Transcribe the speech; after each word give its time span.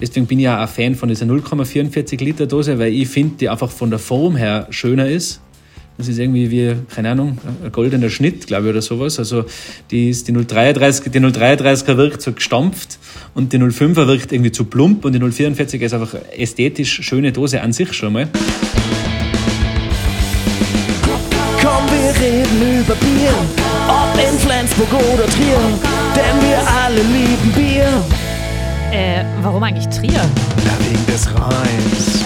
Deswegen 0.00 0.26
bin 0.26 0.38
ich 0.38 0.44
ja 0.44 0.64
auch 0.64 0.68
Fan 0.68 0.94
von 0.94 1.08
dieser 1.08 1.26
0,44 1.26 2.22
Liter 2.24 2.46
Dose, 2.46 2.78
weil 2.78 2.92
ich 2.92 3.08
finde, 3.08 3.36
die 3.36 3.48
einfach 3.48 3.70
von 3.70 3.90
der 3.90 3.98
Form 3.98 4.36
her 4.36 4.66
schöner 4.70 5.08
ist. 5.08 5.40
Das 5.98 6.08
ist 6.08 6.18
irgendwie 6.18 6.50
wie, 6.50 6.74
keine 6.94 7.10
Ahnung, 7.10 7.36
ein 7.62 7.70
goldener 7.72 8.08
Schnitt, 8.08 8.46
glaube 8.46 8.64
ich, 8.64 8.70
oder 8.70 8.80
sowas. 8.80 9.18
Also 9.18 9.44
die, 9.90 10.08
ist, 10.08 10.28
die 10.28 10.32
033, 10.32 11.12
die 11.12 11.20
033er 11.20 11.98
wirkt 11.98 12.22
so 12.22 12.32
gestampft 12.32 12.98
und 13.34 13.52
die 13.52 13.58
05er 13.58 14.06
wirkt 14.06 14.32
irgendwie 14.32 14.50
zu 14.50 14.64
plump 14.64 15.04
und 15.04 15.12
die 15.12 15.18
044er 15.18 15.80
ist 15.80 15.92
einfach 15.92 16.14
ästhetisch 16.34 17.02
schöne 17.02 17.32
Dose 17.32 17.60
an 17.60 17.74
sich 17.74 17.92
schon 17.92 18.14
mal. 18.14 18.28
Komm, 21.60 21.84
wir 21.90 22.26
reden 22.26 22.80
über 22.80 22.94
Bier, 22.94 23.34
ob 23.86 24.18
in 24.18 24.38
Flensburg 24.38 24.94
oder 24.94 25.26
Trier, 25.26 25.60
denn 26.16 26.48
wir 26.48 26.66
alle 26.66 27.02
lieben 27.02 27.52
Bier. 27.54 28.29
Äh, 28.92 29.24
warum 29.42 29.62
eigentlich 29.62 29.86
Trier? 29.88 30.12
Ja, 30.12 30.78
wegen 30.80 31.06
des 31.06 31.28
Rheins. 31.34 32.24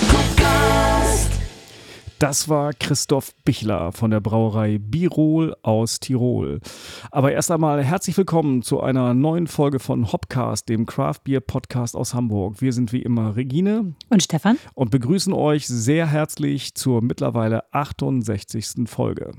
Das 2.21 2.49
war 2.49 2.73
Christoph 2.73 3.35
Bichler 3.45 3.93
von 3.93 4.11
der 4.11 4.21
Brauerei 4.21 4.79
Birol 4.79 5.55
aus 5.63 6.01
Tirol. 6.01 6.61
Aber 7.11 7.33
erst 7.33 7.51
einmal 7.51 7.85
herzlich 7.85 8.17
willkommen 8.17 8.63
zu 8.63 8.81
einer 8.81 9.13
neuen 9.13 9.47
Folge 9.47 9.79
von 9.79 10.11
Hopcast, 10.11 10.69
dem 10.71 10.87
Craft 10.87 11.21
Beer 11.25 11.41
Podcast 11.41 11.95
aus 11.97 12.15
Hamburg. 12.15 12.63
Wir 12.63 12.73
sind 12.73 12.93
wie 12.93 13.03
immer 13.03 13.37
Regine 13.37 13.95
Und 14.09 14.23
Stefan? 14.23 14.57
und 14.75 14.91
begrüßen 14.91 15.35
euch 15.35 15.67
sehr 15.67 16.07
herzlich 16.07 16.75
zur 16.75 17.03
mittlerweile 17.03 17.71
68. 17.75 18.87
Folge. 18.89 19.33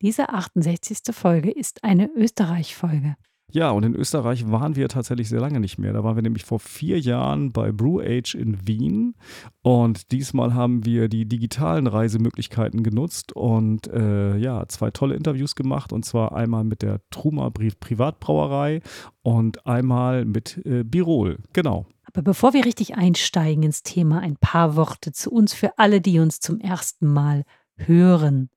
Diese 0.00 0.28
68. 0.28 0.98
Folge 1.12 1.50
ist 1.50 1.82
eine 1.82 2.08
Österreich-Folge. 2.14 3.16
Ja, 3.50 3.70
und 3.70 3.82
in 3.82 3.94
Österreich 3.94 4.50
waren 4.50 4.76
wir 4.76 4.88
tatsächlich 4.88 5.30
sehr 5.30 5.40
lange 5.40 5.58
nicht 5.58 5.78
mehr. 5.78 5.94
Da 5.94 6.04
waren 6.04 6.16
wir 6.16 6.22
nämlich 6.22 6.44
vor 6.44 6.60
vier 6.60 7.00
Jahren 7.00 7.50
bei 7.50 7.72
Brew 7.72 7.98
Age 8.00 8.34
in 8.34 8.66
Wien. 8.66 9.14
Und 9.62 10.12
diesmal 10.12 10.52
haben 10.52 10.84
wir 10.84 11.08
die 11.08 11.24
digitalen 11.24 11.86
Reisemöglichkeiten 11.86 12.82
genutzt 12.82 13.32
und 13.32 13.86
äh, 13.88 14.36
ja, 14.36 14.68
zwei 14.68 14.90
tolle 14.90 15.14
Interviews 15.14 15.54
gemacht. 15.54 15.94
Und 15.94 16.04
zwar 16.04 16.36
einmal 16.36 16.64
mit 16.64 16.82
der 16.82 17.00
Truma 17.10 17.46
Pri- 17.48 17.72
Privatbrauerei 17.80 18.82
und 19.22 19.66
einmal 19.66 20.26
mit 20.26 20.60
äh, 20.66 20.84
Birol. 20.84 21.38
Genau. 21.54 21.86
Aber 22.04 22.20
bevor 22.20 22.52
wir 22.52 22.66
richtig 22.66 22.96
einsteigen 22.96 23.62
ins 23.62 23.82
Thema, 23.82 24.20
ein 24.20 24.36
paar 24.36 24.76
Worte 24.76 25.12
zu 25.12 25.30
uns 25.30 25.54
für 25.54 25.78
alle, 25.78 26.02
die 26.02 26.18
uns 26.18 26.40
zum 26.40 26.60
ersten 26.60 27.06
Mal 27.06 27.44
hören. 27.76 28.50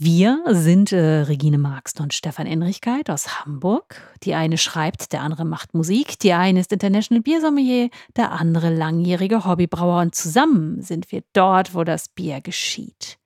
Wir 0.00 0.44
sind 0.50 0.92
äh, 0.92 1.22
Regine 1.22 1.58
Marx 1.58 1.94
und 1.98 2.14
Stefan 2.14 2.46
Enrichkeit 2.46 3.10
aus 3.10 3.40
Hamburg. 3.40 4.00
Die 4.22 4.34
eine 4.34 4.56
schreibt, 4.56 5.12
der 5.12 5.22
andere 5.22 5.44
macht 5.44 5.74
Musik. 5.74 6.20
Die 6.20 6.34
eine 6.34 6.60
ist 6.60 6.72
International 6.72 7.20
Biersommelier, 7.20 7.90
der 8.16 8.30
andere 8.30 8.72
langjähriger 8.72 9.44
Hobbybrauer. 9.44 10.02
Und 10.02 10.14
zusammen 10.14 10.82
sind 10.82 11.10
wir 11.10 11.24
dort, 11.32 11.74
wo 11.74 11.82
das 11.82 12.08
Bier 12.10 12.40
geschieht. 12.40 13.18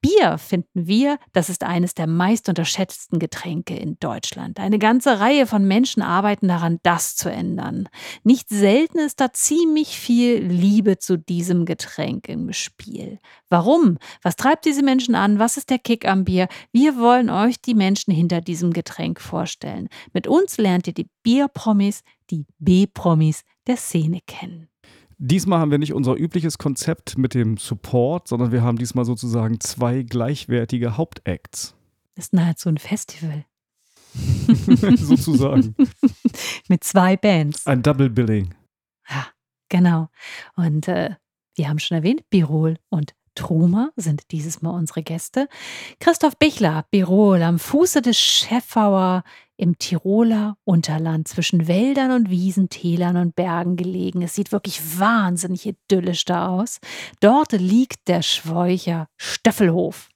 Bier 0.00 0.38
finden 0.38 0.86
wir, 0.86 1.18
das 1.32 1.48
ist 1.48 1.62
eines 1.62 1.94
der 1.94 2.06
meist 2.06 2.48
unterschätzten 2.48 3.18
Getränke 3.18 3.76
in 3.76 3.98
Deutschland. 4.00 4.58
Eine 4.58 4.78
ganze 4.78 5.20
Reihe 5.20 5.46
von 5.46 5.66
Menschen 5.66 6.02
arbeiten 6.02 6.48
daran, 6.48 6.78
das 6.82 7.16
zu 7.16 7.30
ändern. 7.30 7.88
Nicht 8.24 8.48
selten 8.48 8.98
ist 8.98 9.20
da 9.20 9.32
ziemlich 9.32 9.98
viel 9.98 10.38
Liebe 10.38 10.98
zu 10.98 11.18
diesem 11.18 11.66
Getränk 11.66 12.28
im 12.28 12.52
Spiel. 12.52 13.18
Warum? 13.48 13.98
Was 14.22 14.36
treibt 14.36 14.64
diese 14.64 14.82
Menschen 14.82 15.14
an? 15.14 15.38
Was 15.38 15.56
ist 15.56 15.70
der 15.70 15.78
Kick 15.78 16.06
am 16.08 16.24
Bier? 16.24 16.48
Wir 16.72 16.96
wollen 16.96 17.28
euch 17.28 17.60
die 17.60 17.74
Menschen 17.74 18.12
hinter 18.12 18.40
diesem 18.40 18.72
Getränk 18.72 19.20
vorstellen. 19.20 19.88
Mit 20.12 20.26
uns 20.26 20.56
lernt 20.56 20.86
ihr 20.86 20.94
die 20.94 21.08
Bierpromis, 21.22 22.02
die 22.30 22.46
B-Promis 22.58 23.42
der 23.66 23.76
Szene 23.76 24.20
kennen. 24.26 24.68
Diesmal 25.22 25.58
haben 25.58 25.70
wir 25.70 25.76
nicht 25.76 25.92
unser 25.92 26.16
übliches 26.16 26.56
Konzept 26.56 27.18
mit 27.18 27.34
dem 27.34 27.58
Support, 27.58 28.26
sondern 28.26 28.52
wir 28.52 28.62
haben 28.62 28.78
diesmal 28.78 29.04
sozusagen 29.04 29.60
zwei 29.60 30.02
gleichwertige 30.02 30.96
Hauptacts. 30.96 31.74
Das 32.14 32.26
ist 32.26 32.32
nahezu 32.32 32.70
ein 32.70 32.78
Festival 32.78 33.44
sozusagen. 34.96 35.76
mit 36.68 36.82
zwei 36.84 37.18
Bands. 37.18 37.66
Ein 37.66 37.82
Double 37.82 38.08
Billing. 38.08 38.54
Ja, 39.10 39.26
genau. 39.68 40.08
Und 40.56 40.88
äh, 40.88 41.16
wir 41.54 41.68
haben 41.68 41.80
schon 41.80 41.98
erwähnt, 41.98 42.22
Birol 42.30 42.78
und 42.88 43.14
Truma 43.34 43.90
sind 43.96 44.30
dieses 44.30 44.62
Mal 44.62 44.70
unsere 44.70 45.02
Gäste. 45.02 45.48
Christoph 45.98 46.38
Bichler, 46.38 46.86
Birol, 46.90 47.42
am 47.42 47.58
Fuße 47.58 48.00
des 48.00 48.18
Schäffauer 48.18 49.22
im 49.60 49.76
Tiroler 49.78 50.56
Unterland 50.64 51.28
zwischen 51.28 51.68
Wäldern 51.68 52.12
und 52.12 52.30
Wiesen, 52.30 52.70
Tälern 52.70 53.18
und 53.18 53.36
Bergen 53.36 53.76
gelegen. 53.76 54.22
Es 54.22 54.34
sieht 54.34 54.52
wirklich 54.52 54.98
wahnsinnig 54.98 55.66
idyllisch 55.66 56.24
da 56.24 56.48
aus. 56.48 56.78
Dort 57.20 57.52
liegt 57.52 58.08
der 58.08 58.22
Schweucher 58.22 59.08
Stöffelhof. 59.18 60.08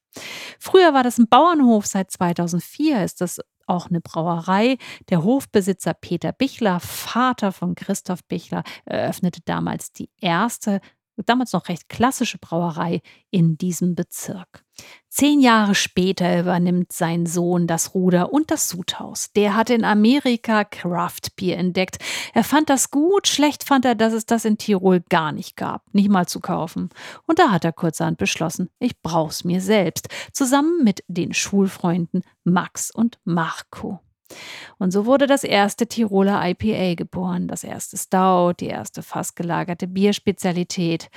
Früher 0.59 0.94
war 0.94 1.03
das 1.03 1.19
ein 1.19 1.28
Bauernhof, 1.28 1.84
seit 1.84 2.10
2004 2.10 3.05
ist 3.05 3.21
das 3.21 3.41
auch 3.66 3.91
eine 3.91 4.00
Brauerei. 4.00 4.78
Der 5.10 5.22
Hofbesitzer 5.22 5.93
Peter 5.93 6.32
Bichler, 6.32 6.81
Vater 6.81 7.53
von 7.53 7.75
Christoph 7.75 8.25
Bichler, 8.25 8.62
eröffnete 8.87 9.41
damals 9.44 9.93
die 9.93 10.09
erste, 10.22 10.81
damals 11.16 11.53
noch 11.53 11.69
recht 11.69 11.91
klassische 11.91 12.38
Brauerei 12.38 13.03
in 13.31 13.59
diesem 13.59 13.94
Bezirk. 13.94 14.63
Zehn 15.08 15.38
Jahre 15.38 15.76
später 15.76 16.40
übernimmt 16.40 16.92
sein 16.92 17.24
Sohn 17.24 17.68
das 17.68 17.94
Ruder 17.94 18.32
und 18.32 18.50
das 18.50 18.68
Sudhaus. 18.68 19.30
Der 19.36 19.54
hatte 19.54 19.72
in 19.74 19.84
Amerika 19.84 20.64
Craft 20.64 21.36
Beer 21.36 21.56
entdeckt. 21.56 21.98
Er 22.32 22.42
fand 22.42 22.68
das 22.68 22.90
gut, 22.90 23.28
schlecht 23.28 23.62
fand 23.62 23.84
er, 23.84 23.94
dass 23.94 24.12
es 24.12 24.26
das 24.26 24.44
in 24.44 24.58
Tirol 24.58 25.04
gar 25.08 25.30
nicht 25.30 25.56
gab, 25.56 25.82
nicht 25.94 26.08
mal 26.08 26.26
zu 26.26 26.40
kaufen. 26.40 26.90
Und 27.26 27.38
da 27.38 27.52
hat 27.52 27.64
er 27.64 27.72
kurzerhand 27.72 28.18
beschlossen, 28.18 28.70
ich 28.80 29.00
brauch's 29.02 29.44
mir 29.44 29.60
selbst, 29.60 30.08
zusammen 30.32 30.82
mit 30.82 31.04
den 31.06 31.32
Schulfreunden 31.32 32.22
Max 32.42 32.90
und 32.90 33.20
Marco. 33.24 34.00
Und 34.78 34.90
so 34.90 35.06
wurde 35.06 35.26
das 35.26 35.44
erste 35.44 35.86
Tiroler 35.86 36.42
IPA 36.44 36.94
geboren, 36.94 37.48
das 37.48 37.64
erste 37.64 37.96
Stout, 37.96 38.54
die 38.60 38.66
erste 38.66 39.02
fast 39.02 39.36
gelagerte 39.36 39.86
Bierspezialität. 39.86 41.10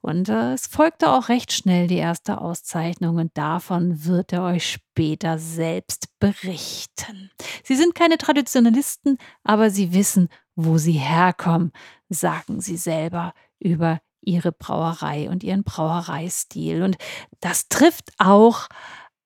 Und 0.00 0.28
äh, 0.28 0.52
es 0.52 0.66
folgte 0.66 1.10
auch 1.10 1.28
recht 1.28 1.52
schnell 1.52 1.86
die 1.86 1.96
erste 1.96 2.40
Auszeichnung 2.40 3.16
und 3.16 3.36
davon 3.36 4.04
wird 4.04 4.32
er 4.32 4.44
euch 4.44 4.70
später 4.70 5.38
selbst 5.38 6.08
berichten. 6.18 7.30
Sie 7.64 7.76
sind 7.76 7.94
keine 7.94 8.18
Traditionalisten, 8.18 9.18
aber 9.44 9.70
sie 9.70 9.92
wissen, 9.92 10.28
wo 10.56 10.78
sie 10.78 10.92
herkommen, 10.92 11.72
sagen 12.08 12.60
sie 12.60 12.76
selber 12.76 13.32
über 13.60 14.00
ihre 14.20 14.52
Brauerei 14.52 15.30
und 15.30 15.44
ihren 15.44 15.64
Brauereistil. 15.64 16.82
Und 16.82 16.96
das 17.40 17.68
trifft 17.68 18.12
auch 18.18 18.68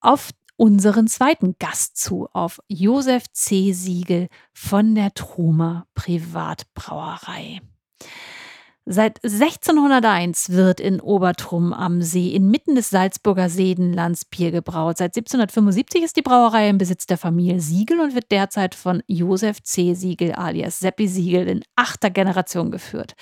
auf 0.00 0.30
unseren 0.57 1.09
zweiten 1.09 1.57
Gast 1.59 1.97
zu, 1.97 2.29
auf 2.33 2.61
Josef 2.69 3.25
C. 3.33 3.73
Siegel 3.73 4.29
von 4.53 4.95
der 4.95 5.15
Truma 5.15 5.87
Privatbrauerei. 5.95 7.61
Seit 8.85 9.23
1601 9.23 10.51
wird 10.51 10.81
in 10.81 11.01
Obertrum 11.01 11.73
am 11.73 12.03
See 12.03 12.35
inmitten 12.35 12.75
des 12.75 12.91
Salzburger 12.91 13.49
Seenlands 13.49 14.25
Bier 14.25 14.51
gebraut. 14.51 14.99
Seit 14.99 15.17
1775 15.17 16.03
ist 16.03 16.17
die 16.17 16.23
Brauerei 16.23 16.69
im 16.69 16.79
Besitz 16.79 17.07
der 17.07 17.17
Familie 17.17 17.61
Siegel 17.61 18.01
und 18.01 18.17
wird 18.17 18.33
derzeit 18.33 18.75
von 18.75 19.05
Josef 19.07 19.63
C. 19.63 19.95
Siegel 19.95 20.33
alias 20.33 20.81
Seppi 20.81 21.07
Siegel 21.07 21.47
in 21.47 21.63
achter 21.77 22.11
Generation 22.11 22.73
geführt. 22.73 23.15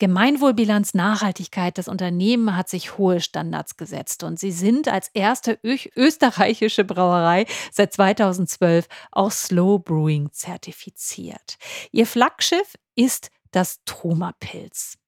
Gemeinwohlbilanz 0.00 0.94
Nachhaltigkeit. 0.94 1.78
Das 1.78 1.86
Unternehmen 1.86 2.56
hat 2.56 2.68
sich 2.68 2.98
hohe 2.98 3.20
Standards 3.20 3.76
gesetzt 3.76 4.24
und 4.24 4.40
sie 4.40 4.50
sind 4.50 4.88
als 4.88 5.08
erste 5.14 5.60
österreichische 5.62 6.84
Brauerei 6.84 7.46
seit 7.70 7.92
2012 7.92 8.88
auch 9.12 9.30
Slow 9.30 9.78
Brewing 9.78 10.32
zertifiziert. 10.32 11.58
Ihr 11.92 12.06
Flaggschiff 12.06 12.74
ist 12.96 13.30
das 13.52 13.80
Truma-Pilz. 13.84 14.99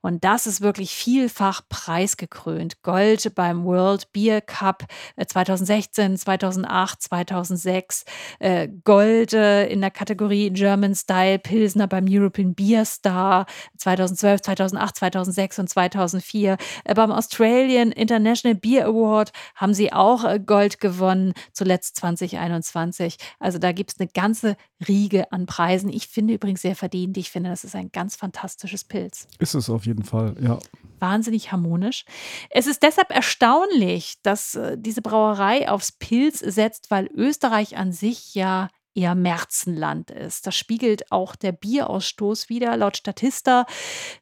Und 0.00 0.24
das 0.24 0.46
ist 0.46 0.60
wirklich 0.60 0.94
vielfach 0.94 1.62
preisgekrönt. 1.68 2.82
Gold 2.82 3.34
beim 3.34 3.64
World 3.64 4.12
Beer 4.12 4.40
Cup 4.40 4.84
2016, 5.24 6.16
2008, 6.16 7.02
2006. 7.02 8.04
Äh, 8.38 8.68
Gold 8.84 9.32
äh, 9.32 9.66
in 9.66 9.80
der 9.80 9.90
Kategorie 9.90 10.50
German 10.50 10.94
Style 10.94 11.38
Pilsner 11.38 11.86
beim 11.86 12.06
European 12.08 12.54
Beer 12.54 12.84
Star 12.84 13.46
2012, 13.78 14.42
2008, 14.42 14.96
2006 14.96 15.58
und 15.58 15.68
2004. 15.68 16.56
Äh, 16.84 16.94
beim 16.94 17.12
Australian 17.12 17.92
International 17.92 18.54
Beer 18.54 18.86
Award 18.86 19.32
haben 19.54 19.74
sie 19.74 19.92
auch 19.92 20.24
äh, 20.24 20.40
Gold 20.40 20.80
gewonnen, 20.80 21.34
zuletzt 21.52 21.96
2021. 21.96 23.16
Also 23.38 23.58
da 23.58 23.72
gibt 23.72 23.92
es 23.92 24.00
eine 24.00 24.08
ganze 24.08 24.56
Riege 24.86 25.30
an 25.32 25.46
Preisen. 25.46 25.90
Ich 25.90 26.08
finde 26.08 26.34
übrigens 26.34 26.62
sehr 26.62 26.76
verdient. 26.76 27.16
Ich 27.16 27.30
finde, 27.30 27.50
das 27.50 27.64
ist 27.64 27.74
ein 27.74 27.90
ganz 27.92 28.16
fantastisches 28.16 28.84
Pilz. 28.84 29.26
Ist 29.38 29.51
es 29.54 29.70
auf 29.70 29.86
jeden 29.86 30.04
Fall, 30.04 30.34
ja. 30.40 30.58
Wahnsinnig 30.98 31.50
harmonisch. 31.50 32.04
Es 32.50 32.66
ist 32.66 32.82
deshalb 32.82 33.10
erstaunlich, 33.10 34.16
dass 34.22 34.54
äh, 34.54 34.76
diese 34.78 35.02
Brauerei 35.02 35.68
aufs 35.68 35.90
Pilz 35.92 36.38
setzt, 36.38 36.90
weil 36.90 37.08
Österreich 37.12 37.76
an 37.76 37.92
sich 37.92 38.34
ja 38.34 38.68
eher 38.94 39.14
Märzenland 39.14 40.10
ist. 40.10 40.46
Das 40.46 40.56
spiegelt 40.56 41.10
auch 41.10 41.34
der 41.36 41.52
Bierausstoß 41.52 42.48
wieder. 42.48 42.76
Laut 42.76 42.96
Statista 42.96 43.66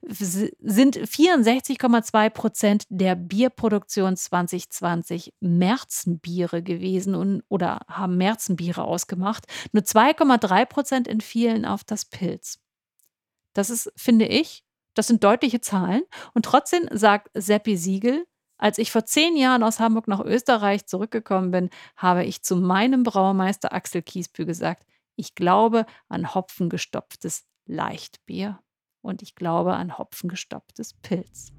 sind 0.02 0.96
64,2 0.96 2.30
Prozent 2.30 2.84
der 2.88 3.16
Bierproduktion 3.16 4.16
2020 4.16 5.34
Märzenbiere 5.40 6.62
gewesen 6.62 7.14
und, 7.14 7.42
oder 7.48 7.80
haben 7.88 8.16
Märzenbiere 8.16 8.84
ausgemacht. 8.84 9.46
Nur 9.72 9.82
2,3 9.82 10.66
Prozent 10.66 11.08
entfielen 11.08 11.64
auf 11.64 11.84
das 11.84 12.04
Pilz. 12.04 12.58
Das 13.52 13.70
ist, 13.70 13.92
finde 13.96 14.26
ich, 14.26 14.64
das 14.94 15.06
sind 15.06 15.24
deutliche 15.24 15.60
Zahlen. 15.60 16.02
Und 16.34 16.44
trotzdem 16.44 16.88
sagt 16.92 17.30
Seppi 17.34 17.76
Siegel, 17.76 18.26
als 18.58 18.78
ich 18.78 18.90
vor 18.90 19.06
zehn 19.06 19.36
Jahren 19.36 19.62
aus 19.62 19.80
Hamburg 19.80 20.06
nach 20.06 20.20
Österreich 20.20 20.86
zurückgekommen 20.86 21.50
bin, 21.50 21.70
habe 21.96 22.24
ich 22.24 22.42
zu 22.42 22.56
meinem 22.56 23.04
Braumeister 23.04 23.72
Axel 23.72 24.02
Kiesbü 24.02 24.44
gesagt, 24.44 24.84
ich 25.16 25.34
glaube 25.34 25.86
an 26.08 26.34
hopfengestopftes 26.34 27.44
Leichtbier 27.66 28.58
und 29.00 29.22
ich 29.22 29.34
glaube 29.34 29.74
an 29.74 29.96
hopfengestopftes 29.96 30.94
Pilz. 31.02 31.52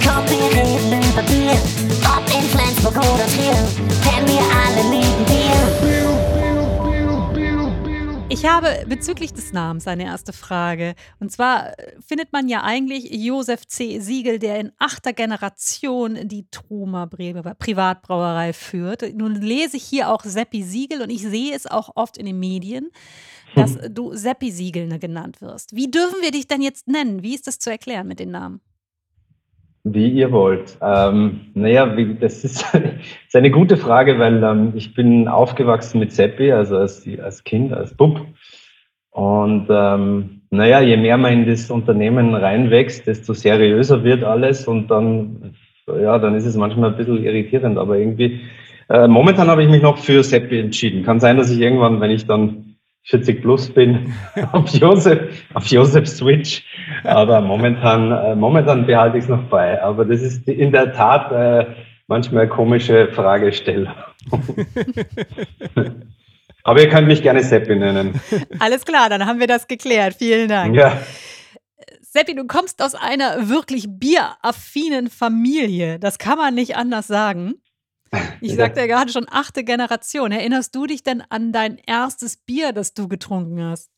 Kaffee, 0.00 1.85
Ich 8.28 8.44
habe 8.44 8.84
bezüglich 8.86 9.32
des 9.32 9.52
Namens 9.52 9.86
eine 9.86 10.04
erste 10.04 10.34
Frage. 10.34 10.94
Und 11.20 11.32
zwar 11.32 11.78
äh, 11.78 11.92
findet 12.06 12.32
man 12.32 12.48
ja 12.48 12.62
eigentlich 12.62 13.10
Josef 13.10 13.66
C. 13.66 13.98
Siegel, 14.00 14.38
der 14.38 14.60
in 14.60 14.72
achter 14.78 15.14
Generation 15.14 16.28
die 16.28 16.46
Truma 16.50 17.06
Privatbrauerei 17.06 18.52
führt. 18.52 19.14
Nun 19.14 19.36
lese 19.36 19.78
ich 19.78 19.84
hier 19.84 20.10
auch 20.10 20.22
Seppi 20.22 20.62
Siegel 20.62 21.00
und 21.00 21.08
ich 21.08 21.22
sehe 21.22 21.56
es 21.56 21.66
auch 21.66 21.92
oft 21.94 22.18
in 22.18 22.26
den 22.26 22.38
Medien, 22.38 22.90
dass 23.54 23.78
du 23.88 24.14
Seppi 24.14 24.50
Siegel 24.50 24.98
genannt 24.98 25.40
wirst. 25.40 25.74
Wie 25.74 25.90
dürfen 25.90 26.20
wir 26.20 26.30
dich 26.30 26.46
denn 26.46 26.60
jetzt 26.60 26.88
nennen? 26.88 27.22
Wie 27.22 27.34
ist 27.34 27.46
das 27.46 27.58
zu 27.58 27.70
erklären 27.70 28.06
mit 28.06 28.20
den 28.20 28.32
Namen? 28.32 28.60
Wie 29.88 30.08
ihr 30.08 30.32
wollt. 30.32 30.76
Ähm, 30.82 31.42
naja, 31.54 31.96
wie, 31.96 32.16
das 32.16 32.42
ist, 32.42 32.64
ist, 33.26 33.36
eine 33.36 33.52
gute 33.52 33.76
Frage, 33.76 34.18
weil 34.18 34.42
ähm, 34.42 34.72
ich 34.74 34.94
bin 34.94 35.28
aufgewachsen 35.28 36.00
mit 36.00 36.10
Seppi, 36.12 36.50
also 36.50 36.76
als, 36.76 37.06
als 37.22 37.44
Kind, 37.44 37.72
als 37.72 37.94
Bub. 37.94 38.20
Und 39.10 39.68
ähm, 39.70 40.42
naja, 40.50 40.80
je 40.80 40.96
mehr 40.96 41.16
man 41.16 41.32
in 41.32 41.46
das 41.46 41.70
Unternehmen 41.70 42.34
reinwächst, 42.34 43.06
desto 43.06 43.32
seriöser 43.32 44.02
wird 44.02 44.24
alles 44.24 44.66
und 44.66 44.90
dann, 44.90 45.54
ja, 45.86 46.18
dann 46.18 46.34
ist 46.34 46.46
es 46.46 46.56
manchmal 46.56 46.90
ein 46.90 46.96
bisschen 46.96 47.22
irritierend, 47.22 47.78
aber 47.78 47.96
irgendwie, 47.96 48.40
äh, 48.88 49.06
momentan 49.06 49.46
habe 49.46 49.62
ich 49.62 49.70
mich 49.70 49.82
noch 49.82 49.98
für 49.98 50.24
Seppi 50.24 50.58
entschieden. 50.58 51.04
Kann 51.04 51.20
sein, 51.20 51.36
dass 51.36 51.50
ich 51.50 51.60
irgendwann, 51.60 52.00
wenn 52.00 52.10
ich 52.10 52.26
dann 52.26 52.75
40 53.06 53.40
plus 53.40 53.70
bin, 53.72 54.12
auf 54.52 54.68
Josef, 54.70 55.44
auf 55.54 55.66
Josef 55.66 56.06
Switch. 56.08 56.64
Aber 57.04 57.40
momentan, 57.40 58.10
äh, 58.12 58.34
momentan 58.34 58.86
behalte 58.86 59.18
ich 59.18 59.24
es 59.24 59.30
noch 59.30 59.44
bei. 59.44 59.80
Aber 59.82 60.04
das 60.04 60.22
ist 60.22 60.46
in 60.48 60.72
der 60.72 60.92
Tat 60.92 61.30
äh, 61.32 61.66
manchmal 62.08 62.42
eine 62.42 62.50
komische 62.50 63.08
Fragestellung. 63.12 63.94
Aber 66.64 66.80
ihr 66.80 66.88
könnt 66.88 67.06
mich 67.06 67.22
gerne 67.22 67.44
Seppi 67.44 67.76
nennen. 67.76 68.20
Alles 68.58 68.84
klar, 68.84 69.08
dann 69.08 69.24
haben 69.24 69.38
wir 69.38 69.46
das 69.46 69.68
geklärt. 69.68 70.16
Vielen 70.18 70.48
Dank. 70.48 70.74
Ja. 70.74 71.00
Seppi, 72.00 72.34
du 72.34 72.44
kommst 72.48 72.82
aus 72.82 72.96
einer 72.96 73.48
wirklich 73.48 73.86
bieraffinen 73.88 75.08
Familie. 75.10 76.00
Das 76.00 76.18
kann 76.18 76.38
man 76.38 76.54
nicht 76.54 76.76
anders 76.76 77.06
sagen. 77.06 77.54
Ich 78.40 78.54
sagte 78.54 78.80
ja 78.80 78.86
gerade 78.86 79.10
schon 79.10 79.26
achte 79.30 79.64
Generation. 79.64 80.32
Erinnerst 80.32 80.74
du 80.74 80.86
dich 80.86 81.02
denn 81.02 81.22
an 81.28 81.52
dein 81.52 81.78
erstes 81.86 82.36
Bier, 82.36 82.72
das 82.72 82.94
du 82.94 83.08
getrunken 83.08 83.62
hast? 83.62 83.90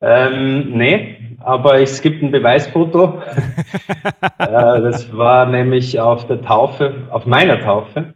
Ähm, 0.00 0.76
nee, 0.76 1.36
aber 1.40 1.80
es 1.80 2.02
gibt 2.02 2.22
ein 2.22 2.30
Beweisfoto. 2.30 3.22
äh, 4.38 4.46
das 4.48 5.16
war 5.16 5.46
nämlich 5.46 5.98
auf 5.98 6.26
der 6.26 6.42
Taufe, 6.42 7.08
auf 7.10 7.24
meiner 7.24 7.60
Taufe. 7.60 8.12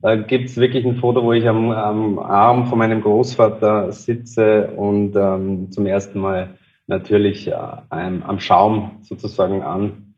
Da 0.00 0.16
gibt 0.16 0.50
es 0.50 0.56
wirklich 0.56 0.84
ein 0.84 0.96
Foto, 0.96 1.22
wo 1.22 1.32
ich 1.32 1.48
am, 1.48 1.70
am, 1.70 2.18
Arm 2.18 2.66
von 2.66 2.76
meinem 2.76 3.00
Großvater 3.00 3.92
sitze 3.92 4.72
und 4.76 5.14
ähm, 5.16 5.70
zum 5.70 5.86
ersten 5.86 6.20
Mal 6.20 6.58
natürlich 6.88 7.48
äh, 7.48 7.54
am 7.88 8.40
Schaum 8.40 8.98
sozusagen 9.02 9.62
an 9.62 10.11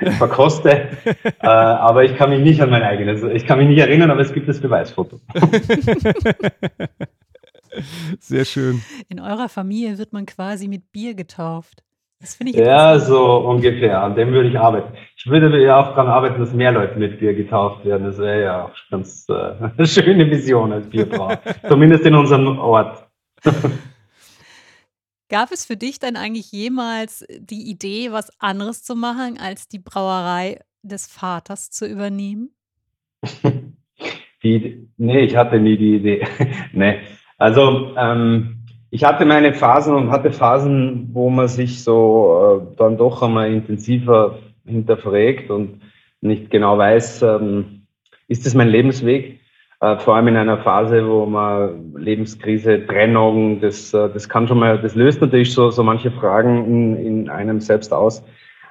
verkoste. 0.18 0.88
äh, 1.24 1.46
aber 1.46 2.04
ich 2.04 2.16
kann 2.16 2.30
mich 2.30 2.40
nicht 2.40 2.60
an 2.60 2.70
mein 2.70 2.82
eigenes, 2.82 3.22
ich 3.22 3.46
kann 3.46 3.58
mich 3.58 3.68
nicht 3.68 3.78
erinnern, 3.78 4.10
aber 4.10 4.20
es 4.20 4.32
gibt 4.32 4.48
das 4.48 4.60
Beweisfoto. 4.60 5.20
Sehr 8.20 8.44
schön. 8.44 8.82
In 9.08 9.18
eurer 9.20 9.48
Familie 9.48 9.96
wird 9.98 10.12
man 10.12 10.26
quasi 10.26 10.68
mit 10.68 10.92
Bier 10.92 11.14
getauft. 11.14 11.82
Das 12.20 12.34
finde 12.36 12.52
ich 12.52 12.58
Ja, 12.58 12.98
so 13.00 13.38
ungefähr. 13.38 14.02
An 14.02 14.14
dem 14.14 14.30
würde 14.32 14.48
ich 14.48 14.58
arbeiten. 14.58 14.92
Ich 15.16 15.26
würde 15.26 15.60
ja 15.60 15.80
auch 15.80 15.88
daran 15.94 16.08
arbeiten, 16.08 16.40
dass 16.40 16.52
mehr 16.52 16.70
Leute 16.70 16.98
mit 16.98 17.18
Bier 17.18 17.34
getauft 17.34 17.84
werden. 17.84 18.04
Das 18.04 18.18
wäre 18.18 18.42
ja 18.42 18.64
auch 18.64 18.72
ganz 18.90 19.26
äh, 19.28 19.32
eine 19.76 19.86
schöne 19.86 20.30
Vision 20.30 20.72
als 20.72 20.88
Bierbrauer. 20.88 21.40
Zumindest 21.68 22.04
in 22.04 22.14
unserem 22.14 22.58
Ort. 22.58 23.06
Gab 25.32 25.50
es 25.50 25.64
für 25.64 25.78
dich 25.78 25.98
dann 25.98 26.16
eigentlich 26.16 26.52
jemals 26.52 27.24
die 27.38 27.70
Idee, 27.70 28.12
was 28.12 28.38
anderes 28.38 28.82
zu 28.82 28.94
machen, 28.94 29.38
als 29.42 29.66
die 29.66 29.78
Brauerei 29.78 30.60
des 30.82 31.06
Vaters 31.06 31.70
zu 31.70 31.86
übernehmen? 31.86 32.50
Die, 34.42 34.88
nee, 34.96 35.20
ich 35.20 35.36
hatte 35.36 35.60
nie 35.60 35.76
die 35.76 35.94
Idee. 35.94 36.26
nee. 36.72 36.98
Also 37.38 37.94
ähm, 37.96 38.64
ich 38.90 39.04
hatte 39.04 39.24
meine 39.24 39.54
Phasen 39.54 39.94
und 39.94 40.10
hatte 40.10 40.32
Phasen, 40.32 41.10
wo 41.12 41.30
man 41.30 41.46
sich 41.46 41.84
so 41.84 42.66
äh, 42.72 42.76
dann 42.76 42.96
doch 42.96 43.22
einmal 43.22 43.52
intensiver 43.52 44.40
hinterfragt 44.66 45.48
und 45.48 45.80
nicht 46.20 46.50
genau 46.50 46.76
weiß, 46.76 47.22
ähm, 47.22 47.86
ist 48.26 48.44
das 48.44 48.54
mein 48.54 48.68
Lebensweg? 48.68 49.38
Äh, 49.82 49.98
vor 49.98 50.14
allem 50.14 50.28
in 50.28 50.36
einer 50.36 50.58
Phase, 50.58 51.04
wo 51.08 51.26
man 51.26 51.92
Lebenskrise, 51.96 52.86
Trennung, 52.86 53.60
das, 53.60 53.92
äh, 53.92 54.08
das 54.10 54.28
kann 54.28 54.46
schon 54.46 54.60
mal, 54.60 54.80
das 54.80 54.94
löst 54.94 55.20
natürlich 55.20 55.52
so, 55.52 55.72
so 55.72 55.82
manche 55.82 56.12
Fragen 56.12 56.66
in, 56.66 56.94
in 57.04 57.28
einem 57.28 57.60
selbst 57.60 57.92
aus. 57.92 58.24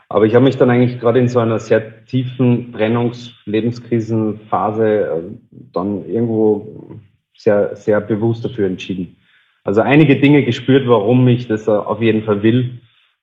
Aber 0.07 0.25
ich 0.25 0.35
habe 0.35 0.45
mich 0.45 0.55
dann 0.55 0.69
eigentlich 0.69 1.01
gerade 1.01 1.19
in 1.19 1.27
so 1.27 1.39
einer 1.39 1.59
sehr 1.59 2.05
tiefen 2.05 2.71
Trennungs-Lebenskrisenphase 2.71 4.87
äh, 4.87 5.21
dann 5.73 6.06
irgendwo 6.06 6.95
sehr, 7.35 7.75
sehr 7.75 7.99
bewusst 7.99 8.45
dafür 8.45 8.68
entschieden. 8.68 9.18
Also 9.65 9.81
einige 9.81 10.15
Dinge 10.15 10.45
gespürt, 10.45 10.87
warum 10.87 11.27
ich 11.27 11.45
das 11.45 11.68
auf 11.68 12.01
jeden 12.01 12.23
Fall 12.23 12.41
will. 12.41 12.80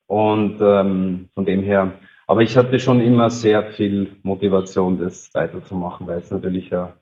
Und 0.09 0.59
ähm, 0.61 1.31
von 1.35 1.47
dem 1.47 1.63
her, 1.63 1.93
aber 2.27 2.43
ich 2.43 2.55
hatte 2.55 2.79
schon 2.79 3.01
immer 3.01 3.31
sehr 3.31 3.65
viel 3.65 4.11
Motivation, 4.23 4.99
das 4.99 5.31
weiterzumachen, 5.33 6.07
weil 6.07 6.19
es 6.19 6.31
natürlich 6.31 6.69
ja 6.69 6.93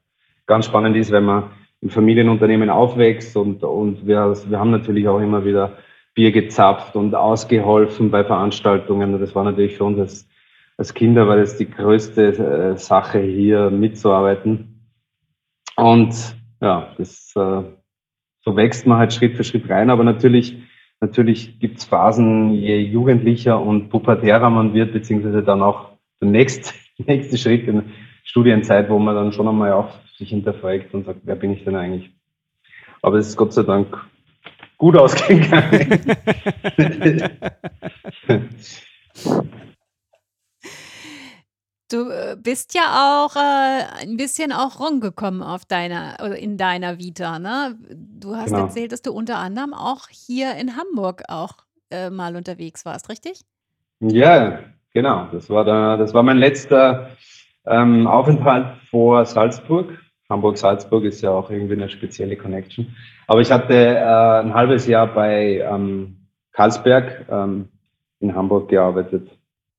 ganz 0.47 0.67
spannend 0.67 0.97
ist, 0.97 1.11
wenn 1.11 1.25
man 1.25 1.51
im 1.81 1.91
Familienunternehmen 1.91 2.71
aufwächst 2.71 3.37
und, 3.37 3.63
und 3.63 4.07
wir, 4.07 4.35
wir 4.49 4.59
haben 4.59 4.71
natürlich 4.71 5.07
auch 5.09 5.21
immer 5.21 5.45
wieder 5.45 5.77
Bier 6.15 6.33
gezapft 6.33 6.97
und 6.97 7.15
ausgeholfen 7.15 8.11
bei 8.11 8.25
Veranstaltungen. 8.25 9.21
Das 9.21 9.35
war 9.35 9.45
natürlich 9.45 9.77
für 9.77 9.85
uns 9.85 9.99
als, 9.99 10.29
als 10.79 10.95
Kinder, 10.95 11.29
war 11.29 11.37
das 11.37 11.59
die 11.59 11.69
größte 11.69 12.73
äh, 12.73 12.79
Sache 12.79 13.21
hier 13.21 13.71
mitzuarbeiten. 13.71 14.89
Und 15.77 16.15
ja, 16.63 16.95
das, 16.97 17.33
äh, 17.37 17.63
so 18.41 18.57
wächst 18.57 18.87
man 18.87 18.99
halt 18.99 19.13
Schritt 19.13 19.37
für 19.37 19.45
Schritt 19.45 19.69
rein. 19.69 19.91
Aber 19.91 20.05
natürlich, 20.05 20.57
natürlich 21.01 21.59
gibt 21.59 21.79
es 21.79 21.85
Phasen, 21.85 22.53
je 22.53 22.79
jugendlicher 22.79 23.61
und 23.61 23.91
pubertärer 23.91 24.49
man 24.49 24.73
wird, 24.73 24.93
beziehungsweise 24.93 25.43
dann 25.43 25.63
auch 25.63 25.91
der 26.23 26.29
nächste, 26.29 26.73
nächste 27.07 27.37
Schritt 27.37 27.69
in 27.69 27.83
Studienzeit, 28.27 28.91
wo 28.91 28.99
man 28.99 29.15
dann 29.15 29.33
schon 29.33 29.49
einmal 29.49 29.73
auch 29.73 29.89
sich 30.19 30.29
hinterfragt 30.31 30.93
und 30.93 31.07
sagt, 31.07 31.21
wer 31.25 31.37
bin 31.37 31.53
ich 31.53 31.65
denn 31.65 31.77
eigentlich? 31.77 32.11
Aber 33.01 33.17
es 33.19 33.29
ist 33.29 33.37
Gott 33.37 33.53
sei 33.53 33.63
Dank 33.63 33.97
gut 34.77 34.97
ausgegangen. 34.99 36.03
Du 41.89 42.11
äh, 42.11 42.37
bist 42.37 42.75
ja 42.75 43.25
auch 43.25 43.37
äh, 43.37 44.03
ein 44.03 44.17
bisschen 44.17 44.51
auch 44.51 44.81
rumgekommen 44.81 45.41
auf 45.41 45.65
deiner, 45.65 46.19
in 46.37 46.57
deiner 46.57 46.99
Vita, 46.99 47.39
ne? 47.39 47.79
Du 47.91 48.35
hast 48.35 48.51
genau. 48.51 48.65
erzählt, 48.65 48.91
dass 48.91 49.03
du 49.03 49.13
unter 49.13 49.39
anderem 49.39 49.73
auch 49.73 50.09
hier 50.11 50.57
in 50.57 50.77
Hamburg 50.77 51.23
auch 51.29 51.59
äh, 51.93 52.11
mal 52.11 52.35
unterwegs 52.35 52.85
warst, 52.85 53.09
richtig? 53.09 53.43
Ja, 54.01 54.59
genau. 54.93 55.29
Das 55.31 55.49
war 55.49 55.65
da, 55.65 55.97
das 55.97 56.13
war 56.13 56.25
mein 56.25 56.39
letzter 56.39 57.11
ähm, 57.67 58.07
Aufenthalt 58.07 58.79
vor 58.91 59.25
Salzburg. 59.25 59.99
Hamburg-Salzburg 60.29 61.05
ist 61.05 61.23
ja 61.23 61.31
auch 61.31 61.51
irgendwie 61.51 61.75
eine 61.75 61.89
spezielle 61.89 62.37
Connection. 62.37 62.97
Aber 63.27 63.41
ich 63.41 63.51
hatte 63.51 63.75
äh, 63.75 64.41
ein 64.41 64.55
halbes 64.55 64.87
Jahr 64.87 65.07
bei 65.07 65.61
ähm, 65.61 66.17
Karlsberg 66.53 67.27
ähm, 67.31 67.69
in 68.21 68.35
Hamburg 68.35 68.69
gearbeitet. 68.69 69.31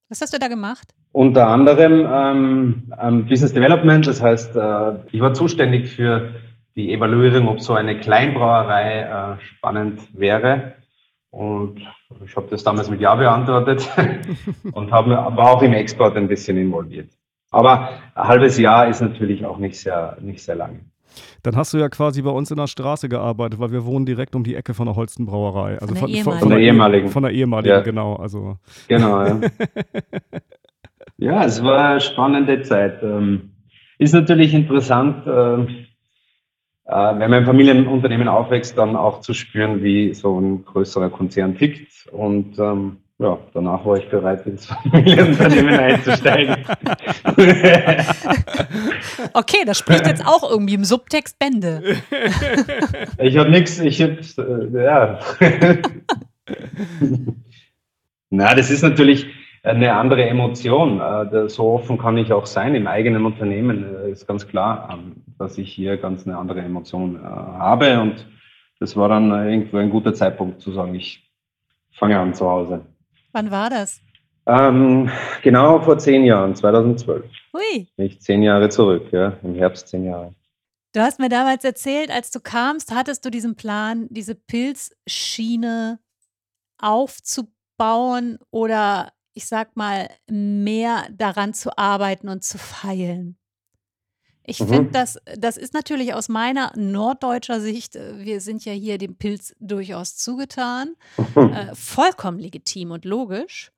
Was 0.09 0.21
hast 0.21 0.33
du 0.33 0.39
da 0.39 0.47
gemacht? 0.47 0.93
Unter 1.11 1.47
anderem 1.47 2.07
ähm, 2.09 2.93
ähm, 3.01 3.25
Business 3.25 3.53
Development, 3.53 4.05
das 4.05 4.21
heißt, 4.21 4.55
äh, 4.55 4.93
ich 5.11 5.19
war 5.19 5.33
zuständig 5.33 5.89
für 5.89 6.35
die 6.75 6.93
Evaluierung, 6.93 7.47
ob 7.47 7.59
so 7.59 7.73
eine 7.73 7.99
Kleinbrauerei 7.99 9.37
äh, 9.39 9.43
spannend 9.43 10.01
wäre. 10.13 10.75
Und 11.31 11.81
ich 12.25 12.35
habe 12.35 12.47
das 12.49 12.63
damals 12.63 12.89
mit 12.89 13.01
Ja 13.01 13.15
beantwortet 13.15 13.89
und 14.71 14.91
hab, 14.91 15.07
war 15.07 15.51
auch 15.51 15.61
im 15.61 15.73
Export 15.73 16.15
ein 16.15 16.27
bisschen 16.27 16.57
involviert. 16.57 17.09
Aber 17.57 17.89
ein 18.13 18.27
halbes 18.27 18.57
Jahr 18.59 18.87
ist 18.87 19.01
natürlich 19.01 19.43
auch 19.45 19.57
nicht 19.57 19.79
sehr, 19.79 20.17
nicht 20.21 20.43
sehr 20.43 20.55
lange. 20.55 20.79
Dann 21.41 21.55
hast 21.55 21.73
du 21.73 21.79
ja 21.79 21.89
quasi 21.89 22.21
bei 22.21 22.29
uns 22.29 22.51
in 22.51 22.57
der 22.57 22.67
Straße 22.67 23.09
gearbeitet, 23.09 23.59
weil 23.59 23.71
wir 23.71 23.83
wohnen 23.85 24.05
direkt 24.05 24.35
um 24.35 24.43
die 24.43 24.53
Ecke 24.53 24.75
von 24.75 24.85
der 24.85 24.95
Holstenbrauerei. 24.95 25.79
Also 25.79 25.95
Von 25.95 26.11
der 26.11 26.23
von, 26.23 26.33
ehemaligen. 26.35 26.39
Von 26.39 26.49
der 26.51 26.59
ehemaligen. 26.59 27.09
Von 27.09 27.23
der 27.23 27.31
ehemaligen, 27.31 27.75
Ja. 27.75 27.81
genau. 27.81 28.15
Also 28.15 28.57
Genau, 28.87 29.23
ja. 29.23 29.39
ja, 31.17 31.43
es 31.45 31.63
war 31.63 31.89
eine 31.91 32.01
spannende 32.01 32.61
Zeit. 32.61 33.01
Ähm, 33.01 33.53
Ist 33.97 34.13
natürlich 34.13 34.53
interessant, 34.53 35.25
äh, 35.25 35.31
äh, 36.85 37.19
wenn 37.19 37.31
man 37.31 37.39
im 37.39 37.45
Familienunternehmen 37.45 38.27
aufwächst, 38.27 38.77
dann 38.77 38.95
auch 38.95 39.21
zu 39.21 39.33
spüren, 39.33 39.81
wie 39.81 40.13
so 40.13 40.39
ein 40.39 40.63
größerer 40.63 41.09
Konzern 41.09 41.57
tickt. 41.57 42.07
Und 42.11 42.59
ähm, 42.59 42.97
ja, 43.19 43.37
danach 43.53 43.83
war 43.85 43.97
ich 43.97 44.07
bereit, 44.09 44.45
ins 44.45 44.65
Familienunternehmen 44.91 45.75
einzusteigen. 45.79 46.55
Okay, 49.33 49.57
das 49.65 49.77
spricht 49.77 50.05
jetzt 50.05 50.25
auch 50.25 50.49
irgendwie 50.49 50.75
im 50.75 50.83
Subtext 50.83 51.37
Bände. 51.39 51.81
Ich 53.19 53.37
habe 53.37 53.49
nichts, 53.49 53.79
ich 53.79 54.01
habe, 54.01 54.17
äh, 54.37 54.83
ja. 54.83 55.19
Na, 58.29 58.53
das 58.55 58.69
ist 58.69 58.83
natürlich 58.83 59.27
eine 59.63 59.93
andere 59.93 60.25
Emotion. 60.27 60.99
Äh, 60.99 61.49
So 61.49 61.71
offen 61.73 61.97
kann 61.97 62.17
ich 62.17 62.31
auch 62.31 62.45
sein 62.45 62.75
im 62.75 62.87
eigenen 62.87 63.25
Unternehmen. 63.25 63.85
äh, 64.05 64.11
Ist 64.11 64.27
ganz 64.27 64.47
klar, 64.47 64.89
ähm, 64.91 65.23
dass 65.37 65.57
ich 65.57 65.71
hier 65.73 65.97
ganz 65.97 66.27
eine 66.27 66.37
andere 66.37 66.61
Emotion 66.61 67.15
äh, 67.17 67.19
habe. 67.27 67.99
Und 67.99 68.25
das 68.79 68.95
war 68.95 69.09
dann 69.09 69.31
irgendwo 69.31 69.77
ein 69.77 69.89
guter 69.89 70.13
Zeitpunkt 70.13 70.61
zu 70.61 70.71
sagen, 70.71 70.93
ich 70.95 71.27
fange 71.91 72.19
an 72.19 72.33
zu 72.33 72.47
Hause. 72.49 72.81
Wann 73.37 73.51
war 73.51 73.69
das? 73.69 74.01
Ähm, 74.47 75.11
genau 75.43 75.79
vor 75.79 75.99
zehn 75.99 76.23
Jahren, 76.23 76.55
2012. 76.55 77.23
Hui, 77.53 77.87
Nicht 77.95 78.23
zehn 78.23 78.41
Jahre 78.41 78.69
zurück, 78.69 79.09
ja, 79.11 79.37
im 79.43 79.53
Herbst 79.53 79.89
zehn 79.89 80.05
Jahre. 80.05 80.33
du 80.95 81.01
hast 81.01 81.19
mir 81.19 81.29
damals 81.29 81.63
erzählt, 81.63 82.09
als 82.09 82.31
du 82.31 82.39
kamst, 82.39 82.91
hattest 82.91 83.23
du 83.23 83.29
diesen 83.29 83.55
Plan, 83.55 84.07
diese 84.09 84.33
Pilzschiene 84.33 85.99
aufzubauen 86.81 88.39
oder 88.49 89.13
ich 89.35 89.45
sag 89.45 89.77
mal, 89.77 90.09
mehr 90.27 91.07
daran 91.11 91.53
zu 91.53 91.77
arbeiten 91.77 92.27
und 92.27 92.43
zu 92.43 92.57
feilen. 92.57 93.37
Ich 94.49 94.61
Mhm. 94.61 94.67
finde, 94.67 94.91
das, 94.91 95.19
das 95.37 95.57
ist 95.57 95.73
natürlich 95.73 96.13
aus 96.13 96.29
meiner 96.29 96.71
norddeutscher 96.77 97.59
Sicht, 97.59 97.97
äh, 97.97 98.19
wir 98.19 98.39
sind 98.39 98.63
ja 98.63 98.71
hier 98.71 98.97
dem 98.97 99.15
Pilz 99.15 99.53
durchaus 99.59 100.15
zugetan, 100.15 100.95
äh, 101.35 101.75
vollkommen 101.75 102.39
legitim 102.39 102.91
und 102.91 103.03
logisch. 103.03 103.71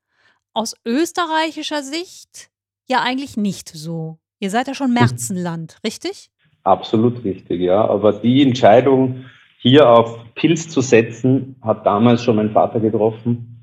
Aus 0.53 0.75
österreichischer 0.85 1.81
Sicht 1.81 2.51
ja 2.88 3.01
eigentlich 3.01 3.35
nicht 3.35 3.69
so. 3.69 4.19
Ihr 4.39 4.51
seid 4.51 4.67
ja 4.67 4.75
schon 4.75 4.93
Märzenland, 4.93 5.77
richtig? 5.83 6.29
Absolut 6.63 7.23
richtig, 7.23 7.61
ja. 7.61 7.83
Aber 7.88 8.13
die 8.13 8.43
Entscheidung, 8.43 9.25
hier 9.57 9.89
auf 9.89 10.19
Pilz 10.35 10.69
zu 10.69 10.81
setzen, 10.81 11.55
hat 11.63 11.83
damals 11.85 12.23
schon 12.23 12.35
mein 12.35 12.51
Vater 12.51 12.79
getroffen, 12.79 13.59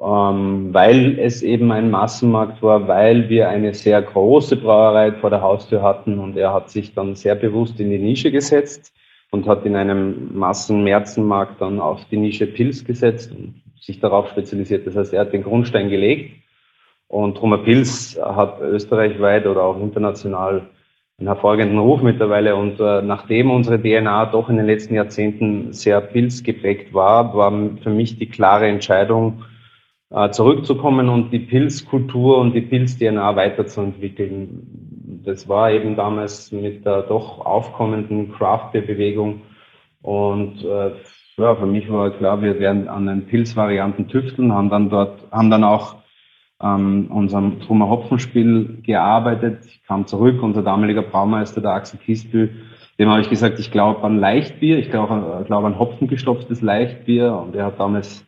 ähm, 0.00 0.72
weil 0.72 1.18
es 1.18 1.42
eben 1.42 1.70
ein 1.72 1.90
Massenmarkt 1.90 2.62
war, 2.62 2.88
weil 2.88 3.28
wir 3.28 3.48
eine 3.48 3.74
sehr 3.74 4.00
große 4.00 4.56
Brauerei 4.56 5.12
vor 5.12 5.30
der 5.30 5.42
Haustür 5.42 5.82
hatten 5.82 6.18
und 6.18 6.36
er 6.36 6.54
hat 6.54 6.70
sich 6.70 6.94
dann 6.94 7.14
sehr 7.16 7.34
bewusst 7.34 7.78
in 7.80 7.90
die 7.90 7.98
Nische 7.98 8.30
gesetzt 8.30 8.92
und 9.30 9.46
hat 9.46 9.66
in 9.66 9.76
einem 9.76 10.36
Massenmärzenmarkt 10.36 11.60
dann 11.60 11.80
auf 11.80 12.04
die 12.10 12.16
Nische 12.16 12.46
Pilz 12.46 12.84
gesetzt 12.84 13.30
und 13.32 13.62
sich 13.80 14.00
darauf 14.00 14.28
spezialisiert. 14.30 14.86
Das 14.86 14.96
heißt, 14.96 15.12
er 15.12 15.20
hat 15.20 15.32
den 15.32 15.42
Grundstein 15.42 15.90
gelegt 15.90 16.32
und 17.08 17.36
Trummer 17.36 17.58
Pilz 17.58 18.18
hat 18.22 18.60
österreichweit 18.60 19.46
oder 19.46 19.62
auch 19.62 19.80
international 19.80 20.62
einen 21.18 21.28
hervorragenden 21.28 21.78
Ruf 21.78 22.02
mittlerweile. 22.02 22.56
Und 22.56 22.80
äh, 22.80 23.02
nachdem 23.02 23.50
unsere 23.50 23.80
DNA 23.80 24.26
doch 24.26 24.48
in 24.48 24.56
den 24.56 24.66
letzten 24.66 24.94
Jahrzehnten 24.94 25.72
sehr 25.72 26.00
pilzgeprägt 26.00 26.94
war, 26.94 27.34
war 27.34 27.52
für 27.82 27.90
mich 27.90 28.18
die 28.18 28.28
klare 28.28 28.66
Entscheidung, 28.66 29.44
zurückzukommen 30.32 31.08
und 31.08 31.32
die 31.32 31.38
Pilzkultur 31.38 32.38
und 32.38 32.52
die 32.52 32.62
Pilz-DNA 32.62 33.36
weiterzuentwickeln. 33.36 35.22
Das 35.24 35.48
war 35.48 35.70
eben 35.70 35.94
damals 35.94 36.50
mit 36.50 36.84
der 36.84 37.02
doch 37.02 37.44
aufkommenden 37.44 38.32
Craft-Bewegung. 38.32 39.42
Und 40.02 40.64
äh, 40.64 40.92
ja, 41.36 41.54
für 41.54 41.66
mich 41.66 41.90
war 41.90 42.10
klar, 42.10 42.42
wir 42.42 42.58
werden 42.58 42.88
an 42.88 43.06
den 43.06 43.26
Pilzvarianten 43.26 44.08
tüfteln, 44.08 44.52
haben 44.52 44.70
dann 44.70 44.90
dort, 44.90 45.30
haben 45.30 45.50
dann 45.50 45.62
auch 45.62 45.96
ähm, 46.60 47.08
unserem 47.10 47.60
Trummer 47.60 47.88
Hopfenspiel 47.88 48.80
gearbeitet. 48.82 49.64
Ich 49.66 49.82
kam 49.84 50.06
zurück, 50.06 50.42
unser 50.42 50.62
damaliger 50.62 51.02
Braumeister, 51.02 51.60
der 51.60 51.72
Axel 51.72 51.98
Kiesbühl, 52.00 52.50
dem 52.98 53.08
habe 53.08 53.22
ich 53.22 53.30
gesagt, 53.30 53.58
ich 53.58 53.70
glaube 53.70 54.02
an 54.04 54.18
Leichtbier, 54.18 54.78
ich 54.78 54.90
glaube 54.90 55.44
glaub 55.46 55.64
an 55.64 55.78
hopfengestopftes 55.78 56.60
Leichtbier. 56.60 57.34
Und 57.34 57.54
er 57.56 57.66
hat 57.66 57.80
damals 57.80 58.26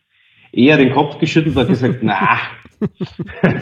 eher 0.52 0.76
den 0.76 0.92
Kopf 0.92 1.18
geschüttelt 1.18 1.56
und 1.56 1.62
hat 1.62 1.68
gesagt, 1.68 1.98
na. 2.02 2.38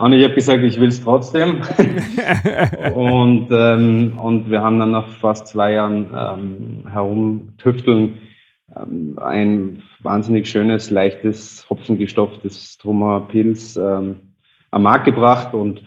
Und 0.00 0.14
ich 0.14 0.24
habe 0.24 0.34
gesagt, 0.34 0.62
ich 0.62 0.80
will 0.80 0.88
es 0.88 1.04
trotzdem. 1.04 1.60
und, 2.94 3.48
ähm, 3.50 4.18
und 4.18 4.50
wir 4.50 4.62
haben 4.62 4.78
dann 4.78 4.92
nach 4.92 5.06
fast 5.06 5.48
zwei 5.48 5.74
Jahren 5.74 6.06
ähm, 6.16 6.90
herumtüfteln 6.90 8.14
ähm, 8.74 9.18
ein 9.20 9.82
wahnsinnig 10.02 10.48
schönes, 10.48 10.88
leichtes, 10.88 11.66
hopfengestopftes 11.68 12.78
Trummer 12.78 13.20
Pilz 13.28 13.76
ähm, 13.76 14.20
am 14.70 14.84
Markt 14.84 15.04
gebracht 15.04 15.52
und, 15.52 15.82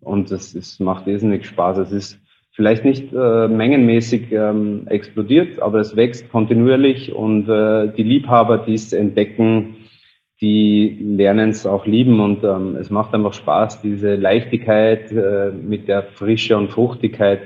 und 0.00 0.32
es 0.32 0.54
ist, 0.56 0.80
macht 0.80 1.06
irrsinnig 1.06 1.46
Spaß. 1.46 1.78
Es 1.78 1.92
ist 1.92 2.18
vielleicht 2.52 2.84
nicht 2.84 3.12
äh, 3.12 3.48
mengenmäßig 3.48 4.30
ähm, 4.32 4.86
explodiert, 4.86 5.60
aber 5.60 5.80
es 5.80 5.96
wächst 5.96 6.30
kontinuierlich 6.30 7.14
und 7.14 7.48
äh, 7.48 7.92
die 7.96 8.02
Liebhaber, 8.02 8.58
die 8.58 8.74
es 8.74 8.92
entdecken, 8.92 9.76
die 10.40 10.98
lernen 11.00 11.50
es 11.50 11.66
auch 11.66 11.86
lieben 11.86 12.20
und 12.20 12.42
ähm, 12.44 12.76
es 12.76 12.90
macht 12.90 13.14
einfach 13.14 13.32
Spaß, 13.32 13.80
diese 13.80 14.16
Leichtigkeit 14.16 15.10
äh, 15.12 15.50
mit 15.52 15.88
der 15.88 16.02
Frische 16.02 16.56
und 16.56 16.70
Fruchtigkeit. 16.70 17.40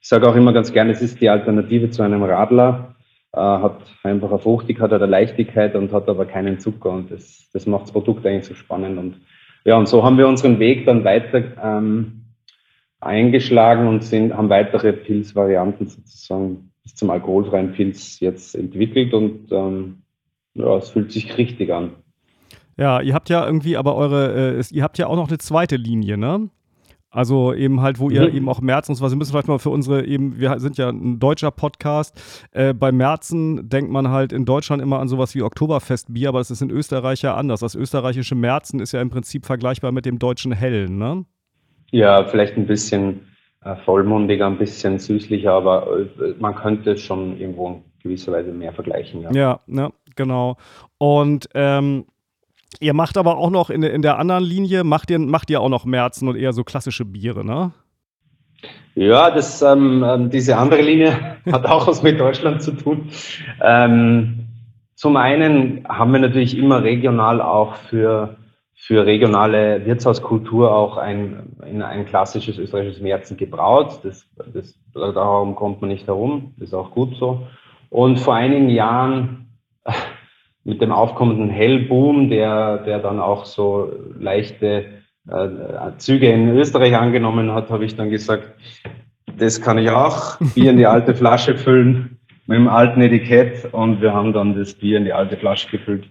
Ich 0.00 0.08
sage 0.08 0.28
auch 0.28 0.36
immer 0.36 0.52
ganz 0.52 0.72
gerne, 0.72 0.92
es 0.92 1.02
ist 1.02 1.20
die 1.20 1.28
Alternative 1.28 1.90
zu 1.90 2.02
einem 2.02 2.22
Radler, 2.22 2.94
äh, 3.32 3.40
hat 3.40 3.80
einfach 4.04 4.30
eine 4.30 4.38
Fruchtigkeit 4.38 4.92
oder 4.92 5.06
Leichtigkeit 5.06 5.74
und 5.74 5.92
hat 5.92 6.08
aber 6.08 6.24
keinen 6.26 6.60
Zucker 6.60 6.90
und 6.90 7.10
das, 7.10 7.50
das 7.52 7.66
macht 7.66 7.84
das 7.84 7.92
Produkt 7.92 8.24
eigentlich 8.24 8.46
so 8.46 8.54
spannend. 8.54 8.98
Und 8.98 9.16
ja, 9.64 9.76
und 9.76 9.88
so 9.88 10.04
haben 10.04 10.16
wir 10.16 10.28
unseren 10.28 10.60
Weg 10.60 10.86
dann 10.86 11.04
weiter 11.04 11.42
ähm, 11.62 12.18
eingeschlagen 13.00 13.86
und 13.88 14.02
sind, 14.04 14.34
haben 14.34 14.48
weitere 14.48 14.92
Pilzvarianten 14.92 15.86
sozusagen 15.86 16.70
bis 16.82 16.94
zum 16.94 17.10
alkoholfreien 17.10 17.72
Pilz 17.72 18.20
jetzt 18.20 18.54
entwickelt 18.54 19.14
und 19.14 19.52
ähm, 19.52 20.02
ja, 20.54 20.76
es 20.76 20.90
fühlt 20.90 21.12
sich 21.12 21.36
richtig 21.38 21.72
an. 21.72 21.92
Ja, 22.76 23.00
ihr 23.00 23.14
habt 23.14 23.28
ja 23.28 23.44
irgendwie 23.44 23.76
aber 23.76 23.94
eure, 23.96 24.58
äh, 24.58 24.64
ihr 24.70 24.82
habt 24.82 24.98
ja 24.98 25.06
auch 25.06 25.16
noch 25.16 25.28
eine 25.28 25.38
zweite 25.38 25.76
Linie, 25.76 26.16
ne? 26.16 26.48
Also 27.10 27.54
eben 27.54 27.80
halt, 27.80 27.98
wo 28.00 28.10
ihr 28.10 28.28
Mhm. 28.28 28.36
eben 28.36 28.48
auch 28.50 28.60
Märzen 28.60 28.92
und 28.92 28.96
so 28.96 29.04
was, 29.04 29.12
wir 29.12 29.16
müssen 29.16 29.30
vielleicht 29.32 29.48
mal 29.48 29.58
für 29.58 29.70
unsere 29.70 30.04
eben, 30.04 30.38
wir 30.38 30.60
sind 30.60 30.76
ja 30.76 30.90
ein 30.90 31.18
deutscher 31.18 31.50
Podcast, 31.50 32.20
äh, 32.52 32.74
bei 32.74 32.92
Märzen 32.92 33.68
denkt 33.68 33.90
man 33.90 34.08
halt 34.10 34.32
in 34.32 34.44
Deutschland 34.44 34.82
immer 34.82 34.98
an 35.00 35.08
sowas 35.08 35.34
wie 35.34 35.42
Oktoberfestbier, 35.42 36.28
aber 36.28 36.38
das 36.38 36.50
ist 36.50 36.60
in 36.60 36.70
Österreich 36.70 37.22
ja 37.22 37.34
anders. 37.34 37.60
Das 37.60 37.74
österreichische 37.74 38.34
Märzen 38.34 38.78
ist 38.78 38.92
ja 38.92 39.00
im 39.00 39.08
Prinzip 39.08 39.46
vergleichbar 39.46 39.90
mit 39.90 40.04
dem 40.04 40.18
deutschen 40.18 40.52
Hellen, 40.52 40.98
ne? 40.98 41.24
Ja, 41.90 42.24
vielleicht 42.24 42.56
ein 42.56 42.66
bisschen 42.66 43.28
äh, 43.64 43.76
vollmundiger, 43.84 44.46
ein 44.46 44.58
bisschen 44.58 44.98
süßlicher, 44.98 45.52
aber 45.52 45.86
äh, 46.20 46.34
man 46.38 46.54
könnte 46.54 46.92
es 46.92 47.00
schon 47.00 47.38
irgendwo 47.40 47.68
in 47.68 47.82
gewisser 48.02 48.32
Weise 48.32 48.52
mehr 48.52 48.72
vergleichen. 48.72 49.22
Ja. 49.22 49.30
Ja, 49.32 49.60
ne, 49.66 49.90
genau. 50.16 50.56
Und 50.98 51.48
ähm, 51.54 52.04
ihr 52.80 52.94
macht 52.94 53.16
aber 53.16 53.38
auch 53.38 53.50
noch 53.50 53.70
in, 53.70 53.80
der- 53.80 53.94
in 53.94 54.02
der 54.02 54.18
anderen 54.18 54.44
Linie, 54.44 54.84
macht 54.84 55.10
ihr, 55.10 55.18
macht 55.18 55.50
ihr 55.50 55.60
auch 55.60 55.68
noch 55.70 55.84
Märzen 55.84 56.28
und 56.28 56.36
eher 56.36 56.52
so 56.52 56.62
klassische 56.64 57.04
Biere, 57.04 57.44
ne? 57.44 57.72
Ja, 58.94 59.30
das, 59.30 59.62
ähm, 59.62 60.04
ähm, 60.06 60.30
diese 60.30 60.56
andere 60.56 60.82
Linie 60.82 61.12
hat 61.52 61.64
auch 61.66 61.86
was 61.86 62.02
mit 62.02 62.18
Deutschland 62.18 62.62
zu 62.62 62.72
tun. 62.72 63.08
Ähm, 63.62 64.46
zum 64.96 65.16
einen 65.16 65.86
haben 65.88 66.12
wir 66.12 66.18
natürlich 66.18 66.58
immer 66.58 66.82
regional 66.82 67.40
auch 67.40 67.76
für, 67.76 68.36
für 68.80 69.04
regionale 69.04 69.84
Wirtshauskultur 69.84 70.72
auch 70.72 70.96
ein, 70.96 71.56
in 71.66 71.82
ein 71.82 72.06
klassisches 72.06 72.58
österreichisches 72.58 73.02
Märzen 73.02 73.36
gebraut. 73.36 74.00
Das, 74.04 74.24
das, 74.54 74.78
darum 74.94 75.56
kommt 75.56 75.80
man 75.80 75.90
nicht 75.90 76.06
herum. 76.06 76.54
Das 76.56 76.68
ist 76.68 76.74
auch 76.74 76.92
gut 76.92 77.16
so. 77.16 77.48
Und 77.90 78.20
vor 78.20 78.36
einigen 78.36 78.70
Jahren 78.70 79.48
mit 80.64 80.80
dem 80.80 80.92
aufkommenden 80.92 81.50
Hellboom, 81.50 82.30
der, 82.30 82.78
der 82.78 83.00
dann 83.00 83.18
auch 83.18 83.46
so 83.46 83.90
leichte 84.18 84.86
äh, 85.28 85.48
Züge 85.96 86.30
in 86.30 86.48
Österreich 86.56 86.96
angenommen 86.96 87.52
hat, 87.52 87.70
habe 87.70 87.84
ich 87.84 87.96
dann 87.96 88.10
gesagt, 88.10 88.54
das 89.36 89.60
kann 89.60 89.78
ich 89.78 89.90
auch, 89.90 90.38
Bier 90.54 90.70
in 90.70 90.76
die 90.76 90.86
alte 90.86 91.14
Flasche 91.14 91.58
füllen 91.58 92.18
mit 92.46 92.56
dem 92.56 92.68
alten 92.68 93.02
Etikett 93.02 93.72
und 93.72 94.00
wir 94.00 94.14
haben 94.14 94.32
dann 94.32 94.54
das 94.54 94.74
Bier 94.74 94.98
in 94.98 95.04
die 95.04 95.12
alte 95.12 95.36
Flasche 95.36 95.68
gefüllt. 95.68 96.08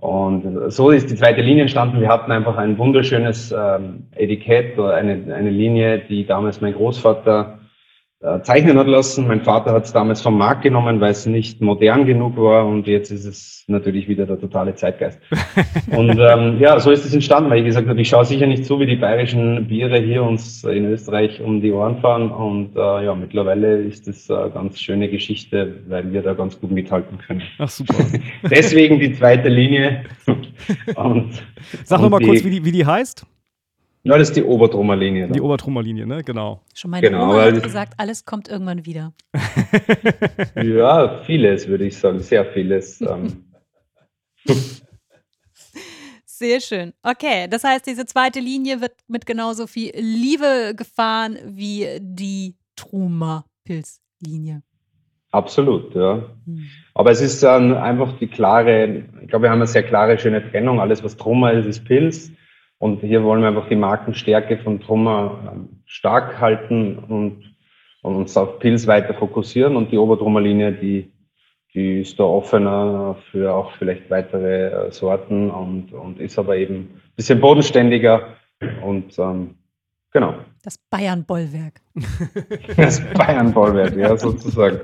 Und 0.00 0.70
so 0.70 0.90
ist 0.90 1.10
die 1.10 1.16
zweite 1.16 1.40
Linie 1.40 1.62
entstanden. 1.62 2.00
Wir 2.00 2.08
hatten 2.08 2.30
einfach 2.30 2.56
ein 2.56 2.78
wunderschönes 2.78 3.52
ähm, 3.52 4.06
Etikett 4.14 4.78
oder 4.78 4.94
eine, 4.94 5.34
eine 5.34 5.50
Linie, 5.50 5.98
die 5.98 6.24
damals 6.24 6.60
mein 6.60 6.74
Großvater 6.74 7.57
äh, 8.20 8.40
zeichnen 8.42 8.76
hat 8.78 8.88
lassen. 8.88 9.28
Mein 9.28 9.42
Vater 9.42 9.72
hat 9.72 9.84
es 9.84 9.92
damals 9.92 10.20
vom 10.20 10.36
Markt 10.36 10.62
genommen, 10.62 11.00
weil 11.00 11.12
es 11.12 11.24
nicht 11.26 11.60
modern 11.60 12.04
genug 12.04 12.36
war 12.36 12.66
und 12.66 12.88
jetzt 12.88 13.12
ist 13.12 13.24
es 13.24 13.64
natürlich 13.68 14.08
wieder 14.08 14.26
der 14.26 14.40
totale 14.40 14.74
Zeitgeist. 14.74 15.20
und 15.96 16.18
ähm, 16.18 16.58
ja, 16.58 16.80
so 16.80 16.90
ist 16.90 17.04
es 17.04 17.14
entstanden, 17.14 17.48
weil 17.50 17.58
ich 17.60 17.66
gesagt 17.66 17.86
habe, 17.86 18.00
ich 18.00 18.08
schaue 18.08 18.24
sicher 18.24 18.46
nicht 18.46 18.64
so, 18.64 18.80
wie 18.80 18.86
die 18.86 18.96
bayerischen 18.96 19.68
Biere 19.68 19.98
hier 19.98 20.24
uns 20.24 20.64
in 20.64 20.86
Österreich 20.86 21.40
um 21.40 21.60
die 21.60 21.70
Ohren 21.70 22.00
fahren 22.00 22.32
und 22.32 22.74
äh, 22.76 23.04
ja, 23.04 23.14
mittlerweile 23.14 23.82
ist 23.82 24.08
es 24.08 24.28
eine 24.28 24.50
ganz 24.50 24.80
schöne 24.80 25.08
Geschichte, 25.08 25.76
weil 25.86 26.12
wir 26.12 26.22
da 26.22 26.34
ganz 26.34 26.60
gut 26.60 26.72
mithalten 26.72 27.18
können. 27.18 27.42
Ach 27.58 27.68
super. 27.68 27.94
Deswegen 28.50 28.98
die 28.98 29.12
zweite 29.12 29.48
Linie. 29.48 30.04
und, 30.96 31.40
Sag 31.84 32.00
nochmal 32.00 32.20
kurz, 32.20 32.44
wie 32.44 32.50
die, 32.50 32.64
wie 32.64 32.72
die 32.72 32.84
heißt. 32.84 33.24
Ja, 34.08 34.16
das 34.16 34.30
ist 34.30 34.36
die 34.38 34.42
Obertrummer 34.42 34.96
Linie. 34.96 35.28
Die 35.28 35.40
Obertrummer 35.42 35.82
Linie, 35.82 36.06
ne? 36.06 36.24
Genau. 36.24 36.62
Schon 36.72 36.92
meine 36.92 37.06
Genau, 37.06 37.24
Oma 37.24 37.42
hat 37.42 37.62
gesagt, 37.62 37.92
alles 37.98 38.24
kommt 38.24 38.48
irgendwann 38.48 38.86
wieder. 38.86 39.12
Ja, 40.62 41.22
vieles 41.24 41.68
würde 41.68 41.84
ich 41.84 41.98
sagen, 41.98 42.20
sehr 42.20 42.46
vieles. 42.46 43.02
Ähm, 43.02 43.44
Sehr 46.24 46.60
schön. 46.60 46.94
Okay, 47.02 47.48
das 47.50 47.64
heißt, 47.64 47.86
diese 47.86 48.06
zweite 48.06 48.38
Linie 48.40 48.80
wird 48.80 48.92
mit 49.08 49.26
genauso 49.26 49.66
viel 49.66 49.90
Liebe 49.94 50.72
gefahren 50.74 51.36
wie 51.44 51.86
die 52.00 52.54
Trumer 52.76 53.44
Pilzlinie. 53.64 54.62
absolut, 55.32 55.94
ja. 55.94 56.22
Hm. 56.46 56.64
Aber 56.94 57.10
es 57.10 57.20
ist 57.20 57.42
dann 57.42 57.74
einfach 57.74 58.16
die 58.18 58.28
klare, 58.28 59.04
ich 59.20 59.28
glaube, 59.28 59.42
wir 59.42 59.50
haben 59.50 59.58
eine 59.58 59.66
sehr 59.66 59.82
klare, 59.82 60.18
schöne 60.18 60.48
Trennung. 60.50 60.80
Alles, 60.80 61.02
was 61.04 61.16
Trummer 61.16 61.52
ist, 61.52 61.66
ist 61.66 61.84
Pilz. 61.84 62.32
Und 62.78 63.00
hier 63.00 63.24
wollen 63.24 63.40
wir 63.40 63.48
einfach 63.48 63.68
die 63.68 63.76
Markenstärke 63.76 64.58
von 64.58 64.80
Trummer 64.80 65.52
ähm, 65.52 65.82
stark 65.84 66.40
halten 66.40 66.98
und, 66.98 67.54
und 68.02 68.16
uns 68.16 68.36
auf 68.36 68.60
Pilz 68.60 68.86
weiter 68.86 69.14
fokussieren. 69.14 69.76
Und 69.76 69.90
die 69.90 69.98
Obertrummer-Linie, 69.98 70.72
die, 70.72 71.12
die 71.74 72.00
ist 72.00 72.18
da 72.20 72.24
offener 72.24 73.16
für 73.30 73.52
auch 73.52 73.72
vielleicht 73.72 74.08
weitere 74.10 74.68
äh, 74.68 74.92
Sorten 74.92 75.50
und, 75.50 75.92
und 75.92 76.20
ist 76.20 76.38
aber 76.38 76.56
eben 76.56 76.74
ein 76.74 77.00
bisschen 77.16 77.40
bodenständiger. 77.40 78.36
Und 78.84 79.18
ähm, 79.18 79.56
genau, 80.12 80.34
Das 80.62 80.78
Bayern-Bollwerk. 80.90 81.80
das 82.76 83.00
Bayern-Bollwerk, 83.14 83.96
ja, 83.96 84.16
sozusagen. 84.16 84.80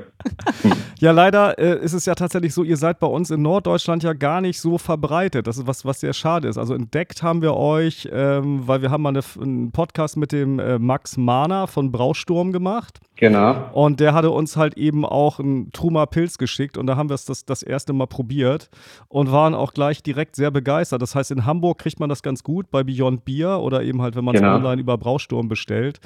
Ja, 1.00 1.10
leider 1.10 1.58
äh, 1.58 1.84
ist 1.84 1.92
es 1.92 2.06
ja 2.06 2.14
tatsächlich 2.14 2.54
so, 2.54 2.62
ihr 2.62 2.76
seid 2.76 2.98
bei 2.98 3.06
uns 3.06 3.30
in 3.30 3.42
Norddeutschland 3.42 4.02
ja 4.02 4.12
gar 4.12 4.40
nicht 4.40 4.60
so 4.60 4.78
verbreitet. 4.78 5.46
Das 5.46 5.58
ist 5.58 5.66
was, 5.66 5.84
was 5.84 6.00
sehr 6.00 6.12
schade 6.12 6.48
ist. 6.48 6.56
Also 6.58 6.74
entdeckt 6.74 7.22
haben 7.22 7.42
wir 7.42 7.54
euch, 7.54 8.08
ähm, 8.12 8.66
weil 8.66 8.80
wir 8.82 8.90
haben 8.90 9.02
mal 9.02 9.10
eine, 9.10 9.20
einen 9.40 9.70
Podcast 9.72 10.16
mit 10.16 10.32
dem 10.32 10.58
äh, 10.58 10.78
Max 10.78 11.16
Mahner 11.16 11.66
von 11.66 11.92
Brausturm 11.92 12.52
gemacht. 12.52 13.00
Genau. 13.16 13.70
Und 13.72 14.00
der 14.00 14.12
hatte 14.14 14.30
uns 14.30 14.56
halt 14.56 14.76
eben 14.76 15.04
auch 15.04 15.38
einen 15.38 15.70
Truma 15.72 16.06
Pilz 16.06 16.36
geschickt 16.38 16.76
und 16.76 16.86
da 16.86 16.96
haben 16.96 17.08
wir 17.10 17.14
es 17.14 17.24
das, 17.24 17.44
das 17.44 17.62
erste 17.62 17.92
Mal 17.92 18.06
probiert 18.06 18.70
und 19.08 19.30
waren 19.30 19.54
auch 19.54 19.72
gleich 19.72 20.02
direkt 20.02 20.34
sehr 20.36 20.50
begeistert. 20.50 21.00
Das 21.02 21.14
heißt, 21.14 21.30
in 21.30 21.44
Hamburg 21.46 21.78
kriegt 21.78 22.00
man 22.00 22.08
das 22.08 22.22
ganz 22.22 22.42
gut 22.42 22.70
bei 22.70 22.82
Beyond 22.82 23.24
Beer 23.24 23.60
oder 23.60 23.82
eben 23.82 24.02
halt, 24.02 24.16
wenn 24.16 24.24
man 24.24 24.34
es 24.34 24.40
Genau. 24.40 24.56
online 24.56 24.80
über 24.80 24.98
Brausturm 24.98 25.48
bestellt. 25.48 26.00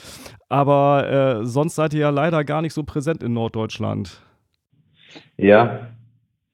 Aber 0.51 0.98
äh, 1.01 1.45
sonst 1.45 1.75
seid 1.75 1.95
ihr 1.95 2.01
ja 2.01 2.11
leider 2.11 2.45
gar 2.45 2.63
nicht 2.63 2.75
so 2.75 2.83
präsent 2.83 3.23
in 3.23 3.33
Norddeutschland. 3.33 4.21
Ja, 5.37 5.89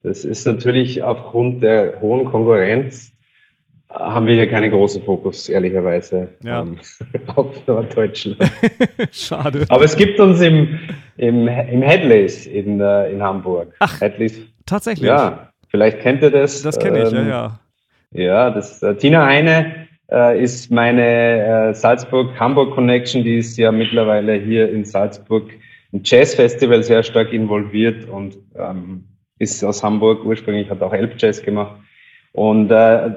das 0.03 0.23
ist 0.25 0.45
natürlich 0.45 1.03
aufgrund 1.03 1.63
der 1.63 1.99
hohen 2.01 2.25
Konkurrenz 2.25 3.11
äh, 3.89 3.93
haben 3.95 4.27
wir 4.27 4.35
hier 4.35 4.49
keinen 4.49 4.71
großen 4.71 5.03
Fokus, 5.03 5.49
ehrlicherweise, 5.49 6.29
Ja. 6.43 6.61
ähm, 6.61 6.77
auf 7.35 7.65
Norddeutschland. 7.67 8.37
Schade. 9.11 9.65
Aber 9.69 9.83
es 9.83 9.95
gibt 9.95 10.19
uns 10.19 10.41
im, 10.41 10.79
im, 11.17 11.47
im 11.47 11.81
Headleys 11.81 12.45
in, 12.45 12.79
äh, 12.79 13.11
in 13.11 13.21
Hamburg. 13.21 13.73
Ach. 13.79 13.99
Headleys, 13.99 14.39
Tatsächlich. 14.65 15.07
ja, 15.07 15.49
vielleicht 15.69 15.99
kennt 15.99 16.21
ihr 16.23 16.31
das. 16.31 16.61
Das 16.61 16.79
kenne 16.79 17.03
ich, 17.03 17.11
ja, 17.11 17.19
ähm, 17.19 17.29
ja. 17.29 17.59
Ja, 18.11 18.49
das, 18.51 18.81
äh, 18.81 18.95
Tina 18.95 19.25
Heine 19.25 19.84
äh, 20.11 20.41
ist 20.41 20.71
meine 20.71 21.69
äh, 21.69 21.73
Salzburg-Hamburg-Connection, 21.73 23.23
die 23.23 23.37
ist 23.37 23.57
ja 23.57 23.71
mittlerweile 23.71 24.33
hier 24.33 24.69
in 24.69 24.85
Salzburg 24.85 25.49
im 25.91 26.01
Jazz-Festival 26.03 26.83
sehr 26.83 27.03
stark 27.03 27.31
involviert 27.31 28.07
und 28.09 28.37
ähm, 28.55 29.05
ist 29.39 29.63
aus 29.63 29.83
Hamburg 29.83 30.25
ursprünglich, 30.25 30.69
hat 30.69 30.81
auch 30.81 30.93
Elb 30.93 31.15
Jazz 31.17 31.41
gemacht. 31.41 31.77
Und 32.33 32.69
äh, 32.69 33.11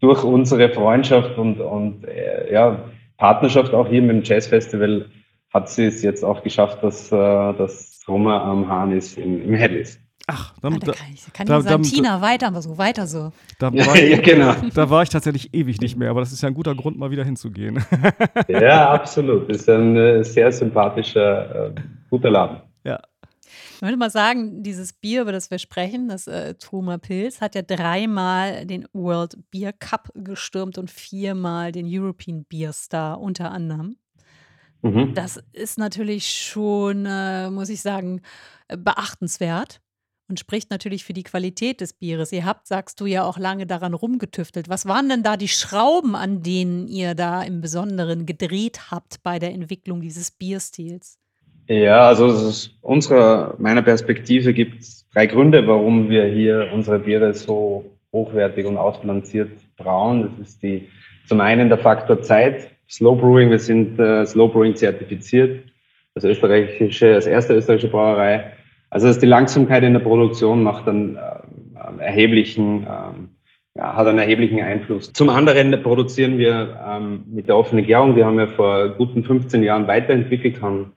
durch 0.00 0.24
unsere 0.24 0.68
Freundschaft 0.68 1.38
und, 1.38 1.60
und 1.60 2.04
äh, 2.06 2.52
ja, 2.52 2.90
Partnerschaft 3.16 3.72
auch 3.72 3.88
hier 3.88 4.02
mit 4.02 4.10
dem 4.10 4.22
Jazz-Festival 4.22 5.06
hat 5.52 5.70
sie 5.70 5.86
es 5.86 6.02
jetzt 6.02 6.22
auch 6.22 6.42
geschafft, 6.42 6.82
dass, 6.82 7.10
äh, 7.10 7.16
dass 7.16 8.04
Roma 8.06 8.42
am 8.42 8.68
Hahn 8.68 8.92
ist 8.92 9.16
im, 9.16 9.42
im 9.42 9.54
Headlist. 9.54 10.00
Ach, 10.30 10.52
Ah, 10.52 10.58
dann, 10.60 10.78
da 10.78 10.86
da, 10.86 10.92
kann 10.92 11.06
ich, 11.12 11.32
kann 11.32 11.46
da- 11.46 11.58
ich 11.58 11.64
sagen, 11.64 11.82
da- 11.82 11.88
Tina, 11.88 12.20
weiter, 12.20 12.46
aber 12.48 12.62
so, 12.62 12.76
weiter 12.78 13.06
so. 13.06 13.32
da, 13.58 13.70
Ja, 13.70 13.86
war 13.86 13.96
ich, 13.96 14.10
ja, 14.10 14.20
genau. 14.20 14.54
da 14.74 14.90
war 14.90 15.02
ich 15.02 15.08
tatsächlich 15.08 15.52
ewig 15.54 15.80
nicht 15.80 15.96
mehr, 15.96 16.10
aber 16.10 16.20
das 16.20 16.32
ist 16.32 16.42
ja 16.42 16.48
ein 16.48 16.54
guter 16.54 16.74
Grund, 16.74 16.98
mal 16.98 17.10
wieder 17.10 17.24
hinzugehen. 17.24 17.82
Ja, 18.48 18.90
absolut. 18.90 19.48
Das 19.50 19.58
ist 19.58 19.68
ein 19.68 19.96
äh, 19.96 20.22
sehr 20.24 20.52
sympathischer, 20.52 21.68
äh, 21.68 21.74
guter 22.10 22.30
Laden. 22.30 22.60
Ich 23.80 23.82
würde 23.82 23.96
mal 23.96 24.10
sagen, 24.10 24.62
dieses 24.64 24.92
Bier, 24.92 25.22
über 25.22 25.30
das 25.32 25.50
wir 25.52 25.58
sprechen, 25.58 26.08
das 26.08 26.26
äh, 26.26 26.54
Truma 26.56 26.98
Pilz, 26.98 27.40
hat 27.40 27.54
ja 27.54 27.62
dreimal 27.62 28.66
den 28.66 28.86
World 28.92 29.38
Beer 29.52 29.72
Cup 29.72 30.10
gestürmt 30.14 30.78
und 30.78 30.90
viermal 30.90 31.70
den 31.70 31.86
European 31.88 32.44
Beer 32.44 32.72
Star 32.72 33.20
unter 33.20 33.52
anderem. 33.52 33.96
Mhm. 34.82 35.14
Das 35.14 35.40
ist 35.52 35.78
natürlich 35.78 36.26
schon, 36.28 37.06
äh, 37.06 37.50
muss 37.50 37.68
ich 37.68 37.80
sagen, 37.80 38.20
äh, 38.66 38.76
beachtenswert 38.76 39.80
und 40.28 40.38
spricht 40.38 40.70
natürlich 40.70 41.04
für 41.04 41.12
die 41.12 41.22
Qualität 41.22 41.80
des 41.80 41.92
Bieres. 41.92 42.32
Ihr 42.32 42.44
habt, 42.44 42.66
sagst 42.66 43.00
du, 43.00 43.06
ja 43.06 43.24
auch 43.24 43.38
lange 43.38 43.66
daran 43.66 43.94
rumgetüftelt. 43.94 44.68
Was 44.68 44.86
waren 44.86 45.08
denn 45.08 45.22
da 45.22 45.36
die 45.36 45.48
Schrauben, 45.48 46.14
an 46.14 46.42
denen 46.42 46.86
ihr 46.88 47.14
da 47.14 47.42
im 47.42 47.60
Besonderen 47.60 48.26
gedreht 48.26 48.90
habt 48.90 49.22
bei 49.22 49.38
der 49.38 49.52
Entwicklung 49.52 50.00
dieses 50.00 50.30
Bierstils? 50.30 51.18
Ja, 51.68 52.08
also 52.08 52.26
ist 52.26 52.70
unserer, 52.80 53.54
meiner 53.58 53.82
Perspektive 53.82 54.54
gibt 54.54 54.80
es 54.80 55.06
drei 55.12 55.26
Gründe, 55.26 55.66
warum 55.66 56.08
wir 56.08 56.24
hier 56.24 56.70
unsere 56.72 56.98
Biere 56.98 57.34
so 57.34 57.84
hochwertig 58.12 58.64
und 58.64 58.78
ausbalanciert 58.78 59.50
brauen. 59.76 60.34
Das 60.38 60.48
ist 60.48 60.62
die, 60.62 60.88
zum 61.26 61.40
einen 61.40 61.68
der 61.68 61.78
Faktor 61.78 62.22
Zeit, 62.22 62.70
Slow 62.88 63.20
Brewing, 63.20 63.50
wir 63.50 63.58
sind 63.58 63.98
äh, 63.98 64.24
Slow 64.24 64.50
Brewing 64.50 64.74
zertifiziert, 64.74 65.62
als 66.14 66.24
österreichische, 66.24 67.14
als 67.14 67.26
erste 67.26 67.54
österreichische 67.54 67.90
Brauerei. 67.90 68.52
Also 68.90 69.06
das 69.06 69.16
ist 69.16 69.22
die 69.22 69.26
Langsamkeit 69.26 69.82
in 69.82 69.92
der 69.92 70.00
Produktion 70.00 70.62
macht 70.62 70.88
einen 70.88 71.16
äh, 71.16 72.02
erheblichen, 72.02 72.86
ähm, 72.88 73.28
ja, 73.74 73.94
hat 73.94 74.06
einen 74.06 74.18
erheblichen 74.18 74.60
Einfluss. 74.60 75.12
Zum 75.12 75.28
anderen 75.28 75.82
produzieren 75.82 76.38
wir 76.38 76.80
ähm, 76.86 77.24
mit 77.26 77.48
der 77.48 77.56
offenen 77.56 77.84
Gärung, 77.84 78.16
die 78.16 78.24
haben 78.24 78.38
wir 78.38 78.48
vor 78.48 78.88
guten 78.90 79.24
15 79.24 79.62
Jahren 79.62 79.86
weiterentwickelt, 79.86 80.62
haben 80.62 80.92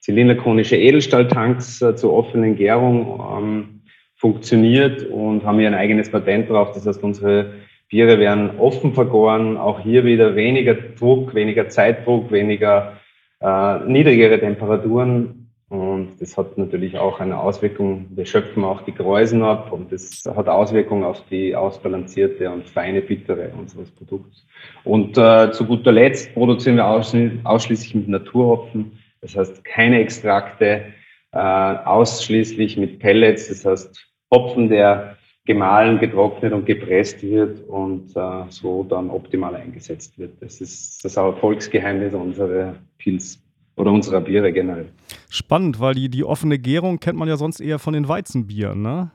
zylinderkonische 0.00 0.76
Edelstahltanks 0.76 1.82
äh, 1.82 1.96
zur 1.96 2.14
offenen 2.14 2.56
Gärung 2.56 3.20
ähm, 3.38 3.82
funktioniert 4.16 5.04
und 5.04 5.44
haben 5.44 5.58
hier 5.58 5.68
ein 5.68 5.74
eigenes 5.74 6.10
Patent 6.10 6.48
drauf. 6.48 6.72
Das 6.72 6.86
heißt, 6.86 7.02
unsere 7.02 7.52
Biere 7.88 8.18
werden 8.18 8.58
offen 8.58 8.94
vergoren, 8.94 9.56
auch 9.56 9.80
hier 9.80 10.04
wieder 10.04 10.34
weniger 10.34 10.74
Druck, 10.74 11.34
weniger 11.34 11.68
Zeitdruck, 11.68 12.32
weniger 12.32 12.94
äh, 13.40 13.78
niedrigere 13.80 14.40
Temperaturen. 14.40 15.45
Und 15.68 16.20
das 16.20 16.36
hat 16.36 16.56
natürlich 16.58 16.96
auch 16.96 17.18
eine 17.18 17.40
Auswirkung. 17.40 18.06
Wir 18.10 18.24
schöpfen 18.24 18.62
auch 18.62 18.82
die 18.82 18.94
Gräusen 18.94 19.42
ab 19.42 19.72
und 19.72 19.90
das 19.90 20.22
hat 20.24 20.48
Auswirkungen 20.48 21.02
auf 21.02 21.24
die 21.28 21.56
ausbalancierte 21.56 22.48
und 22.48 22.68
feine 22.68 23.02
Bittere 23.02 23.50
unseres 23.58 23.90
Produkts. 23.90 24.46
Und 24.84 25.18
äh, 25.18 25.50
zu 25.50 25.66
guter 25.66 25.90
Letzt 25.90 26.32
produzieren 26.34 26.76
wir 26.76 26.84
ausschli- 26.84 27.44
ausschließlich 27.44 27.96
mit 27.96 28.08
Naturhopfen. 28.08 28.92
Das 29.20 29.36
heißt, 29.36 29.64
keine 29.64 30.00
Extrakte, 30.00 30.84
äh, 31.32 31.38
ausschließlich 31.38 32.76
mit 32.76 33.00
Pellets. 33.00 33.48
Das 33.48 33.64
heißt, 33.64 34.06
Hopfen, 34.32 34.68
der 34.68 35.16
gemahlen, 35.46 35.98
getrocknet 35.98 36.52
und 36.52 36.66
gepresst 36.66 37.24
wird 37.24 37.66
und 37.68 38.16
äh, 38.16 38.44
so 38.50 38.84
dann 38.84 39.10
optimal 39.10 39.56
eingesetzt 39.56 40.16
wird. 40.16 40.40
Das 40.40 40.60
ist 40.60 41.04
das 41.04 41.16
Erfolgsgeheimnis 41.16 42.14
unserer 42.14 42.74
Pils 42.98 43.42
oder 43.76 43.92
unserer 43.92 44.20
Biere 44.20 44.52
generell. 44.52 44.88
Spannend, 45.28 45.80
weil 45.80 45.94
die, 45.94 46.08
die 46.08 46.24
offene 46.24 46.58
Gärung 46.58 46.98
kennt 46.98 47.18
man 47.18 47.28
ja 47.28 47.36
sonst 47.36 47.60
eher 47.60 47.78
von 47.78 47.94
den 47.94 48.08
Weizenbieren, 48.08 48.82
ne? 48.82 49.10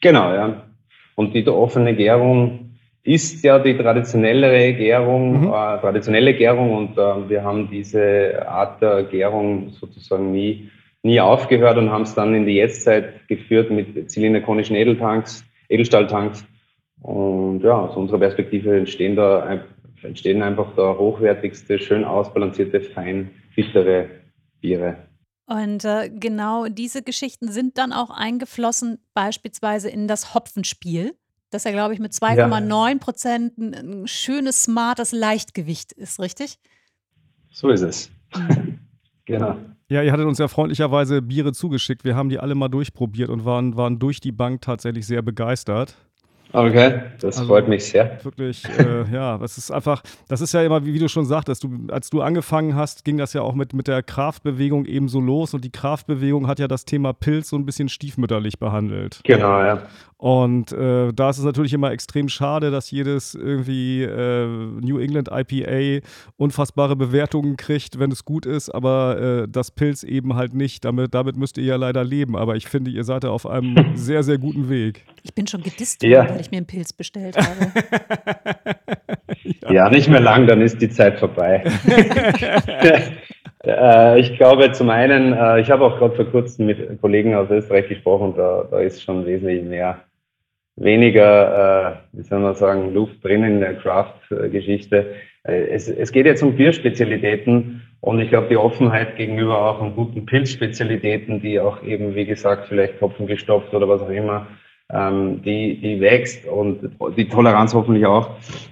Genau, 0.00 0.32
ja. 0.32 0.62
Und 1.14 1.34
die 1.34 1.46
offene 1.48 1.94
Gärung 1.94 2.76
ist 3.02 3.42
ja 3.42 3.58
die 3.58 3.76
traditionellere 3.76 4.74
Gärung, 4.74 5.42
Mhm. 5.42 5.46
äh, 5.48 5.78
traditionelle 5.80 6.34
Gärung 6.34 6.74
und 6.74 6.98
äh, 6.98 7.28
wir 7.28 7.42
haben 7.42 7.68
diese 7.70 8.46
Art 8.46 8.80
der 8.82 9.04
Gärung 9.04 9.70
sozusagen 9.70 10.32
nie, 10.32 10.70
nie 11.02 11.20
aufgehört 11.20 11.78
und 11.78 11.90
haben 11.90 12.02
es 12.02 12.14
dann 12.14 12.34
in 12.34 12.46
die 12.46 12.56
Jetztzeit 12.56 13.26
geführt 13.28 13.70
mit 13.70 14.10
zylinderkonischen 14.10 14.76
Edeltanks, 14.76 15.44
Edelstahltanks. 15.68 16.44
Und 17.00 17.62
ja, 17.62 17.72
aus 17.72 17.96
unserer 17.96 18.18
Perspektive 18.18 18.76
entstehen 18.76 19.16
da 19.16 19.60
entstehen 20.02 20.42
einfach 20.42 20.68
da 20.76 20.96
hochwertigste, 20.96 21.78
schön 21.78 22.04
ausbalancierte, 22.04 22.80
fein 22.80 23.30
bittere 23.62 24.10
Biere. 24.60 25.08
Und 25.46 25.84
äh, 25.84 26.10
genau 26.10 26.66
diese 26.66 27.02
Geschichten 27.02 27.50
sind 27.50 27.76
dann 27.76 27.92
auch 27.92 28.10
eingeflossen, 28.10 28.98
beispielsweise 29.14 29.88
in 29.90 30.06
das 30.06 30.34
Hopfenspiel, 30.34 31.14
das 31.50 31.64
ja, 31.64 31.72
glaube 31.72 31.92
ich, 31.92 32.00
mit 32.00 32.12
2,9 32.12 33.00
Prozent 33.00 33.58
ein, 33.58 33.74
ein 33.74 34.06
schönes, 34.06 34.62
smartes 34.62 35.10
Leichtgewicht 35.10 35.92
ist, 35.92 36.20
richtig? 36.20 36.58
So 37.50 37.70
ist 37.70 37.82
es. 37.82 38.10
genau. 39.24 39.56
Ja, 39.88 40.02
ihr 40.02 40.12
hattet 40.12 40.26
uns 40.26 40.38
ja 40.38 40.46
freundlicherweise 40.46 41.20
Biere 41.20 41.52
zugeschickt. 41.52 42.04
Wir 42.04 42.14
haben 42.14 42.28
die 42.28 42.38
alle 42.38 42.54
mal 42.54 42.68
durchprobiert 42.68 43.28
und 43.28 43.44
waren, 43.44 43.76
waren 43.76 43.98
durch 43.98 44.20
die 44.20 44.30
Bank 44.30 44.60
tatsächlich 44.60 45.04
sehr 45.04 45.22
begeistert. 45.22 45.96
Okay, 46.52 47.02
das 47.20 47.38
Also- 47.38 47.48
freut 47.48 47.68
mich 47.68 47.84
sehr. 47.84 48.18
Wirklich, 48.24 48.64
äh, 48.78 49.04
ja, 49.12 49.38
das 49.38 49.56
ist 49.58 49.70
einfach, 49.70 50.02
das 50.28 50.40
ist 50.40 50.52
ja 50.52 50.62
immer, 50.62 50.84
wie, 50.84 50.94
wie 50.94 50.98
du 50.98 51.08
schon 51.08 51.24
sagtest, 51.26 51.62
du, 51.64 51.70
als 51.90 52.10
du 52.10 52.22
angefangen 52.22 52.74
hast, 52.74 53.04
ging 53.04 53.18
das 53.18 53.32
ja 53.32 53.42
auch 53.42 53.54
mit, 53.54 53.72
mit 53.72 53.86
der 53.88 54.02
Kraftbewegung 54.02 54.84
ebenso 54.86 55.20
los 55.20 55.54
und 55.54 55.64
die 55.64 55.70
Kraftbewegung 55.70 56.46
hat 56.48 56.58
ja 56.58 56.66
das 56.68 56.84
Thema 56.84 57.12
Pilz 57.12 57.50
so 57.50 57.56
ein 57.56 57.66
bisschen 57.66 57.88
stiefmütterlich 57.88 58.58
behandelt. 58.58 59.20
Genau, 59.24 59.60
ja. 59.62 59.82
Und 60.20 60.70
äh, 60.72 61.14
da 61.14 61.30
ist 61.30 61.38
es 61.38 61.44
natürlich 61.44 61.72
immer 61.72 61.92
extrem 61.92 62.28
schade, 62.28 62.70
dass 62.70 62.90
jedes 62.90 63.34
irgendwie 63.34 64.02
äh, 64.02 64.46
New 64.46 64.98
England 64.98 65.30
IPA 65.32 66.06
unfassbare 66.36 66.94
Bewertungen 66.94 67.56
kriegt, 67.56 67.98
wenn 67.98 68.12
es 68.12 68.26
gut 68.26 68.44
ist, 68.44 68.68
aber 68.68 69.18
äh, 69.44 69.48
das 69.48 69.70
Pilz 69.70 70.02
eben 70.02 70.36
halt 70.36 70.52
nicht. 70.52 70.84
Damit, 70.84 71.14
damit 71.14 71.36
müsst 71.36 71.56
ihr 71.56 71.64
ja 71.64 71.76
leider 71.76 72.04
leben. 72.04 72.36
Aber 72.36 72.56
ich 72.56 72.68
finde, 72.68 72.90
ihr 72.90 73.04
seid 73.04 73.24
da 73.24 73.30
auf 73.30 73.46
einem 73.46 73.74
sehr, 73.96 74.22
sehr 74.22 74.36
guten 74.36 74.68
Weg. 74.68 75.06
Ich 75.22 75.32
bin 75.34 75.46
schon 75.46 75.62
gedisst, 75.62 76.02
Ja. 76.02 76.28
weil 76.28 76.42
ich 76.42 76.50
mir 76.50 76.58
einen 76.58 76.66
Pilz 76.66 76.92
bestellt 76.92 77.38
habe. 77.38 77.72
Ja, 79.70 79.88
nicht 79.88 80.08
mehr 80.08 80.20
lang, 80.20 80.46
dann 80.46 80.60
ist 80.60 80.82
die 80.82 80.88
Zeit 80.88 81.18
vorbei. 81.18 81.62
äh, 83.64 84.20
ich 84.20 84.36
glaube 84.36 84.72
zum 84.72 84.90
einen, 84.90 85.32
äh, 85.32 85.60
ich 85.60 85.70
habe 85.70 85.84
auch 85.84 85.98
gerade 85.98 86.16
vor 86.16 86.24
kurzem 86.26 86.66
mit 86.66 87.00
Kollegen 87.00 87.34
aus 87.34 87.48
Österreich 87.50 87.88
gesprochen, 87.88 88.34
da, 88.36 88.64
da 88.70 88.80
ist 88.80 89.02
schon 89.02 89.24
wesentlich 89.26 89.62
mehr, 89.62 89.98
weniger, 90.76 92.02
äh, 92.12 92.18
wie 92.18 92.22
soll 92.22 92.40
man 92.40 92.54
sagen, 92.54 92.94
Luft 92.94 93.24
drin 93.24 93.44
in 93.44 93.60
der 93.60 93.74
Craft-Geschichte. 93.74 95.14
Äh, 95.44 95.68
es, 95.68 95.88
es 95.88 96.12
geht 96.12 96.26
jetzt 96.26 96.42
um 96.42 96.56
Bierspezialitäten 96.56 97.82
und 98.00 98.20
ich 98.20 98.30
glaube, 98.30 98.48
die 98.48 98.56
Offenheit 98.56 99.16
gegenüber 99.16 99.58
auch 99.58 99.80
um 99.80 99.94
guten 99.94 100.26
Pilzspezialitäten, 100.26 101.40
die 101.40 101.60
auch 101.60 101.82
eben, 101.82 102.14
wie 102.14 102.24
gesagt, 102.24 102.68
vielleicht 102.68 102.98
Kopfen 102.98 103.26
gestopft 103.26 103.74
oder 103.74 103.88
was 103.88 104.02
auch 104.02 104.10
immer, 104.10 104.46
ähm, 104.90 105.42
die, 105.42 105.80
die 105.80 106.00
wächst 106.00 106.46
und 106.46 106.90
die 107.16 107.28
Toleranz 107.28 107.74
hoffentlich 107.74 108.06
auch. 108.06 108.30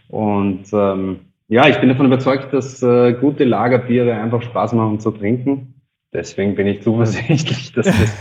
Und 0.09 0.65
ähm, 0.73 1.21
ja, 1.49 1.69
ich 1.69 1.79
bin 1.79 1.89
davon 1.89 2.07
überzeugt, 2.07 2.53
dass 2.53 2.83
äh, 2.83 3.15
gute 3.15 3.45
Lagerbiere 3.45 4.15
einfach 4.15 4.43
Spaß 4.43 4.73
machen 4.75 5.01
zu 5.01 5.11
trinken. 5.11 5.78
Deswegen 6.11 6.55
bin 6.55 6.67
ich 6.67 6.83
zuversichtlich, 6.83 7.73
dass 7.73 7.85
das 7.85 8.17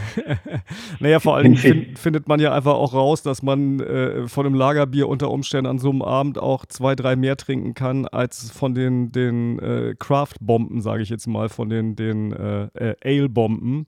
naja, 1.00 1.22
vor 1.22 1.38
allen 1.38 1.44
Dingen 1.46 1.56
fin 1.56 1.96
findet 1.96 2.28
man 2.28 2.42
ja 2.42 2.52
einfach 2.52 2.74
auch 2.74 2.94
raus, 2.94 3.24
dass 3.24 3.42
man 3.42 3.80
äh, 3.80 4.28
von 4.28 4.46
einem 4.46 4.56
Lagerbier 4.56 5.08
unter 5.08 5.32
Umständen 5.32 5.68
an 5.68 5.80
so 5.80 5.90
einem 5.90 6.02
Abend 6.02 6.38
auch 6.38 6.66
zwei, 6.66 6.96
drei 6.96 7.16
mehr 7.16 7.38
trinken 7.38 7.76
kann, 7.76 8.06
als 8.06 8.52
von 8.52 8.76
den, 8.76 9.14
den 9.14 9.60
äh, 9.60 9.96
Craft-Bomben, 9.98 10.82
sage 10.82 11.02
ich 11.02 11.10
jetzt 11.10 11.28
mal, 11.28 11.48
von 11.48 11.70
den, 11.70 11.96
den 11.96 12.34
äh, 12.34 12.68
äh, 12.74 12.96
Ale-Bomben. 13.06 13.88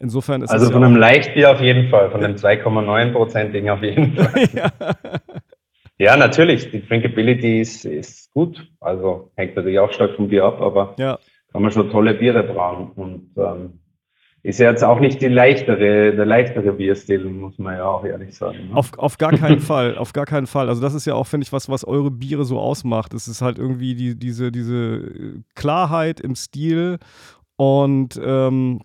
Insofern 0.00 0.42
ist 0.42 0.50
also 0.50 0.72
von 0.72 0.80
ja 0.80 0.88
einem 0.88 0.96
Leichtbier 0.96 1.52
auf 1.52 1.60
jeden 1.60 1.88
Fall, 1.88 2.10
von 2.10 2.24
einem 2.24 2.34
2,9-prozentigen 2.34 3.70
auf 3.70 3.82
jeden 3.82 4.16
Fall. 4.16 4.48
ja. 4.54 4.72
Ja, 5.98 6.16
natürlich, 6.16 6.70
die 6.70 6.86
Drinkability 6.86 7.60
ist, 7.60 7.84
ist 7.84 8.32
gut. 8.34 8.70
Also 8.80 9.30
hängt 9.36 9.56
natürlich 9.56 9.78
auch 9.78 9.92
stark 9.92 10.16
vom 10.16 10.28
Bier 10.28 10.44
ab, 10.44 10.60
aber 10.60 10.94
ja. 10.98 11.18
Kann 11.52 11.62
man 11.62 11.70
schon 11.70 11.90
tolle 11.90 12.14
Biere 12.14 12.42
brauen. 12.42 12.90
Und 12.94 13.30
ähm, 13.36 13.80
ist 14.46 14.60
ja 14.60 14.70
jetzt 14.70 14.84
auch 14.84 15.00
nicht 15.00 15.20
die 15.20 15.26
leichtere, 15.26 16.14
der 16.14 16.24
leichtere 16.24 16.72
Bierstil, 16.72 17.24
muss 17.24 17.58
man 17.58 17.74
ja 17.74 17.84
auch 17.84 18.04
ehrlich 18.04 18.36
sagen. 18.36 18.68
Ne? 18.68 18.76
Auf, 18.76 18.96
auf 18.96 19.18
gar 19.18 19.32
keinen 19.32 19.58
Fall, 19.72 19.98
auf 19.98 20.12
gar 20.12 20.24
keinen 20.24 20.46
Fall. 20.46 20.68
Also 20.68 20.80
das 20.80 20.94
ist 20.94 21.04
ja 21.04 21.14
auch, 21.14 21.26
finde 21.26 21.44
ich, 21.44 21.52
was, 21.52 21.68
was 21.68 21.84
eure 21.84 22.12
Biere 22.12 22.44
so 22.44 22.60
ausmacht. 22.60 23.12
Es 23.12 23.26
ist 23.26 23.42
halt 23.42 23.58
irgendwie 23.58 23.96
die, 23.96 24.16
diese, 24.16 24.52
diese 24.52 25.42
Klarheit 25.56 26.20
im 26.20 26.36
Stil 26.36 26.98
und 27.56 28.20
ähm, 28.22 28.82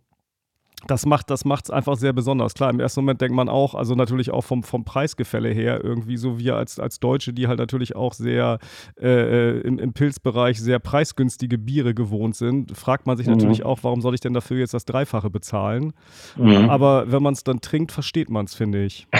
das 0.87 1.05
macht 1.05 1.29
das 1.29 1.45
macht's 1.45 1.69
einfach 1.69 1.95
sehr 1.97 2.13
besonders. 2.13 2.53
Klar, 2.53 2.69
im 2.69 2.79
ersten 2.79 3.01
Moment 3.01 3.21
denkt 3.21 3.35
man 3.35 3.49
auch, 3.49 3.75
also 3.75 3.95
natürlich 3.95 4.31
auch 4.31 4.41
vom, 4.43 4.63
vom 4.63 4.83
Preisgefälle 4.83 5.49
her 5.49 5.83
irgendwie 5.83 6.17
so 6.17 6.39
wir 6.39 6.55
als, 6.55 6.79
als 6.79 6.99
Deutsche, 6.99 7.33
die 7.33 7.47
halt 7.47 7.59
natürlich 7.59 7.95
auch 7.95 8.13
sehr 8.13 8.59
äh, 9.01 9.59
im, 9.61 9.79
im 9.79 9.93
Pilzbereich 9.93 10.59
sehr 10.59 10.79
preisgünstige 10.79 11.57
Biere 11.57 11.93
gewohnt 11.93 12.35
sind, 12.35 12.75
fragt 12.77 13.07
man 13.07 13.17
sich 13.17 13.27
Mhm. 13.27 13.33
natürlich 13.33 13.63
auch, 13.63 13.79
warum 13.83 14.01
soll 14.01 14.13
ich 14.15 14.19
denn 14.21 14.33
dafür 14.33 14.57
jetzt 14.57 14.73
das 14.73 14.85
Dreifache 14.85 15.29
bezahlen? 15.29 15.93
Mhm. 16.37 16.69
Aber 16.69 17.11
wenn 17.11 17.21
man 17.23 17.33
es 17.33 17.43
dann 17.43 17.61
trinkt, 17.61 17.91
versteht 17.91 18.29
man 18.29 18.45
es, 18.45 18.53
finde 18.55 18.83
ich. 18.83 19.07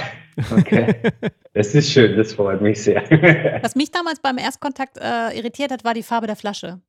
Okay. 0.57 0.95
Das 1.53 1.75
ist 1.75 1.91
schön, 1.91 2.15
das 2.17 2.33
freut 2.33 2.61
mich 2.61 2.81
sehr. 2.81 3.03
Was 3.61 3.75
mich 3.75 3.91
damals 3.91 4.21
beim 4.21 4.37
Erstkontakt 4.37 4.97
äh, 4.97 5.37
irritiert 5.37 5.71
hat, 5.71 5.83
war 5.83 5.93
die 5.93 6.03
Farbe 6.03 6.25
der 6.25 6.37
Flasche. 6.37 6.79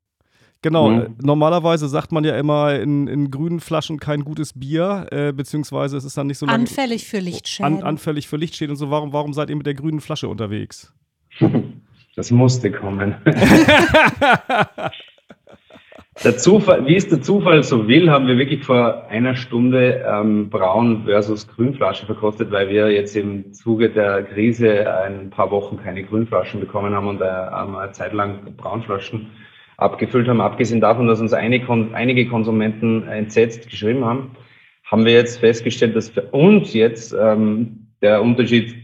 Genau, 0.63 0.89
Mhm. 0.91 1.01
äh, 1.01 1.07
normalerweise 1.23 1.89
sagt 1.89 2.13
man 2.13 2.23
ja 2.25 2.37
immer 2.37 2.77
in, 2.79 3.09
in 3.09 3.31
grünen 3.33 3.59
Flaschen 3.61 3.99
kein 3.99 4.23
gutes 4.25 4.53
Bier, 4.59 5.07
äh, 5.11 5.33
beziehungsweise 5.33 5.97
es 5.97 6.05
ist 6.05 6.17
dann 6.17 6.29
nicht 6.29 6.39
so 6.39 6.47
lang- 6.47 6.55
Anfällig 6.55 7.07
für 7.09 7.19
Lichtschäden. 7.19 7.79
an, 7.79 7.83
anfällig 7.83 8.29
für 8.29 8.37
Lichtschäden 8.37 8.71
und 8.73 8.77
so. 8.77 8.89
Warum, 8.91 9.13
warum 9.13 9.33
seid 9.33 9.51
ihr 9.51 9.57
mit 9.57 9.67
der 9.67 9.75
grünen 9.75 10.01
Flasche 10.01 10.29
unterwegs? 10.29 10.93
Das 12.15 12.31
musste 12.31 12.71
kommen. 12.71 13.15
Der 16.25 16.37
Zufall, 16.37 16.87
wie 16.87 16.95
es 16.97 17.09
der 17.09 17.23
Zufall 17.23 17.63
so 17.63 17.89
will, 17.89 18.11
haben 18.11 18.27
wir 18.27 18.37
wirklich 18.37 18.63
vor 18.65 19.07
einer 19.09 19.35
Stunde 19.35 20.05
ähm, 20.07 20.51
Braun 20.51 21.05
versus 21.05 21.49
Grünflasche 21.49 22.05
verkostet, 22.05 22.51
weil 22.51 22.69
wir 22.69 22.91
jetzt 22.93 23.17
im 23.17 23.53
Zuge 23.55 23.89
der 23.89 24.23
Krise 24.25 24.93
ein 25.05 25.31
paar 25.31 25.51
Wochen 25.51 25.79
keine 25.79 26.05
Grünflaschen 26.05 26.61
bekommen 26.61 26.93
haben 26.95 27.09
und 27.09 27.23
äh, 27.23 27.25
eine 27.25 27.91
Zeit 27.93 28.13
lang 28.13 28.55
Braunflaschen 28.59 29.29
abgefüllt 29.83 30.29
haben. 30.29 30.41
Abgesehen 30.41 30.81
davon, 30.81 31.09
dass 31.09 31.21
uns 31.21 31.33
einige, 31.33 31.67
Kon- 31.67 31.95
einige 31.95 32.27
Konsumenten 32.27 33.07
entsetzt 33.09 33.69
geschrieben 33.69 34.05
haben, 34.05 34.37
haben 34.85 35.05
wir 35.05 35.13
jetzt 35.13 35.41
festgestellt, 35.41 35.97
dass 35.97 36.11
für 36.11 36.23
uns 36.31 36.73
jetzt 36.75 37.15
ähm, 37.19 37.89
der 38.01 38.23
Unterschied 38.23 38.75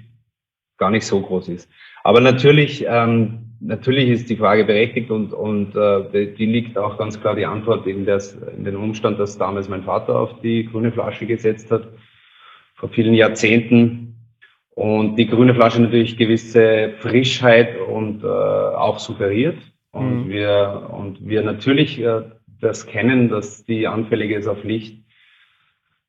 gar 0.79 0.91
nicht 0.91 1.07
so 1.07 1.21
groß 1.21 1.49
ist. 1.49 1.71
Aber 2.05 2.21
natürlich, 2.21 2.85
ähm, 2.89 3.57
natürlich 3.61 4.09
ist 4.09 4.31
die 4.31 4.37
Frage 4.37 4.65
berechtigt 4.65 5.11
und, 5.11 5.33
und 5.33 5.75
äh, 5.75 6.05
die, 6.13 6.35
die 6.35 6.47
liegt 6.47 6.79
auch 6.79 6.97
ganz 6.97 7.21
klar 7.21 7.35
die 7.35 7.47
Antwort 7.47 7.87
in, 7.87 8.07
das, 8.07 8.35
in 8.57 8.65
den 8.65 8.77
Umstand, 8.77 9.19
dass 9.19 9.37
damals 9.37 9.69
mein 9.69 9.83
Vater 9.83 10.19
auf 10.19 10.41
die 10.41 10.65
grüne 10.65 10.93
Flasche 10.93 11.27
gesetzt 11.27 11.71
hat, 11.71 11.89
vor 12.75 12.89
vielen 12.89 13.15
Jahrzehnten. 13.15 14.05
Und 14.71 15.17
die 15.17 15.27
grüne 15.27 15.55
Flasche 15.55 15.83
natürlich 15.83 16.17
gewisse 16.17 16.95
Frischheit 17.01 17.77
und 17.81 18.23
äh, 18.23 18.27
auch 18.29 19.01
suggeriert. 19.01 19.59
Und 19.99 20.27
Mhm. 20.27 20.31
wir 20.31 20.91
und 20.93 21.29
wir 21.29 21.43
natürlich 21.43 22.01
äh, 22.01 22.23
das 22.61 22.87
kennen, 22.87 23.29
dass 23.29 23.65
die 23.65 23.87
anfällig 23.87 24.31
ist 24.31 24.49
auf 24.49 24.65
Licht, 24.65 25.05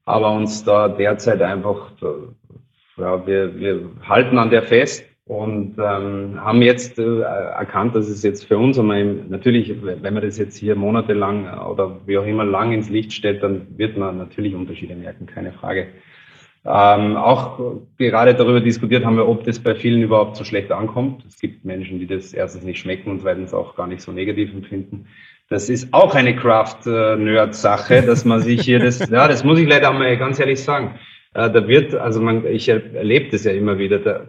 aber 0.05 0.31
uns 0.31 0.63
da 0.63 0.87
derzeit 0.87 1.41
einfach 1.41 1.91
äh, 2.01 3.01
ja, 3.01 3.25
wir, 3.25 3.59
wir 3.59 3.89
halten 4.07 4.37
an 4.37 4.49
der 4.49 4.63
fest 4.63 5.05
und 5.25 5.75
ähm, 5.77 6.43
haben 6.43 6.61
jetzt 6.61 6.97
äh, 6.99 7.19
erkannt, 7.21 7.95
dass 7.95 8.09
es 8.09 8.23
jetzt 8.23 8.45
für 8.45 8.57
uns 8.57 8.79
einmal 8.79 9.05
natürlich, 9.05 9.73
wenn 9.83 10.13
man 10.13 10.23
das 10.23 10.37
jetzt 10.37 10.57
hier 10.57 10.75
monatelang 10.75 11.47
oder 11.69 12.01
wie 12.07 12.17
auch 12.17 12.25
immer 12.25 12.43
lang 12.43 12.73
ins 12.73 12.89
Licht 12.89 13.13
stellt, 13.13 13.43
dann 13.43 13.67
wird 13.77 13.97
man 13.97 14.17
natürlich 14.17 14.55
Unterschiede 14.55 14.95
merken, 14.95 15.27
keine 15.27 15.51
Frage. 15.51 15.87
Ähm, 16.65 17.15
auch 17.15 17.59
gerade 17.97 18.35
darüber 18.35 18.59
diskutiert 18.59 19.05
haben 19.05 19.15
wir, 19.15 19.27
ob 19.27 19.43
das 19.45 19.59
bei 19.59 19.75
vielen 19.75 20.01
überhaupt 20.01 20.35
so 20.35 20.43
schlecht 20.43 20.71
ankommt. 20.71 21.23
Es 21.27 21.39
gibt 21.39 21.63
Menschen, 21.63 21.99
die 21.99 22.07
das 22.07 22.33
erstens 22.33 22.63
nicht 22.63 22.79
schmecken 22.79 23.09
und 23.11 23.21
zweitens 23.21 23.53
auch 23.53 23.75
gar 23.75 23.87
nicht 23.87 24.01
so 24.01 24.11
negativ 24.11 24.53
empfinden. 24.53 25.07
Das 25.49 25.69
ist 25.69 25.93
auch 25.93 26.13
eine 26.13 26.35
Craft-Nerd-Sache, 26.35 28.03
dass 28.03 28.25
man 28.25 28.41
sich 28.41 28.61
hier 28.61 28.79
das, 28.79 29.09
ja, 29.09 29.27
das 29.27 29.43
muss 29.43 29.57
ich 29.57 29.67
leider 29.67 29.91
mal 29.91 30.15
ganz 30.17 30.39
ehrlich 30.39 30.61
sagen. 30.61 30.99
Äh, 31.33 31.49
da 31.49 31.67
wird, 31.67 31.95
also 31.95 32.21
man, 32.21 32.45
ich 32.45 32.67
erlebe 32.69 33.29
das 33.31 33.45
ja 33.45 33.53
immer 33.53 33.77
wieder, 33.77 33.99
da, 33.99 34.27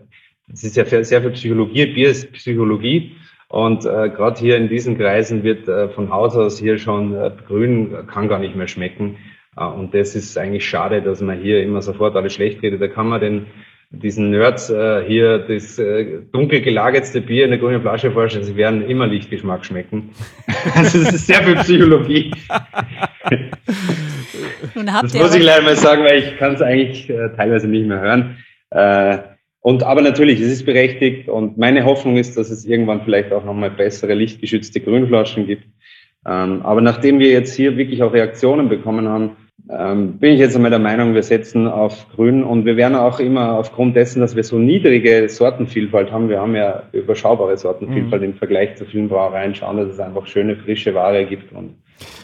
das 0.49 0.65
ist 0.65 0.77
ja 0.77 0.85
sehr 0.85 1.21
viel 1.21 1.31
Psychologie, 1.33 1.87
Bier 1.87 2.11
ist 2.11 2.33
Psychologie. 2.33 3.17
Und 3.49 3.85
äh, 3.85 4.09
gerade 4.11 4.39
hier 4.39 4.57
in 4.57 4.69
diesen 4.69 4.97
Kreisen 4.97 5.43
wird 5.43 5.67
äh, 5.67 5.89
von 5.89 6.11
Haus 6.11 6.37
aus 6.37 6.59
hier 6.59 6.79
schon 6.79 7.15
äh, 7.17 7.33
grün, 7.49 8.07
kann 8.07 8.29
gar 8.29 8.39
nicht 8.39 8.55
mehr 8.55 8.69
schmecken. 8.69 9.17
Äh, 9.57 9.65
und 9.65 9.95
das 9.95 10.15
ist 10.15 10.37
eigentlich 10.39 10.69
schade, 10.69 11.03
dass 11.03 11.21
man 11.21 11.41
hier 11.41 11.63
immer 11.63 11.83
sofort 11.83 12.17
alles 12.17 12.35
schlecht 12.35 12.63
redet. 12.63 12.81
Da 12.81 12.89
kann 12.89 13.09
man 13.09 13.21
den 13.21 13.47
diesen 13.91 14.31
Nerds 14.31 14.71
äh, 14.71 15.05
hier 15.05 15.39
das 15.39 15.79
äh, 15.79 16.21
dunkel 16.33 16.61
gelagertste 16.61 17.21
Bier 17.21 17.45
in 17.45 17.51
der 17.51 17.59
grünen 17.59 17.81
Flasche 17.83 18.13
vorstellen, 18.13 18.45
sie 18.45 18.55
werden 18.55 18.89
immer 18.89 19.07
Lichtgeschmack 19.09 19.65
schmecken. 19.65 20.11
also 20.77 20.99
es 20.99 21.13
ist 21.13 21.27
sehr 21.27 21.43
viel 21.43 21.57
Psychologie. 21.57 22.31
Nun 24.77 24.93
habt 24.93 25.07
Das 25.07 25.15
ihr 25.15 25.23
muss 25.23 25.35
ich 25.35 25.43
leider 25.43 25.63
mal 25.63 25.77
sagen, 25.77 26.05
weil 26.05 26.21
ich 26.21 26.39
kann 26.39 26.55
es 26.55 26.63
eigentlich 26.63 27.11
äh, 27.11 27.31
teilweise 27.37 27.67
nicht 27.67 27.87
mehr 27.87 28.01
hören. 28.01 28.37
Äh, 28.71 29.19
und 29.63 29.83
aber 29.83 30.03
natürlich, 30.03 30.41
es 30.41 30.53
ist 30.53 30.65
berechtigt 30.65 31.29
und 31.29 31.59
meine 31.59 31.85
Hoffnung 31.85 32.17
ist, 32.17 32.37
dass 32.37 32.51
es 32.51 32.65
irgendwann 32.65 33.03
vielleicht 33.03 33.33
auch 33.33 33.45
nochmal 33.45 33.71
bessere 33.71 34.15
lichtgeschützte 34.15 34.81
Grünflaschen 34.81 35.47
gibt. 35.47 35.65
Ähm, 36.27 36.63
aber 36.63 36.81
nachdem 36.81 37.19
wir 37.19 37.31
jetzt 37.31 37.55
hier 37.55 37.77
wirklich 37.77 38.03
auch 38.03 38.13
Reaktionen 38.13 38.69
bekommen 38.69 39.09
haben, 39.09 39.37
ähm, 39.69 40.19
bin 40.19 40.33
ich 40.33 40.41
jetzt 40.41 40.57
einmal 40.57 40.71
der 40.71 40.81
Meinung, 40.81 41.15
wir 41.15 41.23
setzen 41.23 41.67
auf 41.69 42.07
Grün. 42.15 42.43
Und 42.43 42.65
wir 42.65 42.77
werden 42.77 42.97
auch 42.97 43.21
immer 43.21 43.53
aufgrund 43.59 43.97
dessen, 43.97 44.21
dass 44.21 44.37
wir 44.37 44.45
so 44.45 44.59
niedrige 44.59 45.29
Sortenvielfalt 45.29 46.11
haben, 46.11 46.29
wir 46.29 46.41
haben 46.41 46.57
ja 46.57 46.85
überschaubare 46.93 47.57
Sortenvielfalt 47.57 48.23
im 48.23 48.35
Vergleich 48.35 48.77
zu 48.77 48.85
vielen 48.85 49.09
Brauereien, 49.09 49.55
schauen, 49.55 49.77
dass 49.77 49.89
es 49.89 50.01
einfach 50.01 50.27
schöne, 50.27 50.57
frische 50.57 50.95
Ware 50.95 51.25
gibt 51.25 51.53
und 51.53 51.77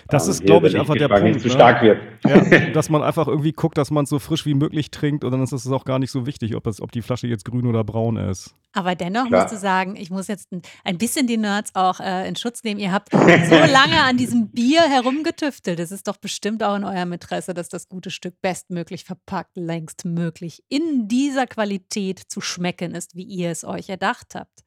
Das 0.09 0.27
ähm, 0.27 0.31
ist, 0.31 0.45
glaube 0.45 0.69
ich, 0.69 0.79
einfach 0.79 0.95
der 0.95 1.09
Punkt. 1.09 1.25
nicht 1.25 1.41
zu 1.41 1.49
ne? 1.49 1.55
stark 1.55 1.83
wird. 1.83 2.01
Ja, 2.25 2.71
dass 2.73 2.89
man 2.89 3.03
einfach 3.03 3.27
irgendwie 3.29 3.53
guckt, 3.53 3.79
dass 3.79 3.91
man 3.91 4.05
es 4.05 4.11
so 4.11 4.19
frisch 4.19 4.47
wie 4.47 4.55
möglich 4.55 4.91
trinkt 4.91 5.25
und 5.25 5.33
dann 5.33 5.43
ist 5.43 5.53
es 5.53 5.67
auch 5.69 5.85
gar 5.85 5.99
nicht 5.99 6.11
so 6.11 6.27
wichtig, 6.27 6.55
ob, 6.55 6.67
es, 6.67 6.81
ob 6.81 6.93
die 6.93 7.03
Flasche 7.03 7.27
jetzt 7.27 7.45
grün 7.45 7.67
oder 7.67 7.85
braun 7.85 8.17
ist. 8.17 8.55
Aber 8.73 8.95
dennoch 8.95 9.27
Klar. 9.27 9.43
musst 9.43 9.55
du 9.55 9.59
sagen, 9.59 9.97
ich 9.97 10.11
muss 10.11 10.29
jetzt 10.29 10.53
ein, 10.53 10.63
ein 10.85 10.99
bisschen 10.99 11.27
die 11.27 11.39
Nerds 11.39 11.75
auch 11.75 11.99
äh, 11.99 12.29
in 12.29 12.37
Schutz 12.37 12.63
nehmen. 12.63 12.79
Ihr 12.79 12.93
habt 12.93 13.11
so 13.13 13.19
lange 13.19 14.03
an 14.03 14.17
diesem 14.17 14.51
Bier 14.51 14.83
herumgetüftelt. 14.83 15.81
Es 15.81 15.93
ist 15.93 16.07
doch 16.09 16.19
bestimmt 16.19 16.63
auch 16.63 16.77
in 16.77 16.85
eurem 16.85 17.13
Interesse, 17.13 17.55
dass 17.55 17.69
das 17.69 17.89
gute 17.89 18.11
Stück 18.11 18.41
bestmöglich 18.43 19.05
verpackt, 19.05 19.57
längstmöglich 19.57 20.63
in 20.69 21.09
dieser 21.09 21.47
Qualität 21.47 22.21
zu 22.29 22.41
schmecken 22.41 22.95
ist, 22.95 23.17
wie 23.17 23.25
ihr 23.25 23.51
es 23.51 23.65
euch 23.65 23.89
erdacht 23.89 24.35
habt. 24.35 24.65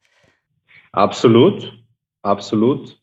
Absolut, 0.92 1.72
absolut. 2.22 3.00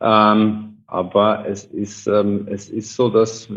Ähm, 0.00 0.71
aber 0.92 1.44
es 1.48 1.64
ist, 1.64 2.06
ähm, 2.06 2.46
es 2.50 2.68
ist 2.68 2.94
so, 2.94 3.08
dass 3.08 3.48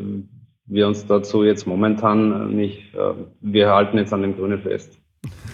wir 0.67 0.87
uns 0.87 1.05
dazu 1.05 1.43
jetzt 1.43 1.67
momentan 1.67 2.55
nicht, 2.55 2.95
äh, 2.95 3.13
wir 3.41 3.69
halten 3.69 3.97
jetzt 3.97 4.13
an 4.13 4.21
dem 4.21 4.37
Grünen 4.37 4.61
fest. 4.61 4.97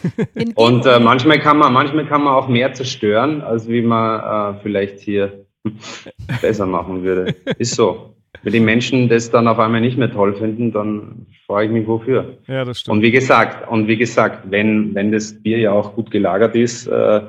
Und 0.55 0.85
äh, 0.85 0.99
manchmal 0.99 1.39
kann 1.39 1.57
man, 1.57 1.73
manchmal 1.73 2.05
kann 2.05 2.23
man 2.23 2.35
auch 2.35 2.47
mehr 2.47 2.71
zerstören, 2.73 3.41
als 3.41 3.67
wie 3.67 3.81
man 3.81 4.55
äh, 4.55 4.59
vielleicht 4.61 4.99
hier 4.99 5.45
besser 6.41 6.67
machen 6.67 7.03
würde. 7.03 7.35
Ist 7.57 7.75
so. 7.75 8.15
Wenn 8.43 8.53
die 8.53 8.59
Menschen 8.59 9.09
das 9.09 9.31
dann 9.31 9.47
auf 9.47 9.59
einmal 9.59 9.81
nicht 9.81 9.97
mehr 9.97 10.11
toll 10.11 10.33
finden, 10.35 10.71
dann 10.71 11.25
frage 11.47 11.65
ich 11.67 11.71
mich 11.71 11.87
wofür. 11.87 12.37
Ja, 12.47 12.63
das 12.63 12.81
stimmt. 12.81 12.97
Und 12.97 13.01
wie 13.03 13.11
gesagt, 13.11 13.67
und 13.69 13.87
wie 13.87 13.97
gesagt, 13.97 14.51
wenn, 14.51 14.93
wenn 14.93 15.11
das 15.11 15.33
Bier 15.33 15.57
ja 15.57 15.71
auch 15.71 15.95
gut 15.95 16.11
gelagert 16.11 16.55
ist, 16.55 16.87
äh, 16.87 17.21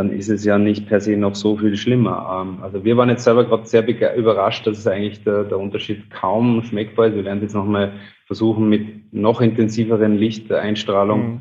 dann 0.00 0.12
ist 0.12 0.30
es 0.30 0.44
ja 0.46 0.56
nicht 0.56 0.86
per 0.86 0.98
se 1.00 1.14
noch 1.14 1.34
so 1.34 1.58
viel 1.58 1.76
schlimmer. 1.76 2.42
Ähm, 2.42 2.62
also 2.62 2.82
wir 2.84 2.96
waren 2.96 3.10
jetzt 3.10 3.24
selber 3.24 3.44
gerade 3.44 3.66
sehr 3.66 3.86
überrascht, 4.16 4.66
dass 4.66 4.78
es 4.78 4.86
eigentlich 4.86 5.22
der, 5.24 5.44
der 5.44 5.58
Unterschied 5.58 6.10
kaum 6.10 6.62
schmeckbar 6.62 7.08
ist. 7.08 7.16
Wir 7.16 7.24
werden 7.26 7.42
jetzt 7.42 7.54
nochmal 7.54 7.92
versuchen 8.26 8.70
mit 8.70 9.12
noch 9.12 9.42
intensiveren 9.42 10.16
Lichteinstrahlung. 10.16 11.20
Mhm. 11.20 11.40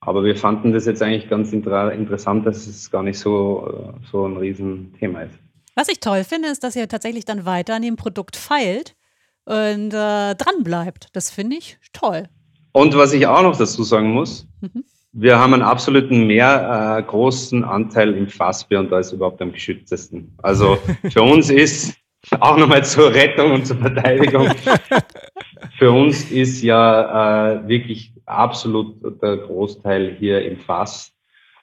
Aber 0.00 0.24
wir 0.24 0.34
fanden 0.34 0.72
das 0.72 0.86
jetzt 0.86 1.02
eigentlich 1.02 1.28
ganz 1.30 1.52
inter 1.52 1.92
interessant, 1.92 2.46
dass 2.46 2.66
es 2.66 2.90
gar 2.90 3.04
nicht 3.04 3.18
so, 3.18 3.68
äh, 3.68 4.06
so 4.10 4.26
ein 4.26 4.36
Riesenthema 4.36 5.22
ist. 5.22 5.38
Was 5.76 5.88
ich 5.88 6.00
toll 6.00 6.24
finde, 6.24 6.48
ist, 6.48 6.64
dass 6.64 6.74
ihr 6.74 6.88
tatsächlich 6.88 7.24
dann 7.24 7.44
weiter 7.44 7.76
an 7.76 7.82
dem 7.82 7.94
Produkt 7.94 8.34
feilt 8.34 8.96
und 9.44 9.94
äh, 9.94 10.34
dran 10.34 10.64
bleibt. 10.64 11.08
Das 11.12 11.30
finde 11.30 11.56
ich 11.58 11.78
toll. 11.92 12.24
Und 12.72 12.96
was 12.96 13.12
ich 13.12 13.28
auch 13.28 13.42
noch 13.42 13.56
dazu 13.56 13.84
sagen 13.84 14.10
muss, 14.10 14.48
Mhm. 14.60 14.84
Wir 15.12 15.38
haben 15.38 15.54
einen 15.54 15.62
absoluten 15.62 16.26
mehr 16.26 16.98
äh, 16.98 17.02
großen 17.02 17.64
Anteil 17.64 18.14
im 18.14 18.28
Fassbier 18.28 18.80
und 18.80 18.90
da 18.90 19.00
ist 19.00 19.12
überhaupt 19.12 19.42
am 19.42 19.52
geschütztesten. 19.52 20.34
Also 20.42 20.78
für 21.10 21.22
uns 21.22 21.50
ist 21.50 21.96
auch 22.38 22.56
nochmal 22.56 22.84
zur 22.84 23.12
Rettung 23.12 23.52
und 23.52 23.66
zur 23.66 23.78
Verteidigung. 23.78 24.48
für 25.78 25.90
uns 25.90 26.30
ist 26.30 26.62
ja 26.62 27.54
äh, 27.54 27.68
wirklich 27.68 28.12
absolut 28.26 28.96
der 29.22 29.38
Großteil 29.38 30.16
hier 30.18 30.44
im 30.44 30.58
Fass 30.58 31.12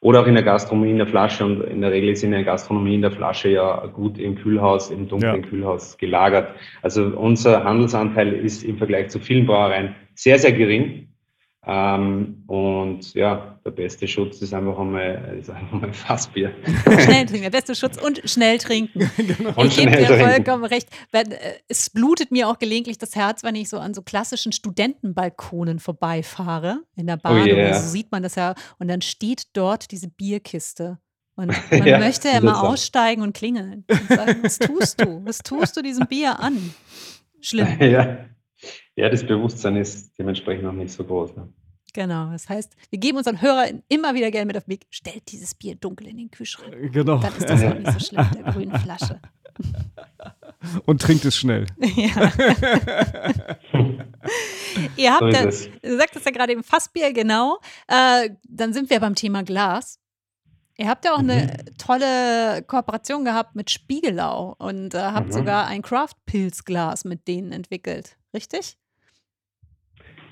oder 0.01 0.21
auch 0.21 0.27
in 0.27 0.35
der 0.35 0.43
Gastronomie 0.43 0.91
in 0.91 0.97
der 0.97 1.07
Flasche 1.07 1.45
und 1.45 1.61
in 1.61 1.81
der 1.81 1.91
Regel 1.91 2.09
ist 2.09 2.23
in 2.23 2.31
der 2.31 2.43
Gastronomie 2.43 2.95
in 2.95 3.01
der 3.01 3.11
Flasche 3.11 3.49
ja 3.49 3.85
gut 3.87 4.19
im 4.19 4.35
Kühlhaus, 4.35 4.91
im 4.91 5.07
dunklen 5.07 5.41
Ja. 5.41 5.47
Kühlhaus 5.49 5.97
gelagert. 5.97 6.53
Also 6.81 7.05
unser 7.05 7.63
Handelsanteil 7.63 8.33
ist 8.33 8.63
im 8.63 8.77
Vergleich 8.77 9.09
zu 9.09 9.19
vielen 9.19 9.45
Brauereien 9.47 9.95
sehr, 10.13 10.37
sehr 10.37 10.51
gering. 10.51 11.06
Ähm, 11.69 12.43
und 12.47 13.13
ja, 13.13 13.59
der 13.65 13.71
beste 13.71 14.07
Schutz 14.07 14.41
ist 14.41 14.53
einfach 14.53 14.79
einmal, 14.79 15.37
ist 15.37 15.49
einfach 15.49 15.81
mal 15.81 15.91
Fassbier. 15.91 16.53
Schnell 16.85 17.25
trinken, 17.25 17.41
der 17.41 17.49
beste 17.49 17.75
Schutz 17.75 17.97
und 17.97 18.21
schnell 18.23 18.57
trinken. 18.57 19.01
Und 19.55 19.65
ich 19.65 19.75
gebe 19.75 19.91
dir 19.91 20.07
trinken. 20.07 20.29
vollkommen 20.29 20.63
recht. 20.63 20.87
Wenn, 21.11 21.33
äh, 21.33 21.55
es 21.67 21.89
blutet 21.89 22.31
mir 22.31 22.47
auch 22.47 22.57
gelegentlich 22.57 22.97
das 22.97 23.17
Herz, 23.17 23.43
wenn 23.43 23.55
ich 23.55 23.67
so 23.67 23.79
an 23.79 23.93
so 23.93 24.01
klassischen 24.01 24.53
Studentenbalkonen 24.53 25.79
vorbeifahre 25.79 26.83
in 26.95 27.05
der 27.05 27.17
Bahn. 27.17 27.41
Oh 27.41 27.45
yeah. 27.45 27.55
oder 27.55 27.73
so 27.73 27.89
sieht 27.89 28.13
man 28.13 28.23
das 28.23 28.35
ja. 28.35 28.55
Und 28.79 28.87
dann 28.87 29.01
steht 29.01 29.47
dort 29.51 29.91
diese 29.91 30.07
Bierkiste. 30.07 30.99
Und 31.35 31.47
man 31.71 31.85
Ja, 31.85 31.99
möchte 31.99 32.29
ja 32.29 32.37
immer 32.37 32.63
aussteigen 32.63 33.21
und 33.21 33.35
klingeln. 33.35 33.83
Und 33.89 34.07
sagen, 34.07 34.39
was 34.41 34.57
tust 34.57 35.01
du? 35.01 35.25
Was 35.25 35.39
tust 35.39 35.75
du 35.75 35.81
diesem 35.81 36.07
Bier 36.07 36.39
an? 36.39 36.73
Schlimm. 37.41 37.77
ja. 37.81 38.25
ja, 38.95 39.09
das 39.09 39.25
Bewusstsein 39.25 39.75
ist 39.75 40.17
dementsprechend 40.17 40.63
noch 40.63 40.71
nicht 40.71 40.93
so 40.93 41.03
groß. 41.03 41.35
Ne? 41.35 41.53
Genau. 41.97 42.29
Das 42.31 42.47
heißt, 42.47 42.75
wir 42.91 42.99
geben 42.99 43.17
unseren 43.17 43.41
Hörern 43.41 43.81
immer 43.87 44.13
wieder 44.13 44.29
gerne 44.29 44.45
mit 44.45 44.55
auf 44.55 44.65
den 44.65 44.73
Weg. 44.73 44.85
Stellt 44.91 45.31
dieses 45.31 45.55
Bier 45.55 45.73
dunkel 45.73 46.05
in 46.07 46.17
den 46.17 46.29
Kühlschrank. 46.29 46.75
Genau. 46.93 47.17
Dann 47.17 47.35
ist 47.35 47.49
das 47.49 47.63
auch 47.63 47.73
nicht 47.73 47.91
so 47.91 47.99
schlimm 47.99 48.27
mit 48.35 48.45
der 48.45 48.53
grünen 48.53 48.79
Flasche. 48.79 49.19
Und 50.85 51.01
trinkt 51.01 51.25
es 51.25 51.35
schnell. 51.35 51.65
Ja. 51.95 52.31
Ihr 54.95 55.11
habt 55.13 55.21
So 55.21 55.29
ja, 55.29 55.43
es. 55.45 55.69
du 55.81 55.97
sagtest 55.97 56.23
ja 56.25 56.31
gerade 56.31 56.51
eben 56.51 56.63
Fassbier, 56.63 57.13
genau. 57.13 57.59
Äh, 57.87 58.29
dann 58.43 58.73
sind 58.73 58.89
wir 58.91 58.99
beim 58.99 59.15
Thema 59.15 59.41
Glas. 59.43 59.99
Ihr 60.77 60.87
habt 60.87 61.03
ja 61.05 61.13
auch 61.15 61.19
eine 61.19 61.35
Mhm. 61.65 61.77
tolle 61.79 62.61
Kooperation 62.67 63.25
gehabt 63.25 63.55
mit 63.55 63.71
Spiegelau 63.71 64.53
und 64.59 64.93
äh, 64.93 64.99
habt 64.99 65.29
Mhm. 65.29 65.31
sogar 65.33 65.65
ein 65.65 65.81
Craft-Pilz-Glas 65.81 67.05
mit 67.05 67.27
denen 67.27 67.51
entwickelt, 67.51 68.17
richtig? 68.35 68.77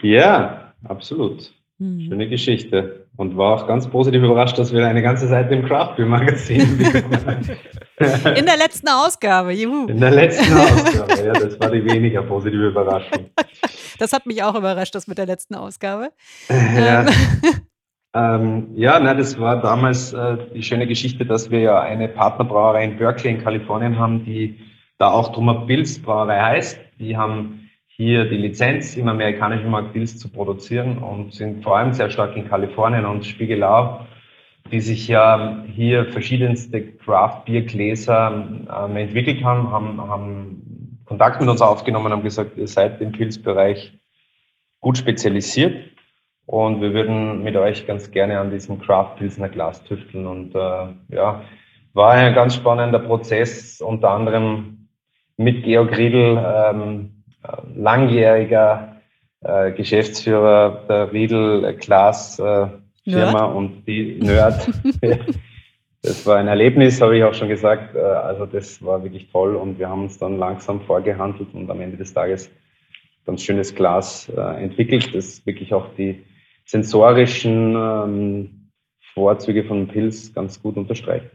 Ja, 0.03 0.75
absolut. 0.83 1.54
Hm. 1.79 2.05
Schöne 2.07 2.29
Geschichte. 2.29 3.07
Und 3.17 3.37
war 3.37 3.53
auch 3.53 3.67
ganz 3.67 3.87
positiv 3.87 4.23
überrascht, 4.23 4.57
dass 4.57 4.73
wir 4.73 4.85
eine 4.85 5.01
ganze 5.01 5.27
Seite 5.27 5.55
im 5.55 5.65
Craft 5.65 5.95
Beer 5.95 6.05
Magazin 6.05 6.77
bekommen 6.77 7.25
haben. 7.25 8.35
In 8.35 8.45
der 8.45 8.57
letzten 8.57 8.89
Ausgabe, 8.89 9.53
juhu. 9.53 9.87
In 9.87 9.99
der 9.99 10.11
letzten 10.11 10.53
Ausgabe, 10.53 11.25
ja, 11.25 11.33
das 11.33 11.59
war 11.59 11.71
die 11.71 11.83
weniger 11.85 12.23
positive 12.23 12.67
Überraschung. 12.67 13.29
Das 13.97 14.11
hat 14.11 14.25
mich 14.25 14.43
auch 14.43 14.55
überrascht, 14.55 14.93
das 14.93 15.07
mit 15.07 15.17
der 15.17 15.25
letzten 15.25 15.55
Ausgabe. 15.55 16.09
Ja, 16.49 17.05
Ähm, 17.05 17.61
ähm, 18.13 18.67
ja 18.75 18.99
na, 18.99 19.13
das 19.13 19.39
war 19.39 19.61
damals 19.61 20.11
äh, 20.11 20.37
die 20.53 20.63
schöne 20.63 20.85
Geschichte, 20.85 21.25
dass 21.25 21.49
wir 21.49 21.59
ja 21.59 21.81
eine 21.81 22.09
Partnerbrauerei 22.09 22.83
in 22.83 22.97
Berkeley 22.97 23.35
in 23.35 23.41
Kalifornien 23.41 23.97
haben, 23.97 24.25
die 24.25 24.59
da 24.97 25.11
auch 25.11 25.31
Drummer 25.31 25.65
Pils 25.65 26.01
Brauerei 26.01 26.41
heißt. 26.41 26.77
Die 26.99 27.15
haben 27.15 27.64
hier 27.97 28.25
die 28.25 28.37
Lizenz, 28.37 28.97
im 28.97 29.07
amerikanischen 29.07 29.69
Markt 29.69 29.93
Pils 29.93 30.17
zu 30.17 30.29
produzieren 30.29 30.97
und 30.97 31.33
sind 31.33 31.63
vor 31.63 31.77
allem 31.77 31.93
sehr 31.93 32.09
stark 32.09 32.35
in 32.35 32.47
Kalifornien 32.47 33.05
und 33.05 33.25
Spiegelau, 33.25 34.05
die 34.71 34.81
sich 34.81 35.07
ja 35.07 35.63
hier 35.67 36.05
verschiedenste 36.05 36.81
Craft-Bier-Gläser 36.97 38.47
ähm, 38.85 38.97
entwickelt 38.97 39.43
haben, 39.43 39.71
haben, 39.71 40.01
haben 40.01 40.99
Kontakt 41.05 41.39
mit 41.39 41.49
uns 41.49 41.61
aufgenommen 41.61 42.11
haben 42.11 42.23
gesagt, 42.23 42.57
ihr 42.57 42.67
seid 42.67 42.99
im 42.99 43.11
Pilzbereich 43.11 43.93
gut 44.81 44.97
spezialisiert 44.97 45.91
und 46.47 46.81
wir 46.81 46.93
würden 46.93 47.43
mit 47.43 47.55
euch 47.55 47.87
ganz 47.87 48.11
gerne 48.11 48.39
an 48.39 48.51
diesem 48.51 48.79
Craft 48.79 49.15
Pilsner 49.17 49.49
Glas 49.49 49.83
tüfteln. 49.83 50.27
Und 50.27 50.53
äh, 50.53 50.87
ja, 51.09 51.43
war 51.93 52.11
ein 52.11 52.33
ganz 52.33 52.55
spannender 52.55 52.99
Prozess, 52.99 53.81
unter 53.81 54.09
anderem 54.09 54.89
mit 55.37 55.63
Georg 55.63 55.97
Riedl, 55.97 56.37
ähm, 56.37 57.11
äh, 57.11 57.14
langjähriger 57.75 58.95
äh, 59.41 59.71
Geschäftsführer 59.71 60.85
der 60.87 61.11
Riedl 61.11 61.75
Glas 61.79 62.39
äh, 62.39 62.67
Firma 63.03 63.45
und 63.45 63.85
die 63.85 64.19
Nerd. 64.19 64.67
das 66.01 66.25
war 66.25 66.37
ein 66.37 66.47
Erlebnis, 66.47 67.01
habe 67.01 67.17
ich 67.17 67.23
auch 67.23 67.33
schon 67.33 67.49
gesagt. 67.49 67.95
Äh, 67.95 67.99
also 67.99 68.45
das 68.45 68.83
war 68.83 69.03
wirklich 69.03 69.31
toll 69.31 69.55
und 69.55 69.77
wir 69.77 69.89
haben 69.89 70.03
uns 70.03 70.17
dann 70.17 70.37
langsam 70.37 70.81
vorgehandelt 70.81 71.53
und 71.53 71.69
am 71.69 71.81
Ende 71.81 71.97
des 71.97 72.13
Tages 72.13 72.49
ganz 73.25 73.43
schönes 73.43 73.73
Glas 73.75 74.29
äh, 74.29 74.63
entwickelt, 74.63 75.13
das 75.13 75.45
wirklich 75.45 75.73
auch 75.73 75.93
die 75.95 76.23
sensorischen 76.65 77.75
ähm, 77.75 78.71
Vorzüge 79.13 79.63
von 79.63 79.87
Pilz 79.87 80.33
ganz 80.33 80.61
gut 80.61 80.77
unterstreicht. 80.77 81.27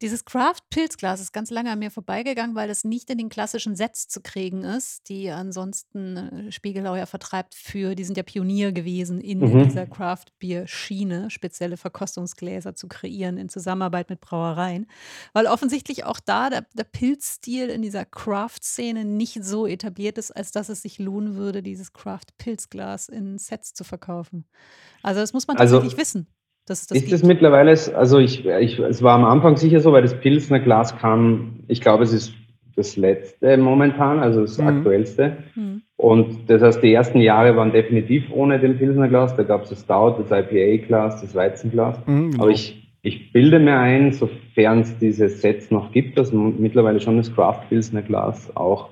Dieses 0.00 0.24
Craft-Pilzglas 0.24 1.20
ist 1.20 1.32
ganz 1.32 1.50
lange 1.50 1.72
an 1.72 1.80
mir 1.80 1.90
vorbeigegangen, 1.90 2.54
weil 2.54 2.70
es 2.70 2.84
nicht 2.84 3.10
in 3.10 3.18
den 3.18 3.28
klassischen 3.28 3.74
Sets 3.74 4.06
zu 4.06 4.20
kriegen 4.20 4.62
ist, 4.62 5.08
die 5.08 5.28
ansonsten 5.30 6.16
äh, 6.16 6.52
Spiegelau 6.52 6.94
ja 6.94 7.04
vertreibt 7.06 7.54
für, 7.56 7.96
die 7.96 8.04
sind 8.04 8.16
ja 8.16 8.22
Pionier 8.22 8.70
gewesen 8.70 9.20
in 9.20 9.40
Mhm. 9.40 9.64
dieser 9.64 9.86
Craft-Bier-Schiene, 9.86 11.30
spezielle 11.30 11.76
Verkostungsgläser 11.76 12.74
zu 12.76 12.86
kreieren 12.86 13.38
in 13.38 13.48
Zusammenarbeit 13.48 14.08
mit 14.08 14.20
Brauereien, 14.20 14.86
weil 15.32 15.46
offensichtlich 15.46 16.04
auch 16.04 16.20
da 16.20 16.48
der, 16.48 16.66
der 16.74 16.84
Pilzstil 16.84 17.68
in 17.68 17.82
dieser 17.82 18.04
Craft-Szene 18.04 19.04
nicht 19.04 19.42
so 19.42 19.66
etabliert 19.66 20.16
ist, 20.16 20.30
als 20.30 20.52
dass 20.52 20.68
es 20.68 20.82
sich 20.82 20.98
lohnen 21.00 21.34
würde, 21.34 21.62
dieses 21.62 21.92
Craft-Pilzglas 21.92 23.08
in 23.08 23.38
Sets 23.38 23.74
zu 23.74 23.82
verkaufen. 23.82 24.44
Also 25.02 25.20
das 25.20 25.32
muss 25.32 25.46
man 25.48 25.56
Also, 25.56 25.76
tatsächlich 25.76 25.98
wissen, 25.98 26.28
dass 26.68 26.82
es 26.82 26.86
das 26.88 26.98
Ist 26.98 27.12
es 27.12 27.20
gibt. 27.20 27.28
mittlerweile, 27.28 27.70
also 27.94 28.18
ich, 28.18 28.46
ich, 28.46 28.78
es 28.78 29.02
war 29.02 29.14
am 29.14 29.24
Anfang 29.24 29.56
sicher 29.56 29.80
so, 29.80 29.92
weil 29.92 30.02
das 30.02 30.18
Pilsner 30.20 30.60
Glas 30.60 30.96
kam, 30.98 31.60
ich 31.68 31.80
glaube, 31.80 32.04
es 32.04 32.12
ist 32.12 32.32
das 32.76 32.96
letzte 32.96 33.56
momentan, 33.56 34.20
also 34.20 34.42
das 34.42 34.58
Mhm. 34.58 34.66
aktuellste. 34.68 35.38
Hm. 35.54 35.82
Und 35.96 36.48
das 36.48 36.62
heißt, 36.62 36.80
die 36.82 36.92
ersten 36.92 37.20
Jahre 37.20 37.56
waren 37.56 37.72
definitiv 37.72 38.30
ohne 38.30 38.60
den 38.60 38.78
Pilsner 38.78 39.08
Glas. 39.08 39.34
Da 39.34 39.42
gab 39.42 39.64
es 39.64 39.70
das 39.70 39.80
Stout, 39.80 40.22
das 40.22 40.30
IPA-Glas, 40.30 41.20
das 41.22 41.34
Weizenglas. 41.34 41.98
Mhm, 42.06 42.30
genau. 42.30 42.42
Aber 42.44 42.52
ich, 42.52 42.88
ich 43.02 43.32
bilde 43.32 43.58
mir 43.58 43.76
ein, 43.78 44.12
sofern 44.12 44.80
es 44.80 44.96
diese 44.98 45.28
Sets 45.28 45.72
noch 45.72 45.90
gibt, 45.90 46.16
dass 46.18 46.32
mittlerweile 46.32 47.00
schon 47.00 47.16
das 47.16 47.34
Craft 47.34 47.62
Pilsner 47.68 48.02
Glas 48.02 48.54
auch 48.56 48.90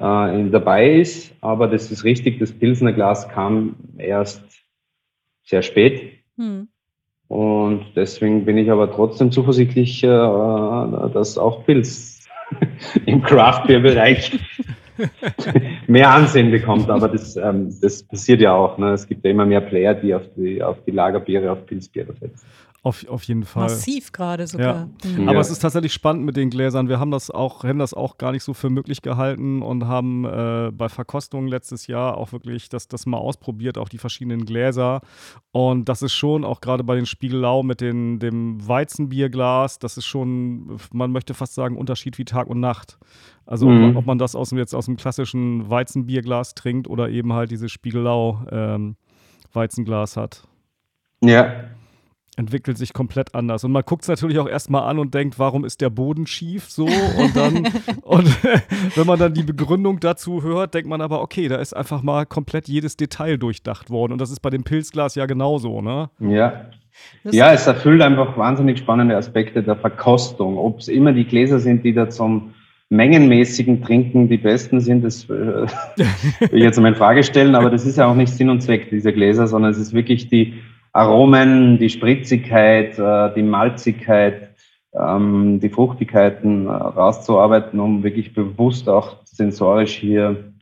äh, 0.00 0.40
in, 0.40 0.50
dabei 0.50 0.94
ist. 0.96 1.32
Aber 1.40 1.68
das 1.68 1.92
ist 1.92 2.02
richtig, 2.02 2.40
das 2.40 2.50
Pilsner 2.52 2.92
Glas 2.92 3.28
kam 3.28 3.76
erst 3.98 4.42
sehr 5.44 5.62
spät. 5.62 6.19
Hm. 6.40 6.68
Und 7.28 7.84
deswegen 7.94 8.44
bin 8.44 8.58
ich 8.58 8.70
aber 8.70 8.90
trotzdem 8.90 9.30
zuversichtlich, 9.30 10.02
äh, 10.02 10.08
dass 10.08 11.38
auch 11.38 11.64
Pilz 11.64 12.26
im 13.06 13.22
Craft-Beer-Bereich 13.22 14.40
mehr 15.86 16.10
Ansehen 16.10 16.50
bekommt. 16.50 16.90
Aber 16.90 17.08
das, 17.08 17.36
ähm, 17.36 17.72
das 17.80 18.02
passiert 18.02 18.40
ja 18.40 18.54
auch. 18.54 18.78
Ne? 18.78 18.92
Es 18.92 19.06
gibt 19.06 19.24
ja 19.24 19.30
immer 19.30 19.46
mehr 19.46 19.60
Player, 19.60 19.94
die 19.94 20.14
auf 20.14 20.22
die, 20.34 20.62
auf 20.62 20.82
die 20.84 20.90
Lagerbiere, 20.90 21.52
auf 21.52 21.66
Pilzbiere 21.66 22.14
setzen. 22.14 22.46
Auf, 22.82 23.06
auf 23.08 23.24
jeden 23.24 23.44
Fall. 23.44 23.64
Massiv 23.64 24.10
gerade 24.10 24.46
sogar. 24.46 24.88
Hm. 25.02 25.24
Aber 25.28 25.34
Ja. 25.34 25.40
es 25.40 25.50
ist 25.50 25.58
tatsächlich 25.58 25.92
spannend 25.92 26.24
mit 26.24 26.36
den 26.38 26.48
Gläsern. 26.48 26.88
Wir 26.88 26.98
haben 26.98 27.10
das 27.10 27.30
auch, 27.30 27.62
hätten 27.62 27.78
das 27.78 27.92
auch 27.92 28.16
gar 28.16 28.32
nicht 28.32 28.42
so 28.42 28.54
für 28.54 28.70
möglich 28.70 29.02
gehalten 29.02 29.60
und 29.60 29.86
haben 29.86 30.24
äh, 30.24 30.70
bei 30.72 30.88
Verkostungen 30.88 31.46
letztes 31.46 31.88
Jahr 31.88 32.16
auch 32.16 32.32
wirklich 32.32 32.70
das, 32.70 32.88
das 32.88 33.04
mal 33.04 33.18
ausprobiert, 33.18 33.76
auch 33.76 33.90
die 33.90 33.98
verschiedenen 33.98 34.46
Gläser. 34.46 35.02
Und 35.52 35.90
das 35.90 36.00
ist 36.00 36.14
schon, 36.14 36.42
auch 36.42 36.62
gerade 36.62 36.82
bei 36.82 36.94
den 36.96 37.04
Spiegelau 37.04 37.62
mit 37.62 37.82
den, 37.82 38.18
dem 38.18 38.66
Weizenbierglas, 38.66 39.78
das 39.78 39.98
ist 39.98 40.06
schon, 40.06 40.78
man 40.90 41.12
möchte 41.12 41.34
fast 41.34 41.54
sagen, 41.54 41.76
Unterschied 41.76 42.16
wie 42.16 42.24
Tag 42.24 42.46
und 42.46 42.60
Nacht. 42.60 42.98
Also 43.44 43.66
ob, 43.66 43.72
Mhm. 43.74 43.80
man, 43.82 43.96
ob 43.96 44.06
man 44.06 44.16
das 44.18 44.34
aus, 44.34 44.50
dem- 44.50 44.58
jetzt 44.58 44.74
aus 44.74 44.86
dem 44.86 44.96
klassischen 44.96 45.68
Weizenbierglas 45.68 46.54
trinkt 46.54 46.88
oder 46.88 47.10
eben 47.10 47.34
halt 47.34 47.50
dieses 47.50 47.70
Spiegelau 47.72 48.40
ähm, 48.50 48.96
Weizenglas 49.52 50.16
hat 50.16 50.44
Ja, 51.22 51.52
entwickelt 52.40 52.76
sich 52.78 52.92
komplett 52.92 53.34
anders. 53.34 53.62
Und 53.64 53.70
man 53.72 53.82
guckt 53.86 54.02
es 54.02 54.08
natürlich 54.08 54.38
auch 54.40 54.48
erstmal 54.48 54.82
an 54.90 54.98
und 54.98 55.14
denkt, 55.14 55.38
warum 55.38 55.64
ist 55.64 55.80
der 55.80 55.90
Boden 55.90 56.26
schief 56.26 56.68
so? 56.68 56.86
Und 56.86 57.36
dann, 57.36 57.68
und 58.02 58.26
wenn 58.96 59.06
man 59.06 59.18
dann 59.18 59.34
die 59.34 59.44
Begründung 59.44 60.00
dazu 60.00 60.42
hört, 60.42 60.74
denkt 60.74 60.88
man 60.88 61.00
aber, 61.00 61.22
okay, 61.22 61.46
da 61.48 61.56
ist 61.56 61.76
einfach 61.76 62.02
mal 62.02 62.26
komplett 62.26 62.66
jedes 62.68 62.96
Detail 62.96 63.36
durchdacht 63.36 63.90
worden. 63.90 64.12
Und 64.12 64.20
das 64.20 64.30
ist 64.30 64.40
bei 64.40 64.50
dem 64.50 64.64
Pilzglas 64.64 65.14
ja 65.14 65.26
genauso, 65.26 65.80
ne? 65.80 66.10
ja. 66.18 66.64
Das- 67.22 67.34
Ja, 67.34 67.52
es 67.52 67.66
erfüllt 67.66 68.02
einfach 68.02 68.36
wahnsinnig 68.36 68.78
spannende 68.78 69.16
Aspekte 69.16 69.62
der 69.62 69.76
Verkostung. 69.76 70.58
Ob 70.58 70.80
es 70.80 70.88
immer 70.88 71.12
die 71.12 71.24
Gläser 71.24 71.60
sind, 71.60 71.84
die 71.84 71.94
da 71.94 72.08
zum 72.10 72.52
mengenmäßigen 72.90 73.82
Trinken 73.82 74.28
die 74.28 74.36
besten 74.36 74.80
sind, 74.80 75.04
das 75.04 75.24
äh, 75.24 75.28
will 75.28 75.68
ich 76.52 76.62
jetzt 76.62 76.78
mal 76.80 76.88
in 76.88 76.96
Frage 76.96 77.22
stellen, 77.22 77.54
aber 77.54 77.70
das 77.70 77.86
ist 77.86 77.96
ja 77.98 78.06
auch 78.06 78.16
nicht 78.16 78.32
Sinn 78.32 78.50
und 78.50 78.60
Zweck 78.62 78.90
dieser 78.90 79.12
Gläser, 79.12 79.46
sondern 79.46 79.70
es 79.70 79.78
ist 79.78 79.92
wirklich 79.92 80.28
die 80.28 80.54
Aromen, 80.92 81.78
die 81.78 81.90
Spritzigkeit, 81.90 82.98
äh, 82.98 83.34
die 83.34 83.42
Malzigkeit, 83.42 84.54
ähm, 84.92 85.60
die 85.60 85.68
Fruchtigkeiten 85.68 86.66
äh, 86.66 86.70
rauszuarbeiten, 86.70 87.78
um 87.78 88.02
wirklich 88.02 88.34
bewusst 88.34 88.88
auch 88.88 89.18
sensorisch 89.24 89.94
hier 89.94 90.52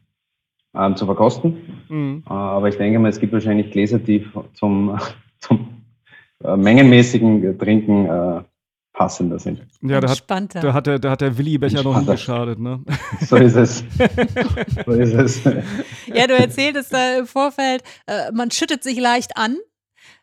ähm, 0.74 0.96
zu 0.96 1.06
verkosten. 1.06 1.84
Mhm. 1.88 2.24
Äh, 2.26 2.32
Aber 2.32 2.68
ich 2.68 2.76
denke 2.76 2.98
mal, 2.98 3.08
es 3.08 3.20
gibt 3.20 3.32
wahrscheinlich 3.32 3.70
Gläser, 3.70 3.98
die 3.98 4.26
zum, 4.54 4.98
zum 5.38 5.84
äh, 6.44 6.56
mengenmäßigen 6.56 7.58
Trinken 7.58 8.06
äh, 8.06 8.42
passender 8.92 9.38
sind. 9.38 9.60
Ja, 9.80 10.00
da 10.00 10.08
hat, 10.08 10.18
Entspannter. 10.18 10.60
da 10.60 10.74
hat 10.74 10.86
der, 10.88 10.98
da 10.98 11.10
hat 11.12 11.20
der 11.20 11.38
Willi-Becher 11.38 11.84
noch 11.84 12.00
nie 12.00 12.06
geschadet, 12.06 12.58
ne? 12.58 12.80
So 13.20 13.36
ist 13.36 13.54
es. 13.54 13.84
so 14.86 14.92
ist 14.92 15.14
es. 15.14 15.44
Ja, 16.12 16.26
du 16.26 16.34
erzähltest 16.34 16.92
da 16.92 17.18
im 17.18 17.26
Vorfeld, 17.26 17.82
äh, 18.06 18.32
man 18.32 18.50
schüttet 18.50 18.82
sich 18.82 18.98
leicht 18.98 19.36
an. 19.36 19.56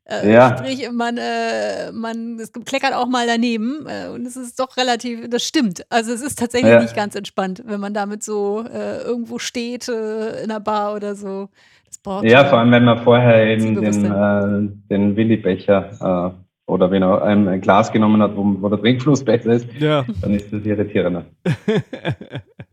Äh, 0.07 0.31
Ja. 0.33 0.55
Sprich, 0.57 0.87
man, 0.91 1.17
äh, 1.17 1.91
man, 1.91 2.37
es 2.39 2.51
kleckert 2.53 2.93
auch 2.93 3.07
mal 3.07 3.25
daneben 3.27 3.85
äh, 3.87 4.09
und 4.09 4.25
es 4.25 4.35
ist 4.35 4.59
doch 4.59 4.77
relativ, 4.77 5.27
das 5.29 5.43
stimmt. 5.43 5.85
Also 5.89 6.11
es 6.13 6.21
ist 6.21 6.37
tatsächlich 6.39 6.71
Ja. 6.71 6.81
nicht 6.81 6.95
ganz 6.95 7.15
entspannt, 7.15 7.63
wenn 7.65 7.79
man 7.79 7.93
damit 7.93 8.23
so 8.23 8.63
äh, 8.71 9.01
irgendwo 9.01 9.39
steht, 9.39 9.87
äh, 9.89 10.43
in 10.43 10.51
einer 10.51 10.59
Bar 10.59 10.95
oder 10.95 11.15
so. 11.15 11.49
Das 11.87 11.97
braucht 11.97 12.25
Ja, 12.25 12.45
vor 12.45 12.59
allem, 12.59 12.71
wenn 12.71 12.85
man 12.85 13.03
vorher 13.03 13.47
eben 13.47 13.81
den, 13.81 14.05
äh, 14.05 14.71
den 14.91 15.15
Willi-Becher 15.15 16.35
äh, 16.35 16.71
oder 16.71 16.91
wenn 16.91 17.01
er 17.03 17.23
ein, 17.23 17.47
ein 17.47 17.61
Glas 17.61 17.91
genommen 17.91 18.21
hat, 18.21 18.35
wo, 18.35 18.43
wo 18.59 18.69
der 18.69 18.79
Trinkfluss 18.79 19.23
besser 19.23 19.53
ist, 19.53 19.67
Ja. 19.79 20.05
dann 20.21 20.33
ist 20.35 20.51
das 20.53 20.63
irritierender. 20.65 21.25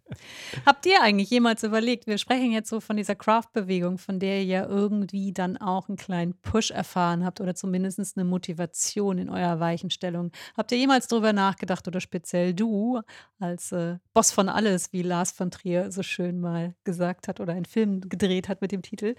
Habt 0.67 0.87
ihr 0.87 1.01
eigentlich 1.03 1.31
jemals 1.31 1.63
überlegt, 1.63 2.07
wir 2.07 2.19
sprechen 2.19 2.53
jetzt 2.53 2.69
so 2.69 2.81
von 2.81 2.97
dieser 2.97 3.15
Craft-Bewegung, 3.15 3.99
von 3.99 4.19
der 4.19 4.39
ihr 4.39 4.45
ja 4.45 4.67
irgendwie 4.67 5.33
dann 5.33 5.57
auch 5.57 5.89
einen 5.89 5.97
kleinen 5.97 6.35
Push 6.41 6.71
erfahren 6.71 7.25
habt 7.25 7.41
oder 7.41 7.55
zumindest 7.55 8.17
eine 8.17 8.25
Motivation 8.25 9.19
in 9.19 9.29
eurer 9.29 9.61
Weichenstellung. 9.61 10.33
Habt 10.57 10.73
ihr 10.73 10.79
jemals 10.79 11.09
darüber 11.09 11.33
nachgedacht 11.33 11.87
oder 11.89 12.01
speziell 12.01 12.55
du 12.55 13.01
als 13.39 13.73
äh, 13.73 13.97
Boss 14.15 14.33
von 14.33 14.49
alles, 14.49 14.93
wie 14.93 15.03
Lars 15.03 15.33
von 15.33 15.51
Trier 15.51 15.91
so 15.91 16.03
schön 16.03 16.41
mal 16.41 16.75
gesagt 16.85 17.29
hat 17.29 17.41
oder 17.41 17.53
einen 17.53 17.65
Film 17.65 18.01
gedreht 18.09 18.49
hat 18.49 18.61
mit 18.61 18.73
dem 18.73 18.83
Titel, 18.83 19.15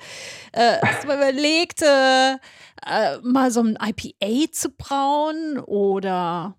äh, 0.54 0.78
hast 0.82 1.04
du 1.04 1.08
mal 1.08 1.18
überlegt, 1.18 1.82
äh, 1.82 2.34
äh, 2.34 3.20
mal 3.24 3.52
so 3.52 3.62
ein 3.62 3.78
IPA 3.82 4.52
zu 4.52 4.70
brauen 4.72 5.60
oder 5.60 6.58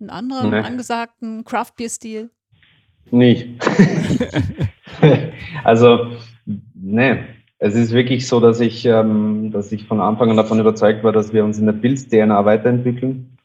einen 0.00 0.10
anderen 0.10 0.50
Nee. 0.50 0.60
angesagten 0.60 1.44
Craft-Bier-Stil? 1.44 2.30
Nicht. 3.10 3.48
also, 5.64 6.06
ne, 6.74 7.24
es 7.58 7.74
ist 7.74 7.92
wirklich 7.92 8.26
so, 8.26 8.40
dass 8.40 8.60
ich, 8.60 8.86
ähm, 8.86 9.50
dass 9.52 9.70
ich 9.70 9.86
von 9.86 10.00
Anfang 10.00 10.30
an 10.30 10.36
davon 10.36 10.60
überzeugt 10.60 11.04
war, 11.04 11.12
dass 11.12 11.32
wir 11.32 11.44
uns 11.44 11.58
in 11.58 11.66
der 11.66 11.74
Pilz-DNA 11.74 12.44
weiterentwickeln. 12.44 13.36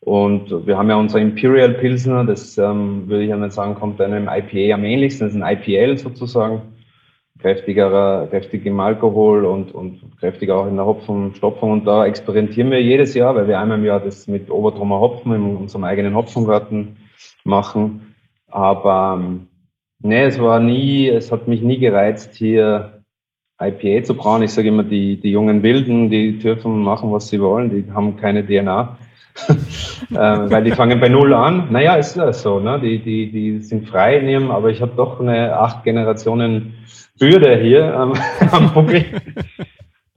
Und 0.00 0.66
wir 0.66 0.78
haben 0.78 0.88
ja 0.88 0.96
unser 0.96 1.20
Imperial 1.20 1.74
Pilsner, 1.74 2.24
das 2.24 2.56
ähm, 2.56 3.06
würde 3.06 3.24
ich 3.24 3.30
ja 3.30 3.36
nicht 3.36 3.52
sagen, 3.52 3.74
kommt 3.74 4.00
einem 4.00 4.28
IPA 4.28 4.74
am 4.74 4.84
ähnlichsten, 4.84 5.26
das 5.26 5.36
ist 5.36 5.42
ein 5.42 5.58
IPL 5.58 5.98
sozusagen. 5.98 6.62
Kräftigerer, 7.38 8.26
kräftig 8.28 8.64
im 8.66 8.80
Alkohol 8.80 9.44
und, 9.44 9.74
und 9.74 10.00
kräftiger 10.18 10.56
auch 10.56 10.66
in 10.66 10.76
der 10.76 10.86
Hopfenstopfung. 10.86 11.72
Und 11.72 11.86
da 11.86 12.06
experimentieren 12.06 12.70
wir 12.70 12.82
jedes 12.82 13.14
Jahr, 13.14 13.34
weil 13.34 13.48
wir 13.48 13.58
einmal 13.58 13.78
im 13.78 13.84
Jahr 13.84 14.00
das 14.00 14.26
mit 14.26 14.50
Obertrummer 14.50 15.00
Hopfen 15.00 15.34
in 15.34 15.56
unserem 15.56 15.84
eigenen 15.84 16.14
Hopfengarten 16.14 16.96
machen. 17.44 18.09
Aber 18.50 19.18
ähm, 19.18 19.48
nee, 20.02 20.24
es 20.24 20.40
war 20.40 20.60
nie, 20.60 21.08
es 21.08 21.30
hat 21.30 21.48
mich 21.48 21.62
nie 21.62 21.78
gereizt, 21.78 22.34
hier 22.34 23.02
IPA 23.60 24.04
zu 24.04 24.14
brauen. 24.14 24.42
Ich 24.42 24.52
sage 24.52 24.68
immer, 24.68 24.84
die, 24.84 25.20
die 25.20 25.30
jungen 25.30 25.62
Wilden, 25.62 26.10
die 26.10 26.38
dürfen 26.38 26.82
machen, 26.82 27.12
was 27.12 27.28
sie 27.28 27.40
wollen, 27.40 27.70
die 27.70 27.92
haben 27.92 28.16
keine 28.16 28.44
DNA. 28.44 28.96
äh, 30.10 30.14
weil 30.14 30.64
die 30.64 30.72
fangen 30.72 31.00
bei 31.00 31.08
Null 31.08 31.32
an. 31.32 31.68
Naja, 31.70 31.94
ist 31.94 32.16
ja 32.16 32.32
so, 32.32 32.58
ne? 32.58 32.80
Die, 32.80 32.98
die, 32.98 33.30
die 33.30 33.60
sind 33.60 33.88
frei 33.88 34.18
in 34.18 34.28
ihrem, 34.28 34.50
aber 34.50 34.70
ich 34.70 34.82
habe 34.82 34.92
doch 34.96 35.20
eine 35.20 35.56
acht 35.56 35.84
Generationen 35.84 36.74
Bürde 37.18 37.56
hier 37.58 37.94
ähm, 37.94 38.12
am 38.50 38.72
Buckel 38.74 39.04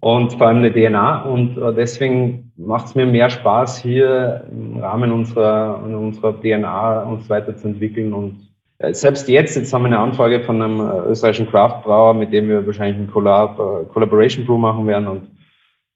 und 0.04 0.34
vor 0.34 0.48
allem 0.48 0.58
eine 0.58 0.74
DNA. 0.74 1.22
Und 1.22 1.58
äh, 1.58 1.74
deswegen 1.74 2.52
macht 2.58 2.88
es 2.88 2.96
mir 2.96 3.06
mehr 3.06 3.30
Spaß, 3.30 3.82
hier 3.82 4.46
im 4.52 4.78
Rahmen 4.78 5.14
unserer, 5.14 5.82
unserer 5.82 6.42
DNA 6.42 7.04
uns 7.04 7.30
weiterzuentwickeln. 7.30 8.12
Und 8.12 8.50
äh, 8.80 8.94
selbst 8.94 9.30
jetzt, 9.30 9.56
jetzt 9.56 9.74
haben 9.74 9.84
wir 9.84 9.88
eine 9.88 10.00
Anfrage 10.00 10.42
von 10.42 10.62
einem 10.62 10.82
äh, 10.82 11.10
österreichischen 11.12 11.50
Craftbrauer, 11.50 12.16
mit 12.16 12.34
dem 12.34 12.50
wir 12.50 12.66
wahrscheinlich 12.66 12.98
einen 12.98 13.12
Collab, 13.12 13.56
Collaboration 13.94 14.46
Brew 14.46 14.58
machen 14.58 14.86
werden. 14.88 15.08
Und 15.08 15.28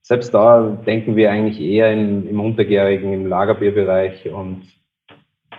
selbst 0.02 0.34
da 0.34 0.62
denken 0.86 1.18
wir 1.18 1.30
eigentlich 1.30 1.60
eher 1.60 1.92
in, 1.92 2.30
im 2.30 2.40
Untergärigen, 2.40 3.12
im 3.12 3.28
Lagerbierbereich 3.28 4.32
und 4.32 4.62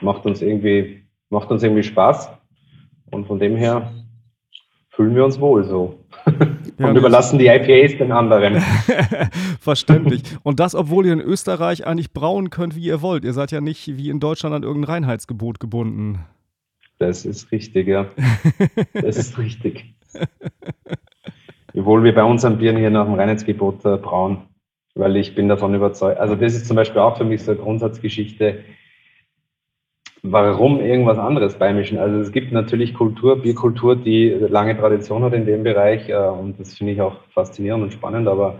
macht 0.01 0.25
uns 0.25 0.41
irgendwie, 0.41 1.03
macht 1.29 1.51
uns 1.51 1.63
irgendwie 1.63 1.83
Spaß. 1.83 2.31
Und 3.11 3.27
von 3.27 3.39
dem 3.39 3.57
her 3.57 3.93
fühlen 4.89 5.15
wir 5.15 5.27
uns 5.27 5.39
wohl 5.39 5.65
so. 5.65 5.99
und 6.79 6.97
überlassen 6.97 7.39
die 7.39 7.47
IPAs 7.47 7.99
den 7.99 8.13
anderen. 8.13 8.63
Verständlich. 9.61 10.23
Und 10.43 10.61
das, 10.61 10.75
obwohl 10.75 11.07
ihr 11.07 11.13
in 11.13 11.21
Österreich 11.21 11.87
eigentlich 11.87 12.13
brauen 12.13 12.51
könnt, 12.51 12.77
wie 12.77 12.85
ihr 12.85 13.03
wollt. 13.03 13.25
Ihr 13.25 13.33
seid 13.33 13.51
ja 13.51 13.61
nicht 13.61 13.97
wie 13.97 14.11
in 14.11 14.21
Deutschland 14.21 14.55
an 14.55 14.63
irgendein 14.63 14.93
Reinheitsgebot 14.93 15.61
gebunden. 15.61 16.21
Das 16.99 17.25
ist 17.25 17.53
richtig, 17.53 17.89
ja. 17.89 18.07
Das 18.93 19.17
ist 19.17 19.39
richtig. 19.39 19.95
Obwohl 21.75 22.03
wir 22.03 22.15
bei 22.15 22.25
unseren 22.25 22.59
Bieren 22.59 22.77
hier 22.77 22.91
nach 22.91 23.05
dem 23.05 23.15
Reinheitsgebot 23.15 23.85
äh, 23.85 23.97
brauen, 23.97 24.43
weil 24.95 25.17
ich 25.17 25.35
bin 25.35 25.49
davon 25.49 25.75
überzeugt. 25.75 26.19
Also 26.19 26.35
das 26.35 26.55
ist 26.55 26.67
zum 26.67 26.77
Beispiel 26.77 27.01
auch 27.01 27.17
für 27.17 27.25
mich 27.25 27.43
so 27.43 27.53
eine 27.53 27.61
Grundsatzgeschichte 27.61 28.65
warum 30.23 30.81
irgendwas 30.81 31.19
anderes 31.19 31.55
beimischen? 31.55 31.99
Also 31.99 32.19
es 32.19 32.33
gibt 32.33 32.53
natürlich 32.53 32.95
Kultur, 32.95 33.41
Bierkultur, 33.41 33.97
die 33.97 34.31
lange 34.31 34.77
Tradition 34.77 35.23
hat 35.23 35.33
in 35.33 35.47
dem 35.47 35.63
Bereich 35.63 36.09
äh, 36.09 36.15
und 36.15 36.59
das 36.59 36.75
finde 36.75 36.95
ich 36.95 37.01
auch 37.01 37.17
faszinierend 37.31 37.85
und 37.85 37.93
spannend, 37.93 38.29
aber 38.29 38.59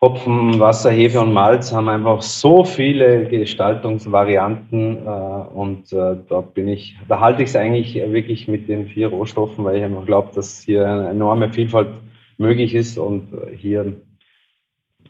Hopfen, 0.00 0.60
Wasser, 0.60 0.90
Hefe 0.90 1.20
und 1.20 1.32
Malz 1.32 1.72
haben 1.72 1.88
einfach 1.88 2.20
so 2.20 2.62
viele 2.64 3.26
Gestaltungsvarianten 3.26 5.06
äh, 5.06 5.10
und 5.54 5.92
äh, 5.92 6.16
da 6.28 6.40
bin 6.42 6.68
ich, 6.68 6.98
da 7.08 7.20
halte 7.20 7.42
ich 7.42 7.48
es 7.48 7.56
eigentlich 7.56 7.94
wirklich 7.94 8.46
mit 8.46 8.68
den 8.68 8.86
vier 8.86 9.08
Rohstoffen, 9.08 9.64
weil 9.64 9.78
ich 9.78 9.84
einfach 9.84 10.04
glaube, 10.04 10.30
dass 10.34 10.60
hier 10.60 10.86
eine 10.86 11.08
enorme 11.08 11.50
Vielfalt 11.50 11.88
möglich 12.36 12.74
ist 12.74 12.98
und 12.98 13.28
hier 13.56 13.94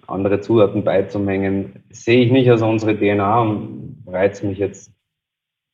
andere 0.07 0.41
Zutaten 0.41 0.85
beizumengen, 0.85 1.83
sehe 1.91 2.25
ich 2.25 2.31
nicht 2.31 2.49
als 2.51 2.63
unsere 2.63 2.97
DNA 2.97 3.41
und 3.41 4.05
reizt 4.07 4.45
mich 4.45 4.59
jetzt 4.59 4.94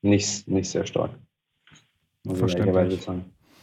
nicht, 0.03 0.49
nicht 0.49 0.71
sehr 0.71 0.87
stark. 0.87 1.11
Muss 2.25 2.41
ich 2.41 2.57
ehrlicherweise 2.57 2.97
sagen. 2.97 3.25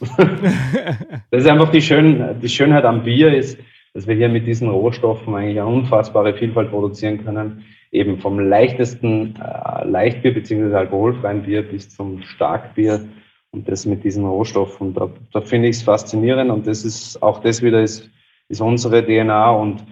das 1.30 1.42
ist 1.42 1.48
einfach 1.48 1.70
die, 1.70 1.82
Schön, 1.82 2.40
die 2.40 2.48
Schönheit 2.48 2.84
am 2.84 3.02
Bier 3.02 3.34
ist, 3.34 3.58
dass 3.94 4.06
wir 4.06 4.14
hier 4.14 4.28
mit 4.28 4.46
diesen 4.46 4.68
Rohstoffen 4.68 5.34
eigentlich 5.34 5.58
eine 5.60 5.66
unfassbare 5.66 6.34
Vielfalt 6.34 6.70
produzieren 6.70 7.24
können. 7.24 7.64
Eben 7.90 8.18
vom 8.18 8.38
leichtesten 8.38 9.34
äh, 9.36 9.84
Leichtbier 9.88 10.34
bzw. 10.34 10.74
alkoholfreien 10.74 11.42
Bier 11.42 11.62
bis 11.62 11.88
zum 11.88 12.22
Starkbier 12.22 13.08
und 13.50 13.68
das 13.68 13.86
mit 13.86 14.04
diesen 14.04 14.26
Rohstoffen. 14.26 14.94
Da, 14.94 15.10
da 15.32 15.40
finde 15.40 15.68
ich 15.68 15.76
es 15.76 15.82
faszinierend 15.82 16.50
und 16.50 16.66
das 16.66 16.84
ist 16.84 17.20
auch 17.22 17.40
das 17.40 17.62
wieder 17.62 17.82
ist, 17.82 18.08
ist 18.48 18.60
unsere 18.60 19.04
DNA 19.04 19.50
und 19.50 19.84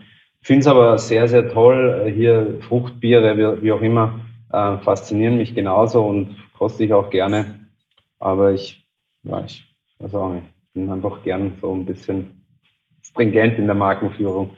finde 0.43 0.61
es 0.61 0.67
aber 0.67 0.99
sehr, 0.99 1.27
sehr 1.27 1.53
toll. 1.53 2.05
Äh, 2.07 2.13
hier 2.13 2.59
Fruchtbiere, 2.61 3.37
wie, 3.37 3.65
wie 3.65 3.73
auch 3.73 3.83
immer, 3.83 4.21
äh, 4.53 4.79
faszinieren 4.79 5.37
mich 5.37 5.55
genauso 5.55 6.05
und 6.07 6.37
koste 6.57 6.85
ich 6.85 6.93
auch 6.93 7.11
gerne. 7.11 7.69
Aber 8.19 8.53
ich, 8.53 8.87
ja, 9.23 9.45
ich 9.45 9.65
weiß 9.99 10.15
auch 10.15 10.33
nicht, 10.33 10.47
bin 10.73 10.91
einfach 10.91 11.23
gern 11.23 11.57
so 11.61 11.75
ein 11.75 11.85
bisschen 11.85 12.47
stringent 13.03 13.59
in 13.59 13.67
der 13.67 13.75
Markenführung. 13.75 14.51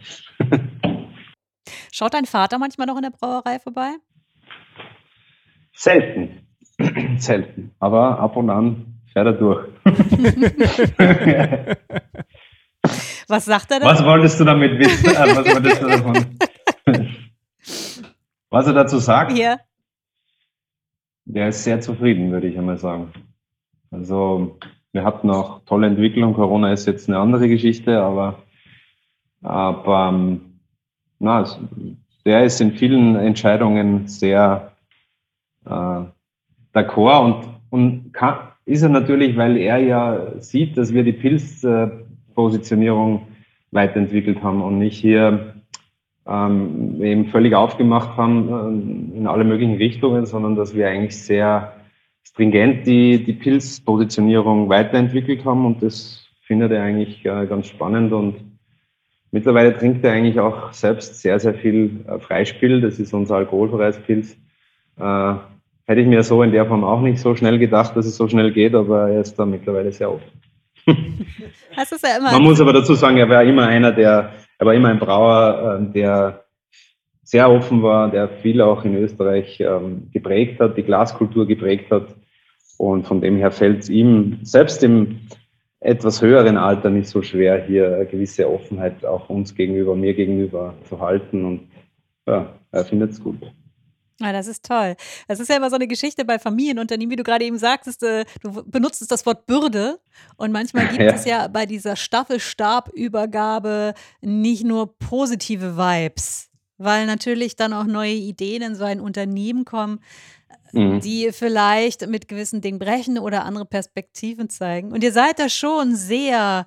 Schaut 1.92 2.14
dein 2.14 2.26
Vater 2.26 2.58
manchmal 2.58 2.86
noch 2.86 2.96
in 2.96 3.02
der 3.02 3.10
Brauerei 3.10 3.58
vorbei? 3.58 3.96
Selten. 5.72 6.46
Selten. 7.18 7.74
Aber 7.78 8.18
ab 8.18 8.36
und 8.36 8.50
an 8.50 9.00
fährt 9.12 9.26
er 9.26 9.32
durch. 9.32 9.68
Was 13.28 13.44
sagt 13.44 13.70
er 13.70 13.80
da? 13.80 13.86
Was 13.86 14.04
wolltest 14.04 14.40
du 14.40 14.44
damit 14.44 14.78
wissen? 14.78 15.06
Was 15.14 15.54
wolltest 15.54 15.82
du 15.82 15.86
davon? 15.86 16.38
Was 18.50 18.66
er 18.66 18.72
dazu 18.72 18.98
sagt? 18.98 19.36
Ja. 19.36 19.58
Der 21.30 21.48
ist 21.48 21.62
sehr 21.62 21.78
zufrieden, 21.82 22.32
würde 22.32 22.48
ich 22.48 22.56
einmal 22.56 22.78
sagen. 22.78 23.12
Also 23.90 24.56
wir 24.92 25.04
hatten 25.04 25.28
auch 25.28 25.60
tolle 25.66 25.86
Entwicklung. 25.86 26.32
Corona 26.32 26.72
ist 26.72 26.86
jetzt 26.86 27.06
eine 27.06 27.18
andere 27.18 27.48
Geschichte, 27.48 28.00
aber, 28.00 28.38
aber 29.42 30.08
ähm, 30.08 30.60
na, 31.18 31.44
der 32.24 32.44
ist 32.44 32.62
in 32.62 32.72
vielen 32.72 33.16
Entscheidungen 33.16 34.08
sehr 34.08 34.72
äh, 35.66 36.00
d'accord 36.72 37.24
und, 37.24 37.44
und 37.68 38.14
kann, 38.14 38.38
ist 38.64 38.80
er 38.82 38.88
natürlich, 38.88 39.36
weil 39.36 39.58
er 39.58 39.76
ja 39.78 40.40
sieht, 40.40 40.78
dass 40.78 40.94
wir 40.94 41.04
die 41.04 41.12
Pilzpositionierung 41.12 43.26
weiterentwickelt 43.70 44.42
haben 44.42 44.62
und 44.62 44.78
nicht 44.78 44.98
hier 44.98 45.57
ähm, 46.28 47.02
eben 47.02 47.26
völlig 47.26 47.54
aufgemacht 47.54 48.16
haben 48.16 49.14
äh, 49.14 49.18
in 49.18 49.26
alle 49.26 49.44
möglichen 49.44 49.76
Richtungen, 49.76 50.26
sondern 50.26 50.56
dass 50.56 50.74
wir 50.74 50.88
eigentlich 50.88 51.16
sehr 51.16 51.72
stringent 52.22 52.86
die, 52.86 53.24
die 53.24 53.32
Pilzpositionierung 53.32 54.68
weiterentwickelt 54.68 55.44
haben 55.44 55.64
und 55.64 55.82
das 55.82 56.26
findet 56.42 56.72
er 56.72 56.82
eigentlich 56.82 57.24
äh, 57.24 57.46
ganz 57.46 57.68
spannend 57.68 58.12
und 58.12 58.36
mittlerweile 59.30 59.76
trinkt 59.76 60.04
er 60.04 60.12
eigentlich 60.12 60.38
auch 60.38 60.72
selbst 60.72 61.20
sehr, 61.22 61.40
sehr 61.40 61.54
viel 61.54 62.04
äh, 62.06 62.18
Freispiel. 62.18 62.80
Das 62.80 62.98
ist 62.98 63.14
unser 63.14 63.36
alkoholfreies 63.36 63.98
Pilz. 64.00 64.36
Äh, 64.98 65.34
hätte 65.86 66.00
ich 66.00 66.06
mir 66.06 66.22
so 66.22 66.42
in 66.42 66.52
der 66.52 66.66
Form 66.66 66.84
auch 66.84 67.00
nicht 67.00 67.20
so 67.20 67.34
schnell 67.34 67.58
gedacht, 67.58 67.96
dass 67.96 68.04
es 68.04 68.16
so 68.16 68.28
schnell 68.28 68.52
geht, 68.52 68.74
aber 68.74 69.08
er 69.08 69.22
ist 69.22 69.38
da 69.38 69.46
mittlerweile 69.46 69.92
sehr 69.92 70.12
oft. 70.12 70.26
Ist 70.86 70.96
ja 72.02 72.20
Man 72.32 72.42
muss 72.42 72.60
aber 72.60 72.74
dazu 72.74 72.94
sagen, 72.94 73.16
er 73.16 73.28
war 73.28 73.42
immer 73.42 73.66
einer, 73.66 73.92
der 73.92 74.32
er 74.58 74.66
war 74.66 74.74
immer 74.74 74.88
ein 74.88 74.98
Brauer, 74.98 75.78
ähm, 75.78 75.92
der 75.92 76.44
sehr 77.22 77.50
offen 77.50 77.82
war, 77.82 78.10
der 78.10 78.28
viel 78.28 78.60
auch 78.60 78.84
in 78.84 78.96
Österreich 78.96 79.60
ähm, 79.60 80.10
geprägt 80.12 80.60
hat, 80.60 80.76
die 80.76 80.82
Glaskultur 80.82 81.46
geprägt 81.46 81.90
hat. 81.90 82.16
Und 82.78 83.06
von 83.06 83.20
dem 83.20 83.36
her 83.36 83.50
fällt 83.50 83.80
es 83.80 83.88
ihm 83.88 84.38
selbst 84.42 84.82
im 84.82 85.20
etwas 85.80 86.22
höheren 86.22 86.56
Alter 86.56 86.90
nicht 86.90 87.08
so 87.08 87.22
schwer, 87.22 87.64
hier 87.64 87.94
eine 87.94 88.06
gewisse 88.06 88.50
Offenheit 88.50 89.04
auch 89.04 89.28
uns 89.28 89.54
gegenüber, 89.54 89.94
mir 89.94 90.14
gegenüber 90.14 90.74
zu 90.84 91.00
halten. 91.00 91.44
Und 91.44 91.68
ja, 92.26 92.54
er 92.72 92.84
findet 92.84 93.10
es 93.12 93.22
gut. 93.22 93.38
Ja, 94.20 94.32
das 94.32 94.48
ist 94.48 94.64
toll. 94.64 94.96
Das 95.28 95.38
ist 95.38 95.48
ja 95.48 95.56
immer 95.56 95.70
so 95.70 95.76
eine 95.76 95.86
Geschichte 95.86 96.24
bei 96.24 96.40
Familienunternehmen, 96.40 97.12
wie 97.12 97.16
du 97.16 97.22
gerade 97.22 97.44
eben 97.44 97.58
sagtest, 97.58 98.02
äh, 98.02 98.24
du 98.42 98.64
benutzt 98.64 99.08
das 99.10 99.24
Wort 99.26 99.46
Bürde 99.46 100.00
und 100.36 100.50
manchmal 100.50 100.88
gibt 100.88 101.00
ja. 101.00 101.12
es 101.12 101.24
ja 101.24 101.46
bei 101.46 101.66
dieser 101.66 101.94
Staffelstabübergabe 101.94 103.94
nicht 104.20 104.64
nur 104.64 104.98
positive 104.98 105.76
Vibes, 105.76 106.50
weil 106.78 107.06
natürlich 107.06 107.54
dann 107.54 107.72
auch 107.72 107.84
neue 107.84 108.14
Ideen 108.14 108.62
in 108.62 108.74
so 108.74 108.84
ein 108.84 109.00
Unternehmen 109.00 109.64
kommen, 109.64 110.00
mhm. 110.72 111.00
die 111.00 111.30
vielleicht 111.32 112.08
mit 112.08 112.26
gewissen 112.26 112.60
Dingen 112.60 112.80
brechen 112.80 113.18
oder 113.18 113.44
andere 113.44 113.66
Perspektiven 113.66 114.50
zeigen. 114.50 114.92
Und 114.92 115.04
ihr 115.04 115.12
seid 115.12 115.38
da 115.38 115.48
schon 115.48 115.94
sehr 115.94 116.66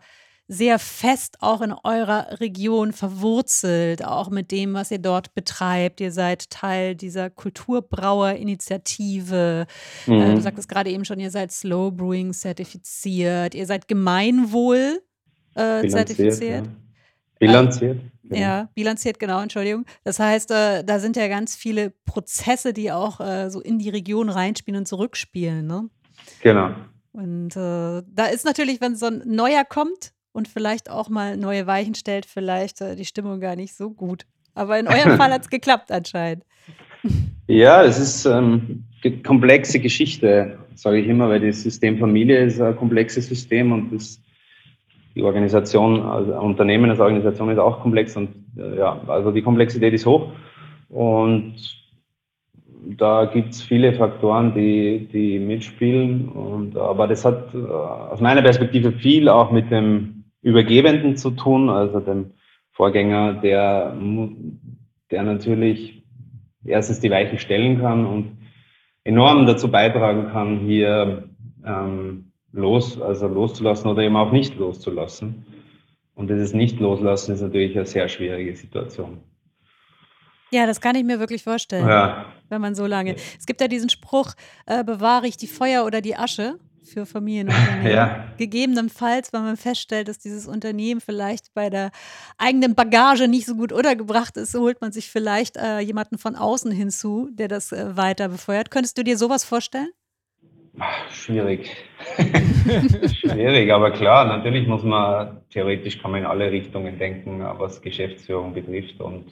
sehr 0.51 0.77
fest 0.79 1.37
auch 1.39 1.61
in 1.61 1.71
eurer 1.71 2.41
Region 2.41 2.91
verwurzelt, 2.91 4.03
auch 4.03 4.29
mit 4.29 4.51
dem, 4.51 4.73
was 4.73 4.91
ihr 4.91 4.99
dort 4.99 5.33
betreibt. 5.33 6.01
Ihr 6.01 6.11
seid 6.11 6.49
Teil 6.49 6.93
dieser 6.93 7.29
Kulturbrauer-Initiative. 7.29 9.65
Äh, 10.07 10.11
mhm. 10.11 10.35
du 10.35 10.41
sagtest 10.41 10.67
gerade 10.67 10.89
eben 10.89 11.05
schon, 11.05 11.21
ihr 11.21 11.31
seid 11.31 11.53
Slow 11.53 11.91
Brewing 11.91 12.33
zertifiziert. 12.33 13.55
Ihr 13.55 13.65
seid 13.65 13.87
Gemeinwohl 13.87 15.01
äh, 15.55 15.87
zertifiziert. 15.87 16.65
Ja. 16.65 16.71
Bilanziert. 17.39 18.01
Genau. 18.23 18.41
Ja, 18.41 18.69
bilanziert, 18.75 19.19
genau, 19.19 19.41
Entschuldigung. 19.41 19.85
Das 20.03 20.19
heißt, 20.19 20.51
äh, 20.51 20.83
da 20.83 20.99
sind 20.99 21.15
ja 21.15 21.29
ganz 21.29 21.55
viele 21.55 21.91
Prozesse, 22.05 22.73
die 22.73 22.91
auch 22.91 23.21
äh, 23.21 23.49
so 23.49 23.61
in 23.61 23.79
die 23.79 23.89
Region 23.89 24.27
reinspielen 24.27 24.79
und 24.79 24.85
zurückspielen. 24.85 25.65
Ne? 25.65 25.89
Genau. 26.41 26.75
Und 27.13 27.55
äh, 27.55 28.03
da 28.05 28.25
ist 28.25 28.43
natürlich, 28.43 28.81
wenn 28.81 28.97
so 28.97 29.05
ein 29.05 29.23
neuer 29.25 29.63
kommt, 29.63 30.11
und 30.33 30.47
vielleicht 30.47 30.89
auch 30.89 31.09
mal 31.09 31.37
neue 31.37 31.67
Weichen 31.67 31.95
stellt, 31.95 32.25
vielleicht 32.25 32.81
äh, 32.81 32.95
die 32.95 33.05
Stimmung 33.05 33.39
gar 33.39 33.55
nicht 33.55 33.75
so 33.75 33.91
gut. 33.91 34.25
Aber 34.53 34.79
in 34.79 34.87
eurem 34.87 35.17
Fall 35.17 35.31
hat 35.31 35.43
es 35.43 35.49
geklappt 35.49 35.91
anscheinend. 35.91 36.43
Ja, 37.47 37.83
es 37.83 37.99
ist 37.99 38.25
ähm, 38.25 38.83
eine 39.03 39.17
komplexe 39.17 39.79
Geschichte, 39.79 40.57
sage 40.75 40.99
ich 40.99 41.07
immer, 41.07 41.29
weil 41.29 41.45
das 41.45 41.63
System 41.63 41.97
Familie 41.97 42.43
ist 42.45 42.61
ein 42.61 42.75
komplexes 42.75 43.27
System 43.27 43.71
und 43.71 43.91
das, 43.91 44.21
die 45.15 45.23
Organisation, 45.23 46.01
also 46.03 46.33
Unternehmen 46.39 46.89
als 46.89 46.99
Organisation 46.99 47.49
ist 47.49 47.57
auch 47.57 47.81
komplex 47.81 48.15
und 48.15 48.29
äh, 48.57 48.77
ja, 48.77 49.01
also 49.07 49.31
die 49.31 49.41
Komplexität 49.41 49.93
ist 49.93 50.05
hoch 50.05 50.31
und 50.89 51.55
da 52.97 53.25
gibt 53.25 53.49
es 53.49 53.61
viele 53.61 53.93
Faktoren, 53.93 54.53
die, 54.53 55.07
die 55.11 55.39
mitspielen. 55.39 56.29
Und, 56.29 56.77
aber 56.77 57.07
das 57.07 57.23
hat 57.25 57.53
äh, 57.53 57.57
aus 57.57 58.21
meiner 58.21 58.41
Perspektive 58.41 58.91
viel 58.91 59.29
auch 59.29 59.51
mit 59.51 59.69
dem 59.71 60.20
Übergebenden 60.41 61.17
zu 61.17 61.31
tun, 61.31 61.69
also 61.69 61.99
dem 61.99 62.31
Vorgänger, 62.71 63.33
der, 63.33 63.95
der 65.11 65.23
natürlich 65.23 66.03
erstens 66.65 66.99
die 66.99 67.11
Weichen 67.11 67.37
stellen 67.37 67.79
kann 67.79 68.05
und 68.05 68.37
enorm 69.03 69.45
dazu 69.45 69.69
beitragen 69.69 70.29
kann, 70.31 70.59
hier 70.59 71.29
ähm, 71.65 72.31
los, 72.51 73.01
also 73.01 73.27
loszulassen 73.27 73.89
oder 73.89 74.03
eben 74.03 74.15
auch 74.15 74.31
nicht 74.31 74.57
loszulassen. 74.57 75.45
Und 76.15 76.29
dieses 76.29 76.53
Nicht-Loslassen 76.53 77.33
ist 77.33 77.41
natürlich 77.41 77.75
eine 77.75 77.85
sehr 77.85 78.07
schwierige 78.07 78.55
Situation. 78.55 79.19
Ja, 80.51 80.65
das 80.65 80.81
kann 80.81 80.95
ich 80.95 81.03
mir 81.05 81.19
wirklich 81.19 81.43
vorstellen, 81.43 81.87
ja. 81.87 82.25
wenn 82.49 82.59
man 82.59 82.75
so 82.75 82.85
lange. 82.85 83.15
Es 83.39 83.45
gibt 83.45 83.61
ja 83.61 83.69
diesen 83.69 83.89
Spruch, 83.89 84.33
äh, 84.65 84.83
bewahre 84.83 85.27
ich 85.27 85.37
die 85.37 85.47
Feuer 85.47 85.85
oder 85.85 86.01
die 86.01 86.15
Asche. 86.15 86.59
Für 86.83 87.05
Familienunternehmen. 87.05 87.81
Ja. 87.91 88.27
Gegebenenfalls, 88.37 89.33
wenn 89.33 89.43
man 89.43 89.57
feststellt, 89.57 90.07
dass 90.07 90.19
dieses 90.19 90.47
Unternehmen 90.47 91.01
vielleicht 91.01 91.53
bei 91.53 91.69
der 91.69 91.91
eigenen 92.37 92.75
Bagage 92.75 93.27
nicht 93.27 93.45
so 93.45 93.55
gut 93.55 93.71
untergebracht 93.71 94.37
ist, 94.37 94.53
holt 94.53 94.81
man 94.81 94.91
sich 94.91 95.09
vielleicht 95.09 95.57
äh, 95.57 95.79
jemanden 95.79 96.17
von 96.17 96.35
außen 96.35 96.71
hinzu, 96.71 97.29
der 97.33 97.47
das 97.47 97.71
äh, 97.71 97.97
weiter 97.97 98.29
befeuert. 98.29 98.71
Könntest 98.71 98.97
du 98.97 99.03
dir 99.03 99.17
sowas 99.17 99.43
vorstellen? 99.43 99.89
Ach, 100.79 101.11
schwierig. 101.11 101.75
schwierig, 103.19 103.71
aber 103.73 103.91
klar, 103.91 104.25
natürlich 104.25 104.67
muss 104.67 104.83
man, 104.83 105.41
theoretisch 105.49 106.01
kann 106.01 106.11
man 106.11 106.21
in 106.21 106.25
alle 106.25 106.49
Richtungen 106.51 106.97
denken, 106.97 107.43
was 107.57 107.81
Geschäftsführung 107.81 108.53
betrifft 108.53 109.01
und 109.01 109.25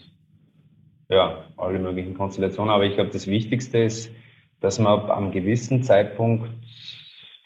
ja, 1.08 1.46
alle 1.58 1.80
möglichen 1.80 2.14
Konstellationen. 2.14 2.74
Aber 2.74 2.86
ich 2.86 2.96
glaube, 2.96 3.12
das 3.12 3.26
Wichtigste 3.28 3.80
ist, 3.80 4.12
dass 4.60 4.80
man 4.80 5.00
ab 5.00 5.10
einem 5.10 5.32
gewissen 5.32 5.82
Zeitpunkt 5.84 6.50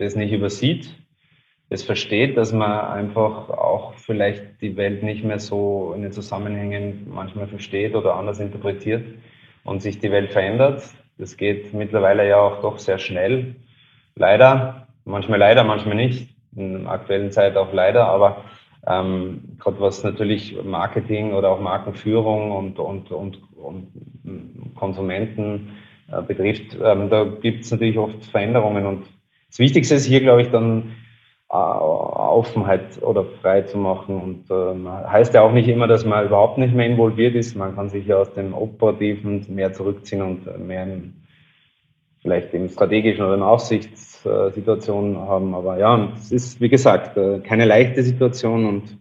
das 0.04 0.16
nicht 0.16 0.32
übersieht, 0.32 0.90
das 1.70 1.84
versteht, 1.84 2.38
dass 2.38 2.54
man 2.54 2.72
einfach 2.72 3.50
auch 3.50 3.94
vielleicht 3.96 4.62
die 4.62 4.78
Welt 4.78 5.02
nicht 5.02 5.24
mehr 5.24 5.40
so 5.40 5.94
in 5.96 6.04
den 6.04 6.12
Zusammenhängen 6.12 7.08
manchmal 7.12 7.48
versteht 7.48 7.96
oder 7.96 8.16
anders 8.16 8.40
interpretiert 8.40 9.04
und 9.64 9.82
sich 9.82 10.00
die 10.00 10.12
Welt 10.12 10.32
verändert. 10.32 10.84
Das 11.18 11.38
geht 11.38 11.74
mittlerweile 11.74 12.28
ja 12.28 12.38
auch 12.38 12.62
doch 12.62 12.78
sehr 12.78 13.00
schnell. 13.00 13.56
Leider, 14.16 14.88
manchmal 15.06 15.40
leider, 15.40 15.64
manchmal 15.64 15.96
nicht. 15.96 16.30
In 16.56 16.84
der 16.84 16.92
aktuellen 16.92 17.32
Zeit 17.32 17.58
auch 17.58 17.74
leider, 17.74 18.06
aber 18.06 18.44
ähm, 18.86 19.58
gerade 19.58 19.80
was 19.80 20.04
natürlich 20.04 20.56
Marketing 20.64 21.34
oder 21.34 21.50
auch 21.50 21.60
Markenführung 21.60 22.52
und, 22.52 22.78
und, 22.78 23.12
und, 23.12 23.40
und 23.56 23.88
Konsumenten 24.76 25.78
äh, 26.12 26.22
betrifft, 26.22 26.78
ähm, 26.84 27.10
da 27.10 27.24
gibt 27.24 27.64
es 27.64 27.72
natürlich 27.72 27.98
oft 27.98 28.24
Veränderungen 28.26 28.86
und 28.86 29.06
das 29.54 29.60
Wichtigste 29.60 29.94
ist 29.94 30.06
hier, 30.06 30.20
glaube 30.20 30.42
ich, 30.42 30.50
dann 30.50 30.96
äh, 31.52 31.54
Offenheit 31.54 33.04
oder 33.04 33.24
frei 33.24 33.62
zu 33.62 33.78
machen. 33.78 34.20
Und 34.20 34.46
ähm, 34.50 34.90
heißt 34.90 35.36
ja 35.36 35.44
auch 35.44 35.52
nicht 35.52 35.68
immer, 35.68 35.86
dass 35.86 36.06
man 36.06 36.26
überhaupt 36.26 36.58
nicht 36.58 36.74
mehr 36.74 36.88
involviert 36.88 37.36
ist. 37.36 37.56
Man 37.56 37.76
kann 37.76 37.88
sich 37.88 38.08
ja 38.08 38.18
aus 38.18 38.34
dem 38.34 38.56
Operativen 38.56 39.46
mehr 39.50 39.72
zurückziehen 39.72 40.24
und 40.24 40.58
mehr 40.58 40.86
im, 40.86 41.14
vielleicht 42.24 42.52
im 42.56 42.68
strategischen 42.68 43.24
oder 43.24 43.36
in 43.36 43.44
Aufsichtssituationen 43.44 45.20
haben. 45.20 45.54
Aber 45.54 45.78
ja, 45.78 46.12
es 46.16 46.32
ist, 46.32 46.60
wie 46.60 46.70
gesagt, 46.70 47.16
äh, 47.18 47.40
keine 47.42 47.66
leichte 47.66 48.02
Situation 48.02 48.66
und 48.66 48.98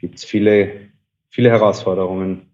gibt 0.00 0.14
es 0.14 0.24
viele, 0.24 0.88
viele 1.28 1.50
Herausforderungen. 1.50 2.52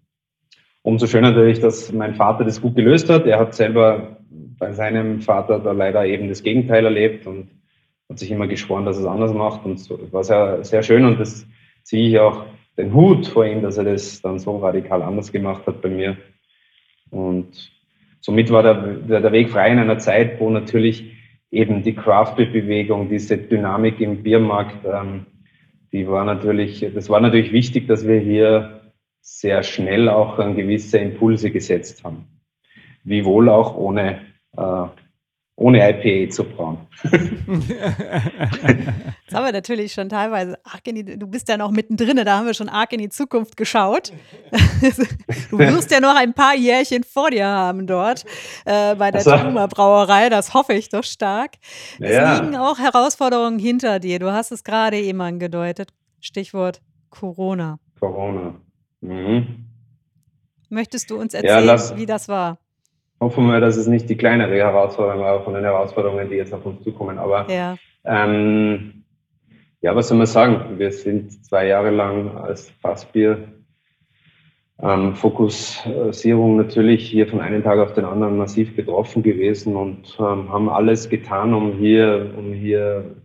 Umso 0.81 1.07
schöner 1.07 1.29
natürlich, 1.29 1.61
dass 1.61 1.93
mein 1.93 2.15
Vater 2.15 2.43
das 2.43 2.59
gut 2.59 2.75
gelöst 2.75 3.09
hat. 3.09 3.25
Er 3.25 3.39
hat 3.39 3.55
selber 3.55 4.12
bei 4.59 4.73
seinem 4.73 5.21
Vater 5.21 5.59
da 5.59 5.71
leider 5.71 6.05
eben 6.05 6.29
das 6.29 6.43
Gegenteil 6.43 6.85
erlebt 6.85 7.27
und 7.27 7.49
hat 8.09 8.19
sich 8.19 8.31
immer 8.31 8.47
geschworen, 8.47 8.85
dass 8.85 8.97
er 8.97 9.01
es 9.01 9.07
anders 9.07 9.33
macht. 9.33 9.65
Und 9.65 9.79
so 9.79 9.99
war 10.11 10.23
sehr, 10.23 10.63
sehr 10.63 10.83
schön 10.83 11.05
und 11.05 11.19
das 11.19 11.47
ziehe 11.83 12.09
ich 12.09 12.19
auch 12.19 12.45
den 12.77 12.93
Hut 12.93 13.27
vor 13.27 13.45
ihm, 13.45 13.61
dass 13.61 13.77
er 13.77 13.83
das 13.83 14.21
dann 14.21 14.39
so 14.39 14.57
radikal 14.57 15.01
anders 15.01 15.31
gemacht 15.31 15.65
hat 15.67 15.81
bei 15.81 15.89
mir. 15.89 16.17
Und 17.11 17.71
somit 18.19 18.51
war 18.51 18.63
der, 18.63 19.21
der, 19.21 19.31
Weg 19.31 19.49
frei 19.49 19.71
in 19.71 19.79
einer 19.79 19.99
Zeit, 19.99 20.39
wo 20.39 20.49
natürlich 20.49 21.11
eben 21.51 21.83
die 21.83 21.93
Craft-Bewegung, 21.93 23.09
diese 23.09 23.37
Dynamik 23.37 23.99
im 23.99 24.23
Biermarkt, 24.23 24.85
ähm, 24.85 25.27
die 25.91 26.07
war 26.07 26.25
natürlich, 26.25 26.85
das 26.95 27.09
war 27.09 27.19
natürlich 27.19 27.51
wichtig, 27.51 27.87
dass 27.87 28.07
wir 28.07 28.19
hier 28.19 28.81
sehr 29.21 29.61
schnell 29.61 30.09
auch 30.09 30.37
gewisse 30.37 30.97
Impulse 30.97 31.51
gesetzt 31.51 32.03
haben. 32.03 32.25
Wiewohl 33.03 33.49
auch 33.49 33.77
ohne 33.77 34.21
äh, 34.57 34.87
ohne 35.55 35.87
IPA 35.87 36.31
zu 36.31 36.43
brauen. 36.45 36.79
Jetzt 37.03 37.21
haben 39.33 39.45
wir 39.45 39.51
natürlich 39.51 39.93
schon 39.93 40.09
teilweise 40.09 40.57
arg 40.63 40.87
in 40.87 40.95
die, 40.95 41.19
du 41.19 41.27
bist 41.27 41.47
ja 41.47 41.57
noch 41.57 41.69
mittendrin, 41.69 42.17
da 42.17 42.37
haben 42.37 42.47
wir 42.47 42.55
schon 42.55 42.69
arg 42.69 42.91
in 42.91 42.99
die 42.99 43.09
Zukunft 43.09 43.55
geschaut. 43.55 44.11
du 45.51 45.59
wirst 45.59 45.91
ja 45.91 45.99
noch 45.99 46.15
ein 46.15 46.33
paar 46.33 46.55
Jährchen 46.55 47.03
vor 47.03 47.29
dir 47.29 47.45
haben 47.45 47.85
dort 47.85 48.25
äh, 48.65 48.95
bei 48.95 49.11
der 49.11 49.25
also, 49.27 49.67
Brauerei, 49.67 50.29
das 50.29 50.55
hoffe 50.55 50.73
ich 50.73 50.89
doch 50.89 51.03
stark. 51.03 51.51
Es 51.99 52.11
ja. 52.11 52.39
liegen 52.39 52.55
auch 52.55 52.79
Herausforderungen 52.79 53.59
hinter 53.59 53.99
dir. 53.99 54.17
Du 54.17 54.33
hast 54.33 54.51
es 54.51 54.63
gerade 54.63 54.97
eben 54.99 55.21
angedeutet. 55.21 55.93
Stichwort 56.19 56.81
Corona. 57.11 57.77
Corona. 57.99 58.55
Mhm. 59.01 59.65
Möchtest 60.69 61.11
du 61.11 61.17
uns 61.17 61.35
erzählen, 61.35 61.67
ja, 61.67 61.97
wie 61.97 62.07
das 62.07 62.27
war? 62.27 62.57
Hoffen 63.23 63.47
wir, 63.47 63.59
dass 63.59 63.77
es 63.77 63.87
nicht 63.87 64.09
die 64.09 64.17
kleinere 64.17 64.55
Herausforderung 64.55 65.21
war 65.21 65.43
von 65.43 65.53
den 65.53 65.63
Herausforderungen, 65.63 66.29
die 66.29 66.35
jetzt 66.35 66.53
auf 66.53 66.65
uns 66.65 66.83
zukommen. 66.83 67.17
Aber 67.17 67.49
ja, 67.49 67.75
ähm, 68.05 69.03
ja 69.81 69.95
was 69.95 70.09
soll 70.09 70.17
man 70.17 70.27
sagen? 70.27 70.77
Wir 70.77 70.91
sind 70.91 71.45
zwei 71.45 71.67
Jahre 71.67 71.89
lang 71.89 72.37
als 72.37 72.69
Fassbier 72.81 73.53
ähm, 74.81 75.15
Fokussierung 75.15 76.57
natürlich 76.57 77.07
hier 77.09 77.27
von 77.27 77.39
einem 77.39 77.63
Tag 77.63 77.79
auf 77.79 77.93
den 77.93 78.05
anderen 78.05 78.37
massiv 78.37 78.75
betroffen 78.75 79.23
gewesen 79.23 79.75
und 79.75 80.17
ähm, 80.19 80.51
haben 80.51 80.69
alles 80.69 81.09
getan, 81.09 81.53
um 81.53 81.77
hier, 81.77 82.33
um 82.37 82.51
hier 82.53 83.15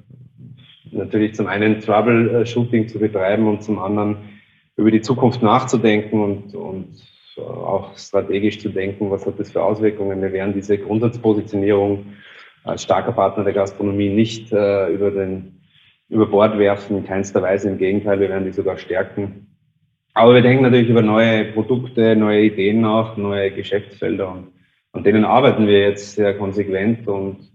natürlich 0.91 1.35
zum 1.35 1.47
einen 1.49 1.81
Troubleshooting 1.81 2.89
zu 2.89 2.99
betreiben 2.99 3.49
und 3.49 3.63
zum 3.63 3.79
anderen 3.79 4.19
über 4.77 4.91
die 4.91 5.01
Zukunft 5.01 5.43
nachzudenken 5.43 6.23
und, 6.23 6.55
und 6.55 7.03
auch 7.39 7.97
strategisch 7.97 8.61
zu 8.61 8.69
denken, 8.69 9.11
was 9.11 9.27
hat 9.27 9.39
das 9.39 9.51
für 9.51 9.63
Auswirkungen. 9.63 10.21
Wir 10.23 10.33
werden 10.33 10.55
diese 10.55 10.79
Grundsatzpositionierung 10.79 12.07
als 12.65 12.83
starker 12.83 13.13
Partner 13.13 13.45
der 13.45 13.53
Gastronomie 13.53 14.11
nicht 14.11 14.53
äh, 14.53 14.93
über, 14.93 15.11
den, 15.11 15.61
über 16.09 16.27
Bord 16.27 16.59
werfen, 16.59 16.99
in 16.99 17.07
keinster 17.07 17.43
Weise. 17.43 17.69
Im 17.69 17.79
Gegenteil, 17.79 18.21
wir 18.21 18.29
werden 18.29 18.45
die 18.45 18.53
sogar 18.53 18.77
stärken. 18.79 19.47
Aber 20.15 20.35
wir 20.35 20.43
denken 20.43 20.65
natürlich 20.65 20.91
über 20.91 21.03
neue 21.03 21.53
Produkte, 21.53 22.17
neue 22.17 22.43
Ideen 22.43 22.81
nach, 22.81 23.17
neue 23.17 23.51
Geschäftsfelder 23.53 24.33
und 24.33 24.49
an 24.93 25.05
denen 25.05 25.25
arbeiten 25.25 25.67
wir 25.67 25.81
jetzt 25.81 26.15
sehr 26.15 26.37
konsequent 26.37 27.07
und 27.07 27.53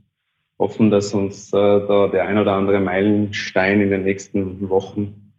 hoffen, 0.60 0.92
dass 0.92 1.14
uns 1.14 1.52
äh, 1.52 1.58
da 1.58 2.08
der 2.08 2.28
ein 2.28 2.38
oder 2.38 2.54
andere 2.54 2.80
Meilenstein 2.80 3.82
in 3.82 3.90
den 3.90 4.04
nächsten 4.04 4.70
Wochen 4.70 5.34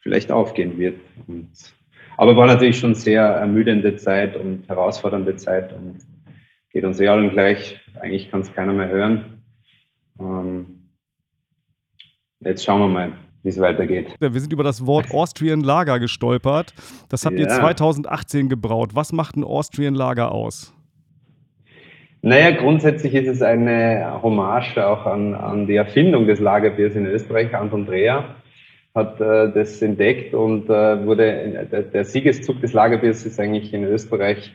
vielleicht 0.00 0.32
aufgehen 0.32 0.78
wird. 0.78 0.98
Und 1.26 1.50
aber 2.16 2.36
war 2.36 2.46
natürlich 2.46 2.78
schon 2.78 2.94
sehr 2.94 3.22
ermüdende 3.22 3.96
Zeit 3.96 4.36
und 4.36 4.68
herausfordernde 4.68 5.36
Zeit 5.36 5.72
und 5.72 5.98
geht 6.70 6.84
uns 6.84 7.00
eh 7.00 7.08
allen 7.08 7.30
gleich. 7.30 7.80
Eigentlich 8.00 8.30
kann 8.30 8.40
es 8.40 8.52
keiner 8.52 8.72
mehr 8.72 8.88
hören. 8.88 9.42
Ähm, 10.20 10.90
jetzt 12.40 12.64
schauen 12.64 12.80
wir 12.80 12.88
mal, 12.88 13.12
wie 13.42 13.48
es 13.48 13.60
weitergeht. 13.60 14.08
Wir 14.18 14.40
sind 14.40 14.52
über 14.52 14.64
das 14.64 14.86
Wort 14.86 15.10
Austrian 15.12 15.60
Lager 15.60 15.98
gestolpert. 15.98 16.74
Das 17.08 17.24
habt 17.24 17.38
ja. 17.38 17.42
ihr 17.42 17.48
2018 17.48 18.48
gebraut. 18.48 18.90
Was 18.94 19.12
macht 19.12 19.36
ein 19.36 19.44
Austrian 19.44 19.94
Lager 19.94 20.32
aus? 20.32 20.72
Naja, 22.22 22.52
grundsätzlich 22.52 23.12
ist 23.14 23.28
es 23.28 23.42
eine 23.42 24.18
Hommage 24.22 24.78
auch 24.78 25.04
an, 25.04 25.34
an 25.34 25.66
die 25.66 25.76
Erfindung 25.76 26.26
des 26.26 26.40
Lagerbiers 26.40 26.94
in 26.94 27.04
Österreich, 27.04 27.54
Anton 27.54 27.84
Dreher 27.84 28.34
hat 28.94 29.20
äh, 29.20 29.50
das 29.52 29.82
entdeckt 29.82 30.34
und 30.34 30.70
äh, 30.70 31.04
wurde 31.04 31.66
der, 31.70 31.82
der, 31.82 32.04
Siegeszug 32.04 32.60
des 32.60 32.72
Lagerbiers 32.72 33.26
ist 33.26 33.40
eigentlich 33.40 33.74
in 33.74 33.84
Österreich 33.84 34.52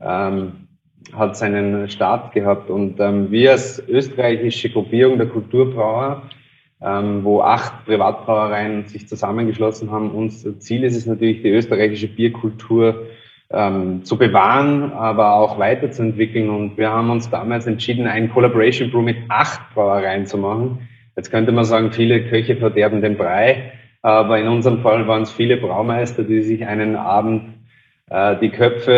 ähm, 0.00 0.68
hat 1.12 1.36
seinen 1.36 1.88
Start 1.88 2.32
gehabt 2.34 2.68
und 2.70 3.00
ähm, 3.00 3.30
wir 3.30 3.52
als 3.52 3.82
österreichische 3.88 4.68
Gruppierung 4.70 5.16
der 5.16 5.28
Kulturbrauer, 5.28 6.22
ähm, 6.82 7.24
wo 7.24 7.40
acht 7.40 7.86
Privatbrauereien 7.86 8.86
sich 8.86 9.08
zusammengeschlossen 9.08 9.90
haben, 9.90 10.10
unser 10.10 10.58
Ziel 10.60 10.84
ist 10.84 10.96
es 10.96 11.06
natürlich, 11.06 11.42
die 11.42 11.50
österreichische 11.50 12.08
Bierkultur 12.08 13.06
ähm, 13.50 14.04
zu 14.04 14.18
bewahren, 14.18 14.92
aber 14.92 15.34
auch 15.34 15.58
weiterzuentwickeln. 15.58 16.50
Und 16.50 16.76
wir 16.76 16.90
haben 16.90 17.08
uns 17.10 17.30
damals 17.30 17.66
entschieden, 17.66 18.06
ein 18.06 18.30
Collaboration 18.30 18.90
Brew 18.90 19.00
mit 19.00 19.16
acht 19.28 19.60
Brauereien 19.74 20.26
zu 20.26 20.36
machen. 20.36 20.86
Jetzt 21.16 21.30
könnte 21.30 21.50
man 21.52 21.64
sagen, 21.64 21.90
viele 21.90 22.28
Köche 22.28 22.56
verderben 22.56 23.00
den 23.00 23.16
Brei. 23.16 23.72
Aber 24.02 24.38
in 24.38 24.48
unserem 24.48 24.80
Fall 24.80 25.06
waren 25.08 25.22
es 25.22 25.32
viele 25.32 25.56
Braumeister, 25.56 26.22
die 26.22 26.42
sich 26.42 26.64
einen 26.64 26.96
Abend 26.96 27.54
äh, 28.10 28.36
die 28.36 28.50
Köpfe 28.50 28.92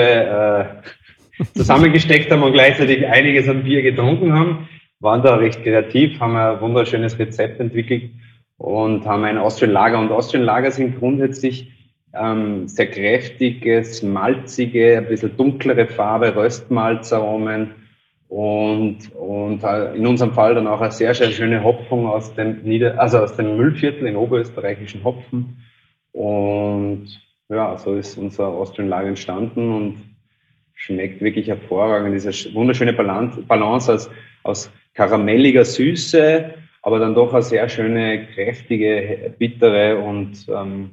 äh, 1.41 1.45
zusammengesteckt 1.55 2.31
haben 2.31 2.43
und 2.43 2.53
gleichzeitig 2.53 3.07
einiges 3.07 3.49
an 3.49 3.65
Bier 3.65 3.83
getrunken 3.83 4.33
haben. 4.33 4.69
Waren 5.01 5.23
da 5.23 5.37
recht 5.37 5.63
kreativ, 5.63 6.21
haben 6.21 6.37
ein 6.37 6.61
wunderschönes 6.61 7.19
Rezept 7.19 7.61
entwickelt 7.61 8.11
und 8.59 9.07
haben 9.07 9.25
ein 9.25 9.39
Austrian 9.39 9.73
Lager. 9.73 9.99
Und 9.99 10.13
Austrian 10.13 10.45
Lager 10.45 10.71
sind 10.71 10.99
grundsätzlich 10.99 11.73
ähm, 12.13 12.69
sehr 12.69 12.91
kräftiges, 12.91 14.03
malzige, 14.03 14.99
ein 14.99 15.07
bisschen 15.07 15.37
dunklere 15.37 15.87
Farbe, 15.87 16.37
Röstmalzaromen 16.37 17.80
und, 18.31 19.13
und 19.17 19.65
äh, 19.65 19.97
in 19.97 20.07
unserem 20.07 20.33
Fall 20.33 20.55
dann 20.55 20.69
auch 20.69 20.81
eine 20.81 20.93
sehr, 20.93 21.13
sehr 21.15 21.31
schöne 21.31 21.65
Hopfung 21.65 22.07
aus 22.07 22.33
dem 22.37 22.63
Nieder 22.63 22.99
also 23.01 23.19
aus 23.19 23.35
dem 23.35 23.57
Müllviertel 23.57 24.07
in 24.07 24.15
oberösterreichischen 24.15 25.03
Hopfen. 25.03 25.65
Und 26.13 27.09
ja, 27.49 27.77
so 27.77 27.97
ist 27.97 28.17
unser 28.17 28.47
Austrian 28.47 28.93
entstanden 28.93 29.75
und 29.75 29.97
schmeckt 30.75 31.21
wirklich 31.21 31.49
hervorragend. 31.49 32.15
Diese 32.15 32.55
wunderschöne 32.55 32.93
Balance, 32.93 33.43
Balance 33.43 33.93
aus, 33.93 34.11
aus 34.45 34.71
karamelliger 34.95 35.65
Süße, 35.65 36.55
aber 36.83 37.01
dann 37.01 37.17
doch 37.17 37.35
eine 37.35 37.43
sehr 37.43 37.69
schöne, 37.69 38.29
kräftige, 38.29 39.35
bittere 39.39 39.99
und 39.99 40.47
ähm, 40.49 40.91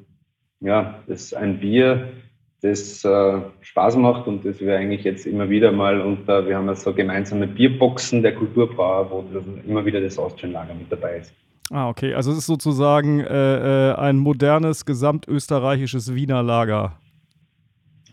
ja, 0.59 1.03
das 1.05 1.25
ist 1.25 1.33
ein 1.35 1.59
Bier, 1.59 2.13
das 2.61 3.05
äh, 3.05 3.41
Spaß 3.61 3.97
macht 3.97 4.27
und 4.27 4.43
das 4.43 4.59
wir 4.59 4.75
eigentlich 4.75 5.03
jetzt 5.03 5.27
immer 5.27 5.49
wieder 5.49 5.71
mal 5.71 6.01
unter, 6.01 6.47
wir 6.47 6.55
haben 6.57 6.67
ja 6.67 6.75
so 6.75 6.93
gemeinsame 6.93 7.47
Bierboxen 7.47 8.23
der 8.23 8.33
Kulturbrauer, 8.33 9.11
wo 9.11 9.23
immer 9.67 9.85
wieder 9.85 10.01
das 10.01 10.17
Austrian-Lager 10.17 10.73
mit 10.73 10.91
dabei 10.91 11.17
ist. 11.17 11.33
Ah, 11.69 11.89
okay. 11.89 12.13
Also 12.13 12.31
es 12.31 12.39
ist 12.39 12.45
sozusagen 12.47 13.19
äh, 13.19 13.91
äh, 13.91 13.95
ein 13.95 14.17
modernes, 14.17 14.85
gesamtösterreichisches 14.85 16.15
Wiener 16.15 16.41
Lager. 16.41 16.97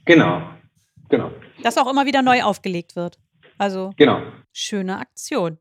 Genau, 0.05 0.43
genau. 1.09 1.31
Das 1.63 1.79
auch 1.79 1.91
immer 1.91 2.05
wieder 2.05 2.21
neu 2.21 2.43
aufgelegt 2.43 2.97
wird. 2.97 3.19
Also 3.57 3.93
genau. 3.97 4.21
schöne 4.53 4.99
Aktion. 4.99 5.59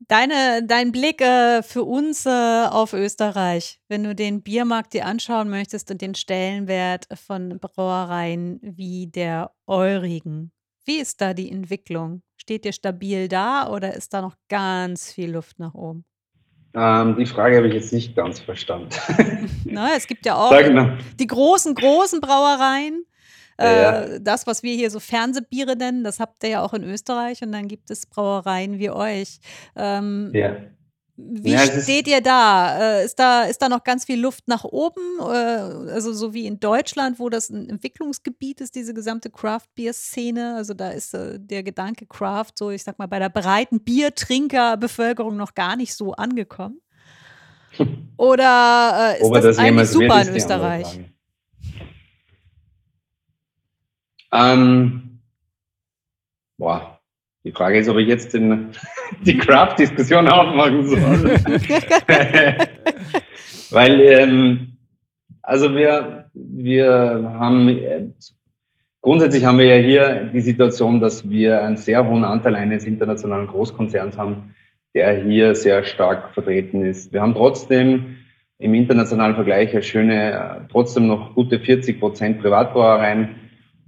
Deine, 0.00 0.66
dein 0.66 0.92
Blick 0.92 1.20
äh, 1.20 1.62
für 1.62 1.84
uns 1.84 2.26
äh, 2.26 2.66
auf 2.68 2.92
Österreich, 2.92 3.80
wenn 3.88 4.04
du 4.04 4.14
den 4.14 4.42
Biermarkt 4.42 4.92
dir 4.92 5.06
anschauen 5.06 5.48
möchtest 5.48 5.90
und 5.90 6.02
den 6.02 6.14
Stellenwert 6.14 7.06
von 7.14 7.58
Brauereien 7.58 8.60
wie 8.62 9.06
der 9.06 9.52
eurigen, 9.66 10.52
wie 10.84 10.98
ist 10.98 11.20
da 11.20 11.32
die 11.32 11.50
Entwicklung? 11.50 12.22
Steht 12.36 12.66
ihr 12.66 12.72
stabil 12.72 13.28
da 13.28 13.68
oder 13.70 13.94
ist 13.94 14.12
da 14.12 14.20
noch 14.20 14.36
ganz 14.48 15.10
viel 15.12 15.32
Luft 15.32 15.58
nach 15.58 15.72
oben? 15.72 16.04
Ähm, 16.74 17.16
die 17.16 17.26
Frage 17.26 17.56
habe 17.56 17.68
ich 17.68 17.74
jetzt 17.74 17.92
nicht 17.92 18.14
ganz 18.14 18.40
verstanden. 18.40 18.90
Na, 19.64 19.94
es 19.96 20.06
gibt 20.06 20.26
ja 20.26 20.34
auch 20.36 20.52
die 21.18 21.26
großen, 21.26 21.74
großen 21.74 22.20
Brauereien. 22.20 23.04
Äh, 23.58 23.82
ja. 23.82 24.18
Das, 24.18 24.46
was 24.46 24.62
wir 24.62 24.74
hier 24.74 24.90
so 24.90 25.00
Fernsehbiere 25.00 25.76
nennen, 25.76 26.04
das 26.04 26.20
habt 26.20 26.42
ihr 26.42 26.50
ja 26.50 26.62
auch 26.62 26.74
in 26.74 26.84
Österreich 26.84 27.42
und 27.42 27.52
dann 27.52 27.68
gibt 27.68 27.90
es 27.90 28.06
Brauereien 28.06 28.78
wie 28.78 28.90
euch. 28.90 29.38
Ähm, 29.76 30.30
ja. 30.34 30.56
Wie 31.16 31.52
ja, 31.52 31.60
steht 31.80 32.08
ihr 32.08 32.20
da? 32.20 32.98
Äh, 32.98 33.04
ist 33.04 33.20
da? 33.20 33.44
Ist 33.44 33.62
da 33.62 33.68
noch 33.68 33.84
ganz 33.84 34.04
viel 34.04 34.20
Luft 34.20 34.48
nach 34.48 34.64
oben? 34.64 35.20
Äh, 35.20 35.92
also 35.92 36.12
so 36.12 36.34
wie 36.34 36.44
in 36.44 36.58
Deutschland, 36.58 37.20
wo 37.20 37.28
das 37.28 37.50
ein 37.50 37.70
Entwicklungsgebiet 37.70 38.60
ist, 38.60 38.74
diese 38.74 38.94
gesamte 38.94 39.30
Craft-Bier-Szene. 39.30 40.56
Also 40.56 40.74
da 40.74 40.90
ist 40.90 41.14
äh, 41.14 41.38
der 41.38 41.62
Gedanke 41.62 42.06
Craft 42.06 42.54
so, 42.58 42.70
ich 42.70 42.82
sag 42.82 42.98
mal, 42.98 43.06
bei 43.06 43.20
der 43.20 43.28
breiten 43.28 43.78
Biertrinkerbevölkerung 43.78 45.36
noch 45.36 45.54
gar 45.54 45.76
nicht 45.76 45.94
so 45.94 46.14
angekommen. 46.14 46.80
Oder 48.16 49.16
ist 49.20 49.30
das, 49.30 49.44
das 49.44 49.58
eigentlich 49.58 49.90
super 49.90 50.20
in 50.20 50.34
Österreich? 50.34 51.00
Ähm, 54.34 55.20
boah, 56.58 56.98
die 57.44 57.52
Frage 57.52 57.78
ist, 57.78 57.88
ob 57.88 57.98
ich 57.98 58.08
jetzt 58.08 58.34
den, 58.34 58.70
die 59.24 59.38
Craft-Diskussion 59.38 60.26
aufmachen 60.28 60.86
soll. 60.86 60.98
Weil, 63.70 64.00
ähm, 64.00 64.76
also 65.42 65.74
wir, 65.74 66.30
wir 66.32 67.34
haben, 67.38 67.68
äh, 67.68 68.06
grundsätzlich 69.02 69.44
haben 69.44 69.58
wir 69.58 69.66
ja 69.66 69.82
hier 69.82 70.30
die 70.32 70.40
Situation, 70.40 71.00
dass 71.00 71.28
wir 71.28 71.62
einen 71.62 71.76
sehr 71.76 72.08
hohen 72.08 72.24
Anteil 72.24 72.56
eines 72.56 72.86
internationalen 72.86 73.46
Großkonzerns 73.46 74.16
haben, 74.16 74.54
der 74.94 75.22
hier 75.22 75.54
sehr 75.54 75.84
stark 75.84 76.32
vertreten 76.34 76.84
ist. 76.84 77.12
Wir 77.12 77.20
haben 77.20 77.34
trotzdem 77.34 78.16
im 78.58 78.74
internationalen 78.74 79.34
Vergleich 79.34 79.72
eine 79.72 79.82
schöne, 79.82 80.66
trotzdem 80.70 81.08
noch 81.08 81.34
gute 81.34 81.60
40 81.60 82.00
Prozent 82.00 82.40
Privatbrauereien. 82.40 83.43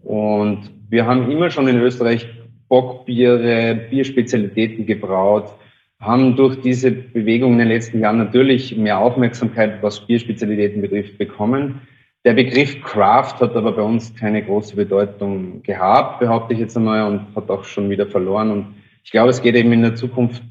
Und 0.07 0.71
wir 0.89 1.05
haben 1.05 1.33
immer 1.33 1.51
schon 1.51 1.67
in 1.67 1.81
Österreich 1.81 2.29
Bockbiere, 2.69 3.75
Bierspezialitäten 3.91 4.87
gebraut, 4.87 5.53
haben 6.01 6.37
durch 6.37 6.61
diese 6.61 6.93
Bewegung 6.93 7.55
in 7.55 7.59
den 7.59 7.69
letzten 7.69 7.99
Jahren 7.99 8.19
natürlich 8.19 8.77
mehr 8.77 9.01
Aufmerksamkeit, 9.01 9.83
was 9.83 10.07
Bierspezialitäten 10.07 10.81
betrifft, 10.81 11.19
bekommen. 11.19 11.81
Der 12.25 12.35
Begriff 12.35 12.81
Craft 12.83 13.41
hat 13.41 13.57
aber 13.57 13.73
bei 13.73 13.83
uns 13.83 14.15
keine 14.15 14.45
große 14.45 14.77
Bedeutung 14.77 15.63
gehabt, 15.65 16.21
behaupte 16.21 16.55
ich 16.55 16.61
jetzt 16.61 16.77
einmal, 16.77 17.03
und 17.09 17.35
hat 17.35 17.51
auch 17.51 17.65
schon 17.65 17.91
wieder 17.91 18.07
verloren. 18.07 18.53
Und 18.53 18.67
ich 19.03 19.11
glaube, 19.11 19.31
es 19.31 19.43
geht 19.43 19.57
eben 19.57 19.73
in 19.73 19.83
der 19.83 19.97
Zukunft 19.97 20.43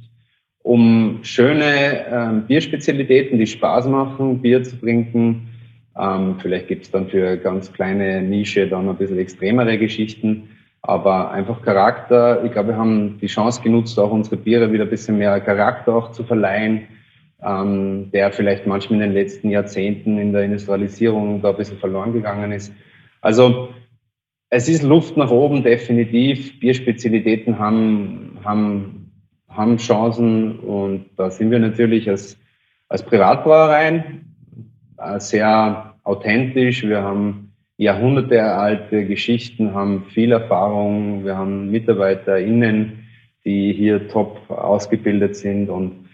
um 0.64 1.20
schöne 1.22 2.08
äh, 2.08 2.48
Bierspezialitäten, 2.48 3.40
die 3.40 3.48
Spaß 3.48 3.88
machen, 3.88 4.42
Bier 4.42 4.64
zu 4.64 4.78
trinken. 4.78 5.48
Ähm, 5.98 6.38
vielleicht 6.40 6.68
gibt 6.68 6.84
es 6.84 6.92
dann 6.92 7.08
für 7.08 7.38
ganz 7.38 7.72
kleine 7.72 8.22
Nische 8.22 8.68
dann 8.68 8.90
ein 8.90 8.98
bisschen 8.98 9.20
extremere 9.20 9.78
Geschichten. 9.78 10.50
Aber 10.82 11.32
einfach 11.32 11.62
Charakter, 11.64 12.44
ich 12.44 12.52
glaube, 12.52 12.70
wir 12.70 12.78
haben 12.78 13.18
die 13.20 13.28
Chance 13.28 13.62
genutzt, 13.62 13.98
auch 13.98 14.12
unsere 14.12 14.38
Biere 14.38 14.72
wieder 14.72 14.84
ein 14.84 14.90
bisschen 14.90 15.18
mehr 15.18 15.40
Charakter 15.40 15.96
auch 15.96 16.12
zu 16.12 16.24
verleihen, 16.24 16.84
ähm, 17.42 18.12
der 18.12 18.32
vielleicht 18.32 18.68
manchmal 18.68 19.02
in 19.02 19.08
den 19.08 19.14
letzten 19.14 19.50
Jahrzehnten 19.50 20.20
in 20.20 20.32
der 20.32 20.44
Industrialisierung 20.44 21.42
da 21.42 21.50
ein 21.50 21.58
bisschen 21.58 21.78
verloren 21.78 22.14
gegangen 22.14 22.52
ist. 22.52 22.72
Also 23.22 23.70
es 24.52 24.70
ist 24.70 24.84
Luft 24.84 25.18
nach 25.18 25.32
oben 25.32 25.64
definitiv. 25.64 26.60
Bierspezialitäten 26.60 27.58
haben, 27.58 28.38
haben, 28.44 29.12
haben 29.50 29.78
Chancen 29.78 30.60
und 30.60 31.08
da 31.18 31.32
sind 31.32 31.50
wir 31.50 31.60
natürlich 31.60 32.08
als, 32.10 32.38
als 32.90 33.02
Privatbrauereien 33.02 34.25
sehr 35.18 35.96
authentisch. 36.04 36.88
Wir 36.88 37.02
haben 37.02 37.52
jahrhundertealte 37.78 39.06
Geschichten, 39.06 39.74
haben 39.74 40.06
viel 40.06 40.32
Erfahrung. 40.32 41.26
Wir 41.26 41.38
haben 41.38 41.72
MitarbeiterInnen, 41.72 43.06
die 43.44 43.74
hier 43.74 44.08
top 44.08 44.50
ausgebildet 44.50 45.36
sind 45.36 45.70
und 45.70 46.06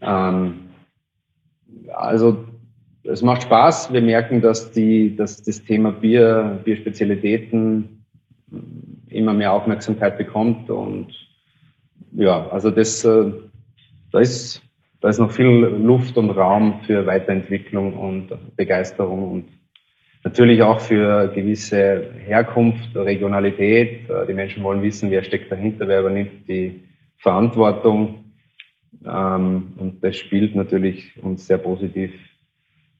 ähm, 0.00 0.70
also 1.94 2.44
es 3.04 3.22
macht 3.22 3.42
Spaß. 3.42 3.92
Wir 3.92 4.00
merken, 4.00 4.40
dass, 4.40 4.70
die, 4.70 5.14
dass 5.16 5.42
das 5.42 5.62
Thema 5.64 5.90
Bier, 5.90 6.60
Bierspezialitäten 6.64 8.04
immer 9.08 9.32
mehr 9.32 9.52
Aufmerksamkeit 9.52 10.16
bekommt 10.16 10.70
und 10.70 11.08
ja, 12.12 12.48
also 12.50 12.70
das, 12.70 13.04
äh, 13.04 13.32
da 14.10 14.20
ist, 14.20 14.62
da 15.02 15.08
ist 15.08 15.18
noch 15.18 15.32
viel 15.32 15.46
Luft 15.46 16.16
und 16.16 16.30
Raum 16.30 16.80
für 16.86 17.04
Weiterentwicklung 17.06 17.98
und 17.98 18.56
Begeisterung 18.56 19.30
und 19.30 19.44
Natürlich 20.24 20.62
auch 20.62 20.80
für 20.80 21.28
gewisse 21.34 22.12
Herkunft, 22.24 22.94
Regionalität. 22.94 24.08
Äh, 24.08 24.26
die 24.26 24.34
Menschen 24.34 24.62
wollen 24.62 24.82
wissen, 24.82 25.10
wer 25.10 25.24
steckt 25.24 25.50
dahinter, 25.50 25.88
wer 25.88 26.00
übernimmt 26.00 26.48
die 26.48 26.84
Verantwortung. 27.18 28.24
Ähm, 29.04 29.72
und 29.78 30.04
das 30.04 30.16
spielt 30.16 30.54
natürlich 30.54 31.20
uns 31.22 31.46
sehr 31.46 31.58
positiv 31.58 32.12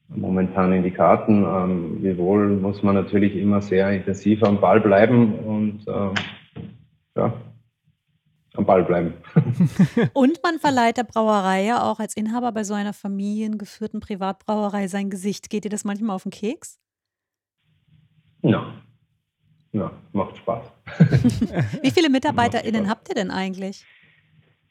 momentan 0.08 0.72
in 0.72 0.82
die 0.82 0.90
Karten. 0.90 1.44
Ähm, 1.44 1.98
wiewohl 2.00 2.48
muss 2.48 2.82
man 2.82 2.96
natürlich 2.96 3.36
immer 3.36 3.62
sehr 3.62 3.92
intensiv 3.92 4.42
am 4.42 4.60
Ball 4.60 4.80
bleiben 4.80 5.34
und 5.34 5.84
ähm, 5.86 6.14
ja, 7.16 7.32
am 8.54 8.66
Ball 8.66 8.84
bleiben. 8.84 9.14
und 10.12 10.40
man 10.42 10.58
verleiht 10.58 10.96
der 10.96 11.04
Brauerei 11.04 11.64
ja 11.64 11.82
auch 11.90 12.00
als 12.00 12.16
Inhaber 12.16 12.52
bei 12.52 12.64
so 12.64 12.74
einer 12.74 12.92
familiengeführten 12.92 14.00
Privatbrauerei 14.00 14.88
sein 14.88 15.10
Gesicht. 15.10 15.50
Geht 15.50 15.64
dir 15.64 15.70
das 15.70 15.84
manchmal 15.84 16.16
auf 16.16 16.24
den 16.24 16.32
Keks? 16.32 16.78
Ja. 18.42 18.74
Ja, 19.72 19.90
macht 20.12 20.36
Spaß. 20.36 20.70
Wie 21.82 21.90
viele 21.90 22.10
MitarbeiterInnen 22.10 22.90
habt 22.90 23.08
ihr 23.08 23.14
denn 23.14 23.30
eigentlich? 23.30 23.86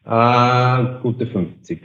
Äh, 0.05 1.01
gute 1.01 1.25
50. 1.25 1.81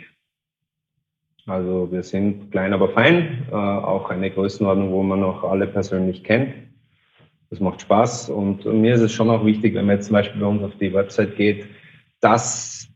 Also 1.47 1.91
wir 1.91 2.03
sind 2.03 2.51
klein, 2.51 2.75
aber 2.75 2.91
fein. 2.91 3.47
Äh, 3.51 3.55
auch 3.55 4.11
eine 4.11 4.31
Größenordnung, 4.31 4.91
wo 4.91 5.03
man 5.03 5.23
auch 5.23 5.45
alle 5.45 5.67
persönlich 5.67 6.25
kennt. 6.25 6.55
Das 7.49 7.61
macht 7.61 7.81
Spaß. 7.81 8.29
Und 8.31 8.67
mir 8.67 8.95
ist 8.95 9.01
es 9.01 9.13
schon 9.13 9.31
auch 9.31 9.47
wichtig, 9.47 9.75
wenn 9.75 9.87
man 9.87 9.97
jetzt 9.97 10.07
zum 10.07 10.15
Beispiel 10.15 10.41
bei 10.41 10.47
uns 10.47 10.63
auf 10.63 10.77
die 10.79 10.93
Website 10.93 11.37
geht, 11.37 11.67
dass 12.27 12.89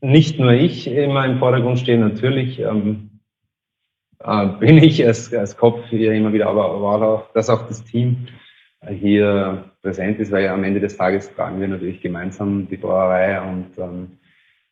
nicht 0.00 0.40
nur 0.40 0.50
ich 0.50 0.88
immer 0.88 1.24
im 1.24 1.38
Vordergrund 1.38 1.78
stehe, 1.78 1.98
natürlich 1.98 2.58
ähm, 2.58 3.20
äh, 4.18 4.46
bin 4.58 4.78
ich 4.78 5.06
als, 5.06 5.32
als 5.32 5.56
Kopf 5.56 5.84
hier 5.88 6.12
immer 6.12 6.32
wieder, 6.32 6.48
aber 6.48 6.82
war 6.82 7.02
auch, 7.02 7.32
dass 7.32 7.48
auch 7.48 7.68
das 7.68 7.84
Team 7.84 8.26
hier 8.88 9.70
präsent 9.82 10.18
ist, 10.18 10.32
weil 10.32 10.48
am 10.48 10.64
Ende 10.64 10.80
des 10.80 10.96
Tages 10.96 11.32
tragen 11.32 11.60
wir 11.60 11.68
natürlich 11.68 12.00
gemeinsam 12.00 12.66
die 12.68 12.76
Brauerei 12.76 13.40
und 13.40 13.78
ähm, 13.78 14.18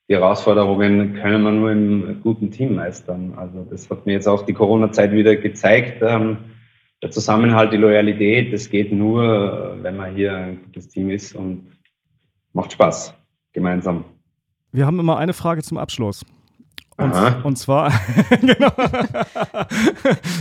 die 0.08 0.14
Herausforderungen 0.14 1.14
können 1.14 1.42
wir 1.42 1.52
nur 1.52 1.70
im 1.70 2.20
guten 2.20 2.50
Team 2.50 2.74
meistern. 2.74 3.34
Also 3.36 3.64
das 3.70 3.88
hat 3.88 4.06
mir 4.06 4.14
jetzt 4.14 4.26
auch 4.26 4.44
die 4.44 4.52
Corona-Zeit 4.52 5.12
wieder 5.12 5.36
gezeigt. 5.36 6.02
Ähm, 6.02 6.36
der 7.00 7.12
Zusammenhalt, 7.12 7.72
die 7.72 7.76
Loyalität, 7.76 8.52
das 8.52 8.68
geht 8.68 8.92
nur, 8.92 9.78
wenn 9.82 9.96
man 9.96 10.16
hier 10.16 10.36
ein 10.36 10.62
gutes 10.64 10.88
Team 10.88 11.10
ist 11.10 11.34
und 11.34 11.78
macht 12.52 12.72
Spaß 12.72 13.14
gemeinsam. 13.54 14.04
Wir 14.72 14.84
haben 14.86 15.00
immer 15.00 15.16
eine 15.16 15.32
Frage 15.32 15.62
zum 15.62 15.78
Abschluss. 15.78 16.24
Und, 16.96 17.12
und 17.44 17.56
zwar, 17.58 17.90
genau, 18.40 18.70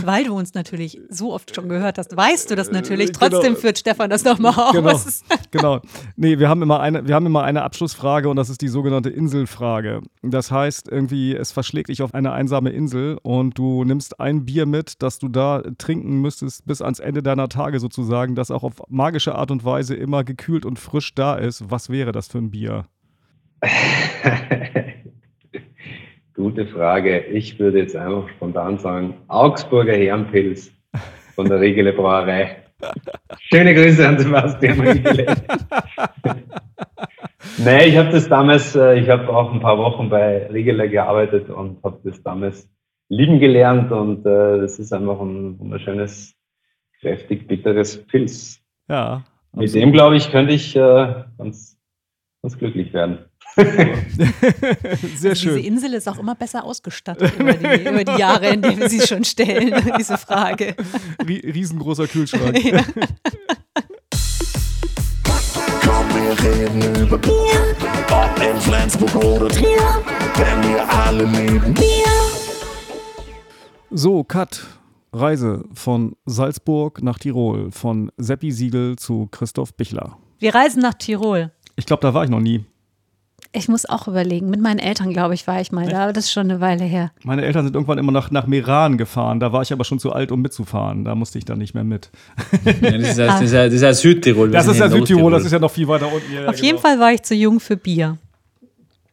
Weil 0.04 0.24
du 0.24 0.36
uns 0.36 0.54
natürlich 0.54 1.00
so 1.08 1.32
oft 1.32 1.52
schon 1.52 1.68
gehört 1.68 1.98
hast, 1.98 2.16
weißt 2.16 2.48
du 2.48 2.54
das 2.54 2.70
natürlich. 2.70 3.10
Äh, 3.10 3.12
genau. 3.12 3.28
Trotzdem 3.28 3.56
führt 3.56 3.78
Stefan 3.78 4.08
das 4.08 4.24
nochmal 4.24 4.54
aus. 4.56 5.24
genau, 5.24 5.40
genau. 5.50 5.80
Nee, 6.14 6.38
wir 6.38 6.48
haben 6.48 6.62
immer 6.62 6.78
eine, 6.78 7.08
wir 7.08 7.16
haben 7.16 7.26
immer 7.26 7.42
eine 7.42 7.62
Abschlussfrage 7.62 8.28
und 8.28 8.36
das 8.36 8.50
ist 8.50 8.60
die 8.60 8.68
sogenannte 8.68 9.10
Inselfrage. 9.10 10.02
Das 10.22 10.52
heißt, 10.52 10.88
irgendwie, 10.88 11.34
es 11.34 11.50
verschlägt 11.50 11.88
dich 11.88 12.02
auf 12.02 12.14
eine 12.14 12.30
einsame 12.30 12.70
Insel 12.70 13.18
und 13.22 13.58
du 13.58 13.82
nimmst 13.82 14.20
ein 14.20 14.44
Bier 14.44 14.66
mit, 14.66 15.02
das 15.02 15.18
du 15.18 15.28
da 15.28 15.60
trinken 15.76 16.20
müsstest 16.20 16.64
bis 16.66 16.80
ans 16.80 17.00
Ende 17.00 17.24
deiner 17.24 17.48
Tage 17.48 17.80
sozusagen, 17.80 18.36
das 18.36 18.52
auch 18.52 18.62
auf 18.62 18.74
magische 18.88 19.34
Art 19.34 19.50
und 19.50 19.64
Weise 19.64 19.96
immer 19.96 20.22
gekühlt 20.22 20.64
und 20.64 20.78
frisch 20.78 21.16
da 21.16 21.34
ist. 21.34 21.68
Was 21.68 21.90
wäre 21.90 22.12
das 22.12 22.28
für 22.28 22.38
ein 22.38 22.52
Bier? 22.52 22.86
Gute 26.34 26.66
Frage. 26.66 27.20
Ich 27.26 27.58
würde 27.58 27.78
jetzt 27.78 27.96
einfach 27.96 28.28
spontan 28.30 28.78
sagen, 28.78 29.14
Augsburger 29.28 29.94
Herrenpilz 29.94 30.72
von 31.34 31.48
der 31.48 31.60
Regele 31.60 31.92
Brauerei. 31.92 32.64
Schöne 33.38 33.74
Grüße 33.74 34.06
an 34.06 34.18
Sebastian 34.18 34.80
Riegele. 34.80 35.26
nee, 37.58 37.84
ich 37.86 37.96
habe 37.96 38.10
das 38.10 38.28
damals, 38.28 38.74
äh, 38.74 38.98
ich 38.98 39.08
habe 39.08 39.28
auch 39.28 39.52
ein 39.52 39.60
paar 39.60 39.78
Wochen 39.78 40.08
bei 40.10 40.46
Riegele 40.48 40.88
gearbeitet 40.88 41.48
und 41.50 41.82
habe 41.82 42.00
das 42.04 42.22
damals 42.22 42.68
lieben 43.08 43.38
gelernt 43.38 43.92
und 43.92 44.26
äh, 44.26 44.60
das 44.60 44.78
ist 44.78 44.92
einfach 44.92 45.20
ein 45.20 45.58
wunderschönes, 45.58 46.34
kräftig 47.00 47.46
bitteres 47.46 48.04
Pilz. 48.06 48.60
Ja. 48.88 49.24
Mit 49.52 49.74
dem, 49.74 49.92
glaube 49.92 50.16
ich, 50.16 50.30
könnte 50.30 50.52
ich 50.52 50.74
äh, 50.74 51.24
ganz, 51.38 51.78
ganz 52.42 52.58
glücklich 52.58 52.92
werden. 52.92 53.18
Sehr 55.16 55.30
Also 55.30 55.34
schön. 55.34 55.56
Diese 55.56 55.60
Insel 55.60 55.94
ist 55.94 56.08
auch 56.08 56.18
immer 56.18 56.34
besser 56.34 56.64
ausgestattet 56.64 57.32
über 57.38 57.52
die, 57.52 57.88
über 57.88 58.04
die 58.04 58.18
Jahre, 58.20 58.48
in 58.48 58.62
denen 58.62 58.78
wir 58.80 58.88
sie 58.88 59.00
schon 59.00 59.24
stellen, 59.24 59.74
diese 59.98 60.18
Frage. 60.18 60.74
Rie- 61.26 61.40
Riesengroßer 61.52 62.06
Kühlschrank. 62.08 62.54
Komm, 65.82 66.08
wir 66.14 66.32
reden 66.42 67.02
über 67.06 67.18
Bier. 67.18 67.32
Ob 68.10 68.42
in 68.42 68.60
Flensburg 68.60 69.14
oder 69.16 69.48
Trier. 69.48 70.02
Denn 70.36 70.62
wir 70.70 70.88
alle 70.88 71.24
lieben 71.24 71.74
Bier. 71.74 71.84
So, 73.90 74.24
Cut. 74.24 74.64
Reise 75.12 75.64
von 75.74 76.16
Salzburg 76.26 77.00
nach 77.00 77.20
Tirol, 77.20 77.70
von 77.70 78.10
Seppi 78.16 78.50
Siegel 78.50 78.96
zu 78.96 79.28
Christoph 79.30 79.72
Bichler. 79.74 80.18
Wir 80.40 80.52
reisen 80.52 80.82
nach 80.82 80.94
Tirol. 80.94 81.52
Ich 81.76 81.86
glaube, 81.86 82.00
da 82.02 82.12
war 82.12 82.24
ich 82.24 82.30
noch 82.30 82.40
nie. 82.40 82.64
Ich 83.56 83.68
muss 83.68 83.88
auch 83.88 84.08
überlegen. 84.08 84.50
Mit 84.50 84.60
meinen 84.60 84.80
Eltern, 84.80 85.12
glaube 85.12 85.34
ich, 85.34 85.46
war 85.46 85.60
ich 85.60 85.70
mal 85.70 85.86
da, 85.86 86.02
aber 86.02 86.12
das 86.12 86.24
ist 86.24 86.32
schon 86.32 86.50
eine 86.50 86.60
Weile 86.60 86.82
her. 86.82 87.12
Meine 87.22 87.44
Eltern 87.44 87.64
sind 87.64 87.74
irgendwann 87.74 87.98
immer 87.98 88.10
nach, 88.10 88.32
nach 88.32 88.48
Meran 88.48 88.98
gefahren. 88.98 89.38
Da 89.38 89.52
war 89.52 89.62
ich 89.62 89.72
aber 89.72 89.84
schon 89.84 90.00
zu 90.00 90.12
alt, 90.12 90.32
um 90.32 90.42
mitzufahren. 90.42 91.04
Da 91.04 91.14
musste 91.14 91.38
ich 91.38 91.44
dann 91.44 91.58
nicht 91.58 91.72
mehr 91.72 91.84
mit. 91.84 92.10
Ja, 92.64 92.72
das, 92.98 93.10
ist 93.10 93.18
ja, 93.18 93.26
das, 93.26 93.42
ist 93.42 93.52
ja, 93.52 93.64
das 93.66 93.74
ist 93.74 93.82
ja 93.82 93.94
Südtirol. 93.94 94.48
wir 94.50 94.58
Das 94.58 94.66
ist 94.66 94.78
ja 94.78 94.86
in 94.86 94.92
Südtirol, 94.92 95.30
das 95.30 95.44
ist 95.44 95.52
ja 95.52 95.60
noch 95.60 95.70
viel 95.70 95.86
weiter 95.86 96.12
unten. 96.12 96.32
Ja, 96.32 96.46
Auf 96.46 96.56
genau. 96.56 96.66
jeden 96.66 96.78
Fall 96.78 96.98
war 96.98 97.12
ich 97.12 97.22
zu 97.22 97.36
jung 97.36 97.60
für 97.60 97.76
Bier. 97.76 98.18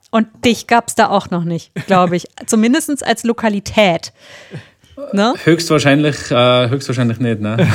Und 0.09 0.27
dich 0.43 0.65
gab 0.65 0.87
es 0.87 0.95
da 0.95 1.09
auch 1.09 1.29
noch 1.29 1.43
nicht, 1.43 1.71
glaube 1.85 2.15
ich. 2.15 2.27
Zumindest 2.47 3.05
als 3.05 3.23
Lokalität. 3.23 4.11
Ne? 5.13 5.35
Höchstwahrscheinlich, 5.43 6.31
äh, 6.31 6.69
höchstwahrscheinlich 6.69 7.19
nicht, 7.19 7.41
ne? 7.41 7.57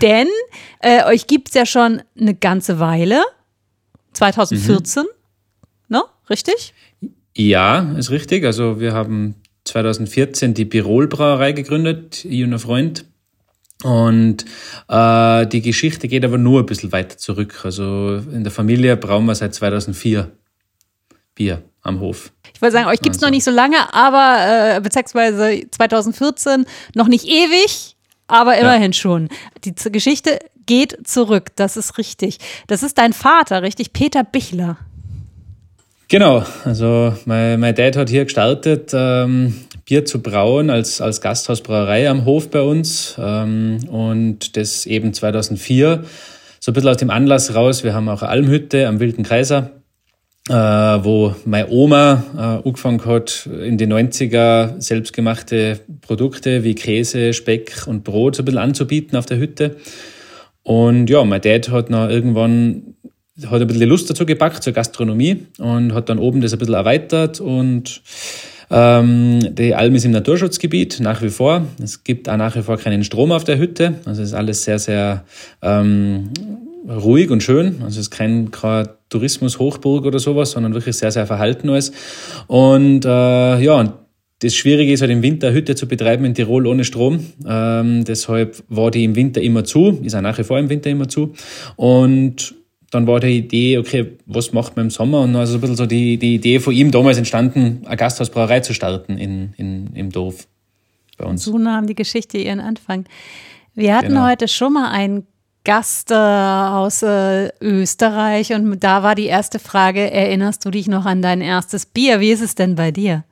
Denn 0.00 0.28
äh, 0.80 1.04
euch 1.04 1.26
gibt 1.26 1.48
es 1.48 1.54
ja 1.54 1.66
schon 1.66 2.00
eine 2.18 2.34
ganze 2.34 2.80
Weile. 2.80 3.22
2014. 4.16 5.04
Ne? 5.88 6.02
Richtig? 6.28 6.74
Ja, 7.36 7.92
ist 7.96 8.10
richtig. 8.10 8.44
Also 8.44 8.80
wir 8.80 8.94
haben 8.94 9.36
2014 9.64 10.54
die 10.54 10.64
Birol 10.64 11.06
Brauerei 11.06 11.52
gegründet, 11.52 12.24
ich 12.24 12.42
und 12.42 12.52
ein 12.52 12.58
Freund. 12.58 13.04
Und 13.84 14.44
äh, 14.88 15.46
die 15.46 15.60
Geschichte 15.60 16.08
geht 16.08 16.24
aber 16.24 16.38
nur 16.38 16.60
ein 16.60 16.66
bisschen 16.66 16.92
weiter 16.92 17.18
zurück. 17.18 17.60
Also 17.64 18.16
in 18.32 18.42
der 18.42 18.52
Familie 18.52 18.96
brauen 18.96 19.26
wir 19.26 19.34
seit 19.34 19.54
2004 19.54 20.32
Bier 21.34 21.62
am 21.82 22.00
Hof. 22.00 22.32
Ich 22.54 22.62
wollte 22.62 22.72
sagen, 22.72 22.88
euch 22.88 23.00
gibt 23.00 23.16
es 23.16 23.20
noch 23.20 23.30
nicht 23.30 23.44
so 23.44 23.50
lange, 23.50 23.92
aber 23.92 24.76
äh, 24.76 24.80
beziehungsweise 24.80 25.60
2014 25.70 26.64
noch 26.94 27.06
nicht 27.06 27.26
ewig, 27.26 27.96
aber 28.26 28.56
immerhin 28.56 28.94
schon. 28.94 29.28
Die 29.64 29.74
Geschichte 29.92 30.38
geht 30.66 31.06
zurück, 31.06 31.50
das 31.56 31.76
ist 31.76 31.98
richtig. 31.98 32.38
Das 32.66 32.82
ist 32.82 32.98
dein 32.98 33.12
Vater, 33.12 33.62
richtig? 33.62 33.92
Peter 33.92 34.24
Bichler. 34.24 34.78
Genau, 36.08 36.44
also 36.64 37.14
mein, 37.24 37.58
mein 37.58 37.74
Dad 37.74 37.96
hat 37.96 38.10
hier 38.10 38.24
gestartet, 38.24 38.92
ähm, 38.94 39.54
Bier 39.86 40.04
zu 40.04 40.22
brauen 40.22 40.70
als, 40.70 41.00
als 41.00 41.20
Gasthausbrauerei 41.20 42.08
am 42.08 42.24
Hof 42.24 42.48
bei 42.48 42.60
uns 42.60 43.16
ähm, 43.18 43.80
und 43.88 44.56
das 44.56 44.86
eben 44.86 45.12
2004. 45.12 46.04
So 46.60 46.70
ein 46.70 46.74
bisschen 46.74 46.90
aus 46.90 46.96
dem 46.98 47.10
Anlass 47.10 47.56
raus, 47.56 47.82
wir 47.82 47.92
haben 47.92 48.08
auch 48.08 48.22
eine 48.22 48.30
Almhütte 48.30 48.86
am 48.86 49.00
Wilden 49.00 49.24
Kaiser, 49.24 49.72
äh, 50.48 50.52
wo 50.54 51.34
meine 51.44 51.70
Oma 51.70 52.24
äh, 52.36 52.68
angefangen 52.68 53.04
hat, 53.04 53.46
in 53.46 53.76
den 53.76 53.92
90er 53.92 54.80
selbstgemachte 54.80 55.80
Produkte 56.02 56.62
wie 56.62 56.76
Käse, 56.76 57.32
Speck 57.32 57.84
und 57.86 58.04
Brot 58.04 58.36
so 58.36 58.42
ein 58.42 58.44
bisschen 58.44 58.60
anzubieten 58.60 59.18
auf 59.18 59.26
der 59.26 59.38
Hütte. 59.38 59.76
Und 60.66 61.08
ja, 61.08 61.22
mein 61.22 61.40
Dad 61.40 61.68
hat 61.68 61.90
noch 61.90 62.08
irgendwann 62.08 62.96
hat 63.46 63.60
ein 63.60 63.68
bisschen 63.68 63.88
Lust 63.88 64.10
dazu 64.10 64.26
gepackt, 64.26 64.64
zur 64.64 64.72
Gastronomie 64.72 65.46
und 65.58 65.94
hat 65.94 66.08
dann 66.08 66.18
oben 66.18 66.40
das 66.40 66.54
ein 66.54 66.58
bisschen 66.58 66.74
erweitert 66.74 67.40
und 67.40 68.02
ähm, 68.68 69.54
die 69.54 69.76
Alm 69.76 69.94
ist 69.94 70.04
im 70.06 70.10
Naturschutzgebiet 70.10 70.98
nach 70.98 71.22
wie 71.22 71.28
vor. 71.28 71.66
Es 71.80 72.02
gibt 72.02 72.28
auch 72.28 72.36
nach 72.36 72.56
wie 72.56 72.62
vor 72.62 72.78
keinen 72.78 73.04
Strom 73.04 73.30
auf 73.30 73.44
der 73.44 73.58
Hütte. 73.58 73.94
Also 74.06 74.22
ist 74.22 74.34
alles 74.34 74.64
sehr, 74.64 74.80
sehr 74.80 75.22
ähm, 75.62 76.30
ruhig 76.88 77.30
und 77.30 77.44
schön. 77.44 77.76
Also 77.84 78.00
es 78.00 78.08
ist 78.08 78.10
kein, 78.10 78.50
kein 78.50 78.88
Tourismus-Hochburg 79.08 80.04
oder 80.04 80.18
sowas, 80.18 80.50
sondern 80.50 80.74
wirklich 80.74 80.96
sehr, 80.96 81.12
sehr 81.12 81.28
verhalten 81.28 81.68
alles. 81.68 81.92
Und 82.48 83.04
äh, 83.04 83.60
ja, 83.60 84.05
das 84.40 84.54
Schwierige 84.54 84.92
ist 84.92 85.00
halt 85.00 85.10
im 85.10 85.22
Winter 85.22 85.52
Hütte 85.52 85.74
zu 85.74 85.88
betreiben 85.88 86.24
in 86.24 86.34
Tirol 86.34 86.66
ohne 86.66 86.84
Strom. 86.84 87.24
Ähm, 87.46 88.04
deshalb 88.04 88.62
war 88.68 88.90
die 88.90 89.04
im 89.04 89.16
Winter 89.16 89.40
immer 89.40 89.64
zu, 89.64 89.98
ist 90.02 90.14
auch 90.14 90.20
nach 90.20 90.38
wie 90.38 90.44
vor 90.44 90.58
im 90.58 90.68
Winter 90.68 90.90
immer 90.90 91.08
zu. 91.08 91.32
Und 91.76 92.54
dann 92.90 93.06
war 93.06 93.20
die 93.20 93.38
Idee, 93.38 93.78
okay, 93.78 94.16
was 94.26 94.52
macht 94.52 94.76
man 94.76 94.86
im 94.86 94.90
Sommer? 94.90 95.22
Und 95.22 95.32
dann 95.32 95.42
ist 95.42 95.54
ein 95.54 95.60
bisschen 95.60 95.76
so 95.76 95.86
die, 95.86 96.18
die 96.18 96.34
Idee 96.34 96.60
von 96.60 96.74
ihm 96.74 96.90
damals 96.90 97.16
entstanden, 97.18 97.82
eine 97.86 97.96
Gasthausbrauerei 97.96 98.60
zu 98.60 98.74
starten 98.74 99.16
in, 99.16 99.54
in, 99.56 99.90
im 99.94 100.10
Dorf 100.10 100.46
bei 101.16 101.24
uns. 101.24 101.44
So 101.44 101.56
nahm 101.56 101.86
die 101.86 101.94
Geschichte 101.94 102.38
ihren 102.38 102.60
Anfang. 102.60 103.06
Wir 103.74 103.96
hatten 103.96 104.08
Genau. 104.08 104.26
heute 104.26 104.48
schon 104.48 104.74
mal 104.74 104.90
einen 104.90 105.26
Gast 105.64 106.10
äh, 106.10 106.14
aus 106.14 107.02
äh, 107.02 107.50
Österreich 107.60 108.52
und 108.52 108.78
da 108.84 109.02
war 109.02 109.14
die 109.14 109.24
erste 109.24 109.58
Frage, 109.58 110.10
erinnerst 110.10 110.64
du 110.64 110.70
dich 110.70 110.86
noch 110.86 111.06
an 111.06 111.22
dein 111.22 111.40
erstes 111.40 111.86
Bier? 111.86 112.20
Wie 112.20 112.30
ist 112.30 112.42
es 112.42 112.54
denn 112.54 112.76
bei 112.76 112.92
dir? 112.92 113.24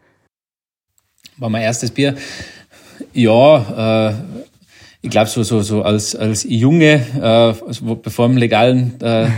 War 1.37 1.51
mein 1.51 1.62
erstes 1.62 1.91
Bier. 1.91 2.14
Ja, 3.12 4.11
äh, 4.11 4.14
ich 5.03 5.11
glaube, 5.11 5.28
so, 5.28 5.43
so, 5.43 5.61
so 5.61 5.82
als, 5.82 6.14
als 6.16 6.47
Junge, 6.49 7.05
äh, 7.20 7.20
also 7.20 7.97
bevor 7.97 8.26
im 8.26 8.37
legalen 8.37 8.95
äh, 9.03 9.28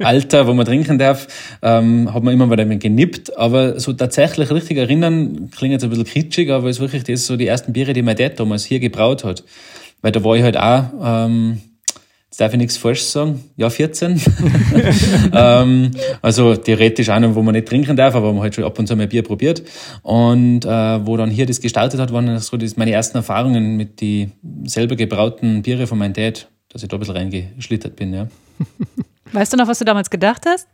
Alter, 0.00 0.46
wo 0.46 0.52
man 0.52 0.66
trinken 0.66 0.98
darf, 0.98 1.26
ähm, 1.62 2.12
hat 2.12 2.22
man 2.22 2.34
immer 2.34 2.46
mal 2.46 2.56
damit 2.56 2.80
genippt. 2.80 3.36
Aber 3.38 3.80
so 3.80 3.92
tatsächlich 3.92 4.50
richtig 4.50 4.76
erinnern, 4.76 5.50
klingt 5.56 5.72
jetzt 5.72 5.84
ein 5.84 5.90
bisschen 5.90 6.04
kitschig, 6.04 6.50
aber 6.50 6.68
es 6.68 6.76
ist 6.76 6.80
wirklich 6.80 7.04
das 7.04 7.26
so 7.26 7.36
die 7.36 7.46
ersten 7.46 7.72
Biere, 7.72 7.92
die 7.92 8.02
mein 8.02 8.16
Dad 8.16 8.38
damals 8.38 8.64
hier 8.64 8.80
gebraut 8.80 9.24
hat. 9.24 9.44
Weil 10.02 10.12
da 10.12 10.22
war 10.22 10.36
ich 10.36 10.42
halt 10.42 10.58
auch, 10.58 10.84
ähm, 11.02 11.60
jetzt 12.34 12.40
darf 12.40 12.52
ich 12.52 12.58
nichts 12.58 12.76
falsch 12.76 13.02
sagen, 13.02 13.44
ja 13.56 13.70
14. 13.70 14.20
ähm, 15.32 15.92
also 16.20 16.56
theoretisch 16.56 17.06
noch, 17.06 17.36
wo 17.36 17.42
man 17.42 17.54
nicht 17.54 17.68
trinken 17.68 17.94
darf, 17.96 18.16
aber 18.16 18.32
man 18.32 18.42
halt 18.42 18.56
schon 18.56 18.64
ab 18.64 18.76
und 18.76 18.88
zu 18.88 18.96
mal 18.96 19.06
Bier 19.06 19.22
probiert. 19.22 19.62
Und 20.02 20.64
äh, 20.64 21.06
wo 21.06 21.16
dann 21.16 21.30
hier 21.30 21.46
das 21.46 21.60
gestartet 21.60 22.00
hat, 22.00 22.12
waren 22.12 22.36
so 22.40 22.56
das 22.56 22.76
meine 22.76 22.90
ersten 22.90 23.18
Erfahrungen 23.18 23.76
mit 23.76 24.00
die 24.00 24.32
selber 24.64 24.96
gebrauten 24.96 25.62
Biere 25.62 25.86
von 25.86 25.96
meinem 25.96 26.12
Dad, 26.12 26.48
dass 26.70 26.82
ich 26.82 26.88
da 26.88 26.96
ein 26.96 27.00
bisschen 27.00 27.16
reingeschlittert 27.16 27.94
bin, 27.94 28.12
ja. 28.12 28.26
Weißt 29.32 29.52
du 29.52 29.56
noch, 29.56 29.68
was 29.68 29.78
du 29.78 29.84
damals 29.84 30.10
gedacht 30.10 30.42
hast? 30.44 30.66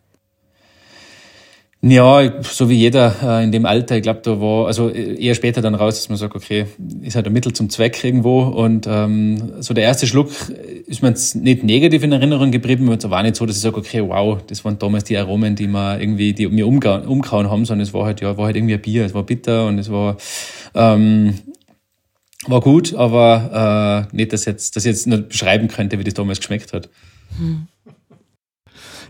Ja, 1.82 2.42
so 2.42 2.68
wie 2.68 2.74
jeder 2.74 3.14
äh, 3.22 3.42
in 3.42 3.52
dem 3.52 3.64
Alter, 3.64 3.96
ich 3.96 4.02
glaube, 4.02 4.20
da 4.22 4.38
war, 4.38 4.66
also 4.66 4.90
eher 4.90 5.34
später 5.34 5.62
dann 5.62 5.74
raus, 5.74 5.94
dass 5.94 6.10
man 6.10 6.18
sagt, 6.18 6.34
okay, 6.34 6.66
ist 7.00 7.16
halt 7.16 7.26
ein 7.26 7.32
Mittel 7.32 7.54
zum 7.54 7.70
Zweck 7.70 8.04
irgendwo. 8.04 8.42
Und 8.42 8.86
ähm, 8.86 9.62
so 9.62 9.72
der 9.72 9.84
erste 9.84 10.06
Schluck 10.06 10.30
ist 10.86 11.00
mir 11.00 11.08
jetzt 11.08 11.36
nicht 11.36 11.64
negativ 11.64 12.02
in 12.02 12.12
Erinnerung 12.12 12.50
geblieben, 12.50 12.86
aber 12.86 12.98
es 12.98 13.08
war 13.08 13.22
nicht 13.22 13.36
so, 13.36 13.46
dass 13.46 13.56
ich 13.56 13.62
sage, 13.62 13.78
okay, 13.78 14.02
wow, 14.06 14.38
das 14.46 14.62
waren 14.62 14.78
damals 14.78 15.04
die 15.04 15.16
Aromen, 15.16 15.56
die 15.56 15.68
mir 15.68 15.98
irgendwie, 15.98 16.34
die 16.34 16.48
mir 16.48 16.66
umgehauen, 16.66 17.50
haben, 17.50 17.64
sondern 17.64 17.86
es 17.86 17.94
war 17.94 18.04
halt, 18.04 18.20
ja, 18.20 18.36
war 18.36 18.44
halt 18.46 18.56
irgendwie 18.56 18.74
ein 18.74 18.82
Bier, 18.82 19.06
es 19.06 19.14
war 19.14 19.22
bitter 19.22 19.66
und 19.66 19.78
es 19.78 19.90
war, 19.90 20.18
ähm, 20.74 21.32
war 22.46 22.60
gut, 22.60 22.94
aber 22.94 24.06
äh, 24.12 24.16
nicht, 24.16 24.34
dass 24.34 24.44
jetzt, 24.44 24.76
dass 24.76 24.84
ich 24.84 24.90
jetzt 24.90 25.06
nur 25.06 25.20
beschreiben 25.20 25.68
könnte, 25.68 25.98
wie 25.98 26.04
das 26.04 26.12
damals 26.12 26.40
geschmeckt 26.40 26.74
hat. 26.74 26.90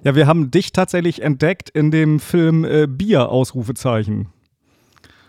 Ja, 0.05 0.15
wir 0.15 0.27
haben 0.27 0.51
dich 0.51 0.73
tatsächlich 0.73 1.23
entdeckt 1.23 1.71
in 1.71 1.91
dem 1.91 2.21
Film 2.21 2.65
äh, 2.65 2.87
Bier, 2.87 3.29
Ausrufezeichen. 3.29 4.29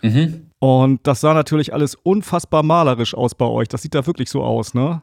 Mhm. 0.02 0.46
Und 0.58 1.00
das 1.04 1.20
sah 1.20 1.34
natürlich 1.34 1.74
alles 1.74 1.94
unfassbar 1.94 2.62
malerisch 2.62 3.14
aus 3.14 3.34
bei 3.34 3.46
euch. 3.46 3.68
Das 3.68 3.82
sieht 3.82 3.94
da 3.94 4.06
wirklich 4.06 4.30
so 4.30 4.42
aus, 4.42 4.74
ne? 4.74 5.02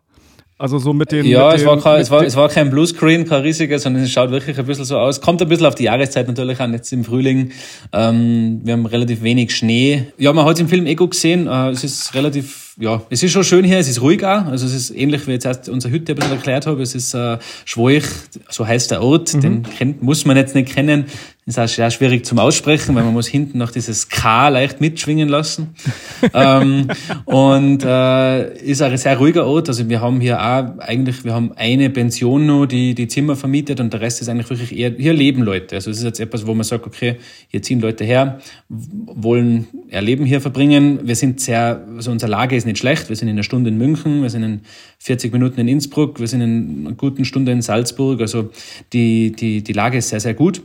Also 0.59 0.77
so 0.77 0.91
mit 0.91 1.13
den. 1.13 1.25
Ja, 1.25 1.47
mit 1.47 1.55
es, 1.55 1.61
den, 1.61 1.67
war 1.69 1.79
kein, 1.79 2.01
es, 2.01 2.11
war, 2.11 2.21
es 2.21 2.35
war 2.35 2.49
kein 2.49 2.69
Bluescreen, 2.69 3.25
kein 3.25 3.41
riesiger, 3.43 3.79
sondern 3.79 4.03
es 4.03 4.11
schaut 4.11 4.29
wirklich 4.29 4.59
ein 4.59 4.65
bisschen 4.65 4.83
so 4.83 4.97
aus. 4.97 5.21
Kommt 5.21 5.41
ein 5.41 5.47
bisschen 5.47 5.65
auf 5.65 5.75
die 5.75 5.85
Jahreszeit 5.85 6.27
natürlich 6.27 6.59
an, 6.59 6.73
jetzt 6.73 6.91
im 6.91 7.05
Frühling. 7.05 7.53
Ähm, 7.93 8.59
wir 8.63 8.73
haben 8.73 8.85
relativ 8.85 9.23
wenig 9.23 9.55
Schnee. 9.55 10.07
Ja, 10.17 10.33
man 10.33 10.45
hat 10.45 10.55
es 10.55 10.59
im 10.59 10.67
Film 10.67 10.85
eh 10.85 10.95
gut 10.95 11.11
gesehen. 11.11 11.47
Äh, 11.47 11.69
es 11.69 11.85
ist 11.85 12.13
relativ, 12.13 12.68
ja, 12.79 13.01
es 13.09 13.21
ist 13.21 13.33
schon 13.33 13.43
schön 13.43 13.65
hier, 13.65 13.77
es 13.77 13.89
ist 13.89 14.01
ruhig 14.01 14.23
auch. 14.23 14.45
Also 14.45 14.65
es 14.65 14.73
ist 14.73 14.91
ähnlich, 14.91 15.27
wie 15.27 15.31
jetzt 15.31 15.45
erst 15.45 15.67
unsere 15.67 15.93
Hütte 15.93 16.13
ein 16.13 16.15
bisschen 16.15 16.31
erklärt 16.31 16.65
habe. 16.65 16.81
Es 16.81 16.95
ist 16.95 17.13
äh, 17.13 17.37
Schwoich, 17.65 18.05
so 18.49 18.65
heißt 18.65 18.91
der 18.91 19.03
Ort. 19.03 19.33
Mhm. 19.33 19.41
Den 19.41 19.63
kennt, 19.63 20.01
muss 20.01 20.23
man 20.23 20.37
jetzt 20.37 20.55
nicht 20.55 20.73
kennen. 20.73 21.05
ist 21.45 21.59
auch 21.59 21.67
sehr 21.67 21.91
schwierig 21.91 22.25
zum 22.25 22.39
Aussprechen, 22.39 22.95
weil 22.95 23.03
man 23.03 23.11
muss 23.11 23.27
hinten 23.27 23.57
noch 23.57 23.71
dieses 23.71 24.07
K 24.07 24.47
leicht 24.47 24.79
mitschwingen 24.79 25.27
lassen. 25.27 25.75
ähm, 26.33 26.87
und 27.25 27.83
äh, 27.83 28.57
ist 28.63 28.81
auch 28.81 28.91
ein 28.91 28.97
sehr 28.97 29.17
ruhiger 29.17 29.45
Ort. 29.45 29.67
Also 29.67 29.89
wir 29.89 29.99
haben 29.99 30.21
hier 30.21 30.39
auch 30.41 30.79
eigentlich, 30.79 31.25
wir 31.25 31.33
haben 31.33 31.51
eine 31.57 31.89
Pension 31.89 32.45
noch, 32.45 32.65
die 32.65 32.95
die 32.95 33.09
Zimmer 33.09 33.35
vermietet 33.35 33.81
und 33.81 33.91
der 33.91 33.99
Rest 33.99 34.21
ist 34.21 34.29
eigentlich 34.29 34.49
wirklich 34.49 34.77
eher, 34.77 34.91
hier 34.97 35.11
leben 35.11 35.43
Leute. 35.43 35.75
Also 35.75 35.91
es 35.91 35.97
ist 35.97 36.05
jetzt 36.05 36.21
etwas, 36.21 36.47
wo 36.47 36.53
man 36.53 36.63
sagt, 36.63 36.87
okay, 36.87 37.17
hier 37.49 37.61
ziehen 37.61 37.81
Leute 37.81 38.05
her, 38.05 38.39
wollen 38.69 39.67
ihr 39.89 40.01
Leben 40.01 40.23
hier 40.23 40.39
verbringen. 40.39 40.99
Wir 41.03 41.17
sind 41.17 41.41
sehr, 41.41 41.85
also 41.97 42.11
unsere 42.11 42.31
Lage 42.31 42.55
ist 42.55 42.68
nicht 42.69 42.79
schlecht. 42.79 43.09
Wir 43.09 43.15
sind 43.15 43.27
in 43.27 43.35
einer 43.35 43.43
Stunde 43.43 43.69
in 43.69 43.77
München, 43.77 44.21
wir 44.21 44.29
sind 44.29 44.43
in 44.43 44.61
40 44.99 45.33
Minuten 45.33 45.59
in 45.59 45.67
Innsbruck, 45.67 46.19
wir 46.19 46.27
sind 46.27 46.41
in 46.41 46.87
einer 46.87 46.95
guten 46.95 47.25
Stunde 47.25 47.51
in 47.51 47.61
Salzburg. 47.61 48.21
Also 48.21 48.51
die, 48.93 49.31
die, 49.31 49.63
die 49.63 49.73
Lage 49.73 49.97
ist 49.97 50.09
sehr, 50.09 50.19
sehr 50.19 50.33
gut. 50.33 50.61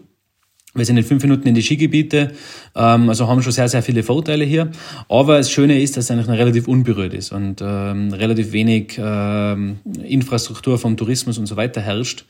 Wir 0.77 0.85
sind 0.85 0.97
in 0.97 1.05
fünf 1.05 1.23
Minuten 1.23 1.47
in 1.47 1.55
die 1.55 1.63
Skigebiete, 1.63 2.33
ähm, 2.75 3.09
also 3.09 3.29
haben 3.29 3.43
schon 3.43 3.53
sehr, 3.53 3.69
sehr 3.69 3.83
viele 3.83 4.03
Vorteile 4.03 4.45
hier. 4.45 4.73
Aber 5.09 5.37
das 5.39 5.51
Schöne 5.51 5.81
ist, 5.81 5.97
dass 5.97 6.05
es 6.05 6.11
eigentlich 6.11 6.27
noch 6.27 6.35
relativ 6.35 6.67
unberührt 6.67 7.15
ist 7.15 7.31
und 7.31 7.63
ähm, 7.63 8.13
relativ 8.13 8.51
wenig 8.51 8.99
ähm, 8.99 9.79
Infrastruktur 10.03 10.79
vom 10.79 10.97
Tourismus 10.97 11.39
und 11.39 11.47
so 11.47 11.57
weiter 11.57 11.81
herrscht. 11.81 12.25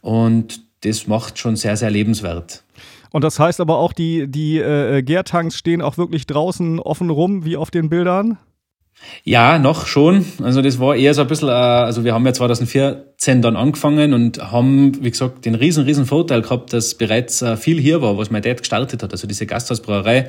Und 0.00 0.60
das 0.82 1.08
macht 1.08 1.40
schon 1.40 1.56
sehr, 1.56 1.76
sehr 1.76 1.90
lebenswert. 1.90 2.62
Und 3.10 3.24
das 3.24 3.40
heißt 3.40 3.60
aber 3.60 3.78
auch, 3.78 3.92
die, 3.92 4.28
die 4.28 4.58
äh, 4.58 5.02
Gärtanks 5.02 5.56
stehen 5.56 5.82
auch 5.82 5.98
wirklich 5.98 6.26
draußen 6.26 6.78
offen 6.78 7.10
rum, 7.10 7.44
wie 7.44 7.56
auf 7.56 7.72
den 7.72 7.88
Bildern? 7.88 8.38
Ja, 9.24 9.58
noch 9.58 9.86
schon. 9.86 10.24
Also 10.42 10.62
das 10.62 10.78
war 10.78 10.96
eher 10.96 11.12
so 11.14 11.22
ein 11.22 11.28
bisschen, 11.28 11.48
äh, 11.48 11.52
also 11.52 12.04
wir 12.04 12.14
haben 12.14 12.24
ja 12.24 12.32
2014 12.32 13.42
dann 13.42 13.56
angefangen 13.56 14.14
und 14.14 14.38
haben, 14.50 15.04
wie 15.04 15.10
gesagt, 15.10 15.44
den 15.44 15.54
riesen, 15.54 15.84
riesen 15.84 16.06
Vorteil 16.06 16.42
gehabt, 16.42 16.72
dass 16.72 16.94
bereits 16.94 17.42
äh, 17.42 17.56
viel 17.56 17.78
hier 17.80 18.00
war, 18.00 18.16
was 18.16 18.30
mein 18.30 18.42
Dad 18.42 18.58
gestartet 18.58 19.02
hat. 19.02 19.12
Also 19.12 19.26
diese 19.26 19.46
Gasthausbrauerei. 19.46 20.28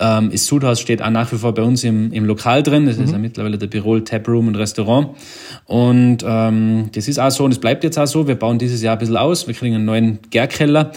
Ähm, 0.00 0.30
das 0.30 0.46
Sudhaus 0.46 0.80
steht 0.80 1.02
auch 1.02 1.10
nach 1.10 1.32
wie 1.32 1.36
vor 1.36 1.52
bei 1.54 1.62
uns 1.62 1.82
im, 1.82 2.12
im 2.12 2.24
Lokal 2.24 2.62
drin. 2.62 2.86
Das 2.86 2.98
ist 2.98 3.10
ja 3.10 3.18
mittlerweile 3.18 3.58
der 3.58 3.66
Birol 3.66 4.04
Taproom 4.04 4.46
und 4.46 4.54
Restaurant. 4.54 5.16
Und 5.64 6.18
ähm, 6.24 6.90
das 6.94 7.08
ist 7.08 7.18
auch 7.18 7.30
so 7.30 7.44
und 7.44 7.50
es 7.50 7.58
bleibt 7.58 7.82
jetzt 7.82 7.98
auch 7.98 8.06
so. 8.06 8.28
Wir 8.28 8.36
bauen 8.36 8.58
dieses 8.58 8.82
Jahr 8.82 8.94
ein 8.94 8.98
bisschen 9.00 9.16
aus. 9.16 9.48
Wir 9.48 9.54
kriegen 9.54 9.74
einen 9.74 9.84
neuen 9.84 10.18
Gärkeller. 10.30 10.92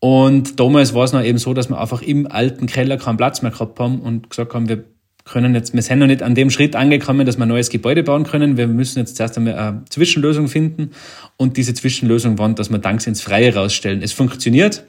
Und 0.00 0.58
damals 0.60 0.92
war 0.94 1.04
es 1.04 1.12
noch 1.12 1.22
eben 1.22 1.38
so, 1.38 1.54
dass 1.54 1.70
wir 1.70 1.80
einfach 1.80 2.02
im 2.02 2.30
alten 2.30 2.66
Keller 2.66 2.98
keinen 2.98 3.16
Platz 3.16 3.40
mehr 3.40 3.52
gehabt 3.52 3.78
haben 3.78 4.00
und 4.00 4.28
gesagt 4.28 4.52
haben, 4.52 4.68
wir 4.68 4.84
können 5.24 5.54
jetzt, 5.54 5.74
wir 5.74 5.82
sind 5.82 5.98
noch 5.98 6.06
nicht 6.06 6.22
an 6.22 6.34
dem 6.34 6.50
Schritt 6.50 6.74
angekommen, 6.76 7.26
dass 7.26 7.36
wir 7.36 7.44
ein 7.44 7.48
neues 7.48 7.70
Gebäude 7.70 8.02
bauen 8.02 8.24
können. 8.24 8.56
Wir 8.56 8.66
müssen 8.66 8.98
jetzt 8.98 9.16
zuerst 9.16 9.36
einmal 9.36 9.54
eine 9.54 9.84
Zwischenlösung 9.88 10.48
finden 10.48 10.90
und 11.36 11.56
diese 11.56 11.74
Zwischenlösung 11.74 12.38
war, 12.38 12.48
dass 12.50 12.70
wir 12.70 12.78
Danks 12.78 13.06
ins 13.06 13.22
Freie 13.22 13.54
rausstellen. 13.54 14.02
Es 14.02 14.12
funktioniert. 14.12 14.84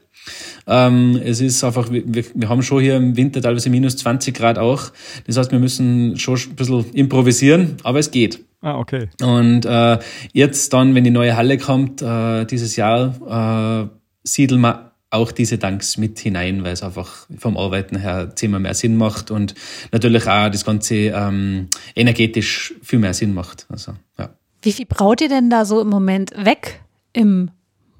Ähm, 0.65 1.19
es 1.23 1.41
ist 1.41 1.63
einfach, 1.63 1.91
wir, 1.91 2.23
wir 2.33 2.49
haben 2.49 2.63
schon 2.63 2.81
hier 2.81 2.95
im 2.95 3.17
Winter 3.17 3.41
teilweise 3.41 3.69
minus 3.69 3.97
20 3.97 4.35
Grad 4.35 4.57
auch. 4.57 4.91
Das 5.27 5.37
heißt, 5.37 5.51
wir 5.51 5.59
müssen 5.59 6.17
schon 6.17 6.35
ein 6.35 6.55
bisschen 6.55 6.85
improvisieren, 6.93 7.77
aber 7.83 7.99
es 7.99 8.11
geht. 8.11 8.39
Ah, 8.61 8.77
okay. 8.77 9.09
Und 9.21 9.65
äh, 9.65 9.99
jetzt 10.31 10.71
dann, 10.71 10.95
wenn 10.95 11.03
die 11.03 11.11
neue 11.11 11.35
Halle 11.35 11.57
kommt, 11.57 12.01
äh, 12.01 12.45
dieses 12.45 12.77
Jahr, 12.77 13.89
äh, 13.89 13.89
siedeln 14.23 14.61
wir 14.61 14.92
auch 15.13 15.31
diese 15.31 15.59
Tanks 15.59 15.97
mit 15.97 16.19
hinein, 16.19 16.63
weil 16.63 16.73
es 16.73 16.83
einfach 16.83 17.27
vom 17.37 17.57
Arbeiten 17.57 17.97
her 17.97 18.35
zehnmal 18.35 18.59
mehr 18.59 18.73
Sinn 18.73 18.97
macht 18.97 19.31
und 19.31 19.53
natürlich 19.91 20.27
auch 20.27 20.49
das 20.49 20.65
Ganze 20.65 20.95
ähm, 20.95 21.69
energetisch 21.95 22.73
viel 22.81 22.99
mehr 22.99 23.13
Sinn 23.13 23.33
macht. 23.33 23.65
Also, 23.69 23.93
ja. 24.17 24.29
Wie 24.61 24.71
viel 24.71 24.85
braut 24.85 25.21
ihr 25.21 25.29
denn 25.29 25.49
da 25.49 25.65
so 25.65 25.81
im 25.81 25.89
Moment 25.89 26.31
weg 26.35 26.81
im 27.13 27.51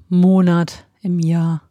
Monat, 0.08 0.86
im 1.02 1.20
Jahr? 1.20 1.63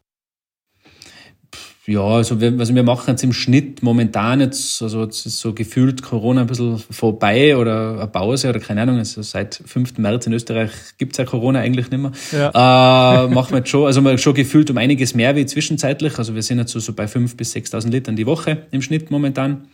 Ja, 1.86 2.02
also 2.02 2.40
wir, 2.40 2.54
also 2.58 2.74
wir 2.74 2.84
machen 2.84 3.10
jetzt 3.10 3.26
im 3.26 3.34
Schnitt 3.34 3.84
momentan 3.84 4.40
jetzt, 4.40 4.82
also 4.82 5.04
jetzt 5.04 5.26
ist 5.26 5.40
so 5.40 5.54
gefühlt 5.54 6.02
Corona 6.02 6.42
ein 6.42 6.48
bisschen 6.48 6.78
vorbei 6.78 7.58
oder 7.58 7.96
eine 7.98 8.08
Pause 8.08 8.48
oder 8.48 8.60
keine 8.60 8.84
Ahnung, 8.84 9.00
also 9.00 9.22
seit 9.22 9.62
5. 9.66 9.98
März 9.98 10.26
in 10.28 10.32
Österreich 10.32 10.72
gibt's 10.98 11.18
ja 11.18 11.26
Corona 11.26 11.60
eigentlich 11.60 11.92
nicht 11.92 12.02
mehr. 12.02 12.14
Ja. 12.32 13.26
Äh, 13.26 13.28
machen 13.28 13.52
wir 13.52 13.58
jetzt 13.58 13.70
schon, 13.70 13.86
also 13.86 14.00
wir 14.00 14.18
schon 14.18 14.34
gefühlt 14.34 14.72
um 14.72 14.78
einiges 14.78 15.14
mehr 15.14 15.36
wie 15.36 15.46
zwischenzeitlich, 15.46 16.18
also 16.18 16.36
wir 16.36 16.42
sind 16.42 16.58
jetzt 16.60 16.72
so, 16.72 16.80
so 16.80 16.94
bei 16.94 17.04
5.000 17.04 17.36
bis 17.36 17.54
6.000 17.54 17.90
Litern 17.90 18.16
die 18.16 18.26
Woche 18.26 18.66
im 18.72 18.82
Schnitt 18.82 19.12
momentan 19.12 19.68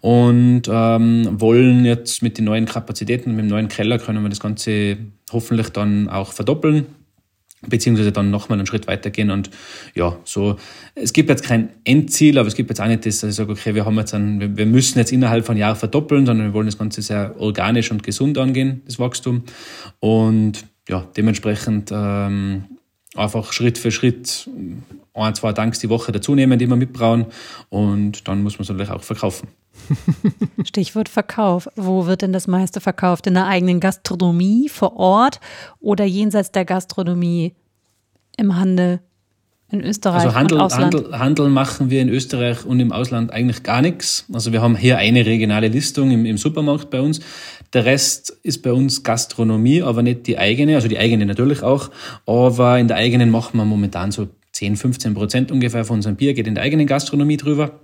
und 0.00 0.62
ähm, 0.66 1.28
wollen 1.40 1.84
jetzt 1.84 2.22
mit 2.22 2.38
den 2.38 2.46
neuen 2.46 2.64
Kapazitäten, 2.64 3.32
mit 3.32 3.44
dem 3.44 3.48
neuen 3.48 3.68
Keller 3.68 3.98
können 3.98 4.22
wir 4.22 4.30
das 4.30 4.40
Ganze 4.40 4.96
hoffentlich 5.30 5.68
dann 5.68 6.08
auch 6.08 6.32
verdoppeln 6.32 6.86
beziehungsweise 7.68 8.12
dann 8.12 8.30
nochmal 8.30 8.58
einen 8.58 8.66
Schritt 8.66 8.86
weitergehen 8.86 9.30
und 9.30 9.50
ja, 9.94 10.16
so, 10.24 10.56
es 10.94 11.12
gibt 11.12 11.28
jetzt 11.30 11.44
kein 11.44 11.70
Endziel, 11.84 12.38
aber 12.38 12.48
es 12.48 12.54
gibt 12.54 12.70
jetzt 12.70 12.80
auch 12.80 12.86
nicht 12.86 13.04
das, 13.06 13.20
dass 13.20 13.30
ich 13.30 13.36
sage, 13.36 13.52
okay, 13.52 13.74
wir 13.74 13.84
haben 13.84 13.96
jetzt 13.98 14.14
einen, 14.14 14.56
wir- 14.56 14.66
müssen 14.66 14.98
jetzt 14.98 15.12
innerhalb 15.12 15.44
von 15.46 15.56
Jahr 15.56 15.76
verdoppeln, 15.76 16.26
sondern 16.26 16.48
wir 16.48 16.54
wollen 16.54 16.66
das 16.66 16.78
Ganze 16.78 17.02
sehr 17.02 17.34
organisch 17.38 17.90
und 17.90 18.02
gesund 18.02 18.38
angehen, 18.38 18.82
das 18.86 18.98
Wachstum. 18.98 19.44
Und 20.00 20.64
ja, 20.88 21.06
dementsprechend 21.16 21.90
ähm, 21.92 22.64
einfach 23.16 23.52
Schritt 23.52 23.78
für 23.78 23.90
Schritt 23.90 24.48
ein, 25.14 25.34
zwei 25.34 25.52
Tanks 25.52 25.78
die 25.78 25.88
Woche 25.88 26.12
dazu 26.12 26.34
nehmen, 26.34 26.58
die 26.58 26.68
wir 26.68 26.76
mitbrauen 26.76 27.26
und 27.68 28.26
dann 28.28 28.42
muss 28.42 28.58
man 28.58 28.62
es 28.64 28.68
natürlich 28.68 28.90
auch 28.90 29.02
verkaufen. 29.02 29.48
Stichwort 30.64 31.08
Verkauf. 31.08 31.68
Wo 31.76 32.06
wird 32.06 32.22
denn 32.22 32.32
das 32.32 32.46
meiste 32.46 32.80
verkauft? 32.80 33.26
In 33.26 33.34
der 33.34 33.46
eigenen 33.46 33.80
Gastronomie 33.80 34.68
vor 34.68 34.96
Ort 34.96 35.40
oder 35.80 36.04
jenseits 36.04 36.52
der 36.52 36.64
Gastronomie 36.64 37.54
im 38.36 38.56
Handel 38.56 39.00
in 39.70 39.82
Österreich 39.82 40.22
Also 40.22 40.34
Handel? 40.34 40.60
Handel, 40.60 41.18
Handel 41.18 41.48
machen 41.48 41.90
wir 41.90 42.00
in 42.00 42.08
Österreich 42.08 42.64
und 42.64 42.80
im 42.80 42.92
Ausland 42.92 43.32
eigentlich 43.32 43.62
gar 43.62 43.82
nichts. 43.82 44.26
Also 44.32 44.52
wir 44.52 44.62
haben 44.62 44.76
hier 44.76 44.98
eine 44.98 45.26
regionale 45.26 45.68
Listung 45.68 46.10
im, 46.10 46.26
im 46.26 46.38
Supermarkt 46.38 46.90
bei 46.90 47.00
uns. 47.00 47.20
Der 47.74 47.84
Rest 47.84 48.30
ist 48.42 48.62
bei 48.62 48.72
uns 48.72 49.02
Gastronomie, 49.02 49.82
aber 49.82 50.02
nicht 50.02 50.28
die 50.28 50.38
eigene, 50.38 50.76
also 50.76 50.86
die 50.86 50.98
eigene 50.98 51.26
natürlich 51.26 51.62
auch. 51.62 51.90
Aber 52.24 52.78
in 52.78 52.86
der 52.86 52.96
eigenen 52.96 53.30
machen 53.30 53.58
wir 53.58 53.64
momentan 53.64 54.12
so 54.12 54.28
10, 54.52 54.76
15 54.76 55.14
Prozent 55.14 55.50
ungefähr 55.50 55.84
von 55.84 55.96
unserem 55.96 56.14
Bier 56.14 56.34
geht 56.34 56.46
in 56.46 56.54
der 56.54 56.62
eigenen 56.62 56.86
Gastronomie 56.86 57.36
drüber. 57.36 57.80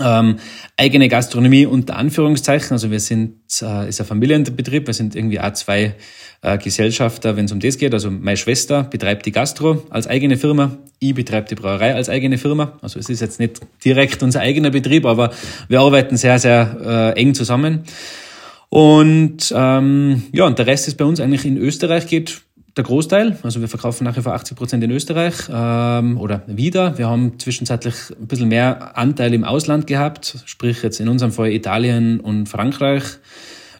Ähm, 0.00 0.36
eigene 0.76 1.08
Gastronomie 1.08 1.66
unter 1.66 1.96
Anführungszeichen. 1.96 2.70
Also 2.72 2.92
wir 2.92 3.00
sind, 3.00 3.40
äh, 3.60 3.88
ist 3.88 4.00
ein 4.00 4.06
Familienbetrieb, 4.06 4.86
wir 4.86 4.94
sind 4.94 5.16
irgendwie 5.16 5.40
auch 5.40 5.52
zwei 5.54 5.96
äh, 6.42 6.56
Gesellschafter, 6.58 7.36
wenn 7.36 7.46
es 7.46 7.52
um 7.52 7.58
das 7.58 7.78
geht. 7.78 7.92
Also 7.94 8.12
meine 8.12 8.36
Schwester 8.36 8.84
betreibt 8.84 9.26
die 9.26 9.32
Gastro 9.32 9.82
als 9.90 10.06
eigene 10.06 10.36
Firma, 10.36 10.78
ich 11.00 11.14
betreibe 11.14 11.48
die 11.48 11.56
Brauerei 11.56 11.94
als 11.96 12.08
eigene 12.08 12.38
Firma. 12.38 12.78
Also 12.80 13.00
es 13.00 13.08
ist 13.08 13.20
jetzt 13.20 13.40
nicht 13.40 13.60
direkt 13.84 14.22
unser 14.22 14.40
eigener 14.40 14.70
Betrieb, 14.70 15.04
aber 15.04 15.32
wir 15.68 15.80
arbeiten 15.80 16.16
sehr, 16.16 16.38
sehr 16.38 17.14
äh, 17.16 17.20
eng 17.20 17.34
zusammen. 17.34 17.82
Und 18.70 19.52
ähm, 19.54 20.24
ja, 20.32 20.46
und 20.46 20.58
der 20.58 20.66
Rest 20.66 20.88
ist 20.88 20.96
bei 20.96 21.04
uns 21.04 21.20
eigentlich 21.20 21.46
in 21.46 21.56
Österreich 21.56 22.06
geht 22.06 22.42
der 22.76 22.84
Großteil. 22.84 23.38
Also 23.42 23.60
wir 23.60 23.68
verkaufen 23.68 24.04
nach 24.04 24.16
wie 24.16 24.22
vor 24.22 24.34
80 24.34 24.56
Prozent 24.56 24.84
in 24.84 24.90
Österreich 24.90 25.34
ähm, 25.50 26.18
oder 26.18 26.42
wieder. 26.46 26.96
Wir 26.96 27.08
haben 27.08 27.38
zwischenzeitlich 27.38 27.94
ein 28.18 28.28
bisschen 28.28 28.48
mehr 28.48 28.96
Anteil 28.96 29.34
im 29.34 29.44
Ausland 29.44 29.86
gehabt, 29.86 30.36
sprich 30.44 30.82
jetzt 30.82 31.00
in 31.00 31.08
unserem 31.08 31.32
Fall 31.32 31.50
Italien 31.50 32.20
und 32.20 32.48
Frankreich, 32.48 33.02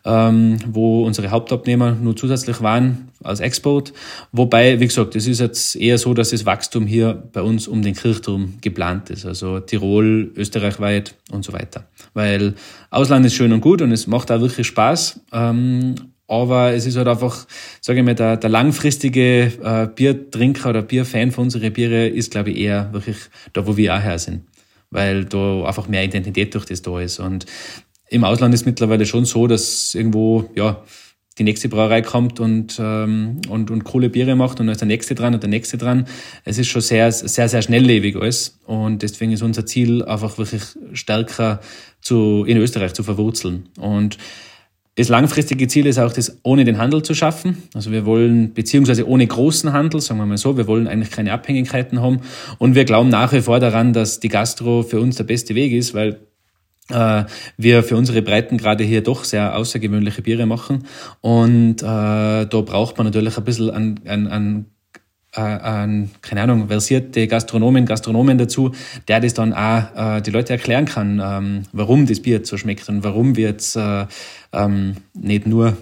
ähm, 0.04 0.58
wo 0.66 1.04
unsere 1.04 1.30
Hauptabnehmer 1.30 1.92
nur 1.92 2.16
zusätzlich 2.16 2.60
waren 2.62 3.08
als 3.22 3.40
Export. 3.40 3.92
Wobei, 4.32 4.80
wie 4.80 4.86
gesagt, 4.86 5.16
es 5.16 5.26
ist 5.26 5.40
jetzt 5.40 5.76
eher 5.76 5.98
so, 5.98 6.14
dass 6.14 6.30
das 6.30 6.46
Wachstum 6.46 6.86
hier 6.86 7.22
bei 7.32 7.42
uns 7.42 7.68
um 7.68 7.82
den 7.82 7.94
Kirchturm 7.94 8.54
geplant 8.60 9.10
ist. 9.10 9.26
Also 9.26 9.60
Tirol, 9.60 10.30
österreichweit 10.36 11.14
und 11.30 11.44
so 11.44 11.52
weiter. 11.52 11.86
Weil 12.14 12.54
Ausland 12.90 13.26
ist 13.26 13.34
schön 13.34 13.52
und 13.52 13.60
gut 13.60 13.82
und 13.82 13.92
es 13.92 14.06
macht 14.06 14.30
auch 14.30 14.40
wirklich 14.40 14.66
Spaß. 14.66 15.20
Ähm, 15.32 15.94
aber 16.28 16.74
es 16.74 16.84
ist 16.84 16.96
halt 16.96 17.08
einfach, 17.08 17.46
sage 17.80 18.00
ich 18.00 18.04
mal, 18.04 18.14
der, 18.14 18.36
der 18.36 18.50
langfristige 18.50 19.50
äh, 19.62 19.88
Biertrinker 19.92 20.68
oder 20.70 20.82
Bierfan 20.82 21.32
von 21.32 21.44
unseren 21.44 21.72
Biere 21.72 22.06
ist, 22.06 22.30
glaube 22.30 22.50
ich, 22.50 22.58
eher 22.58 22.92
wirklich 22.92 23.16
da, 23.54 23.66
wo 23.66 23.78
wir 23.78 23.94
auch 23.94 24.02
her 24.02 24.18
sind. 24.18 24.42
Weil 24.90 25.24
da 25.24 25.64
einfach 25.64 25.88
mehr 25.88 26.04
Identität 26.04 26.54
durch 26.54 26.66
das 26.66 26.82
da 26.82 27.00
ist. 27.00 27.18
Und 27.18 27.46
im 28.10 28.24
Ausland 28.24 28.54
ist 28.54 28.66
mittlerweile 28.66 29.06
schon 29.06 29.24
so, 29.24 29.46
dass 29.46 29.94
irgendwo, 29.94 30.50
ja, 30.54 30.82
die 31.38 31.44
nächste 31.44 31.68
Brauerei 31.68 32.02
kommt 32.02 32.40
und, 32.40 32.78
ähm, 32.80 33.40
und, 33.48 33.70
und 33.70 33.84
coole 33.84 34.10
Biere 34.10 34.34
macht 34.34 34.58
und 34.58 34.66
dann 34.66 34.72
ist 34.72 34.80
der 34.80 34.88
nächste 34.88 35.14
dran 35.14 35.34
und 35.34 35.42
der 35.42 35.50
nächste 35.50 35.78
dran. 35.78 36.06
Es 36.44 36.58
ist 36.58 36.68
schon 36.68 36.82
sehr, 36.82 37.12
sehr, 37.12 37.48
sehr 37.48 37.62
schnelllebig 37.62 38.16
alles. 38.16 38.58
Und 38.66 39.02
deswegen 39.02 39.32
ist 39.32 39.42
unser 39.42 39.64
Ziel 39.64 40.04
einfach 40.04 40.36
wirklich 40.38 40.62
stärker 40.92 41.60
zu, 42.00 42.44
in 42.46 42.56
Österreich 42.56 42.92
zu 42.94 43.04
verwurzeln. 43.04 43.68
Und 43.78 44.18
das 44.96 45.08
langfristige 45.08 45.68
Ziel 45.68 45.86
ist 45.86 45.98
auch, 45.98 46.12
das 46.12 46.38
ohne 46.42 46.64
den 46.64 46.78
Handel 46.78 47.04
zu 47.04 47.14
schaffen. 47.14 47.62
Also 47.72 47.92
wir 47.92 48.04
wollen, 48.04 48.52
beziehungsweise 48.52 49.06
ohne 49.06 49.28
großen 49.28 49.72
Handel, 49.72 50.00
sagen 50.00 50.18
wir 50.18 50.26
mal 50.26 50.38
so, 50.38 50.56
wir 50.56 50.66
wollen 50.66 50.88
eigentlich 50.88 51.12
keine 51.12 51.32
Abhängigkeiten 51.32 52.02
haben. 52.02 52.22
Und 52.58 52.74
wir 52.74 52.84
glauben 52.84 53.08
nach 53.08 53.32
wie 53.32 53.42
vor 53.42 53.60
daran, 53.60 53.92
dass 53.92 54.18
die 54.18 54.28
Gastro 54.28 54.82
für 54.82 55.00
uns 55.00 55.14
der 55.14 55.24
beste 55.24 55.54
Weg 55.54 55.72
ist, 55.72 55.94
weil 55.94 56.18
äh, 56.90 57.24
wir 57.56 57.82
für 57.82 57.96
unsere 57.96 58.22
Breitengrade 58.22 58.84
hier 58.84 59.02
doch 59.02 59.24
sehr 59.24 59.56
außergewöhnliche 59.56 60.22
Biere 60.22 60.46
machen. 60.46 60.86
Und 61.20 61.82
äh, 61.82 61.86
da 62.46 62.46
braucht 62.46 62.96
man 62.98 63.06
natürlich 63.06 63.36
ein 63.36 63.44
bisschen 63.44 63.70
an, 63.70 64.00
an, 64.06 64.26
an 64.26 64.66
äh, 65.34 65.40
an, 65.40 66.10
keine 66.22 66.42
Ahnung, 66.42 66.68
versierte 66.68 67.26
Gastronomen, 67.26 67.86
Gastronomen 67.86 68.38
dazu, 68.38 68.72
der 69.08 69.20
das 69.20 69.34
dann 69.34 69.52
auch 69.52 70.16
äh, 70.16 70.20
die 70.22 70.30
Leute 70.30 70.54
erklären 70.54 70.86
kann, 70.86 71.20
ähm, 71.22 71.62
warum 71.72 72.06
das 72.06 72.20
Bier 72.20 72.40
so 72.44 72.56
schmeckt 72.56 72.88
und 72.88 73.04
warum 73.04 73.36
wir 73.36 73.48
jetzt 73.48 73.76
äh, 73.76 74.06
ähm, 74.52 74.96
nicht 75.14 75.46
nur 75.46 75.76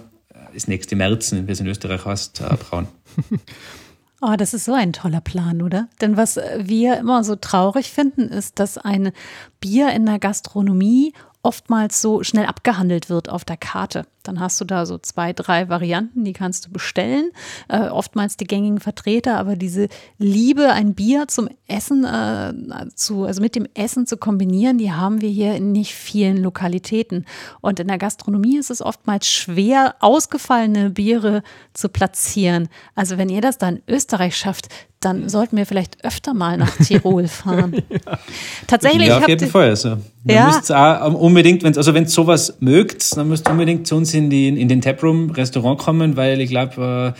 das 0.53 0.67
nächste 0.67 0.95
März, 0.95 1.33
wie 1.33 1.51
es 1.51 1.59
in 1.59 1.67
Österreich 1.67 2.05
heißt, 2.05 2.41
äh, 2.41 2.55
brauen. 2.55 2.87
Oh, 4.21 4.35
das 4.35 4.53
ist 4.53 4.65
so 4.65 4.73
ein 4.73 4.93
toller 4.93 5.21
Plan, 5.21 5.61
oder? 5.61 5.89
Denn 6.01 6.17
was 6.17 6.37
wir 6.37 6.97
immer 6.97 7.23
so 7.23 7.35
traurig 7.35 7.91
finden, 7.91 8.29
ist, 8.29 8.59
dass 8.59 8.77
ein 8.77 9.11
Bier 9.59 9.91
in 9.91 10.07
der 10.07 10.17
Gastronomie 10.17 11.13
oftmals 11.43 12.01
so 12.01 12.23
schnell 12.23 12.47
abgehandelt 12.47 13.09
wird 13.09 13.29
auf 13.29 13.45
der 13.45 13.57
Karte. 13.57 14.05
Dann 14.27 14.39
hast 14.39 14.59
du 14.59 14.65
da 14.65 14.85
so 14.85 14.97
zwei, 14.97 15.33
drei 15.33 15.69
Varianten, 15.69 16.23
die 16.23 16.33
kannst 16.33 16.65
du 16.65 16.71
bestellen. 16.71 17.31
Äh, 17.67 17.87
oftmals 17.87 18.37
die 18.37 18.45
gängigen 18.45 18.79
Vertreter, 18.79 19.37
aber 19.37 19.55
diese 19.55 19.87
Liebe, 20.17 20.71
ein 20.71 20.93
Bier 20.93 21.27
zum 21.27 21.49
Essen, 21.67 22.03
äh, 22.05 22.53
zu, 22.95 23.23
also 23.23 23.41
mit 23.41 23.55
dem 23.55 23.67
Essen 23.73 24.05
zu 24.05 24.17
kombinieren, 24.17 24.77
die 24.77 24.91
haben 24.91 25.21
wir 25.21 25.29
hier 25.29 25.55
in 25.55 25.71
nicht 25.71 25.93
vielen 25.93 26.37
Lokalitäten. 26.37 27.25
Und 27.61 27.79
in 27.79 27.87
der 27.87 27.97
Gastronomie 27.97 28.57
ist 28.57 28.69
es 28.69 28.81
oftmals 28.81 29.27
schwer, 29.27 29.95
ausgefallene 29.99 30.89
Biere 30.89 31.43
zu 31.73 31.89
platzieren. 31.89 32.69
Also 32.95 33.17
wenn 33.17 33.29
ihr 33.29 33.41
das 33.41 33.57
dann 33.57 33.77
in 33.77 33.95
Österreich 33.95 34.35
schafft, 34.35 34.69
dann 34.99 35.29
sollten 35.29 35.57
wir 35.57 35.65
vielleicht 35.65 36.03
öfter 36.03 36.33
mal 36.33 36.57
nach 36.57 36.75
Tirol 36.83 37.27
fahren. 37.27 37.83
ja. 37.89 38.19
Tatsächlich. 38.65 39.07
Ja, 39.07 39.19
auf 39.19 39.27
jeden 39.27 39.49
Fall. 39.49 39.69
Also. 39.69 39.97
Ja. 40.23 40.47
müsst 40.47 40.71
auch 40.71 41.13
unbedingt, 41.13 41.63
wenn's, 41.63 41.77
also 41.77 41.93
wenn 41.93 42.03
ihr 42.03 42.09
sowas 42.09 42.57
mögt, 42.59 43.15
dann 43.15 43.29
müsst 43.29 43.47
ihr 43.47 43.51
unbedingt 43.51 43.87
zu 43.87 43.95
uns 43.95 44.11
in, 44.17 44.29
die, 44.29 44.47
in 44.47 44.67
den 44.67 44.81
Taproom 44.81 45.31
Restaurant 45.31 45.79
kommen, 45.79 46.17
weil 46.17 46.41
ich 46.41 46.49
glaube, 46.49 47.13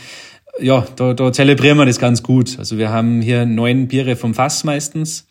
äh, 0.58 0.64
ja, 0.64 0.86
da, 0.96 1.14
da 1.14 1.32
zelebrieren 1.32 1.78
wir 1.78 1.86
das 1.86 1.98
ganz 1.98 2.22
gut. 2.22 2.58
Also 2.58 2.78
wir 2.78 2.90
haben 2.90 3.22
hier 3.22 3.46
neun 3.46 3.88
Biere 3.88 4.16
vom 4.16 4.34
Fass 4.34 4.64
meistens. 4.64 5.26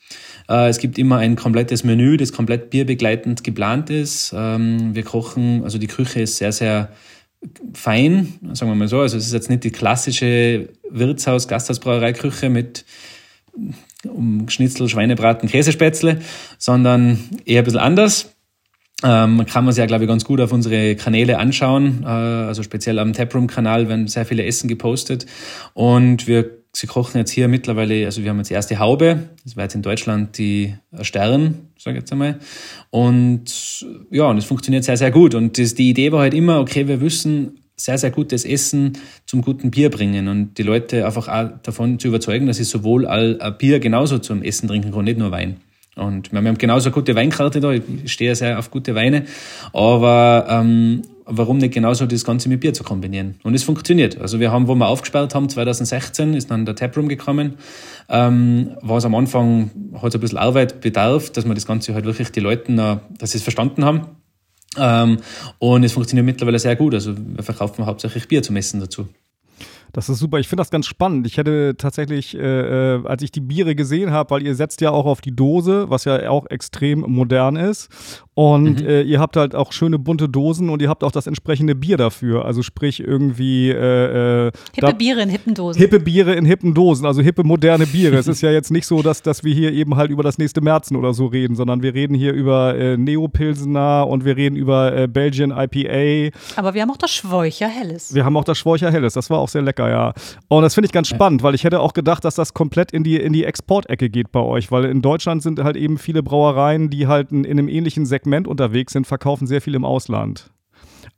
Äh, 0.50 0.70
es 0.70 0.80
gibt 0.80 0.98
immer 0.98 1.18
ein 1.18 1.36
komplettes 1.36 1.84
Menü, 1.84 2.18
das 2.18 2.32
komplett 2.32 2.70
bierbegleitend 2.70 3.44
geplant 3.44 3.90
ist. 3.90 4.34
Ähm, 4.36 4.96
wir 4.96 5.04
kochen, 5.04 5.64
also 5.64 5.78
die 5.78 5.88
Küche 5.88 6.22
ist 6.22 6.38
sehr, 6.38 6.52
sehr 6.52 6.90
fein, 7.74 8.34
sagen 8.54 8.72
wir 8.72 8.76
mal 8.76 8.88
so. 8.88 9.02
Also 9.02 9.18
es 9.18 9.28
ist 9.28 9.34
jetzt 9.34 9.50
nicht 9.50 9.64
die 9.64 9.72
klassische 9.72 10.70
Wirtshaus-, 10.90 11.48
Gasthausbrauereiküche 11.48 12.50
mit 12.50 12.86
um 14.04 14.48
Schnitzel, 14.50 14.88
Schweinebraten, 14.88 15.50
Käsespätzle, 15.50 16.20
sondern 16.58 17.20
eher 17.46 17.62
ein 17.62 17.66
bisschen 17.66 17.80
anders. 17.80 18.37
Ähm, 19.04 19.46
kann 19.46 19.64
man 19.64 19.74
sich 19.74 19.80
ja, 19.80 19.86
glaube 19.86 20.06
ich, 20.06 20.08
ganz 20.08 20.26
gut 20.26 20.42
auf 20.42 20.52
unsere 20.52 20.96
Kanäle 20.96 21.38
anschauen. 21.38 22.04
Äh, 22.04 22.08
also 22.08 22.64
speziell 22.64 22.98
am 22.98 23.14
Taproom-Kanal 23.14 23.90
werden 23.90 24.08
sehr 24.08 24.26
viele 24.26 24.44
Essen 24.44 24.68
gepostet. 24.68 25.28
Und 25.76 26.28
wir 26.28 26.58
sie 26.78 26.88
kochen 26.88 27.18
jetzt 27.18 27.32
hier 27.32 27.48
mittlerweile, 27.48 28.06
also 28.06 28.24
wir 28.24 28.30
haben 28.30 28.38
jetzt 28.38 28.50
die 28.50 28.54
erste 28.54 28.80
Haube, 28.80 29.30
das 29.44 29.56
war 29.56 29.64
jetzt 29.64 29.76
in 29.76 29.82
Deutschland 29.82 30.38
die 30.38 30.76
Stern, 31.02 31.70
sage 31.78 31.98
ich 31.98 32.02
jetzt 32.02 32.12
einmal. 32.12 32.40
Und 32.90 33.86
ja, 34.12 34.26
und 34.26 34.38
es 34.38 34.46
funktioniert 34.46 34.84
sehr, 34.84 34.98
sehr 34.98 35.12
gut. 35.12 35.36
Und 35.36 35.58
das, 35.58 35.76
die 35.76 35.90
Idee 35.90 36.12
war 36.12 36.22
halt 36.22 36.34
immer, 36.34 36.60
okay, 36.60 36.88
wir 36.88 36.98
müssen 36.98 37.60
sehr, 37.76 37.98
sehr 37.98 38.12
gutes 38.12 38.44
Essen 38.46 38.94
zum 39.26 39.42
guten 39.42 39.72
Bier 39.72 39.90
bringen 39.90 40.28
und 40.28 40.58
die 40.58 40.64
Leute 40.64 41.06
einfach 41.06 41.28
auch 41.28 41.50
davon 41.62 42.00
zu 42.00 42.08
überzeugen, 42.08 42.48
dass 42.48 42.58
sie 42.58 42.64
sowohl 42.64 43.06
all 43.06 43.36
Bier 43.58 43.80
genauso 43.80 44.18
zum 44.18 44.42
Essen 44.42 44.68
trinken 44.68 44.92
können, 44.92 45.06
nicht 45.06 45.20
nur 45.20 45.32
Wein. 45.32 45.58
Und 45.98 46.32
wir 46.32 46.40
haben 46.40 46.58
genauso 46.58 46.92
gute 46.92 47.16
Weinkarte 47.16 47.60
da, 47.60 47.72
ich 47.72 47.84
stehe 48.06 48.36
sehr 48.36 48.60
auf 48.60 48.72
gute 48.72 48.96
Weine, 48.96 49.26
aber 49.74 50.46
ähm, 50.50 51.02
warum 51.26 51.58
nicht 51.58 51.74
genauso 51.74 52.06
das 52.06 52.24
Ganze 52.24 52.50
mit 52.50 52.60
Bier 52.62 52.74
zu 52.74 52.84
kombinieren? 52.84 53.36
Und 53.44 53.54
es 53.54 53.64
funktioniert. 53.64 54.20
Also 54.20 54.40
wir 54.40 54.52
haben, 54.52 54.68
wo 54.68 54.76
wir 54.76 54.88
aufgesperrt 54.88 55.36
haben, 55.36 55.50
2016, 55.50 56.34
ist 56.34 56.52
dann 56.52 56.66
der 56.66 56.76
Taproom 56.76 57.10
gekommen, 57.10 57.56
ähm, 58.10 58.78
war 58.82 58.98
es 58.98 59.06
am 59.06 59.16
Anfang, 59.16 59.72
hat 60.02 60.14
ein 60.14 60.22
bisschen 60.22 60.38
Arbeit 60.38 60.82
bedarf, 60.82 61.32
dass 61.32 61.46
wir 61.46 61.54
das 61.54 61.66
Ganze 61.66 61.94
halt 61.94 62.06
wirklich 62.06 62.32
die 62.32 62.40
Leute, 62.40 63.02
dass 63.18 63.32
sie 63.32 63.38
es 63.38 63.44
verstanden 63.44 63.84
haben. 63.84 64.02
Ähm, 64.78 65.18
und 65.60 65.84
es 65.84 65.94
funktioniert 65.94 66.26
mittlerweile 66.26 66.60
sehr 66.60 66.76
gut. 66.76 66.94
Also 66.94 67.16
wir 67.18 67.44
verkaufen 67.44 67.86
hauptsächlich 67.86 68.28
Bier 68.28 68.44
zum 68.44 68.56
Essen 68.56 68.80
dazu. 68.80 69.08
Das 69.98 70.10
ist 70.10 70.20
super. 70.20 70.38
Ich 70.38 70.48
finde 70.48 70.62
das 70.62 70.70
ganz 70.70 70.86
spannend. 70.86 71.26
Ich 71.26 71.38
hätte 71.38 71.74
tatsächlich, 71.76 72.38
äh, 72.38 72.98
äh, 72.98 73.08
als 73.08 73.24
ich 73.24 73.32
die 73.32 73.42
Biere 73.42 73.74
gesehen 73.74 74.12
habe, 74.12 74.30
weil 74.30 74.44
ihr 74.44 74.54
setzt 74.54 74.80
ja 74.80 74.92
auch 74.92 75.08
auf 75.08 75.22
die 75.22 75.36
Dose, 75.36 75.90
was 75.90 76.06
ja 76.06 76.30
auch 76.30 76.46
extrem 76.52 77.00
modern 77.00 77.56
ist. 77.56 77.90
Und 78.36 78.82
mhm. 78.82 78.88
äh, 78.88 79.02
ihr 79.02 79.20
habt 79.20 79.36
halt 79.36 79.56
auch 79.56 79.72
schöne 79.72 79.98
bunte 79.98 80.30
Dosen 80.30 80.70
und 80.70 80.80
ihr 80.84 80.90
habt 80.90 81.04
auch 81.04 81.12
das 81.12 81.26
entsprechende 81.26 81.74
Bier 81.74 81.98
dafür. 81.98 82.46
Also 82.46 82.62
sprich 82.62 83.00
irgendwie 83.00 83.72
äh, 83.72 84.50
äh 84.50 84.52
Hippe 84.76 84.94
Biere 84.94 85.24
in 85.24 85.30
hippen 85.30 85.56
Dosen. 85.56 85.80
Hippe 85.80 86.00
Biere 86.00 86.36
in 86.36 86.46
hippen 86.46 86.76
Dosen, 86.76 87.08
also 87.08 87.24
hippe 87.24 87.44
moderne 87.44 87.88
Biere. 87.88 88.18
es 88.18 88.28
ist 88.28 88.42
ja 88.42 88.52
jetzt 88.52 88.70
nicht 88.70 88.86
so, 88.86 89.02
dass, 89.02 89.24
dass 89.24 89.44
wir 89.44 89.56
hier 89.56 89.74
eben 89.74 89.96
halt 89.96 90.12
über 90.12 90.22
das 90.22 90.38
nächste 90.38 90.62
Märzen 90.62 90.96
oder 90.96 91.16
so 91.16 91.26
reden, 91.26 91.56
sondern 91.56 91.82
wir 91.82 91.96
reden 91.96 92.14
hier 92.14 92.34
über 92.34 92.76
äh, 92.76 92.96
Neopilsener 92.96 94.06
und 94.06 94.24
wir 94.24 94.38
reden 94.38 94.56
über 94.56 94.96
äh, 94.96 95.08
Belgian 95.08 95.50
IPA. 95.50 96.38
Aber 96.56 96.76
wir 96.76 96.84
haben 96.84 96.92
auch 96.92 96.98
das 96.98 97.10
Schwäucher 97.10 97.68
Helles. 97.68 98.14
Wir 98.14 98.24
haben 98.24 98.38
auch 98.38 98.44
das 98.44 98.60
Schwäucher 98.60 98.92
Helles. 98.92 99.16
Das 99.16 99.32
war 99.32 99.40
auch 99.40 99.50
sehr 99.50 99.64
lecker, 99.64 99.87
ja. 99.90 100.14
Und 100.48 100.62
das 100.62 100.74
finde 100.74 100.86
ich 100.86 100.92
ganz 100.92 101.08
spannend, 101.08 101.44
weil 101.44 101.56
ich 101.56 101.64
hätte 101.64 101.80
auch 101.80 101.94
gedacht, 101.94 102.24
dass 102.24 102.36
das 102.36 102.54
komplett 102.54 102.92
in 102.92 103.04
die, 103.04 103.18
in 103.18 103.34
die 103.34 103.46
Exportecke 103.46 104.10
geht 104.10 104.32
bei 104.32 104.42
euch, 104.42 104.72
weil 104.72 104.86
in 104.86 105.02
Deutschland 105.02 105.42
sind 105.42 105.64
halt 105.64 105.76
eben 105.76 105.98
viele 105.98 106.24
Brauereien, 106.24 106.90
die 106.90 107.08
halt 107.08 107.32
in, 107.32 107.44
in 107.44 107.58
einem 107.58 107.68
ähnlichen 107.68 108.06
Segment 108.06 108.28
Segment 108.28 108.48
unterwegs 108.48 108.94
sind, 108.94 109.08
verkaufen 109.08 109.48
sehr 109.48 109.62
viel 109.62 109.76
im 109.76 109.86
Ausland. 109.86 110.52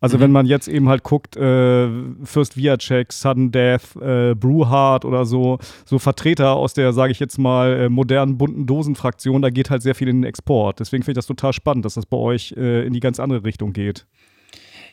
Also 0.02 0.18
mhm. 0.18 0.22
wenn 0.22 0.32
man 0.32 0.46
jetzt 0.46 0.68
eben 0.68 0.88
halt 0.88 1.04
guckt, 1.04 1.36
äh, 1.36 1.90
First 2.24 2.56
Viacek, 2.56 3.12
Sudden 3.12 3.52
Death, 3.52 3.96
äh, 4.00 4.36
Brewhard 4.36 5.04
oder 5.04 5.26
so, 5.26 5.58
so 5.86 6.00
Vertreter 6.00 6.56
aus 6.56 6.74
der, 6.74 6.94
sage 6.94 7.12
ich 7.12 7.20
jetzt 7.20 7.38
mal, 7.38 7.74
äh, 7.74 7.90
modernen 7.90 8.38
bunten 8.38 8.66
Dosenfraktion, 8.66 9.42
da 9.42 9.50
geht 9.50 9.70
halt 9.70 9.82
sehr 9.82 9.96
viel 9.96 10.08
in 10.08 10.22
den 10.22 10.30
Export. 10.30 10.80
Deswegen 10.80 11.04
finde 11.04 11.20
ich 11.20 11.26
das 11.26 11.28
total 11.28 11.52
spannend, 11.52 11.84
dass 11.84 11.96
das 11.96 12.06
bei 12.06 12.18
euch 12.18 12.54
äh, 12.56 12.86
in 12.86 12.94
die 12.94 13.02
ganz 13.02 13.20
andere 13.20 13.44
Richtung 13.44 13.74
geht. 13.74 14.06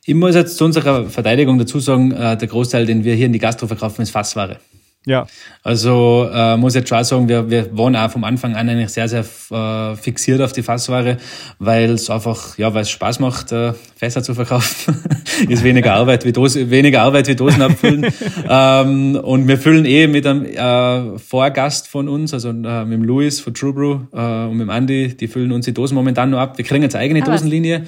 Ich 0.09 0.15
muss 0.15 0.37
jetzt 0.37 0.57
zu 0.57 0.65
unserer 0.65 1.07
Verteidigung 1.07 1.59
dazu 1.59 1.81
sagen, 1.81 2.13
äh, 2.13 2.37
der 2.37 2.47
Großteil, 2.47 2.87
den 2.87 3.03
wir 3.03 3.17
hier 3.17 3.27
in 3.27 3.33
die 3.33 3.41
Gastro 3.41 3.67
verkaufen, 3.67 4.03
ist 4.03 4.11
Fassware. 4.11 4.59
Ja. 5.05 5.27
Also 5.65 6.29
äh, 6.33 6.57
muss 6.57 6.77
jetzt 6.77 6.89
schon 6.89 7.03
sagen, 7.03 7.29
wir, 7.29 7.51
wir 7.51 7.77
waren 7.77 7.97
auch 7.97 8.11
vom 8.11 8.23
Anfang 8.23 8.55
an 8.55 8.69
eigentlich 8.69 8.91
sehr, 8.91 9.09
sehr 9.09 9.25
äh, 9.51 9.97
fixiert 9.97 10.41
auf 10.41 10.53
die 10.53 10.63
Fassware, 10.63 11.17
weil 11.59 11.91
es 11.91 12.09
einfach, 12.09 12.57
ja, 12.57 12.73
weil 12.73 12.83
es 12.83 12.91
Spaß 12.91 13.19
macht, 13.19 13.51
äh, 13.51 13.73
Fässer 13.97 14.23
zu 14.23 14.35
verkaufen. 14.35 14.97
ist 15.49 15.65
weniger 15.65 15.95
Arbeit 15.95 16.25
wie 16.25 16.33
Dosen, 16.33 16.71
weniger 16.71 17.03
Arbeit 17.03 17.27
wie 17.27 17.35
Dosen 17.35 17.63
abfüllen. 17.63 18.07
ähm, 18.49 19.17
und 19.17 19.49
wir 19.49 19.59
füllen 19.59 19.87
eh 19.87 20.07
mit 20.07 20.25
einem 20.25 20.45
äh, 20.45 21.19
Vorgast 21.19 21.89
von 21.89 22.09
uns, 22.09 22.33
also 22.33 22.51
äh, 22.51 22.85
mit 22.85 22.93
dem 22.93 23.03
Louis 23.03 23.41
von 23.41 23.55
True 23.55 23.73
Brew 23.73 23.99
äh, 24.13 24.47
und 24.47 24.57
mit 24.57 24.69
dem 24.69 24.71
Andy, 24.71 25.17
die 25.17 25.27
füllen 25.27 25.51
uns 25.51 25.65
die 25.65 25.75
Dosen 25.75 25.97
momentan 25.97 26.31
nur 26.31 26.41
ab. 26.41 26.59
Wir 26.59 26.65
kriegen 26.65 26.85
jetzt 26.85 26.95
eigene 26.95 27.23
Dosenlinie. 27.23 27.87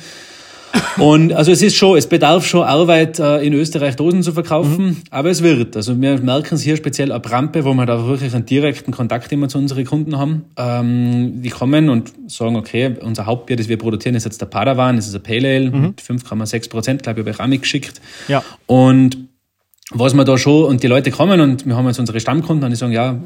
Und 0.99 1.33
also 1.33 1.53
es 1.53 1.63
ist 1.63 1.77
schon, 1.77 1.97
es 1.97 2.07
bedarf 2.07 2.47
schon 2.47 2.63
Arbeit, 2.63 3.19
äh, 3.19 3.39
in 3.39 3.53
Österreich 3.53 3.97
Dosen 3.97 4.23
zu 4.23 4.33
verkaufen, 4.33 4.85
mhm. 4.85 4.97
aber 5.11 5.31
es 5.31 5.43
wird. 5.43 5.77
Also 5.77 6.01
wir 6.01 6.19
merken 6.19 6.55
es 6.55 6.63
hier 6.63 6.77
speziell 6.77 7.13
ab 7.13 7.31
Rampe, 7.31 7.65
wo 7.65 7.73
wir 7.75 7.87
da 7.87 8.07
wirklich 8.07 8.35
einen 8.35 8.47
direkten 8.47 8.93
Kontakt 8.93 9.31
immer 9.33 9.49
zu 9.49 9.59
unseren 9.59 9.85
Kunden 9.85 10.19
haben. 10.19 10.45
Ähm, 10.57 11.43
die 11.43 11.51
kommen 11.51 11.89
und 11.89 12.13
sagen, 12.27 12.57
okay, 12.57 12.97
unser 13.01 13.27
Hauptbier, 13.27 13.57
das 13.57 13.69
wir 13.69 13.79
produzieren, 13.79 14.15
ist 14.15 14.25
jetzt 14.25 14.41
der 14.41 14.47
Padawan, 14.47 14.97
das 14.97 15.07
ist 15.07 15.15
ein 15.15 15.23
Pale 15.23 15.49
Ale 15.49 15.71
mhm. 15.71 15.83
mit 15.83 16.01
5,6 16.01 16.69
Prozent, 16.69 17.03
glaube 17.03 17.21
ich, 17.21 17.27
habe 17.27 17.31
ich 17.31 17.41
auch 17.41 17.47
mitgeschickt. 17.47 18.01
Ja. 18.27 18.43
Und 18.67 19.28
was 19.91 20.13
man 20.13 20.27
da 20.27 20.37
schon, 20.37 20.65
und 20.65 20.83
die 20.83 20.87
Leute 20.87 21.11
kommen 21.11 21.41
und 21.41 21.65
wir 21.67 21.75
haben 21.75 21.87
jetzt 21.87 21.99
unsere 21.99 22.21
Stammkunden 22.21 22.65
und 22.65 22.71
die 22.71 22.77
sagen, 22.77 22.93
ja, 22.93 23.19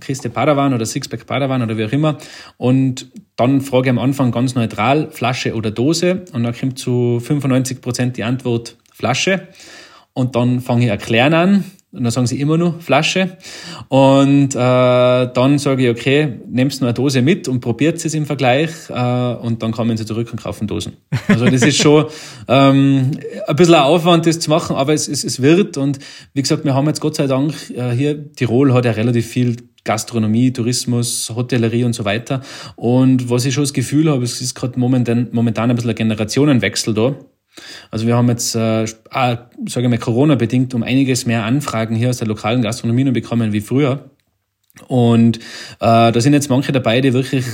Christe 0.00 0.28
Padawan 0.28 0.74
oder 0.74 0.84
Sixpack 0.84 1.24
Padawan 1.26 1.62
oder 1.62 1.78
wie 1.78 1.84
auch 1.84 1.92
immer. 1.92 2.18
Und 2.56 3.06
dann 3.36 3.60
frage 3.60 3.86
ich 3.86 3.90
am 3.90 3.98
Anfang 3.98 4.32
ganz 4.32 4.56
neutral, 4.56 5.08
Flasche 5.12 5.54
oder 5.54 5.70
Dose. 5.70 6.24
Und 6.32 6.42
dann 6.42 6.54
kommt 6.54 6.78
zu 6.78 7.20
95 7.20 7.80
Prozent 7.80 8.16
die 8.16 8.24
Antwort 8.24 8.76
Flasche. 8.92 9.48
Und 10.12 10.34
dann 10.34 10.60
fange 10.60 10.84
ich 10.84 10.90
erklären 10.90 11.32
an, 11.32 11.64
Und 11.92 12.04
dann 12.04 12.12
sagen 12.12 12.28
sie 12.28 12.40
immer 12.40 12.56
nur 12.56 12.78
Flasche. 12.78 13.36
Und 13.88 14.54
äh, 14.54 14.58
dann 14.58 15.58
sage 15.58 15.84
ich, 15.84 15.90
okay, 15.90 16.40
nimmst 16.48 16.80
du 16.80 16.84
eine 16.84 16.94
Dose 16.94 17.20
mit 17.20 17.48
und 17.48 17.60
probiert 17.60 18.04
es 18.04 18.14
im 18.14 18.26
Vergleich. 18.26 18.70
Äh, 18.88 18.92
und 18.92 19.62
dann 19.62 19.72
kommen 19.72 19.96
sie 19.96 20.06
zurück 20.06 20.28
und 20.30 20.40
kaufen 20.40 20.68
Dosen. 20.68 20.98
Also 21.26 21.46
das 21.46 21.62
ist 21.62 21.78
schon 21.78 22.06
ähm, 22.48 23.10
ein 23.46 23.56
bisschen 23.56 23.74
ein 23.74 23.82
Aufwand, 23.82 24.26
das 24.26 24.38
zu 24.38 24.50
machen, 24.50 24.76
aber 24.76 24.94
es, 24.94 25.08
es, 25.08 25.24
es 25.24 25.42
wird. 25.42 25.76
Und 25.78 25.98
wie 26.32 26.42
gesagt, 26.42 26.64
wir 26.64 26.74
haben 26.74 26.86
jetzt 26.86 27.00
Gott 27.00 27.16
sei 27.16 27.26
Dank 27.26 27.54
äh, 27.70 27.90
hier, 27.90 28.32
Tirol 28.34 28.72
hat 28.72 28.84
ja 28.84 28.92
relativ 28.92 29.26
viel 29.26 29.56
Gastronomie, 29.82 30.52
Tourismus, 30.52 31.32
Hotellerie 31.34 31.82
und 31.82 31.94
so 31.94 32.04
weiter. 32.04 32.42
Und 32.76 33.30
was 33.30 33.46
ich 33.46 33.54
schon 33.54 33.64
das 33.64 33.72
Gefühl 33.72 34.10
habe, 34.10 34.22
es 34.22 34.40
ist 34.40 34.54
gerade 34.54 34.78
momentan, 34.78 35.28
momentan 35.32 35.70
ein 35.70 35.76
bisschen 35.76 35.90
ein 35.90 35.96
Generationenwechsel 35.96 36.94
da. 36.94 37.16
Also 37.90 38.06
wir 38.06 38.16
haben 38.16 38.28
jetzt, 38.28 38.54
äh, 38.54 38.86
sage 38.86 39.46
ich 39.66 39.88
mal, 39.88 39.98
Corona-bedingt 39.98 40.74
um 40.74 40.82
einiges 40.82 41.26
mehr 41.26 41.44
Anfragen 41.44 41.94
hier 41.96 42.10
aus 42.10 42.18
der 42.18 42.28
lokalen 42.28 42.62
Gastronomie 42.62 43.04
noch 43.04 43.12
bekommen 43.12 43.52
wie 43.52 43.60
früher. 43.60 44.10
Und 44.86 45.38
äh, 45.38 45.40
da 45.80 46.20
sind 46.20 46.32
jetzt 46.32 46.48
manche 46.48 46.72
dabei, 46.72 47.00
die 47.00 47.12
wirklich, 47.12 47.44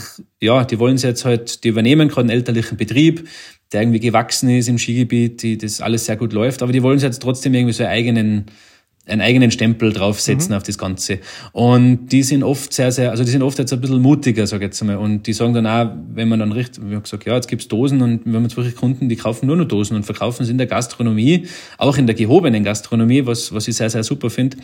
ja, 0.40 0.64
die 0.64 0.78
wollen 0.78 0.98
sie 0.98 1.08
jetzt 1.08 1.24
halt, 1.24 1.64
die 1.64 1.68
übernehmen 1.68 2.08
gerade 2.08 2.22
einen 2.22 2.30
elterlichen 2.30 2.76
Betrieb, 2.76 3.28
der 3.72 3.82
irgendwie 3.82 4.00
gewachsen 4.00 4.50
ist 4.50 4.68
im 4.68 4.78
Skigebiet, 4.78 5.42
die 5.42 5.58
das 5.58 5.80
alles 5.80 6.06
sehr 6.06 6.16
gut 6.16 6.32
läuft, 6.32 6.62
aber 6.62 6.72
die 6.72 6.82
wollen 6.82 6.98
sie 6.98 7.06
jetzt 7.06 7.22
trotzdem 7.22 7.54
irgendwie 7.54 7.72
so 7.72 7.82
einen 7.82 7.92
eigenen 7.92 8.46
einen 9.06 9.20
eigenen 9.20 9.50
Stempel 9.50 9.92
draufsetzen 9.92 10.50
mhm. 10.50 10.56
auf 10.56 10.62
das 10.64 10.78
Ganze. 10.78 11.20
Und 11.52 12.08
die 12.08 12.22
sind 12.22 12.42
oft 12.42 12.72
sehr, 12.72 12.90
sehr, 12.90 13.10
also 13.10 13.24
die 13.24 13.30
sind 13.30 13.42
oft 13.42 13.58
jetzt 13.58 13.72
ein 13.72 13.80
bisschen 13.80 14.02
mutiger, 14.02 14.46
sag 14.46 14.58
ich 14.58 14.64
jetzt 14.64 14.82
mal. 14.84 14.96
Und 14.96 15.26
die 15.26 15.32
sagen 15.32 15.54
dann 15.54 15.66
auch, 15.66 15.90
wenn 16.12 16.28
man 16.28 16.40
dann 16.40 16.52
richtig, 16.52 16.84
wir 16.84 16.96
haben 16.96 17.02
gesagt, 17.02 17.24
ja, 17.24 17.34
jetzt 17.34 17.48
gibt's 17.48 17.68
Dosen 17.68 18.02
und 18.02 18.26
wir 18.26 18.34
haben 18.34 18.42
jetzt 18.42 18.56
wirklich 18.56 18.74
Kunden, 18.74 19.08
die 19.08 19.16
kaufen 19.16 19.46
nur 19.46 19.56
noch 19.56 19.66
Dosen 19.66 19.96
und 19.96 20.04
verkaufen 20.04 20.42
es 20.42 20.48
in 20.48 20.58
der 20.58 20.66
Gastronomie, 20.66 21.46
auch 21.78 21.96
in 21.96 22.06
der 22.06 22.16
gehobenen 22.16 22.64
Gastronomie, 22.64 23.24
was, 23.26 23.52
was 23.52 23.68
ich 23.68 23.76
sehr, 23.76 23.90
sehr 23.90 24.02
super 24.02 24.28
finde. 24.28 24.56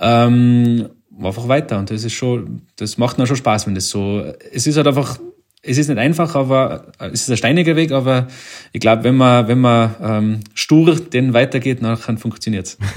Ähm, 0.00 0.88
einfach 1.22 1.48
weiter. 1.48 1.78
Und 1.78 1.90
das 1.90 2.04
ist 2.04 2.12
schon, 2.12 2.62
das 2.76 2.98
macht 2.98 3.18
mir 3.18 3.26
schon 3.26 3.36
Spaß, 3.36 3.66
wenn 3.66 3.74
das 3.74 3.88
so, 3.88 4.24
es 4.52 4.66
ist 4.66 4.76
halt 4.76 4.86
einfach, 4.86 5.18
es 5.66 5.78
ist 5.78 5.88
nicht 5.88 5.98
einfach, 5.98 6.34
aber 6.34 6.92
es 6.98 7.22
ist 7.22 7.30
ein 7.30 7.36
steiniger 7.36 7.76
Weg, 7.76 7.92
aber 7.92 8.28
ich 8.72 8.80
glaube, 8.80 9.04
wenn 9.04 9.16
man, 9.16 9.48
wenn 9.48 9.60
man 9.60 9.94
ähm, 10.00 10.40
stur 10.54 10.96
den 10.96 11.32
weitergeht, 11.34 11.82
dann 11.82 12.18
funktioniert's. 12.18 12.78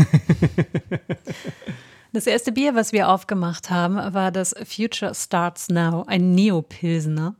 Das 2.13 2.25
erste 2.25 2.51
Bier, 2.51 2.73
was 2.73 2.93
wir 2.93 3.09
aufgemacht 3.09 3.69
haben, 3.69 3.95
war 4.13 4.31
das 4.31 4.55
Future 4.65 5.13
Starts 5.13 5.69
Now, 5.69 6.03
ein 6.07 6.33
Neo-Pilsener. 6.33 7.35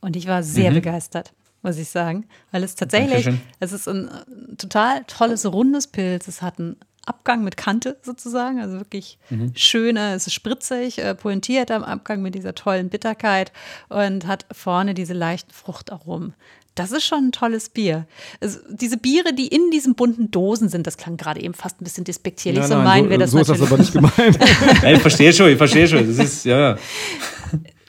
Und 0.00 0.16
ich 0.16 0.26
war 0.26 0.42
sehr 0.42 0.72
mhm. 0.72 0.74
begeistert, 0.74 1.32
muss 1.62 1.78
ich 1.78 1.88
sagen, 1.88 2.26
weil 2.50 2.62
es 2.62 2.74
tatsächlich, 2.74 3.30
es 3.60 3.72
ist 3.72 3.88
ein 3.88 4.10
total 4.58 5.04
tolles, 5.06 5.50
rundes 5.50 5.86
Pilz. 5.86 6.28
Es 6.28 6.42
hat 6.42 6.58
einen 6.58 6.76
Abgang 7.10 7.42
mit 7.42 7.56
Kante 7.56 7.98
sozusagen, 8.02 8.60
also 8.60 8.78
wirklich 8.78 9.18
mhm. 9.30 9.52
schöner, 9.56 10.14
es 10.14 10.28
ist 10.28 10.34
spritzig, 10.34 10.98
äh, 10.98 11.16
pointiert 11.16 11.72
am 11.72 11.82
Abgang 11.82 12.22
mit 12.22 12.36
dieser 12.36 12.54
tollen 12.54 12.88
Bitterkeit 12.88 13.50
und 13.88 14.28
hat 14.28 14.46
vorne 14.52 14.94
diese 14.94 15.12
leichten 15.12 15.52
Fruchtaromen. 15.52 16.34
Das 16.76 16.92
ist 16.92 17.04
schon 17.04 17.26
ein 17.26 17.32
tolles 17.32 17.68
Bier. 17.68 18.06
Also, 18.40 18.60
diese 18.70 18.96
Biere, 18.96 19.34
die 19.34 19.48
in 19.48 19.72
diesen 19.72 19.96
bunten 19.96 20.30
Dosen 20.30 20.68
sind, 20.68 20.86
das 20.86 20.96
klang 20.96 21.16
gerade 21.16 21.42
eben 21.42 21.52
fast 21.52 21.80
ein 21.80 21.84
bisschen 21.84 22.04
despektierlich. 22.04 22.60
Nein, 22.60 22.68
so 22.68 22.76
meinen 22.76 23.04
so, 23.04 23.10
wir 23.10 23.18
das 23.18 23.30
so 23.32 23.38
natürlich. 23.38 23.60
ist 23.60 23.64
das 23.64 23.72
aber 23.72 23.82
nicht 23.82 23.92
gemeint. 23.92 24.38
ja, 24.82 24.92
ich 24.92 25.00
verstehe 25.00 25.32
schon, 25.32 25.50
ich 25.50 25.58
verstehe 25.58 25.88
schon. 25.88 26.06
Das 26.06 26.24
ist, 26.24 26.44
ja. 26.44 26.78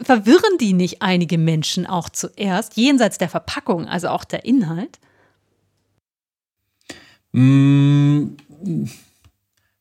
Verwirren 0.02 0.58
die 0.60 0.74
nicht 0.74 1.04
einige 1.04 1.38
Menschen 1.38 1.86
auch 1.86 2.10
zuerst, 2.10 2.76
jenseits 2.76 3.20
der 3.20 3.30
Verpackung, 3.30 3.88
also 3.88 4.08
auch 4.08 4.24
der 4.24 4.46
Inhalt? 4.46 5.00
Mm, 7.34 8.30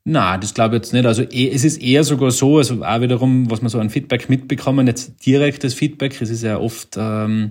na, 0.05 0.39
das 0.39 0.55
glaube 0.55 0.77
ich 0.77 0.83
jetzt 0.83 0.93
nicht. 0.93 1.07
Also 1.07 1.23
eh, 1.23 1.51
es 1.51 1.65
ist 1.65 1.83
eher 1.83 2.05
sogar 2.05 2.31
so, 2.31 2.59
also 2.59 2.83
auch 2.83 3.01
wiederum, 3.01 3.51
was 3.51 3.61
man 3.61 3.69
so 3.69 3.79
an 3.79 3.91
Feedback 3.91 4.29
mitbekommen, 4.29 4.87
jetzt 4.87 5.25
direktes 5.27 5.75
Feedback, 5.75 6.21
es 6.21 6.31
ist 6.31 6.43
ja 6.43 6.59
oft, 6.59 6.97
ähm, 6.99 7.51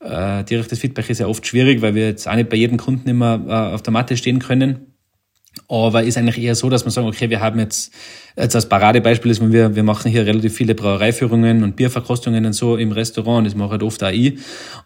äh, 0.00 0.44
direktes 0.44 0.78
Feedback 0.78 1.10
ist 1.10 1.18
ja 1.18 1.26
oft 1.26 1.46
schwierig, 1.46 1.82
weil 1.82 1.94
wir 1.94 2.06
jetzt 2.06 2.28
auch 2.28 2.36
nicht 2.36 2.50
bei 2.50 2.56
jedem 2.56 2.78
Kunden 2.78 3.08
immer 3.08 3.44
äh, 3.48 3.74
auf 3.74 3.82
der 3.82 3.92
Matte 3.92 4.16
stehen 4.16 4.38
können. 4.38 4.87
Aber 5.70 6.02
ist 6.02 6.16
eigentlich 6.16 6.38
eher 6.38 6.54
so, 6.54 6.70
dass 6.70 6.84
man 6.84 6.92
sagen, 6.92 7.06
okay, 7.06 7.28
wir 7.28 7.40
haben 7.40 7.58
jetzt, 7.58 7.92
jetzt 8.36 8.56
als 8.56 8.68
Paradebeispiel 8.68 9.30
ist, 9.30 9.52
wir, 9.52 9.76
wir 9.76 9.82
machen 9.82 10.10
hier 10.10 10.24
relativ 10.24 10.54
viele 10.54 10.74
Brauereiführungen 10.74 11.62
und 11.62 11.76
Bierverkostungen 11.76 12.46
und 12.46 12.54
so 12.54 12.76
im 12.76 12.90
Restaurant, 12.90 13.46
das 13.46 13.54
mache 13.54 13.72
halt 13.72 13.82
oft 13.82 14.02
auch 14.02 14.10
ich. 14.10 14.38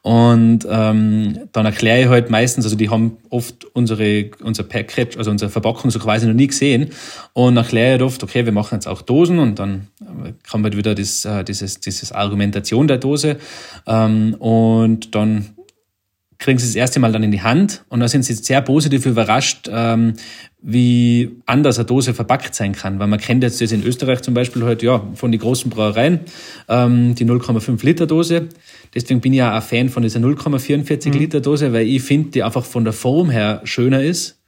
Und 0.02 0.66
ähm, 0.68 1.38
dann 1.52 1.66
erkläre 1.66 2.00
ich 2.00 2.08
halt 2.08 2.30
meistens, 2.30 2.64
also 2.64 2.74
die 2.74 2.90
haben 2.90 3.16
oft 3.30 3.64
unsere, 3.74 4.30
unser 4.42 4.64
Package, 4.64 5.16
also 5.18 5.30
unsere 5.30 5.52
Verpackung 5.52 5.92
so 5.92 6.00
quasi 6.00 6.26
noch 6.26 6.34
nie 6.34 6.48
gesehen. 6.48 6.90
Und 7.32 7.56
erkläre 7.56 7.86
ich 7.86 7.92
halt 7.92 8.02
oft, 8.02 8.22
okay, 8.24 8.44
wir 8.44 8.52
machen 8.52 8.74
jetzt 8.74 8.88
auch 8.88 9.02
Dosen 9.02 9.38
und 9.38 9.60
dann 9.60 9.86
kommt 10.50 10.64
halt 10.64 10.76
wieder 10.76 10.96
das, 10.96 11.24
äh, 11.24 11.44
dieses, 11.44 11.78
dieses 11.78 12.10
Argumentation 12.10 12.88
der 12.88 12.98
Dose. 12.98 13.36
Ähm, 13.86 14.34
und 14.34 15.14
dann 15.14 15.54
kriegen 16.42 16.58
sie 16.58 16.66
das 16.66 16.74
erste 16.74 17.00
Mal 17.00 17.12
dann 17.12 17.22
in 17.22 17.30
die 17.30 17.42
Hand 17.42 17.84
und 17.88 18.00
da 18.00 18.08
sind 18.08 18.24
sie 18.24 18.34
sehr 18.34 18.60
positiv 18.60 19.06
überrascht, 19.06 19.70
ähm, 19.72 20.14
wie 20.62 21.36
anders 21.46 21.78
eine 21.78 21.86
Dose 21.86 22.14
verpackt 22.14 22.54
sein 22.54 22.72
kann. 22.72 22.98
Weil 22.98 23.08
man 23.08 23.18
kennt 23.18 23.42
jetzt 23.42 23.60
das 23.60 23.72
in 23.72 23.84
Österreich 23.84 24.22
zum 24.22 24.34
Beispiel 24.34 24.62
halt, 24.62 24.82
ja, 24.82 25.02
von 25.14 25.32
den 25.32 25.40
großen 25.40 25.70
Brauereien, 25.70 26.20
ähm, 26.68 27.14
die 27.14 27.24
0,5 27.24 27.84
Liter 27.84 28.06
Dose. 28.06 28.48
Deswegen 28.94 29.20
bin 29.20 29.32
ich 29.32 29.38
ja 29.38 29.54
ein 29.54 29.62
Fan 29.62 29.88
von 29.88 30.02
dieser 30.02 30.20
0,44 30.20 31.08
mhm. 31.08 31.12
Liter 31.14 31.40
Dose, 31.40 31.72
weil 31.72 31.86
ich 31.86 32.02
finde, 32.02 32.30
die 32.30 32.42
einfach 32.42 32.64
von 32.64 32.84
der 32.84 32.92
Form 32.92 33.30
her 33.30 33.60
schöner 33.64 34.02
ist 34.02 34.41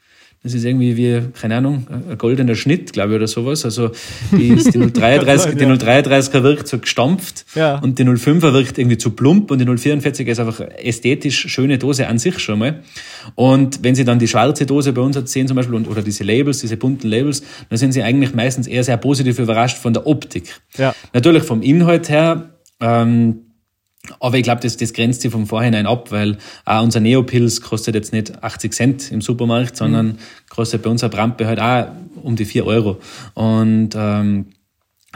das 0.44 0.52
ist 0.52 0.64
irgendwie 0.66 0.98
wie, 0.98 1.22
keine 1.40 1.56
Ahnung, 1.56 1.86
ein 1.88 2.18
goldener 2.18 2.54
Schnitt, 2.54 2.92
glaube 2.92 3.12
ich, 3.12 3.16
oder 3.16 3.26
sowas. 3.26 3.64
Also 3.64 3.92
die, 4.30 4.54
die 4.74 4.92
033, 4.92 5.56
die 5.56 5.64
033er 5.64 6.42
wirkt 6.42 6.68
so 6.68 6.78
gestampft 6.78 7.46
ja. 7.54 7.78
und 7.78 7.98
die 7.98 8.04
05er 8.04 8.52
wirkt 8.52 8.76
irgendwie 8.76 8.98
zu 8.98 9.12
plump 9.12 9.50
und 9.50 9.58
die 9.58 9.64
044er 9.64 10.26
ist 10.26 10.40
einfach 10.40 10.60
ästhetisch 10.60 11.48
schöne 11.48 11.78
Dose 11.78 12.06
an 12.08 12.18
sich 12.18 12.38
schon 12.40 12.58
mal. 12.58 12.82
Und 13.36 13.82
wenn 13.82 13.94
Sie 13.94 14.04
dann 14.04 14.18
die 14.18 14.28
schwarze 14.28 14.66
Dose 14.66 14.92
bei 14.92 15.00
uns 15.00 15.18
sehen 15.32 15.48
zum 15.48 15.56
Beispiel 15.56 15.76
und, 15.76 15.88
oder 15.88 16.02
diese 16.02 16.24
Labels, 16.24 16.58
diese 16.58 16.76
bunten 16.76 17.08
Labels, 17.08 17.42
dann 17.70 17.78
sind 17.78 17.92
Sie 17.92 18.02
eigentlich 18.02 18.34
meistens 18.34 18.66
eher 18.66 18.84
sehr 18.84 18.98
positiv 18.98 19.38
überrascht 19.38 19.78
von 19.78 19.94
der 19.94 20.06
Optik. 20.06 20.60
Ja. 20.76 20.94
Natürlich 21.14 21.44
vom 21.44 21.62
Inhalt 21.62 22.10
her, 22.10 22.50
ähm, 22.80 23.43
aber 24.20 24.36
ich 24.36 24.42
glaube, 24.42 24.60
das, 24.60 24.76
das 24.76 24.92
grenzt 24.92 25.22
sich 25.22 25.30
vom 25.30 25.46
Vorhinein 25.46 25.86
ab, 25.86 26.10
weil 26.10 26.36
auch 26.64 26.82
unser 26.82 27.00
Neopilz 27.00 27.60
kostet 27.60 27.94
jetzt 27.94 28.12
nicht 28.12 28.42
80 28.42 28.72
Cent 28.72 29.12
im 29.12 29.20
Supermarkt, 29.20 29.76
sondern 29.76 30.06
mhm. 30.06 30.18
kostet 30.50 30.82
bei 30.82 30.90
unserer 30.90 31.10
Brampe 31.10 31.46
halt 31.46 31.60
auch 31.60 31.86
um 32.22 32.36
die 32.36 32.44
4 32.44 32.66
Euro. 32.66 33.00
Und 33.34 33.90
ähm, 33.96 34.46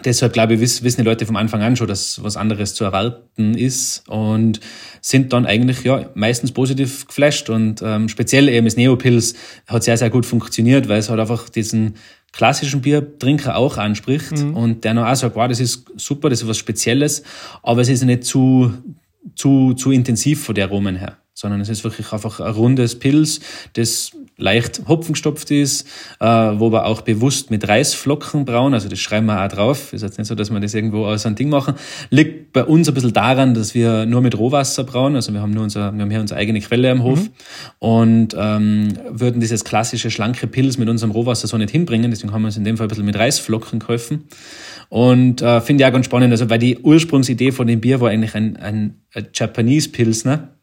deshalb 0.04 0.32
glaube 0.32 0.54
ich, 0.54 0.60
wissen 0.60 1.02
die 1.02 1.06
Leute 1.06 1.26
vom 1.26 1.36
Anfang 1.36 1.62
an 1.62 1.76
schon, 1.76 1.86
dass 1.86 2.22
was 2.22 2.36
anderes 2.36 2.74
zu 2.74 2.84
erwarten 2.84 3.54
ist 3.54 4.08
und 4.08 4.60
sind 5.00 5.32
dann 5.32 5.46
eigentlich 5.46 5.84
ja 5.84 6.08
meistens 6.14 6.52
positiv 6.52 7.06
geflasht. 7.06 7.50
Und 7.50 7.82
ähm, 7.82 8.08
speziell 8.08 8.48
eben 8.48 8.66
das 8.66 8.76
Neopilz 8.76 9.34
hat 9.66 9.84
sehr, 9.84 9.96
sehr 9.96 10.10
gut 10.10 10.26
funktioniert, 10.26 10.88
weil 10.88 10.98
es 10.98 11.10
halt 11.10 11.20
einfach 11.20 11.48
diesen 11.48 11.94
klassischen 12.38 12.82
Biertrinker 12.82 13.56
auch 13.56 13.78
anspricht 13.78 14.30
mhm. 14.30 14.54
und 14.54 14.84
der 14.84 14.94
noch 14.94 15.06
auch 15.06 15.16
sagt, 15.16 15.34
wow, 15.34 15.48
das 15.48 15.58
ist 15.58 15.90
super, 15.96 16.30
das 16.30 16.40
ist 16.40 16.46
was 16.46 16.56
Spezielles, 16.56 17.24
aber 17.64 17.80
es 17.80 17.88
ist 17.88 18.04
nicht 18.04 18.22
zu, 18.22 18.72
zu, 19.34 19.74
zu 19.74 19.90
intensiv 19.90 20.44
von 20.44 20.54
der 20.54 20.66
Aromen 20.66 20.94
her, 20.94 21.16
sondern 21.34 21.60
es 21.60 21.68
ist 21.68 21.82
wirklich 21.82 22.12
einfach 22.12 22.38
ein 22.38 22.52
rundes 22.52 22.96
Pilz, 22.96 23.40
das 23.72 24.12
leicht 24.38 24.82
hopfengestopft 24.86 25.50
ist, 25.50 25.86
äh, 26.20 26.26
wo 26.26 26.72
wir 26.72 26.86
auch 26.86 27.02
bewusst 27.02 27.50
mit 27.50 27.68
Reisflocken 27.68 28.44
brauen, 28.44 28.72
also 28.72 28.88
das 28.88 29.00
schreiben 29.00 29.26
wir 29.26 29.44
auch 29.44 29.48
drauf, 29.48 29.92
ist 29.92 30.02
jetzt 30.02 30.16
nicht 30.16 30.28
so, 30.28 30.34
dass 30.34 30.50
wir 30.50 30.60
das 30.60 30.74
irgendwo 30.74 31.06
aus 31.06 31.26
einem 31.26 31.34
Ding 31.34 31.48
machen, 31.48 31.74
liegt 32.10 32.52
bei 32.52 32.64
uns 32.64 32.88
ein 32.88 32.94
bisschen 32.94 33.12
daran, 33.12 33.52
dass 33.54 33.74
wir 33.74 34.06
nur 34.06 34.22
mit 34.22 34.38
Rohwasser 34.38 34.84
brauen, 34.84 35.16
also 35.16 35.32
wir 35.32 35.40
haben 35.40 35.50
nur 35.50 35.64
unser, 35.64 35.92
wir 35.92 36.00
haben 36.00 36.10
hier 36.10 36.20
unsere 36.20 36.38
eigene 36.38 36.60
Quelle 36.60 36.90
am 36.90 37.02
Hof. 37.02 37.18
Mhm. 37.18 37.30
und 37.80 38.36
ähm, 38.38 38.88
würden 39.10 39.40
dieses 39.40 39.64
klassische 39.64 40.10
schlanke 40.10 40.46
Pilz 40.46 40.78
mit 40.78 40.88
unserem 40.88 41.10
Rohwasser 41.10 41.48
so 41.48 41.58
nicht 41.58 41.70
hinbringen, 41.70 42.10
deswegen 42.10 42.32
haben 42.32 42.42
wir 42.42 42.46
uns 42.46 42.56
in 42.56 42.64
dem 42.64 42.76
Fall 42.76 42.86
ein 42.86 42.88
bisschen 42.88 43.04
mit 43.04 43.18
Reisflocken 43.18 43.80
geholfen. 43.80 44.24
Und 44.88 45.42
äh, 45.42 45.60
finde 45.60 45.82
ich 45.82 45.88
auch 45.88 45.92
ganz 45.92 46.06
spannend, 46.06 46.30
also 46.32 46.48
weil 46.48 46.58
die 46.58 46.78
Ursprungsidee 46.78 47.52
von 47.52 47.66
dem 47.66 47.80
Bier 47.80 48.00
war 48.00 48.08
eigentlich 48.10 48.34
ein, 48.34 48.56
ein, 48.56 49.02
ein 49.12 49.26
Japanese 49.34 49.90
Pilsner, 49.90 50.57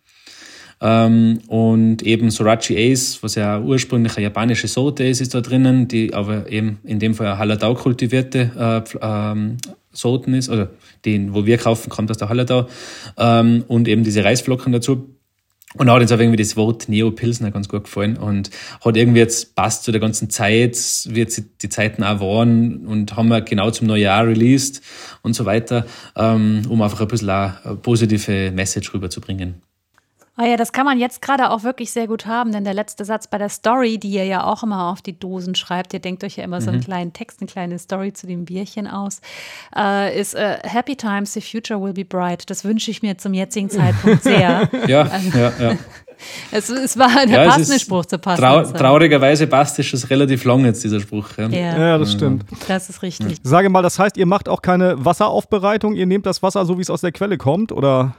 ähm, 0.82 1.39
und 1.47 2.03
eben 2.03 2.30
Sorachi 2.30 2.91
Ace, 2.91 3.19
was 3.22 3.35
ja 3.35 3.60
ursprünglich 3.60 4.18
eine 4.18 4.26
japanische 4.26 4.68
Sorte 4.68 5.06
ist, 5.06 5.22
ist 5.22 5.34
da 5.34 5.41
drinnen, 5.41 5.88
die 5.88 6.14
aber 6.14 6.52
eben 6.52 6.80
in 6.84 6.99
dem 6.99 7.14
Fall 7.14 7.27
eine 7.27 7.38
Hallertau 7.38 7.76
kultivierte 7.76 8.84
äh, 8.91 8.97
ähm, 9.02 9.57
Sorten 9.91 10.34
ist, 10.34 10.49
oder 10.49 10.69
den, 11.06 11.34
wo 11.34 11.45
wir 11.45 11.57
kaufen, 11.57 11.89
kommt 11.89 12.11
aus 12.11 12.18
der 12.18 12.30
Hallertau. 12.30 12.68
Ähm, 13.18 13.64
und 13.68 13.88
eben 13.88 14.03
diese 14.03 14.23
Reisflocken 14.23 14.73
dazu. 14.73 15.10
Und 15.77 15.89
auch 15.89 15.95
hat 15.95 16.02
uns 16.03 16.11
auch 16.11 16.19
irgendwie 16.19 16.41
das 16.41 16.56
Wort 16.56 16.88
Neo-Pilsner 16.88 17.52
ganz 17.52 17.68
gut 17.68 17.84
gefallen 17.84 18.15
und 18.15 18.49
hat 18.84 18.95
irgendwie 18.95 19.19
jetzt 19.19 19.56
passt 19.56 19.84
zu 19.84 19.91
der 19.91 19.99
ganzen 19.99 20.30
Zeit, 20.30 20.77
wird 21.10 21.34
die 21.61 21.69
Zeiten 21.69 22.02
auch 22.02 22.22
waren 22.22 22.88
und 22.88 23.18
haben 23.18 23.27
wir 23.27 23.41
genau 23.41 23.72
zum 23.72 23.88
Neujahr 23.88 24.26
released 24.26 24.81
und 25.22 25.34
so 25.34 25.43
weiter, 25.45 25.85
ähm, 26.15 26.61
um 26.69 26.81
einfach 26.81 27.02
ein 27.02 27.07
bisschen 27.10 27.30
eine 27.30 27.77
positive 27.81 28.52
Message 28.52 28.93
rüberzubringen. 28.93 29.65
Oh 30.38 30.44
ja, 30.44 30.57
das 30.57 30.74
kann 30.74 30.86
man 30.86 30.99
jetzt 30.99 31.22
gerade 31.22 31.49
auch 31.49 31.64
wirklich 31.64 31.91
sehr 31.91 32.07
gut 32.07 32.26
haben, 32.26 32.52
denn 32.52 32.66
der 32.66 32.74
letzte 32.74 33.06
Satz 33.06 33.28
bei 33.28 33.38
der 33.38 33.48
Story, 33.48 33.98
die 33.98 34.10
ihr 34.10 34.26
ja 34.26 34.44
auch 34.44 34.64
immer 34.64 34.91
auf 34.91 35.02
die 35.02 35.18
Dosen 35.18 35.56
schreibt, 35.56 35.94
ihr 35.94 36.02
denkt 36.02 36.26
euch 36.26 36.36
ja 36.36 36.44
immer 36.44 36.60
so 36.60 36.72
einen 36.72 36.82
kleinen 36.82 37.14
Text, 37.14 37.40
eine 37.40 37.49
kleine 37.49 37.80
Story 37.80 38.12
zu 38.12 38.28
dem 38.28 38.44
Bierchen 38.44 38.86
aus, 38.86 39.22
äh, 39.74 40.20
ist 40.20 40.36
äh, 40.36 40.57
Happy 40.64 40.98
Times, 40.98 41.32
the 41.34 41.40
future 41.41 41.82
will 41.82 41.94
be 41.94 42.03
bright. 42.03 42.49
Das 42.49 42.66
wünsche 42.66 42.91
ich 42.91 43.02
mir 43.02 43.18
zum 43.18 43.34
jetzigen 43.34 43.70
Zeitpunkt 43.70 44.24
sehr. 44.24 44.70
Ja, 44.88 45.10
ja, 45.34 45.53
ja. 45.60 45.76
Es, 46.49 46.70
es 46.70 46.98
war 46.98 47.26
der 47.26 47.44
ja 47.44 47.49
passende 47.49 47.78
Spruch 47.78 48.06
zur 48.06 48.22
Trau 48.22 48.36
passenden 48.36 48.66
Zeit. 48.72 48.78
traurigerweise 48.78 49.48
passt 49.48 49.78
es 49.80 49.86
schon 49.86 49.99
relativ 50.10 50.45
lang 50.45 50.64
jetzt, 50.64 50.82
dieser 50.82 51.02
Spruch. 51.02 51.28
Ja. 51.38 51.49
Ja, 51.49 51.78
Ja, 51.78 51.98
das 51.98 52.14
stimmt. 52.14 52.45
das 52.70 52.90
ist 52.90 53.02
richtig. 53.02 53.40
Sage 53.44 53.70
mal, 53.70 53.82
das 53.82 53.99
heißt, 53.99 54.16
ihr 54.16 54.26
macht 54.26 54.48
auch 54.48 54.62
keine 54.62 55.03
Wasseraufbereitung, 55.03 55.94
ihr 55.94 56.06
nehmt 56.06 56.26
das 56.26 56.41
Wasser 56.41 56.66
so, 56.66 56.78
wie 56.78 56.82
es 56.82 56.90
aus 56.90 57.02
der 57.02 57.12
Quelle 57.12 57.38
kommt, 57.38 57.74
oder? 57.74 58.16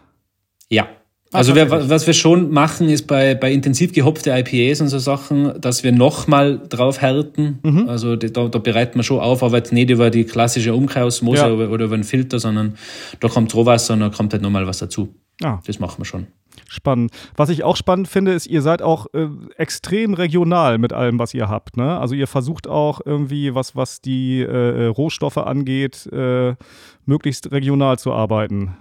Ja. 0.68 0.86
Also 1.32 1.54
wir, 1.54 1.70
was 1.70 2.06
wir 2.06 2.14
schon 2.14 2.50
machen, 2.52 2.88
ist 2.88 3.06
bei, 3.06 3.34
bei 3.34 3.52
intensiv 3.52 3.92
gehopfte 3.92 4.30
IPAs 4.30 4.80
und 4.80 4.88
so 4.88 4.98
Sachen, 4.98 5.60
dass 5.60 5.82
wir 5.82 5.92
nochmal 5.92 6.60
drauf 6.68 7.00
härten. 7.00 7.58
Mhm. 7.62 7.88
Also 7.88 8.16
da, 8.16 8.48
da 8.48 8.58
bereiten 8.58 8.98
wir 8.98 9.02
schon 9.02 9.20
auf, 9.20 9.42
aber 9.42 9.56
jetzt 9.58 9.72
nicht 9.72 9.90
über 9.90 10.10
die 10.10 10.24
klassische 10.24 10.72
Umkehrosmose 10.74 11.42
Ja. 11.42 11.50
oder, 11.52 11.70
oder 11.70 11.86
über 11.86 11.94
einen 11.94 12.04
Filter, 12.04 12.38
sondern 12.38 12.76
da 13.20 13.28
kommt 13.28 13.54
Rohwasser 13.54 13.94
und 13.94 14.00
da 14.00 14.08
kommt 14.08 14.32
halt 14.32 14.42
nochmal 14.42 14.66
was 14.66 14.78
dazu. 14.78 15.14
Ah, 15.42 15.58
Das 15.66 15.78
machen 15.80 15.98
wir 15.98 16.04
schon. 16.06 16.28
spannend. 16.68 17.10
Was 17.36 17.50
ich 17.50 17.62
auch 17.64 17.76
spannend 17.76 18.08
finde, 18.08 18.32
ist, 18.32 18.46
ihr 18.46 18.62
seid 18.62 18.80
auch 18.80 19.06
äh, 19.12 19.26
extrem 19.56 20.14
regional 20.14 20.78
mit 20.78 20.92
allem, 20.94 21.18
was 21.18 21.34
ihr 21.34 21.48
habt. 21.48 21.76
Ne? 21.76 21.98
Also 21.98 22.14
ihr 22.14 22.26
versucht 22.28 22.66
auch 22.68 23.00
irgendwie, 23.04 23.54
was, 23.54 23.76
was 23.76 24.00
die 24.00 24.40
äh, 24.40 24.86
Rohstoffe 24.86 25.36
angeht, 25.38 26.06
äh, 26.12 26.54
möglichst 27.04 27.50
regional 27.52 27.98
zu 27.98 28.12
arbeiten. 28.12 28.76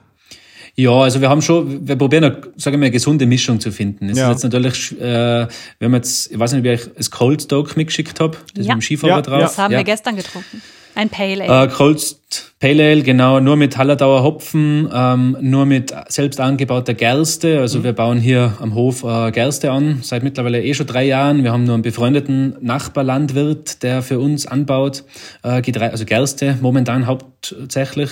Ja, 0.77 0.91
also 0.91 1.21
wir 1.21 1.29
haben 1.29 1.41
schon, 1.41 1.87
wir 1.87 1.95
probieren 1.95 2.25
eine, 2.25 2.41
sagen 2.57 2.77
wir, 2.81 2.85
eine 2.85 2.91
gesunde 2.91 3.25
Mischung 3.25 3.59
zu 3.61 3.71
finden. 3.71 4.09
Es 4.09 4.17
Ja. 4.17 4.29
ist 4.31 4.43
jetzt 4.43 4.51
natürlich, 4.51 4.91
äh, 4.99 5.03
wir 5.03 5.47
haben 5.81 5.93
jetzt, 5.93 6.31
ich 6.31 6.37
weiß 6.37 6.51
nicht, 6.53 6.63
wie 6.65 6.71
ich 6.73 6.81
das 6.97 7.09
Cold 7.11 7.41
Stoke 7.41 7.73
mitgeschickt 7.77 8.19
habe, 8.19 8.37
das 8.53 8.65
Ja. 8.65 8.75
mit 8.75 8.81
dem 8.83 8.85
Skifahrer 8.85 9.13
Ja, 9.15 9.21
drauf. 9.21 9.41
Das 9.41 9.57
haben 9.57 9.71
ja. 9.71 9.77
wir 9.79 9.83
gestern 9.85 10.17
getrunken. 10.17 10.61
Ein 10.95 11.09
Pale 11.09 11.43
Ale. 11.43 11.65
Äh, 11.65 11.67
Cold 11.67 12.15
Pale 12.59 12.83
Ale, 12.83 13.03
genau, 13.03 13.39
nur 13.41 13.57
mit 13.57 13.77
Hallertauer 13.77 14.23
Hopfen, 14.23 14.89
ähm, 14.91 15.37
nur 15.41 15.65
mit 15.65 15.93
selbst 16.07 16.39
angebauter 16.39 16.93
Gerste. 16.93 17.59
Also 17.59 17.83
wir 17.83 17.93
bauen 17.93 18.17
hier 18.17 18.53
am 18.59 18.73
Hof 18.75 19.03
äh, 19.03 19.31
Gerste 19.31 19.71
an, 19.71 19.99
seit 20.01 20.23
mittlerweile 20.23 20.63
eh 20.63 20.73
schon 20.73 20.87
drei 20.87 21.05
Jahren. 21.05 21.43
Wir 21.43 21.51
haben 21.51 21.65
nur 21.65 21.73
einen 21.73 21.83
befreundeten 21.83 22.55
Nachbarlandwirt, 22.61 23.83
der 23.83 24.01
für 24.01 24.19
uns 24.19 24.47
anbaut, 24.47 25.03
äh, 25.43 25.61
Getre 25.61 25.91
also 25.91 26.05
Gerste 26.05 26.57
momentan 26.61 27.07
hauptsächlich. 27.07 28.09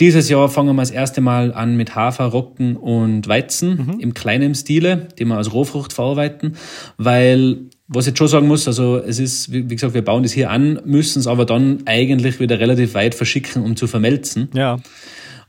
Dieses 0.00 0.28
Jahr 0.30 0.48
fangen 0.48 0.74
wir 0.74 0.82
das 0.82 0.90
erste 0.90 1.20
Mal 1.20 1.52
an 1.52 1.76
mit 1.76 1.94
Hafer, 1.94 2.24
Roggen 2.24 2.76
und 2.76 3.28
Weizen 3.28 3.98
im 4.00 4.14
kleinen 4.14 4.54
Stile, 4.54 5.08
die 5.18 5.26
wir 5.26 5.36
als 5.36 5.52
Rohfrucht 5.52 5.92
verarbeiten, 5.92 6.56
weil 6.96 7.58
was 7.88 8.06
ich 8.06 8.10
jetzt 8.10 8.18
schon 8.18 8.28
sagen 8.28 8.48
muss, 8.48 8.66
also 8.66 8.98
es 8.98 9.18
ist, 9.18 9.52
wie 9.52 9.62
gesagt, 9.64 9.94
wir 9.94 10.02
bauen 10.02 10.22
das 10.22 10.32
hier 10.32 10.50
an, 10.50 10.80
müssen 10.84 11.20
es 11.20 11.26
aber 11.26 11.44
dann 11.44 11.82
eigentlich 11.86 12.40
wieder 12.40 12.58
relativ 12.58 12.94
weit 12.94 13.14
verschicken, 13.14 13.62
um 13.62 13.76
zu 13.76 13.86
vermelzen. 13.86 14.48
Ja. 14.54 14.78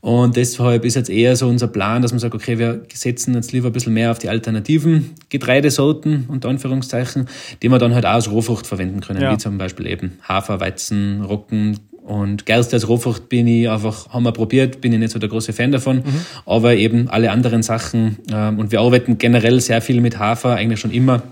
Und 0.00 0.36
deshalb 0.36 0.84
ist 0.84 0.94
jetzt 0.94 1.10
eher 1.10 1.34
so 1.34 1.48
unser 1.48 1.66
Plan, 1.66 2.02
dass 2.02 2.12
man 2.12 2.20
sagt, 2.20 2.34
okay, 2.34 2.58
wir 2.58 2.82
setzen 2.92 3.34
jetzt 3.34 3.50
lieber 3.52 3.66
ein 3.68 3.72
bisschen 3.72 3.94
mehr 3.94 4.12
auf 4.12 4.20
die 4.20 4.28
alternativen 4.28 5.14
Getreidesorten, 5.28 6.26
unter 6.28 6.48
Anführungszeichen, 6.48 7.26
die 7.62 7.68
wir 7.68 7.78
dann 7.78 7.94
halt 7.94 8.06
auch 8.06 8.10
als 8.10 8.30
Rohfrucht 8.30 8.66
verwenden 8.68 9.00
können, 9.00 9.20
Ja. 9.20 9.32
wie 9.32 9.38
zum 9.38 9.58
Beispiel 9.58 9.88
eben 9.88 10.12
Hafer, 10.22 10.60
Weizen, 10.60 11.22
Roggen 11.22 11.80
und 12.04 12.46
Gerste 12.46 12.76
als 12.76 12.88
Rohfrucht 12.88 13.28
bin 13.28 13.48
ich 13.48 13.68
einfach, 13.68 14.08
haben 14.10 14.22
wir 14.22 14.32
probiert, 14.32 14.80
bin 14.80 14.92
ich 14.92 15.00
nicht 15.00 15.10
so 15.10 15.18
der 15.18 15.28
große 15.28 15.52
Fan 15.52 15.72
davon, 15.72 16.02
aber 16.46 16.76
eben 16.76 17.08
alle 17.08 17.32
anderen 17.32 17.64
Sachen 17.64 18.18
ähm, 18.32 18.60
und 18.60 18.70
wir 18.70 18.80
arbeiten 18.80 19.18
generell 19.18 19.60
sehr 19.60 19.82
viel 19.82 20.00
mit 20.00 20.18
Hafer, 20.18 20.54
eigentlich 20.54 20.78
schon 20.80 20.92
immer 20.92 21.22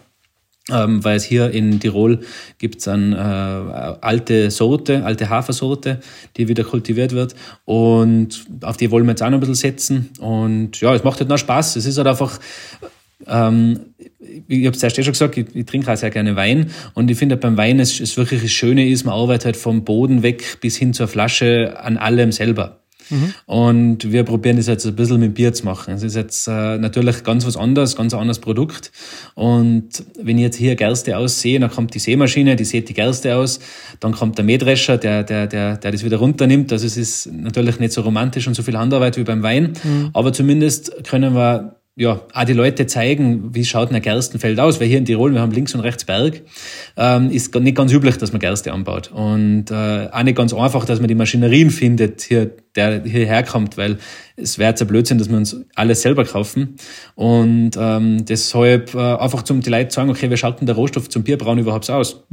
ähm, 0.70 1.04
weil 1.04 1.16
es 1.16 1.24
hier 1.24 1.50
in 1.50 1.78
Tirol 1.78 2.20
gibt 2.58 2.80
es 2.80 2.88
eine 2.88 3.16
äh, 3.16 4.04
alte 4.04 4.50
Sorte, 4.50 5.04
alte 5.04 5.28
Hafersorte, 5.28 6.00
die 6.36 6.48
wieder 6.48 6.64
kultiviert 6.64 7.12
wird 7.12 7.34
und 7.64 8.46
auf 8.62 8.76
die 8.76 8.90
wollen 8.90 9.04
wir 9.04 9.12
jetzt 9.12 9.22
auch 9.22 9.30
noch 9.30 9.38
ein 9.38 9.40
bisschen 9.40 9.54
setzen 9.54 10.10
und 10.18 10.80
ja, 10.80 10.94
es 10.94 11.04
macht 11.04 11.20
halt 11.20 11.28
noch 11.28 11.38
Spaß. 11.38 11.76
Es 11.76 11.86
ist 11.86 11.98
halt 11.98 12.08
einfach, 12.08 12.40
ähm, 13.26 13.80
ich 14.48 14.66
habe 14.66 14.74
es 14.74 14.80
zuerst 14.80 14.98
eh 14.98 15.04
schon 15.04 15.12
gesagt, 15.12 15.36
ich, 15.36 15.46
ich 15.54 15.66
trinke 15.66 15.92
auch 15.92 15.96
sehr 15.96 16.10
gerne 16.10 16.34
Wein 16.34 16.70
und 16.94 17.10
ich 17.10 17.18
finde 17.18 17.36
beim 17.36 17.56
Wein 17.56 17.78
ist, 17.78 18.00
ist 18.00 18.16
wirklich 18.16 18.42
das 18.42 18.50
Schöne 18.50 18.88
ist, 18.88 19.04
man 19.04 19.14
arbeitet 19.14 19.44
halt 19.44 19.56
vom 19.56 19.84
Boden 19.84 20.22
weg 20.22 20.58
bis 20.60 20.76
hin 20.76 20.92
zur 20.92 21.06
Flasche 21.06 21.78
an 21.78 21.96
allem 21.96 22.32
selber. 22.32 22.80
Und 23.46 24.10
wir 24.10 24.24
probieren 24.24 24.56
das 24.56 24.66
jetzt 24.66 24.86
ein 24.86 24.96
bisschen 24.96 25.20
mit 25.20 25.34
Bier 25.34 25.52
zu 25.52 25.64
machen. 25.64 25.94
Es 25.94 26.02
ist 26.02 26.16
jetzt 26.16 26.48
äh, 26.48 26.78
natürlich 26.78 27.22
ganz 27.24 27.46
was 27.46 27.56
anderes, 27.56 27.96
ganz 27.96 28.14
ein 28.14 28.20
anderes 28.20 28.38
Produkt. 28.38 28.92
Und 29.34 30.04
wenn 30.20 30.38
ich 30.38 30.42
jetzt 30.42 30.56
hier 30.56 30.76
Gerste 30.76 31.16
aussehe, 31.16 31.60
dann 31.60 31.70
kommt 31.70 31.94
die 31.94 31.98
Sämaschine, 31.98 32.56
die 32.56 32.64
sät 32.64 32.88
die 32.88 32.94
Gerste 32.94 33.36
aus, 33.36 33.60
dann 34.00 34.12
kommt 34.12 34.38
der 34.38 34.44
Mähdrescher, 34.44 34.98
der, 34.98 35.22
der, 35.22 35.46
der, 35.46 35.76
der 35.76 35.92
das 35.92 36.04
wieder 36.04 36.18
runternimmt. 36.18 36.72
Also 36.72 36.86
es 36.86 36.96
ist 36.96 37.32
natürlich 37.32 37.78
nicht 37.78 37.92
so 37.92 38.02
romantisch 38.02 38.46
und 38.46 38.54
so 38.54 38.62
viel 38.62 38.76
Handarbeit 38.76 39.16
wie 39.16 39.24
beim 39.24 39.42
Wein. 39.42 39.72
Aber 40.12 40.32
zumindest 40.32 41.04
können 41.04 41.34
wir 41.34 41.76
ja, 41.98 42.20
auch 42.34 42.44
die 42.44 42.52
Leute 42.52 42.86
zeigen, 42.86 43.54
wie 43.54 43.64
schaut 43.64 43.90
ein 43.90 44.02
Gerstenfeld 44.02 44.60
aus, 44.60 44.78
weil 44.80 44.86
hier 44.86 44.98
in 44.98 45.06
Tirol, 45.06 45.32
wir 45.32 45.40
haben 45.40 45.52
links 45.52 45.74
und 45.74 45.80
rechts 45.80 46.04
Berg, 46.04 46.42
ähm, 46.98 47.30
ist 47.30 47.54
nicht 47.54 47.74
ganz 47.74 47.90
üblich, 47.90 48.18
dass 48.18 48.32
man 48.32 48.40
Gerste 48.40 48.70
anbaut. 48.74 49.10
Und 49.12 49.70
äh, 49.70 50.08
auch 50.12 50.22
nicht 50.22 50.36
ganz 50.36 50.52
einfach, 50.52 50.84
dass 50.84 51.00
man 51.00 51.08
die 51.08 51.14
Maschinerien 51.14 51.70
findet, 51.70 52.20
hier, 52.20 52.50
der 52.74 53.02
hierher 53.02 53.42
kommt, 53.44 53.78
weil 53.78 53.96
es 54.36 54.58
wäre 54.58 54.70
jetzt 54.70 54.82
ein 54.82 54.88
Blödsinn, 54.88 55.16
dass 55.16 55.30
wir 55.30 55.38
uns 55.38 55.56
alles 55.74 56.02
selber 56.02 56.26
kaufen. 56.26 56.76
Und 57.14 57.70
ähm, 57.78 58.26
deshalb 58.26 58.94
äh, 58.94 58.98
einfach 58.98 59.42
zum 59.42 59.62
die 59.62 59.70
Leute 59.70 59.90
sagen, 59.90 60.10
okay, 60.10 60.30
wie 60.30 60.36
schaut 60.36 60.60
denn 60.60 60.66
der 60.66 60.76
Rohstoff 60.76 61.08
zum 61.08 61.22
Bierbrauen 61.22 61.58
überhaupt 61.58 61.90
aus? 61.90 62.26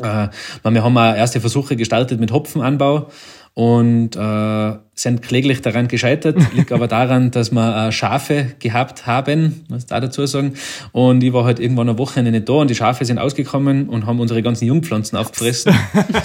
Äh, 0.00 0.28
weil 0.62 0.72
wir 0.72 0.82
haben 0.82 0.96
auch 0.96 1.14
erste 1.14 1.40
Versuche 1.40 1.76
gestartet 1.76 2.18
mit 2.18 2.32
Hopfenanbau 2.32 3.10
und 3.56 4.16
äh, 4.16 4.72
sind 4.94 5.22
kläglich 5.22 5.62
daran 5.62 5.88
gescheitert. 5.88 6.36
Liegt 6.54 6.72
aber 6.72 6.88
daran, 6.88 7.30
dass 7.32 7.52
wir 7.52 7.86
äh, 7.88 7.90
Schafe 7.90 8.48
gehabt 8.58 9.06
haben, 9.06 9.64
muss 9.70 9.86
da 9.86 9.98
dazu 9.98 10.26
sagen. 10.26 10.52
Und 10.92 11.24
ich 11.24 11.32
war 11.32 11.44
halt 11.44 11.58
irgendwann 11.58 11.88
eine 11.88 11.98
Woche 11.98 12.22
nicht 12.22 12.46
da 12.46 12.52
und 12.52 12.68
die 12.68 12.74
Schafe 12.74 13.06
sind 13.06 13.18
ausgekommen 13.18 13.88
und 13.88 14.04
haben 14.04 14.20
unsere 14.20 14.42
ganzen 14.42 14.66
Jungpflanzen 14.66 15.16
aufgefressen. 15.16 15.74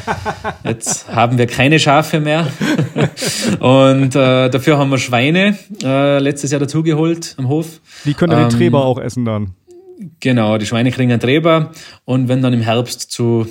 Jetzt 0.65 1.07
haben 1.07 1.37
wir 1.37 1.47
keine 1.47 1.79
Schafe 1.79 2.19
mehr. 2.19 2.47
und 3.61 4.13
äh, 4.13 4.49
dafür 4.49 4.77
haben 4.77 4.91
wir 4.91 4.97
Schweine 4.97 5.57
äh, 5.81 6.19
letztes 6.19 6.51
Jahr 6.51 6.59
dazugeholt 6.59 7.35
am 7.37 7.47
Hof. 7.47 7.79
Die 8.03 8.13
könnt 8.13 8.33
ihr 8.33 8.39
den 8.39 8.43
Ähm, 8.43 8.49
Treber 8.49 8.83
auch 8.83 8.99
essen 8.99 9.23
dann. 9.23 9.51
Genau, 10.19 10.57
die 10.57 10.65
Schweine 10.65 10.91
kriegen 10.91 11.11
einen 11.11 11.21
Treber 11.21 11.71
und 12.03 12.27
werden 12.27 12.41
dann 12.41 12.51
im 12.51 12.61
Herbst 12.61 13.09
zu 13.09 13.47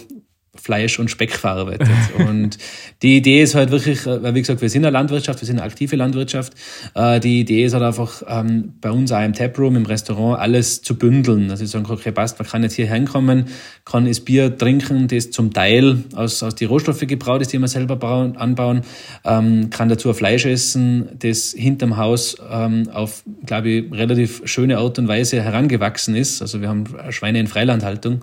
Fleisch 0.54 0.98
und 0.98 1.10
Speck 1.10 1.32
verarbeitet. 1.32 1.88
und 2.18 2.58
die 3.02 3.16
Idee 3.16 3.42
ist 3.42 3.54
halt 3.54 3.70
wirklich, 3.70 4.06
äh, 4.06 4.22
weil 4.22 4.34
wie 4.34 4.40
gesagt, 4.40 4.60
wir 4.60 4.68
sind 4.68 4.84
eine 4.84 4.92
Landwirtschaft, 4.92 5.40
wir 5.40 5.46
sind 5.46 5.58
eine 5.58 5.66
aktive 5.66 5.96
Landwirtschaft. 5.96 6.52
Äh, 6.94 7.20
Die 7.20 7.40
Idee 7.40 7.64
ist 7.64 7.72
halt 7.72 7.84
einfach 7.84 8.22
ähm, 8.28 8.74
bei 8.80 8.90
uns 8.90 9.12
auch 9.12 9.22
im 9.22 9.32
Taproom, 9.32 9.76
im 9.76 9.86
Restaurant, 9.86 10.40
alles 10.40 10.82
zu 10.82 10.96
bündeln. 10.96 11.50
Also 11.50 11.64
ich 11.64 11.70
sagen, 11.70 11.86
okay, 11.88 12.10
passt, 12.10 12.38
man 12.38 12.48
kann 12.48 12.62
jetzt 12.62 12.74
hier 12.74 12.92
hinkommen, 12.92 13.46
kann 13.84 14.06
das 14.06 14.20
Bier 14.20 14.56
trinken, 14.56 15.08
das 15.08 15.30
zum 15.30 15.52
Teil 15.52 16.04
aus, 16.14 16.42
aus 16.42 16.54
die 16.56 16.64
Rohstoffe 16.64 17.06
gebraut 17.06 17.42
ist, 17.42 17.52
die 17.52 17.58
wir 17.58 17.68
selber 17.68 17.96
bauen, 17.96 18.36
anbauen, 18.36 18.82
ähm, 19.24 19.70
kann 19.70 19.88
dazu 19.88 20.12
Fleisch 20.12 20.46
essen, 20.46 21.10
das 21.18 21.52
hinterm 21.56 21.96
Haus 21.96 22.36
ähm, 22.50 22.88
auf, 22.92 23.22
glaube 23.46 23.68
ich, 23.68 23.92
relativ 23.92 24.42
schöne 24.44 24.78
Art 24.78 24.98
und 24.98 25.06
Weise 25.06 25.42
herangewachsen 25.42 26.16
ist. 26.16 26.42
Also 26.42 26.60
wir 26.60 26.68
haben 26.68 26.84
Schweine 27.10 27.38
in 27.38 27.46
Freilandhaltung 27.46 28.22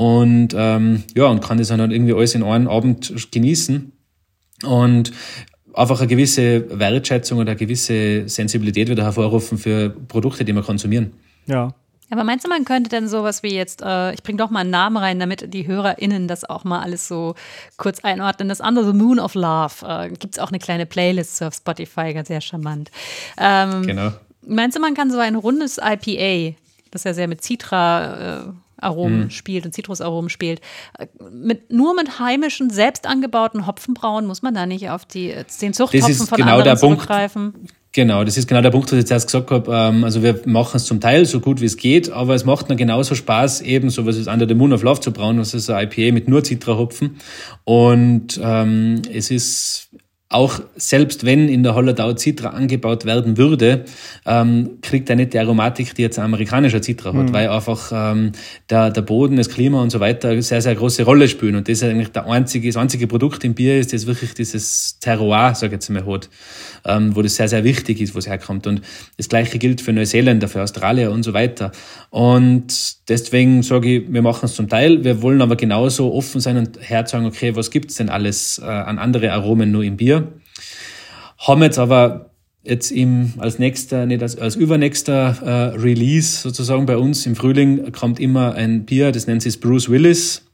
und 0.00 0.54
ähm, 0.56 1.04
ja, 1.14 1.26
und 1.26 1.42
kann 1.42 1.58
das 1.58 1.68
dann 1.68 1.78
halt 1.78 1.92
irgendwie 1.92 2.14
alles 2.14 2.34
in 2.34 2.42
einem 2.42 2.68
Abend 2.68 3.30
genießen 3.30 3.92
und 4.64 5.12
einfach 5.74 5.98
eine 5.98 6.08
gewisse 6.08 6.78
Wertschätzung 6.78 7.38
oder 7.38 7.50
eine 7.50 7.58
gewisse 7.58 8.26
Sensibilität 8.26 8.88
wieder 8.88 9.04
hervorrufen 9.04 9.58
für 9.58 9.90
Produkte, 9.90 10.46
die 10.46 10.54
wir 10.54 10.62
konsumieren. 10.62 11.12
Ja. 11.44 11.74
Aber 12.08 12.24
meinst 12.24 12.46
du, 12.46 12.48
man 12.48 12.64
könnte 12.64 12.88
denn 12.88 13.08
sowas 13.08 13.42
wie 13.42 13.54
jetzt, 13.54 13.82
äh, 13.82 14.14
ich 14.14 14.22
bringe 14.22 14.38
doch 14.38 14.48
mal 14.48 14.60
einen 14.60 14.70
Namen 14.70 14.96
rein, 14.96 15.20
damit 15.20 15.52
die 15.52 15.66
HörerInnen 15.66 16.28
das 16.28 16.48
auch 16.48 16.64
mal 16.64 16.80
alles 16.80 17.06
so 17.06 17.34
kurz 17.76 18.00
einordnen. 18.00 18.48
Das 18.48 18.62
andere, 18.62 18.86
The 18.86 18.96
Moon 18.96 19.20
of 19.20 19.34
Love, 19.34 19.86
äh, 19.86 20.08
gibt 20.08 20.36
es 20.36 20.38
auch 20.38 20.48
eine 20.48 20.60
kleine 20.60 20.86
Playlist 20.86 21.42
auf 21.42 21.52
Spotify, 21.52 22.14
ganz 22.14 22.28
sehr 22.28 22.40
charmant. 22.40 22.90
Ähm, 23.36 23.86
Genau. 23.86 24.12
Meinst 24.46 24.78
du, 24.78 24.80
man 24.80 24.94
kann 24.94 25.10
so 25.10 25.18
ein 25.18 25.34
rundes 25.34 25.76
IPA, 25.76 26.56
das 26.90 27.04
ja 27.04 27.12
sehr 27.12 27.28
mit 27.28 27.44
Citra 27.44 28.38
äh, 28.38 28.52
Aromen 28.80 29.20
Mhm. 29.24 29.30
spielt 29.30 29.66
und 29.66 29.72
Zitrusaromen 29.72 30.30
spielt, 30.30 30.60
äh, 30.98 31.06
mit, 31.32 31.72
nur 31.72 31.94
mit 31.94 32.18
heimischen, 32.18 32.70
selbst 32.70 33.06
angebauten 33.06 33.66
Hopfen 33.66 33.94
brauen, 33.94 34.26
muss 34.26 34.42
man 34.42 34.54
da 34.54 34.66
nicht 34.66 34.90
auf 34.90 35.04
die, 35.04 35.34
den 35.60 35.72
Zuchthopfen 35.72 36.26
von 36.26 36.36
genau 36.36 36.58
anderen 36.58 36.64
der 36.64 36.76
Punkt. 36.76 37.00
zurückgreifen? 37.02 37.54
Genau, 37.92 38.22
das 38.22 38.36
ist 38.36 38.46
genau 38.46 38.60
der 38.62 38.70
Punkt, 38.70 38.92
was 38.92 39.00
ich 39.00 39.06
zuerst 39.06 39.26
gesagt 39.26 39.50
habe. 39.50 39.72
Ähm, 39.74 40.04
also 40.04 40.22
wir 40.22 40.40
machen 40.44 40.76
es 40.76 40.84
zum 40.84 41.00
Teil 41.00 41.26
so 41.26 41.40
gut 41.40 41.60
wie 41.60 41.64
es 41.64 41.76
geht, 41.76 42.08
aber 42.12 42.36
es 42.36 42.44
macht 42.44 42.68
mir 42.68 42.76
genauso 42.76 43.16
Spaß, 43.16 43.62
eben 43.62 43.90
so 43.90 44.06
was 44.06 44.16
ist 44.16 44.28
Under 44.28 44.46
the 44.46 44.54
Moon 44.54 44.72
of 44.72 44.84
Love 44.84 45.00
zu 45.00 45.12
brauen, 45.12 45.38
das 45.38 45.54
ist 45.54 45.68
ein 45.70 45.88
IPA 45.90 46.14
mit 46.14 46.28
nur 46.28 46.44
Zitrahopfen. 46.44 47.16
Und 47.64 48.40
ähm, 48.40 49.02
es 49.12 49.32
ist 49.32 49.90
auch 50.32 50.60
selbst 50.76 51.26
wenn 51.26 51.48
in 51.48 51.64
der 51.64 51.74
Holledau 51.74 52.14
Citra 52.16 52.50
angebaut 52.50 53.04
werden 53.04 53.36
würde, 53.36 53.84
ähm, 54.24 54.78
kriegt 54.80 55.10
er 55.10 55.16
nicht 55.16 55.34
die 55.34 55.40
Aromatik, 55.40 55.92
die 55.96 56.02
jetzt 56.02 56.20
ein 56.20 56.24
amerikanischer 56.24 56.80
Citra 56.80 57.12
hat, 57.12 57.14
mhm. 57.14 57.32
weil 57.32 57.48
einfach 57.48 57.90
ähm, 57.92 58.30
der, 58.70 58.90
der 58.90 59.02
Boden, 59.02 59.36
das 59.36 59.48
Klima 59.48 59.82
und 59.82 59.90
so 59.90 59.98
weiter 59.98 60.40
sehr, 60.40 60.62
sehr 60.62 60.76
große 60.76 61.02
Rolle 61.02 61.26
spielen. 61.26 61.56
Und 61.56 61.68
das 61.68 61.78
ist 61.78 61.82
eigentlich 61.82 62.12
der 62.12 62.26
einzige, 62.26 62.68
das 62.68 62.76
einzige 62.76 63.08
Produkt 63.08 63.42
im 63.42 63.54
Bier 63.54 63.80
ist, 63.80 63.92
das 63.92 64.06
wirklich 64.06 64.32
dieses 64.34 65.00
Terroir, 65.00 65.56
sage 65.56 65.66
ich 65.66 65.72
jetzt 65.72 65.90
mal, 65.90 66.06
hat, 66.06 66.30
ähm, 66.84 67.14
wo 67.14 67.22
das 67.22 67.36
sehr, 67.36 67.48
sehr 67.48 67.64
wichtig 67.64 68.00
ist, 68.00 68.14
wo 68.14 68.18
es 68.18 68.26
herkommt. 68.26 68.66
Und 68.66 68.82
das 69.16 69.28
Gleiche 69.28 69.58
gilt 69.58 69.80
für 69.80 69.92
Neuseeländer, 69.92 70.48
für 70.48 70.62
Australier 70.62 71.10
und 71.10 71.22
so 71.22 71.32
weiter. 71.32 71.72
Und 72.10 73.08
deswegen 73.08 73.62
sage 73.62 73.96
ich, 73.96 74.12
wir 74.12 74.22
machen 74.22 74.46
es 74.46 74.54
zum 74.54 74.68
Teil, 74.68 75.04
wir 75.04 75.22
wollen 75.22 75.42
aber 75.42 75.56
genauso 75.56 76.12
offen 76.12 76.40
sein 76.40 76.56
und 76.56 76.78
herzagen, 76.80 77.26
okay, 77.26 77.56
was 77.56 77.70
gibt's 77.70 77.94
denn 77.96 78.08
alles 78.08 78.58
äh, 78.58 78.64
an 78.64 78.98
andere 78.98 79.32
Aromen 79.32 79.70
nur 79.70 79.84
im 79.84 79.96
Bier? 79.96 80.32
Haben 81.38 81.62
jetzt 81.62 81.78
aber 81.78 82.30
jetzt 82.62 82.90
im, 82.90 83.34
als 83.38 83.58
nächster, 83.58 84.06
nicht 84.06 84.22
als, 84.22 84.36
als 84.36 84.56
übernächster 84.56 85.38
äh, 85.42 85.78
Release 85.78 86.42
sozusagen 86.42 86.86
bei 86.86 86.96
uns 86.96 87.24
im 87.26 87.34
Frühling 87.34 87.92
kommt 87.92 88.20
immer 88.20 88.54
ein 88.54 88.84
Bier, 88.84 89.12
das 89.12 89.26
nennt 89.26 89.42
sich 89.42 89.60
Bruce 89.60 89.88
Willis. 89.88 90.46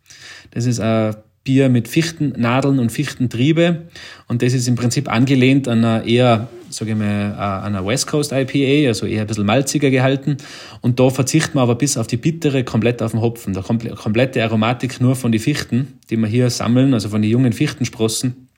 Das 0.53 0.67
ist 0.67 0.81
ein 0.81 1.17
Bier 1.47 1.71
mit 1.71 1.89
Fichtennadeln 1.89 2.79
und 2.79 2.93
Fichtentriebe 2.93 3.85
und 4.29 4.43
das 4.43 4.53
ist 4.53 4.69
im 4.69 4.75
Prinzip 4.77 5.11
angelehnt 5.11 5.67
an 5.67 5.83
einer 5.83 6.05
eher, 6.05 6.49
sage 6.69 6.91
ich 6.91 6.97
mal, 6.99 7.31
äh, 7.31 7.41
an 7.41 7.75
einer 7.75 7.87
West 7.87 8.07
Coast 8.07 8.33
IPA, 8.33 8.89
also 8.89 9.07
eher 9.07 9.23
ein 9.23 9.27
bisschen 9.27 9.47
malziger 9.47 9.89
gehalten 9.89 10.37
und 10.83 11.01
da 11.01 11.09
verzichten 11.09 11.55
wir 11.55 11.63
aber 11.63 11.77
bis 11.77 11.97
auf 11.97 12.07
die 12.07 12.19
bittere 12.19 12.65
komplett 12.65 13.01
auf 13.01 13.13
den 13.13 13.23
Hopfen. 13.23 13.55
Der 13.55 13.63
komplette 13.63 14.45
Aromatik 14.45 15.01
nur 15.01 15.17
von 15.17 15.33
den 15.33 15.41
Fichten, 15.41 15.95
die 16.11 16.19
wir 16.19 16.29
hier 16.29 16.51
sammeln, 16.51 16.93
also 16.93 17.09
von 17.09 17.23
den 17.23 17.31
jungen 17.31 17.55
Fichtensprossen 17.55 18.49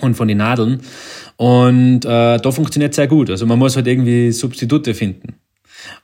und 0.00 0.14
von 0.14 0.28
den 0.28 0.38
Nadeln. 0.38 0.80
Und 1.36 2.04
äh, 2.04 2.38
da 2.38 2.50
funktioniert 2.50 2.94
sehr 2.94 3.06
gut. 3.06 3.30
Also 3.30 3.46
man 3.46 3.58
muss 3.58 3.76
halt 3.76 3.86
irgendwie 3.86 4.32
Substitute 4.32 4.94
finden. 4.94 5.34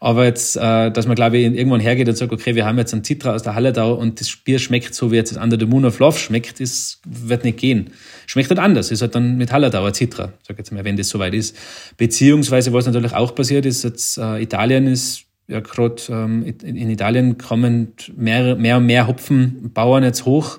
Aber 0.00 0.24
jetzt, 0.24 0.56
äh, 0.56 0.90
dass 0.90 1.06
man, 1.06 1.14
glaube 1.14 1.38
ich, 1.38 1.44
irgendwann 1.44 1.80
hergeht 1.80 2.08
und 2.08 2.16
sagt, 2.16 2.32
okay, 2.32 2.54
wir 2.54 2.66
haben 2.66 2.78
jetzt 2.78 2.92
einen 2.92 3.04
Citra 3.04 3.34
aus 3.34 3.42
der 3.42 3.54
Halledau 3.54 3.94
und 3.94 4.20
das 4.20 4.34
Bier 4.36 4.58
schmeckt 4.58 4.94
so, 4.94 5.12
wie 5.12 5.16
jetzt 5.16 5.32
das 5.34 5.42
Under 5.42 5.58
the 5.58 5.66
Moon 5.66 5.84
of 5.84 5.98
Love 5.98 6.18
schmeckt, 6.18 6.60
das 6.60 7.00
wird 7.04 7.44
nicht 7.44 7.58
gehen. 7.58 7.90
Schmeckt 8.26 8.50
halt 8.50 8.58
anders. 8.58 8.90
Ist 8.90 9.02
halt 9.02 9.14
dann 9.14 9.36
mit 9.36 9.52
Halledauer 9.52 9.92
Citra, 9.94 10.32
sag 10.46 10.58
jetzt 10.58 10.72
mal, 10.72 10.84
wenn 10.84 10.96
das 10.96 11.08
soweit 11.08 11.34
ist. 11.34 11.56
Beziehungsweise, 11.96 12.72
was 12.72 12.86
natürlich 12.86 13.14
auch 13.14 13.34
passiert 13.34 13.66
ist, 13.66 13.84
jetzt 13.84 14.18
äh, 14.18 14.42
Italien 14.42 14.86
ist 14.86 15.27
ja 15.48 15.60
gerade 15.60 15.96
ähm, 16.10 16.44
in 16.62 16.90
Italien 16.90 17.38
kommen 17.38 17.94
mehr, 18.14 18.54
mehr 18.54 18.76
und 18.76 18.86
mehr 18.86 19.06
Hopfenbauern 19.06 20.04
jetzt 20.04 20.26
hoch, 20.26 20.58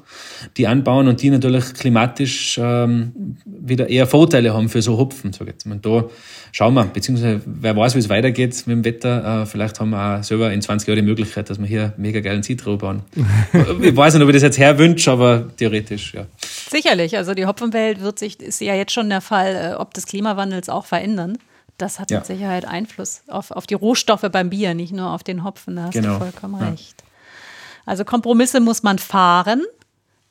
die 0.57 0.65
anbauen 0.65 1.07
und 1.07 1.21
die 1.21 1.29
natürlich 1.29 1.75
klimatisch 1.75 2.59
ähm, 2.61 3.37
wieder 3.45 3.87
eher 3.87 4.07
Vorteile 4.07 4.53
haben 4.53 4.67
für 4.67 4.81
so 4.81 4.97
Hopfen. 4.97 5.31
Sag 5.31 5.47
jetzt. 5.47 5.67
Und 5.67 5.85
da 5.85 6.05
schauen 6.51 6.73
wir, 6.73 6.85
beziehungsweise 6.85 7.41
wer 7.45 7.77
weiß, 7.77 7.93
wie 7.93 7.99
es 7.99 8.09
weitergeht 8.09 8.63
mit 8.65 8.77
dem 8.77 8.83
Wetter. 8.83 9.43
Äh, 9.43 9.45
vielleicht 9.45 9.79
haben 9.79 9.91
wir 9.91 10.19
auch 10.19 10.23
selber 10.23 10.51
in 10.51 10.61
20 10.61 10.87
Jahren 10.87 10.97
die 10.97 11.05
Möglichkeit, 11.05 11.51
dass 11.51 11.59
wir 11.59 11.67
hier 11.67 11.93
mega 11.97 12.19
geilen 12.19 12.41
Citro 12.41 12.77
bauen. 12.77 13.03
ich 13.81 13.95
weiß 13.95 14.15
nicht, 14.15 14.23
ob 14.23 14.29
ich 14.29 14.35
das 14.35 14.43
jetzt 14.43 14.57
herwünsche, 14.57 15.11
aber 15.11 15.55
theoretisch, 15.55 16.15
ja. 16.15 16.25
Sicherlich, 16.41 17.15
also 17.15 17.35
die 17.35 17.45
Hopfenwelt 17.45 18.01
wird 18.01 18.17
sich, 18.17 18.39
ist 18.39 18.59
ja 18.59 18.73
jetzt 18.73 18.91
schon 18.91 19.09
der 19.09 19.21
Fall, 19.21 19.73
äh, 19.73 19.75
ob 19.75 19.93
des 19.93 20.07
Klimawandels 20.07 20.67
auch 20.67 20.85
verändern. 20.85 21.37
Das 21.79 21.99
hat 21.99 22.11
ja. 22.11 22.19
mit 22.19 22.27
Sicherheit 22.27 22.65
Einfluss 22.65 23.23
auf, 23.27 23.51
auf 23.51 23.65
die 23.65 23.73
Rohstoffe 23.73 24.25
beim 24.31 24.49
Bier, 24.49 24.73
nicht 24.73 24.93
nur 24.93 25.11
auf 25.11 25.23
den 25.23 25.43
Hopfen. 25.43 25.77
Da 25.77 25.83
hast 25.83 25.93
genau. 25.93 26.13
du 26.13 26.19
vollkommen 26.19 26.61
ja. 26.61 26.69
recht. 26.69 27.03
Also 27.85 28.05
Kompromisse 28.05 28.59
muss 28.59 28.83
man 28.83 28.99
fahren, 28.99 29.63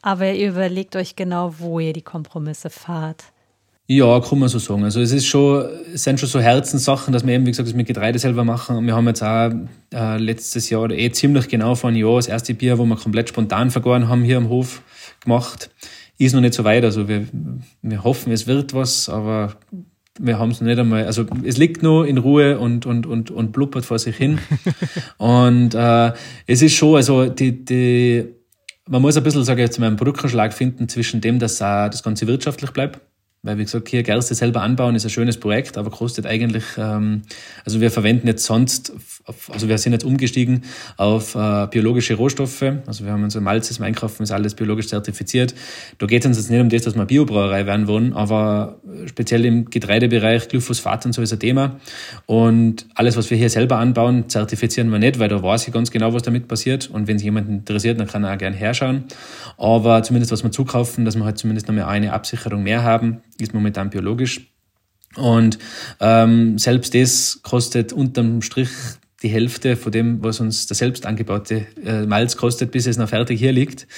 aber 0.03 0.33
ihr 0.33 0.51
überlegt 0.51 0.95
euch 0.95 1.17
genau, 1.17 1.55
wo 1.59 1.81
ihr 1.81 1.93
die 1.93 2.03
Kompromisse 2.03 2.71
fahrt. 2.71 3.25
Ja, 3.91 4.21
kann 4.21 4.39
man 4.39 4.51
so 4.51 4.59
sagen. 4.59 4.85
Also 4.85 5.01
es 5.01 5.13
ist 5.13 5.25
schon, 5.25 5.67
es 5.95 6.05
sind 6.05 6.21
schon 6.21 6.29
so 6.29 6.39
Herzenssachen, 6.39 7.11
dass 7.11 7.27
wir 7.27 7.35
eben, 7.35 7.47
wie 7.47 7.51
gesagt, 7.51 7.69
das 7.69 7.75
mit 7.75 7.87
Getreide 7.87 8.19
selber 8.19 8.45
machen. 8.45 8.85
Wir 8.85 8.95
haben 8.95 9.07
jetzt 9.07 9.23
auch 9.23 9.51
äh, 9.95 10.19
letztes 10.19 10.69
Jahr 10.69 10.83
oder 10.83 10.95
eh 10.95 11.11
ziemlich 11.11 11.49
genau 11.49 11.75
vor 11.75 11.89
einem 11.89 11.97
Jahr 11.97 12.17
das 12.17 12.27
erste 12.27 12.53
Bier, 12.53 12.79
wo 12.79 12.85
wir 12.85 12.97
komplett 12.97 13.31
spontan 13.31 13.71
vergoren 13.71 14.07
haben, 14.07 14.25
hier 14.25 14.37
am 14.37 14.51
Hof 14.51 14.83
gemacht. 15.21 15.71
Ist 16.19 16.35
noch 16.35 16.43
nicht 16.43 16.53
so 16.53 16.65
weit. 16.65 16.85
Also 16.85 17.09
wir, 17.09 17.27
wir 17.81 18.05
hoffen, 18.05 18.31
es 18.31 18.47
wird 18.47 18.75
was, 18.75 19.09
aber 19.09 19.55
wir 20.19 20.39
haben 20.39 20.51
es 20.51 20.61
nicht 20.61 20.79
einmal, 20.79 21.07
also 21.07 21.25
es 21.45 21.57
liegt 21.57 21.83
nur 21.83 22.07
in 22.07 22.19
Ruhe 22.19 22.59
und, 22.59 22.87
und, 22.87 23.07
und, 23.07 23.31
und 23.31 23.53
blubbert 23.53 23.85
vor 23.85 23.99
sich 23.99 24.17
hin. 24.17 24.39
und 25.19 25.75
äh, 25.75 26.13
es 26.47 26.63
ist 26.63 26.75
schon, 26.75 26.97
also 26.97 27.29
die, 27.29 27.65
die, 27.65 28.27
man 28.89 29.03
muss 29.03 29.17
ein 29.17 29.23
bisschen, 29.23 29.45
sage 29.45 29.63
ich 29.63 29.69
jetzt 29.69 29.79
mal, 29.79 29.87
einen 29.87 29.97
Brückenschlag 29.97 30.53
finden 30.53 30.89
zwischen 30.89 31.21
dem, 31.21 31.39
dass 31.39 31.61
äh, 31.61 31.89
das 31.91 32.03
Ganze 32.03 32.27
wirtschaftlich 32.27 32.71
bleibt 32.71 33.01
weil, 33.43 33.57
wie 33.57 33.63
gesagt, 33.63 33.89
hier 33.89 34.03
Gerste 34.03 34.35
selber 34.35 34.63
anbauen 34.63 34.97
ist 34.97 35.05
ein 35.05 35.11
schönes 35.11 35.39
Projekt, 35.39 35.79
aber 35.79 35.91
kostet 35.91 36.27
eigentlich, 36.27 36.65
ähm, 36.77 37.23
also 37.65 37.81
wir 37.81 37.93
verwenden 37.93 38.27
jetzt 38.27 38.45
sonst, 38.45 38.93
also 39.49 39.69
wir 39.69 39.79
sind 39.79 39.93
jetzt 39.93 40.05
umgestiegen 40.05 40.65
auf 40.97 41.37
äh, 41.37 41.69
biologische 41.71 42.15
Rohstoffe. 42.15 42.65
Also 42.87 43.05
wir 43.05 43.13
haben 43.13 43.23
unser 43.23 43.41
Malz, 43.41 43.69
das 43.69 43.81
einkaufen, 43.81 44.25
ist 44.25 44.33
alles 44.33 44.55
biologisch 44.55 44.89
zertifiziert. 44.89 45.55
Da 45.99 46.07
geht 46.07 46.23
es 46.23 46.27
uns 46.27 46.37
jetzt 46.37 46.51
nicht 46.51 46.61
um 46.61 46.69
das, 46.69 46.83
dass 46.83 46.97
wir 46.97 47.05
Biobrauerei 47.05 47.65
werden 47.65 47.87
wollen, 47.87 48.13
aber 48.13 48.81
speziell 49.07 49.45
im 49.45 49.71
Getreidebereich, 49.71 50.49
Glyphosat 50.49 51.07
und 51.07 51.13
so 51.13 51.23
ist 51.23 51.33
ein 51.33 51.39
Thema. 51.39 51.79
Und 52.27 52.87
alles, 52.97 53.17
was 53.17 53.31
wir 53.31 53.37
hier 53.37 53.51
selber 53.51 53.79
anbauen, 53.79 54.29
zertifizieren 54.29 54.91
wir 54.91 54.99
nicht, 54.99 55.21
weil 55.21 55.29
da 55.29 55.41
weiß 55.41 55.69
ich 55.69 55.73
ganz 55.73 55.93
genau, 55.93 56.13
was 56.13 56.23
damit 56.23 56.49
passiert. 56.49 56.91
Und 56.91 57.07
wenn 57.07 57.19
sich 57.19 57.27
jemand 57.27 57.49
interessiert, 57.49 58.01
dann 58.01 58.09
kann 58.09 58.25
er 58.25 58.35
auch 58.35 58.39
gerne 58.39 58.57
herschauen. 58.57 59.05
Aber 59.57 60.03
zumindest, 60.03 60.33
was 60.33 60.43
wir 60.43 60.51
zukaufen, 60.51 61.05
dass 61.05 61.15
wir 61.15 61.25
halt 61.25 61.39
zumindest 61.39 61.69
noch 61.69 61.75
mal 61.77 61.85
eine 61.85 62.13
Absicherung 62.13 62.65
mehr 62.65 62.83
haben 62.83 63.23
ist 63.41 63.55
momentan 63.55 63.91
biologisch. 63.91 64.53
Und 65.17 65.59
ähm, 66.01 66.59
selbst 66.59 66.95
das 66.95 67.41
kostet 67.43 67.93
unterm 67.93 68.43
Strich 68.43 68.71
die 69.23 69.29
Hälfte 69.29 69.77
von 69.77 69.91
dem, 69.91 70.23
was 70.23 70.39
uns 70.39 70.67
der 70.67 70.77
selbst 70.77 71.05
angebaute 71.05 71.67
äh, 71.85 72.07
Malz 72.07 72.37
kostet, 72.37 72.71
bis 72.71 72.87
es 72.87 72.99
noch 72.99 73.09
fertig 73.09 73.41
hier 73.41 73.53
liegt. 73.53 73.89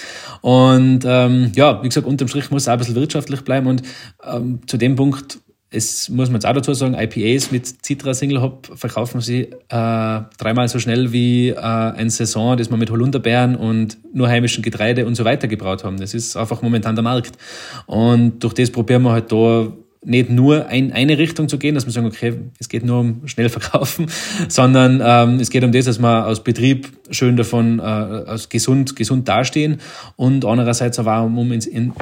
Und 0.40 1.00
ähm, 1.04 1.52
ja, 1.54 1.82
wie 1.82 1.88
gesagt, 1.88 2.06
unterm 2.06 2.28
Strich 2.28 2.50
muss 2.50 2.62
es 2.62 2.68
auch 2.68 2.72
ein 2.72 2.78
bisschen 2.78 2.94
wirtschaftlich 2.94 3.42
bleiben. 3.42 3.66
Und 3.66 3.82
ähm, 4.24 4.60
zu 4.66 4.78
dem 4.78 4.96
Punkt, 4.96 5.38
es 5.72 6.08
muss 6.08 6.28
man 6.28 6.36
jetzt 6.36 6.46
auch 6.46 6.52
dazu 6.52 6.74
sagen, 6.74 6.94
IPAs 6.94 7.52
mit 7.52 7.84
Citra 7.84 8.12
Single 8.12 8.42
Hop 8.42 8.70
verkaufen 8.74 9.20
sie 9.20 9.42
äh, 9.42 9.48
dreimal 9.68 10.68
so 10.68 10.80
schnell 10.80 11.12
wie 11.12 11.50
äh, 11.50 11.56
ein 11.56 12.10
Saison, 12.10 12.56
das 12.56 12.70
wir 12.70 12.76
mit 12.76 12.90
Holunderbeeren 12.90 13.54
und 13.54 13.98
nur 14.12 14.28
heimischen 14.28 14.62
Getreide 14.62 15.06
und 15.06 15.14
so 15.14 15.24
weiter 15.24 15.46
gebraut 15.46 15.84
haben. 15.84 15.98
Das 15.98 16.12
ist 16.12 16.36
einfach 16.36 16.62
momentan 16.62 16.96
der 16.96 17.04
Markt. 17.04 17.38
Und 17.86 18.42
durch 18.42 18.54
das 18.54 18.70
probieren 18.70 19.02
wir 19.02 19.12
halt 19.12 19.30
da 19.30 19.72
nicht 20.02 20.30
nur 20.30 20.68
in 20.70 20.92
eine 20.92 21.18
Richtung 21.18 21.48
zu 21.48 21.58
gehen, 21.58 21.74
dass 21.74 21.86
wir 21.86 21.92
sagen, 21.92 22.06
okay, 22.06 22.34
es 22.58 22.68
geht 22.68 22.84
nur 22.84 23.00
um 23.00 23.28
schnell 23.28 23.48
verkaufen, 23.48 24.06
sondern 24.48 25.00
ähm, 25.04 25.38
es 25.38 25.50
geht 25.50 25.62
um 25.62 25.70
das, 25.70 25.84
dass 25.84 26.00
wir 26.00 26.26
aus 26.26 26.42
Betrieb 26.42 26.90
schön 27.10 27.36
davon 27.36 27.78
äh, 27.78 27.82
aus 27.82 28.48
gesund, 28.48 28.96
gesund 28.96 29.28
dastehen 29.28 29.80
und 30.16 30.44
andererseits 30.44 30.98
aber 30.98 31.18
auch 31.18 31.26
um 31.26 31.52
in, 31.52 31.60
in 31.60 31.92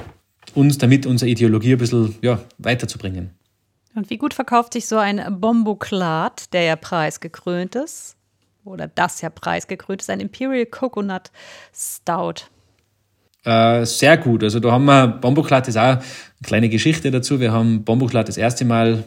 uns 0.54 0.78
damit 0.78 1.06
unsere 1.06 1.30
Ideologie 1.30 1.72
ein 1.72 1.78
bisschen 1.78 2.14
ja, 2.22 2.40
weiterzubringen. 2.58 3.30
Und 3.94 4.10
wie 4.10 4.18
gut 4.18 4.34
verkauft 4.34 4.74
sich 4.74 4.86
so 4.86 4.96
ein 4.96 5.40
Bomboklat, 5.40 6.52
der 6.52 6.62
ja 6.62 6.76
preisgekrönt 6.76 7.74
ist? 7.74 8.16
Oder 8.64 8.88
das 8.88 9.20
ja 9.22 9.30
preisgekrönt 9.30 10.02
ist, 10.02 10.10
ein 10.10 10.20
Imperial 10.20 10.66
Coconut 10.66 11.30
Stout. 11.74 12.44
Äh, 13.44 13.86
sehr 13.86 14.18
gut. 14.18 14.44
Also 14.44 14.60
da 14.60 14.72
haben 14.72 14.84
wir, 14.84 15.08
Bomboklat 15.08 15.68
ist 15.68 15.76
auch 15.76 15.82
eine 15.82 16.02
kleine 16.42 16.68
Geschichte 16.68 17.10
dazu. 17.10 17.40
Wir 17.40 17.52
haben 17.52 17.84
Bomboklat 17.84 18.28
das 18.28 18.36
erste 18.36 18.64
Mal 18.64 19.04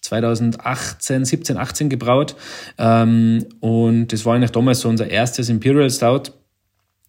2018, 0.00 1.24
17, 1.24 1.56
18 1.56 1.90
gebraut. 1.90 2.36
Ähm, 2.78 3.44
und 3.60 4.08
das 4.12 4.24
war 4.24 4.34
eigentlich 4.34 4.52
damals 4.52 4.80
so 4.80 4.88
unser 4.88 5.08
erstes 5.08 5.48
Imperial 5.48 5.90
Stout, 5.90 6.32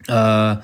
äh, 0.07 0.55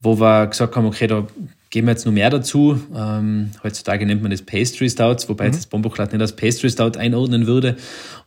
wo 0.00 0.18
wir 0.18 0.46
gesagt 0.46 0.74
haben, 0.74 0.86
okay, 0.86 1.06
da 1.06 1.26
geben 1.72 1.86
wir 1.86 1.92
jetzt 1.92 2.04
noch 2.04 2.12
mehr 2.12 2.30
dazu. 2.30 2.80
Ähm, 2.94 3.50
heutzutage 3.64 4.04
nennt 4.06 4.22
man 4.22 4.30
das 4.30 4.42
Pastry 4.42 4.88
Stouts, 4.90 5.28
wobei 5.28 5.48
mhm. 5.48 5.52
das 5.52 5.66
Bomboklat 5.66 6.12
nicht 6.12 6.20
als 6.20 6.36
Pastry 6.36 6.70
Stout 6.70 6.98
einordnen 6.98 7.46
würde. 7.46 7.76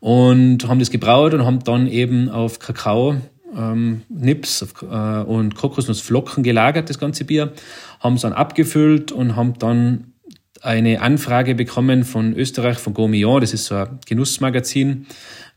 Und 0.02 0.68
haben 0.68 0.80
das 0.80 0.90
gebraut 0.90 1.34
und 1.34 1.46
haben 1.46 1.64
dann 1.64 1.88
eben 1.88 2.28
auf 2.28 2.58
Kakao 2.58 3.16
ähm, 3.56 4.02
Nips 4.10 4.64
auf, 4.64 4.82
äh, 4.82 5.24
und 5.24 5.56
Kokosnussflocken 5.56 6.44
gelagert, 6.44 6.90
das 6.90 6.98
ganze 6.98 7.24
Bier, 7.24 7.54
haben 8.00 8.16
es 8.16 8.24
dann 8.24 8.34
abgefüllt 8.34 9.12
und 9.12 9.36
haben 9.36 9.54
dann 9.60 10.14
eine 10.62 11.02
Anfrage 11.02 11.54
bekommen 11.54 12.04
von 12.04 12.34
Österreich, 12.34 12.80
von 12.80 12.96
Gourmillon, 12.96 13.42
das 13.42 13.54
ist 13.54 13.66
so 13.66 13.76
ein 13.76 14.00
Genussmagazin, 14.08 15.06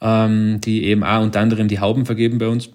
ähm, 0.02 0.60
die 0.60 0.84
eben 0.84 1.02
auch 1.02 1.22
unter 1.22 1.40
anderem 1.40 1.68
die 1.68 1.80
Hauben 1.80 2.04
vergeben 2.04 2.36
bei 2.36 2.48
uns 2.48 2.68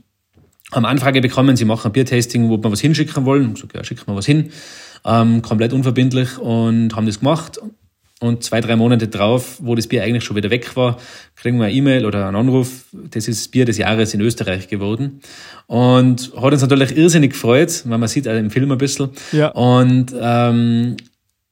haben 0.71 0.85
Anfrage 0.85 1.21
bekommen, 1.21 1.55
sie 1.55 1.65
machen 1.65 1.89
ein 1.89 1.91
Biertasting, 1.91 2.49
wo 2.49 2.57
wir 2.57 2.71
was 2.71 2.81
hinschicken 2.81 3.25
wollen. 3.25 3.55
So, 3.55 3.67
ja, 3.75 3.83
schicken 3.83 4.07
wir 4.07 4.15
was 4.15 4.25
hin 4.25 4.51
ähm, 5.05 5.41
komplett 5.41 5.73
unverbindlich 5.73 6.37
und 6.37 6.95
haben 6.95 7.05
das 7.05 7.19
gemacht. 7.19 7.59
Und 8.19 8.41
zwei, 8.41 8.61
drei 8.61 8.77
Monate 8.77 9.09
drauf, 9.09 9.57
wo 9.61 9.75
das 9.75 9.87
Bier 9.87 10.03
eigentlich 10.03 10.23
schon 10.23 10.37
wieder 10.37 10.49
weg 10.49 10.77
war, 10.77 10.97
kriegen 11.35 11.57
wir 11.57 11.65
eine 11.65 11.73
E-Mail 11.73 12.05
oder 12.05 12.25
einen 12.25 12.37
Anruf. 12.37 12.85
Das 12.93 13.27
ist 13.27 13.41
das 13.41 13.47
Bier 13.49 13.65
des 13.65 13.77
Jahres 13.77 14.13
in 14.13 14.21
Österreich 14.21 14.69
geworden. 14.69 15.19
Und 15.67 16.31
hat 16.37 16.53
uns 16.53 16.61
natürlich 16.61 16.95
irrsinnig 16.95 17.31
gefreut, 17.31 17.83
weil 17.85 17.97
man 17.97 18.07
sieht 18.07 18.25
auch 18.29 18.37
im 18.37 18.49
Film 18.49 18.71
ein 18.71 18.77
bisschen. 18.77 19.09
Ja. 19.33 19.49
Und 19.49 20.15
ähm, 20.17 20.95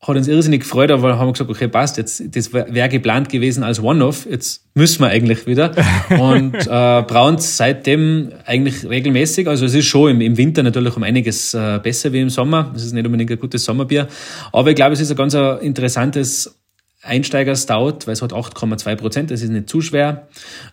hat 0.01 0.17
uns 0.17 0.27
irrsinnig 0.27 0.61
gefreut, 0.61 0.89
aber 0.89 1.19
haben 1.19 1.27
wir 1.27 1.33
gesagt, 1.33 1.49
okay, 1.51 1.67
passt, 1.67 1.97
jetzt, 1.97 2.35
das 2.35 2.51
wäre 2.53 2.89
geplant 2.89 3.29
gewesen 3.29 3.63
als 3.63 3.79
One-Off, 3.81 4.25
jetzt 4.27 4.65
müssen 4.73 5.01
wir 5.01 5.09
eigentlich 5.09 5.45
wieder. 5.45 5.75
Und 6.19 6.55
äh, 6.55 6.67
brauen 7.03 7.37
seitdem 7.37 8.31
eigentlich 8.45 8.83
regelmäßig. 8.89 9.47
Also 9.47 9.65
es 9.65 9.75
ist 9.75 9.85
schon 9.85 10.11
im, 10.11 10.21
im 10.21 10.37
Winter 10.37 10.63
natürlich 10.63 10.95
um 10.97 11.03
einiges 11.03 11.53
äh, 11.53 11.79
besser 11.83 12.11
wie 12.13 12.21
im 12.21 12.29
Sommer. 12.29 12.71
Es 12.75 12.83
ist 12.83 12.93
nicht 12.93 13.05
unbedingt 13.05 13.29
ein 13.29 13.39
gutes 13.39 13.63
Sommerbier. 13.63 14.07
Aber 14.51 14.71
ich 14.71 14.75
glaube, 14.75 14.93
es 14.93 14.99
ist 14.99 15.11
ein 15.11 15.17
ganz 15.17 15.35
äh, 15.35 15.57
interessantes 15.57 16.59
Einsteiger-Stout, 17.03 18.05
weil 18.05 18.13
es 18.13 18.23
hat 18.23 18.33
8,2 18.33 18.95
Prozent, 18.95 19.31
das 19.31 19.43
ist 19.43 19.49
nicht 19.49 19.69
zu 19.69 19.81
schwer. 19.81 20.27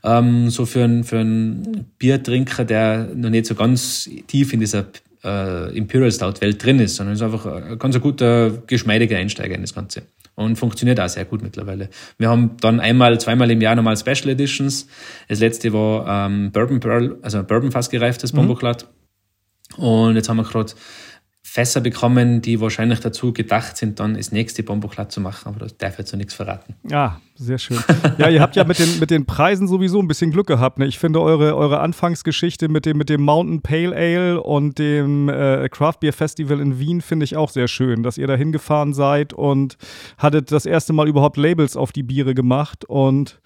Ähm, 0.04 0.48
so 0.48 0.64
für 0.64 0.84
einen, 0.84 1.04
für 1.04 1.18
einen 1.18 1.86
Biertrinker, 1.98 2.64
der 2.64 3.08
noch 3.14 3.30
nicht 3.30 3.44
so 3.44 3.54
ganz 3.54 4.08
tief 4.26 4.54
in 4.54 4.60
dieser 4.60 4.86
äh, 5.28 5.76
Imperial 5.76 6.10
Stout 6.10 6.40
Welt 6.40 6.64
drin 6.64 6.80
ist, 6.80 6.96
sondern 6.96 7.14
ist 7.14 7.22
einfach 7.22 7.46
ein 7.46 7.78
ganz 7.78 7.98
guter, 8.00 8.50
geschmeidiger 8.66 9.16
Einsteiger 9.16 9.54
in 9.54 9.60
das 9.60 9.74
Ganze. 9.74 10.02
Und 10.34 10.56
funktioniert 10.56 11.00
auch 11.00 11.08
sehr 11.08 11.24
gut 11.24 11.42
mittlerweile. 11.42 11.90
Wir 12.16 12.28
haben 12.28 12.56
dann 12.60 12.78
einmal, 12.80 13.18
zweimal 13.20 13.50
im 13.50 13.60
Jahr 13.60 13.74
nochmal 13.74 13.96
Special 13.96 14.28
Editions. 14.28 14.86
Das 15.28 15.40
letzte 15.40 15.72
war 15.72 16.26
ähm, 16.26 16.52
Bourbon 16.52 16.80
Pearl, 16.80 17.18
also 17.22 17.42
Bourbon 17.42 17.72
fast 17.72 17.90
gereiftes 17.90 18.32
mhm. 18.32 18.38
Bomboklat. 18.38 18.86
Und 19.76 20.16
jetzt 20.16 20.28
haben 20.28 20.38
wir 20.38 20.44
gerade 20.44 20.72
Fässer 21.48 21.80
bekommen, 21.80 22.42
die 22.42 22.60
wahrscheinlich 22.60 23.00
dazu 23.00 23.32
gedacht 23.32 23.78
sind, 23.78 23.98
dann 24.00 24.14
das 24.14 24.32
nächste 24.32 24.62
Bomboklat 24.62 25.10
zu 25.10 25.22
machen, 25.22 25.48
aber 25.48 25.60
das 25.60 25.78
darf 25.78 25.98
jetzt 25.98 26.12
noch 26.12 26.18
nichts 26.18 26.34
verraten. 26.34 26.74
Ja, 26.88 27.22
sehr 27.36 27.56
schön. 27.56 27.78
Ja, 28.18 28.28
ihr 28.28 28.42
habt 28.42 28.54
ja 28.54 28.64
mit 28.64 28.78
den, 28.78 28.98
mit 28.98 29.10
den 29.10 29.24
Preisen 29.24 29.66
sowieso 29.66 29.98
ein 29.98 30.08
bisschen 30.08 30.30
Glück 30.30 30.46
gehabt. 30.46 30.78
Ne? 30.78 30.86
Ich 30.86 30.98
finde 30.98 31.22
eure, 31.22 31.56
eure 31.56 31.80
Anfangsgeschichte 31.80 32.68
mit 32.68 32.84
dem, 32.84 32.98
mit 32.98 33.08
dem 33.08 33.22
Mountain 33.22 33.62
Pale 33.62 33.96
Ale 33.96 34.42
und 34.42 34.78
dem 34.78 35.30
äh, 35.30 35.68
Craft 35.70 36.00
Beer 36.00 36.12
Festival 36.12 36.60
in 36.60 36.78
Wien 36.78 37.00
finde 37.00 37.24
ich 37.24 37.36
auch 37.36 37.48
sehr 37.48 37.66
schön, 37.66 38.02
dass 38.02 38.18
ihr 38.18 38.26
da 38.26 38.34
hingefahren 38.34 38.92
seid 38.92 39.32
und 39.32 39.78
hattet 40.18 40.52
das 40.52 40.66
erste 40.66 40.92
Mal 40.92 41.08
überhaupt 41.08 41.38
Labels 41.38 41.76
auf 41.76 41.92
die 41.92 42.02
Biere 42.02 42.34
gemacht 42.34 42.84
und 42.84 43.40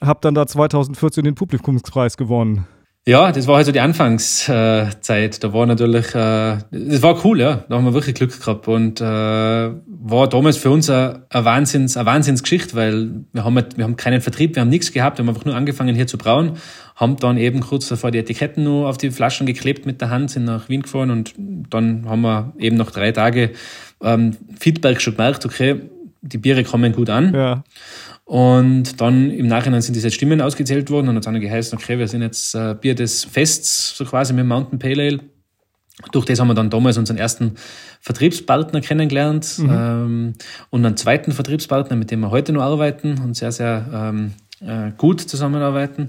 habt 0.00 0.24
dann 0.24 0.34
da 0.34 0.46
2014 0.46 1.24
den 1.24 1.34
Publikumspreis 1.34 2.16
gewonnen. 2.16 2.66
Ja, 3.08 3.30
das 3.30 3.46
war 3.46 3.54
halt 3.56 3.66
so 3.66 3.70
die 3.70 3.78
Anfangszeit. 3.78 5.44
Da 5.44 5.52
war 5.52 5.64
natürlich, 5.64 6.12
äh, 6.12 6.58
das 6.72 7.02
war 7.02 7.24
cool, 7.24 7.38
ja. 7.38 7.64
Da 7.68 7.76
haben 7.76 7.84
wir 7.84 7.94
wirklich 7.94 8.16
Glück 8.16 8.36
gehabt 8.36 8.66
und 8.66 9.00
äh, 9.00 9.04
war 9.04 10.28
damals 10.28 10.56
für 10.56 10.70
uns 10.70 10.90
eine, 10.90 11.22
Wahnsinns, 11.30 11.96
eine 11.96 12.04
Wahnsinnsgeschichte, 12.04 12.74
weil 12.74 13.10
wir 13.32 13.44
haben, 13.44 13.64
wir 13.76 13.84
haben 13.84 13.94
keinen 13.94 14.20
Vertrieb, 14.20 14.56
wir 14.56 14.62
haben 14.62 14.70
nichts 14.70 14.92
gehabt, 14.92 15.18
wir 15.18 15.22
haben 15.22 15.28
einfach 15.28 15.44
nur 15.44 15.54
angefangen 15.54 15.94
hier 15.94 16.08
zu 16.08 16.18
brauen, 16.18 16.56
haben 16.96 17.16
dann 17.16 17.36
eben 17.38 17.60
kurz 17.60 17.86
davor 17.86 18.10
die 18.10 18.18
Etiketten 18.18 18.64
nur 18.64 18.88
auf 18.88 18.98
die 18.98 19.12
Flaschen 19.12 19.46
geklebt 19.46 19.86
mit 19.86 20.00
der 20.00 20.10
Hand, 20.10 20.32
sind 20.32 20.44
nach 20.44 20.68
Wien 20.68 20.82
gefahren 20.82 21.12
und 21.12 21.32
dann 21.70 22.08
haben 22.08 22.22
wir 22.22 22.54
eben 22.58 22.76
nach 22.76 22.90
drei 22.90 23.12
Tagen 23.12 23.50
ähm, 24.02 24.36
Feedback 24.58 25.00
schon 25.00 25.14
gemerkt, 25.14 25.46
okay, 25.46 25.80
die 26.22 26.38
Biere 26.38 26.64
kommen 26.64 26.92
gut 26.92 27.10
an. 27.10 27.32
Ja. 27.32 27.62
Und 28.26 29.00
dann 29.00 29.30
im 29.30 29.46
Nachhinein 29.46 29.80
sind 29.82 29.94
diese 29.94 30.10
Stimmen 30.10 30.40
ausgezählt 30.40 30.90
worden 30.90 31.08
und 31.08 31.16
hat 31.16 31.26
dann 31.26 31.40
geheißen, 31.40 31.78
okay, 31.78 31.96
wir 31.96 32.08
sind 32.08 32.22
jetzt 32.22 32.56
äh, 32.56 32.74
Bier 32.78 32.96
des 32.96 33.24
Fests, 33.24 33.96
so 33.96 34.04
quasi 34.04 34.32
mit 34.32 34.44
Mountain 34.44 34.80
Pale 34.80 35.00
Ale. 35.00 35.20
Durch 36.10 36.24
das 36.26 36.40
haben 36.40 36.48
wir 36.48 36.54
dann 36.54 36.68
damals 36.68 36.98
unseren 36.98 37.18
ersten 37.18 37.54
Vertriebspartner 38.00 38.80
kennengelernt 38.80 39.58
mhm. 39.58 39.70
ähm, 39.70 40.32
und 40.70 40.84
einen 40.84 40.96
zweiten 40.96 41.30
Vertriebspartner, 41.30 41.96
mit 41.96 42.10
dem 42.10 42.20
wir 42.20 42.30
heute 42.32 42.52
noch 42.52 42.62
arbeiten 42.62 43.16
und 43.22 43.36
sehr, 43.36 43.52
sehr 43.52 43.86
ähm, 43.94 44.32
äh, 44.60 44.90
gut 44.96 45.20
zusammenarbeiten. 45.20 46.08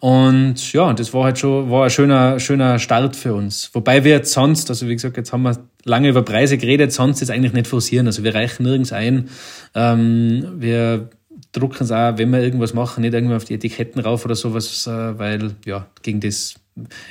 Und 0.00 0.72
ja, 0.74 0.92
das 0.92 1.14
war 1.14 1.24
halt 1.24 1.38
schon 1.38 1.70
war 1.70 1.84
ein 1.84 1.90
schöner, 1.90 2.40
schöner 2.40 2.78
Start 2.78 3.16
für 3.16 3.32
uns. 3.34 3.70
Wobei 3.72 4.04
wir 4.04 4.12
jetzt 4.12 4.32
sonst, 4.32 4.68
also 4.68 4.86
wie 4.86 4.94
gesagt, 4.94 5.16
jetzt 5.16 5.32
haben 5.32 5.42
wir 5.42 5.56
lange 5.84 6.10
über 6.10 6.22
Preise 6.22 6.58
geredet, 6.58 6.92
sonst 6.92 7.20
jetzt 7.20 7.30
eigentlich 7.30 7.54
nicht 7.54 7.66
forcieren. 7.66 8.06
Also 8.06 8.22
wir 8.22 8.34
reichen 8.34 8.64
nirgends 8.64 8.92
ein. 8.92 9.30
Ähm, 9.74 10.56
wir 10.58 11.08
drucken 11.54 11.84
es 11.84 11.92
auch, 11.92 12.18
wenn 12.18 12.30
wir 12.30 12.40
irgendwas 12.40 12.74
machen, 12.74 13.02
nicht 13.02 13.14
irgendwie 13.14 13.34
auf 13.34 13.44
die 13.44 13.54
Etiketten 13.54 14.02
rauf 14.02 14.24
oder 14.24 14.34
sowas, 14.34 14.86
äh, 14.86 15.18
weil 15.18 15.54
ja, 15.64 15.86
gegen 16.02 16.20
das 16.20 16.56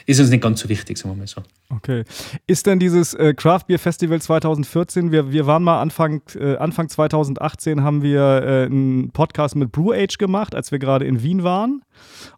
ist 0.06 0.20
uns 0.20 0.30
nicht 0.30 0.44
ganz 0.44 0.60
so 0.60 0.68
wichtig, 0.68 0.98
sagen 0.98 1.16
wir 1.16 1.20
mal 1.20 1.28
so. 1.28 1.42
Okay. 1.70 2.04
Ist 2.48 2.68
denn 2.68 2.80
dieses 2.80 3.14
äh, 3.14 3.34
Craft 3.34 3.62
Beer 3.68 3.80
Festival 3.80 4.22
2014, 4.22 5.12
wir, 5.12 5.32
wir 5.32 5.48
waren 5.48 5.64
mal 5.64 5.82
Anfang, 5.82 6.22
äh, 6.36 6.58
Anfang 6.58 6.90
2018 6.90 7.82
haben 7.82 8.04
wir 8.04 8.22
äh, 8.22 8.66
einen 8.66 9.12
Podcast 9.12 9.56
mit 9.56 9.72
Brew 9.72 9.94
Age 9.94 10.18
gemacht, 10.18 10.54
als 10.54 10.72
wir 10.72 10.80
gerade 10.80 11.06
in 11.06 11.24
Wien 11.24 11.44
waren. 11.44 11.82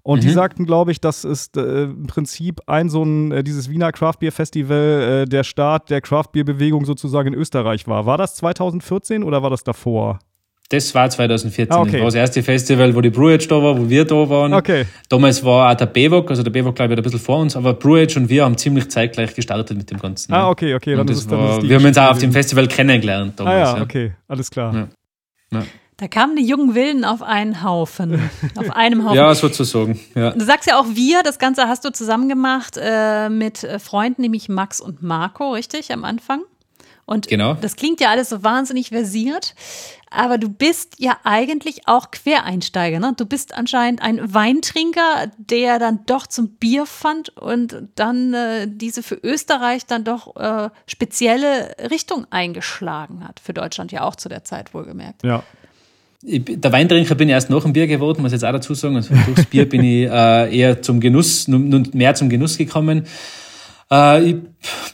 Und 0.04 0.20
mhm. 0.20 0.28
die 0.28 0.30
sagten, 0.30 0.66
glaube 0.66 0.92
ich, 0.92 1.02
das 1.02 1.24
ist 1.24 1.58
äh, 1.58 1.86
im 1.86 2.06
Prinzip 2.06 2.62
ein 2.68 2.90
so 2.90 3.04
ein, 3.04 3.32
äh, 3.32 3.44
dieses 3.44 3.72
Wiener 3.72 3.92
Craft 3.92 4.20
Beer 4.20 4.32
Festival, 4.32 5.26
der 5.28 5.44
Start 5.44 5.90
der 5.90 6.02
Craft 6.02 6.32
Beer 6.32 6.44
Bewegung 6.44 6.86
sozusagen 6.86 7.34
in 7.34 7.40
Österreich 7.40 7.88
war. 7.88 8.06
War 8.06 8.20
das 8.20 8.36
2014 8.36 9.24
oder 9.24 9.42
war 9.42 9.50
das 9.50 9.64
davor? 9.64 10.20
Das 10.70 10.96
war 10.96 11.08
2014. 11.08 11.72
Ah, 11.72 11.82
okay. 11.82 11.92
Das 11.92 12.00
war 12.00 12.06
das 12.06 12.16
erste 12.16 12.42
Festival, 12.42 12.96
wo 12.96 13.02
die 13.02 13.12
Brewage 13.12 13.48
da 13.48 13.62
war, 13.62 13.78
wo 13.78 13.88
wir 13.88 14.04
da 14.04 14.28
waren. 14.28 14.54
Okay. 14.54 14.86
Damals 15.10 15.44
war 15.44 15.72
auch 15.72 15.76
der 15.76 15.86
BEVOG, 15.86 16.30
also 16.32 16.42
der 16.42 16.50
BEVOG, 16.50 16.76
glaube 16.76 16.94
ich, 16.94 16.98
ein 16.98 17.04
bisschen 17.04 17.20
vor 17.20 17.38
uns, 17.38 17.56
aber 17.56 17.74
Brewage 17.76 18.18
und 18.18 18.30
wir 18.30 18.44
haben 18.44 18.58
ziemlich 18.58 18.90
zeitgleich 18.90 19.36
gestartet 19.36 19.78
mit 19.78 19.92
dem 19.92 20.00
Ganzen. 20.00 20.34
Ah, 20.34 20.50
okay, 20.50 20.74
okay. 20.74 20.96
Dann 20.96 21.08
ist, 21.08 21.30
dann 21.32 21.40
war, 21.40 21.60
ist 21.60 21.70
wir 21.70 21.76
haben 21.76 21.86
uns 21.86 21.98
auch 22.00 22.10
auf 22.10 22.18
dem 22.18 22.32
Festival 22.32 22.68
kennengelernt 22.68 23.40
damals. 23.40 23.70
Ah, 23.70 23.78
ja, 23.78 23.84
okay, 23.84 24.14
alles 24.28 24.50
klar. 24.50 24.74
Ja. 24.74 24.88
Ja. 25.60 25.64
Da 25.98 26.08
kamen 26.08 26.36
die 26.36 26.46
jungen 26.46 26.76
Willen 26.76 27.06
auf 27.06 27.22
einen 27.22 27.64
Haufen. 27.64 28.20
auf 28.56 28.70
einem 28.72 29.06
Haufen. 29.06 29.16
Ja, 29.16 29.34
sozusagen. 29.36 30.00
Ja. 30.16 30.32
Du 30.32 30.44
sagst 30.44 30.68
ja 30.68 30.80
auch 30.80 30.88
wir, 30.94 31.22
das 31.24 31.38
Ganze 31.38 31.68
hast 31.68 31.86
du 31.86 31.92
zusammen 31.92 32.28
gemacht 32.28 32.78
äh, 32.82 33.30
mit 33.30 33.66
Freunden, 33.80 34.24
nämlich 34.24 34.50
Max 34.50 34.82
und 34.82 35.04
Marco, 35.04 35.54
richtig, 35.54 35.94
am 35.94 36.04
Anfang? 36.04 36.42
Und 37.06 37.28
genau. 37.28 37.54
das 37.54 37.76
klingt 37.76 38.02
ja 38.02 38.10
alles 38.10 38.30
so 38.30 38.44
wahnsinnig 38.44 38.90
versiert, 38.90 39.54
aber 40.10 40.38
du 40.38 40.50
bist 40.50 40.96
ja 40.98 41.18
eigentlich 41.24 41.88
auch 41.88 42.10
Quereinsteiger. 42.10 43.00
Ne? 43.00 43.14
Du 43.16 43.26
bist 43.26 43.54
anscheinend 43.54 44.02
ein 44.02 44.34
Weintrinker, 44.34 45.32
der 45.38 45.78
dann 45.78 46.00
doch 46.08 46.26
zum 46.26 46.50
Bier 46.56 46.86
fand 46.86 47.30
und 47.38 47.90
dann 47.96 48.34
äh, 48.34 48.68
diese 48.68 49.04
für 49.04 49.16
Österreich 49.16 49.86
dann 49.86 50.04
doch 50.04 50.36
äh, 50.36 50.70
spezielle 50.88 51.76
Richtung 51.92 52.26
eingeschlagen 52.32 53.28
hat. 53.28 53.40
Für 53.40 53.54
Deutschland 53.54 53.92
ja 53.92 54.04
auch 54.04 54.16
zu 54.16 54.30
der 54.30 54.44
Zeit 54.44 54.74
wohlgemerkt. 54.74 55.24
Ja. 55.24 55.44
Der 56.24 56.72
Weintrinker 56.72 57.14
bin 57.14 57.30
ich 57.30 57.34
erst 57.34 57.52
nach 57.52 57.62
dem 57.62 57.74
Bier 57.74 57.86
geworden, 57.86 58.24
muss 58.24 58.32
ich 58.32 58.42
jetzt 58.42 58.46
auch 58.46 58.52
dazu 58.52 58.74
sagen. 58.74 58.96
Also 58.96 59.14
durchs 59.28 59.46
Bier 59.46 59.70
bin 59.70 59.84
ich 59.84 60.10
äh, 60.10 60.58
eher 60.58 60.82
zum 60.82 61.00
Genuss, 61.00 61.48
mehr 61.48 62.16
zum 62.16 62.30
Genuss 62.30 62.58
gekommen. 62.58 63.06
Äh, 63.92 64.30
ich 64.30 64.36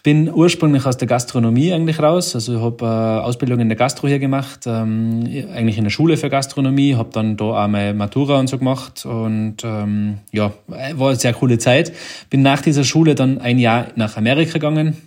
bin 0.04 0.34
ursprünglich 0.34 0.86
aus 0.86 0.98
der 0.98 1.08
Gastronomie 1.08 1.74
eigentlich 1.74 2.00
raus. 2.00 2.36
Also 2.36 2.56
ich 2.56 2.62
habe 2.62 2.86
äh, 2.86 3.26
Ausbildung 3.26 3.60
in 3.60 3.70
der 3.70 3.78
Gastro 3.78 4.08
hier 4.08 4.20
gemacht, 4.20 4.62
ähm, 4.66 5.24
eigentlich 5.54 5.78
in 5.78 5.84
der 5.84 5.92
Schule 5.92 6.18
für 6.18 6.30
Gastronomie, 6.30 6.96
habe 6.96 7.10
dann 7.14 7.38
da 7.38 7.46
auch 7.46 7.68
meine 7.68 7.94
Matura 7.94 8.40
und 8.40 8.48
so 8.48 8.58
gemacht 8.58 9.06
und 9.06 9.58
ähm, 9.64 10.18
ja, 10.32 10.52
war 10.68 11.10
eine 11.10 11.16
sehr 11.18 11.34
coole 11.34 11.58
Zeit. 11.58 11.94
Bin 12.30 12.42
nach 12.42 12.62
dieser 12.62 12.84
Schule 12.84 13.16
dann 13.16 13.40
ein 13.40 13.60
Jahr 13.60 13.88
nach 13.96 14.18
Amerika 14.18 14.54
gegangen, 14.54 14.98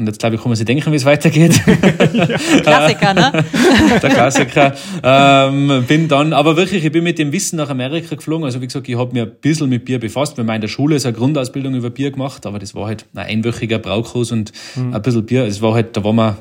und 0.00 0.06
jetzt 0.06 0.18
glaube 0.18 0.36
ich, 0.36 0.42
kann 0.42 0.50
man 0.50 0.56
sich 0.56 0.66
denken, 0.66 0.90
wie 0.90 0.96
es 0.96 1.04
weitergeht. 1.04 1.60
Klassiker, 2.62 3.14
ne? 3.14 3.44
Der 4.02 4.10
Klassiker. 4.10 4.74
Ähm, 5.02 5.84
bin 5.86 6.08
dann, 6.08 6.32
aber 6.32 6.56
wirklich, 6.56 6.84
ich 6.84 6.92
bin 6.92 7.04
mit 7.04 7.18
dem 7.18 7.32
Wissen 7.32 7.56
nach 7.56 7.70
Amerika 7.70 8.16
geflogen. 8.16 8.44
Also 8.44 8.60
wie 8.60 8.66
gesagt, 8.66 8.88
ich 8.88 8.96
habe 8.96 9.12
mir 9.12 9.24
ein 9.24 9.32
bisschen 9.40 9.68
mit 9.68 9.84
Bier 9.84 10.00
befasst. 10.00 10.36
Wir 10.36 10.44
haben 10.44 10.54
in 10.54 10.60
der 10.60 10.68
Schule 10.68 10.98
so 10.98 11.08
eine 11.08 11.16
Grundausbildung 11.16 11.74
über 11.74 11.90
Bier 11.90 12.10
gemacht, 12.10 12.46
aber 12.46 12.58
das 12.58 12.74
war 12.74 12.86
halt 12.86 13.06
ein 13.14 13.18
einwöchiger 13.18 13.78
Braukurs 13.78 14.32
und 14.32 14.52
mhm. 14.74 14.94
ein 14.94 15.02
bisschen 15.02 15.26
Bier. 15.26 15.44
Es 15.44 15.62
war 15.62 15.74
halt, 15.74 15.96
da 15.96 16.02
war 16.02 16.12
man 16.12 16.36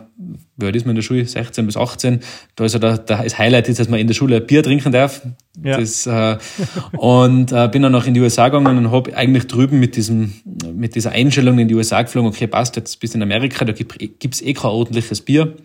wie 0.57 0.65
alt 0.65 0.75
ist 0.75 0.85
man 0.85 0.91
in 0.91 0.95
der 0.97 1.01
Schule? 1.01 1.25
16 1.25 1.65
bis 1.65 1.77
18. 1.77 2.19
Da 2.55 2.65
ist 2.65 2.73
ja 2.73 2.79
der, 2.79 2.97
der, 2.97 3.23
das 3.23 3.37
Highlight 3.37 3.69
ist, 3.69 3.79
dass 3.79 3.87
man 3.87 3.99
in 3.99 4.07
der 4.07 4.13
Schule 4.13 4.41
Bier 4.41 4.61
trinken 4.63 4.91
darf. 4.91 5.21
Ja. 5.63 5.77
Das, 5.77 6.05
äh, 6.07 6.37
und 6.97 7.51
äh, 7.53 7.69
bin 7.69 7.83
dann 7.83 7.93
noch 7.93 8.05
in 8.05 8.13
die 8.13 8.19
USA 8.19 8.49
gegangen 8.49 8.77
und 8.77 8.91
habe 8.91 9.15
eigentlich 9.15 9.47
drüben 9.47 9.79
mit 9.79 9.95
diesem, 9.95 10.33
mit 10.73 10.95
dieser 10.95 11.11
Einstellung 11.11 11.57
in 11.59 11.69
die 11.69 11.75
USA 11.75 12.01
geflogen, 12.01 12.29
okay, 12.29 12.47
passt, 12.47 12.75
jetzt 12.75 12.99
bist 12.99 13.13
du 13.13 13.17
in 13.17 13.23
Amerika, 13.23 13.63
da 13.63 13.71
gibt 13.71 14.35
es 14.35 14.41
eh 14.41 14.53
kein 14.53 14.71
ordentliches 14.71 15.21
Bier. 15.21 15.55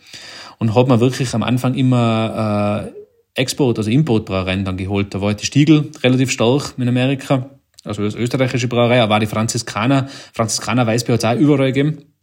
Und 0.59 0.75
habe 0.75 0.89
mir 0.93 1.01
wirklich 1.01 1.35
am 1.35 1.43
Anfang 1.43 1.75
immer 1.75 2.93
äh, 2.95 3.41
Export, 3.41 3.79
also 3.79 3.91
Importbrauereien 3.91 4.65
dann 4.65 4.77
geholt. 4.77 5.13
Da 5.15 5.21
war 5.21 5.29
halt 5.29 5.43
die 5.43 5.47
Stiegel 5.47 5.91
relativ 6.03 6.31
stark 6.31 6.75
in 6.79 6.89
Amerika, 6.89 7.51
also 7.83 8.03
das 8.03 8.15
österreichische 8.15 8.69
Brauerei, 8.69 9.03
aber 9.03 9.17
auch 9.17 9.21
die 9.21 9.27
Franziskaner. 9.27 10.09
Franziskaner 10.33 10.87
Weißbier 10.87 11.15
hat 11.15 11.25
es 11.25 11.29
auch 11.29 11.41
überall 11.41 11.73
gegeben. 11.73 12.14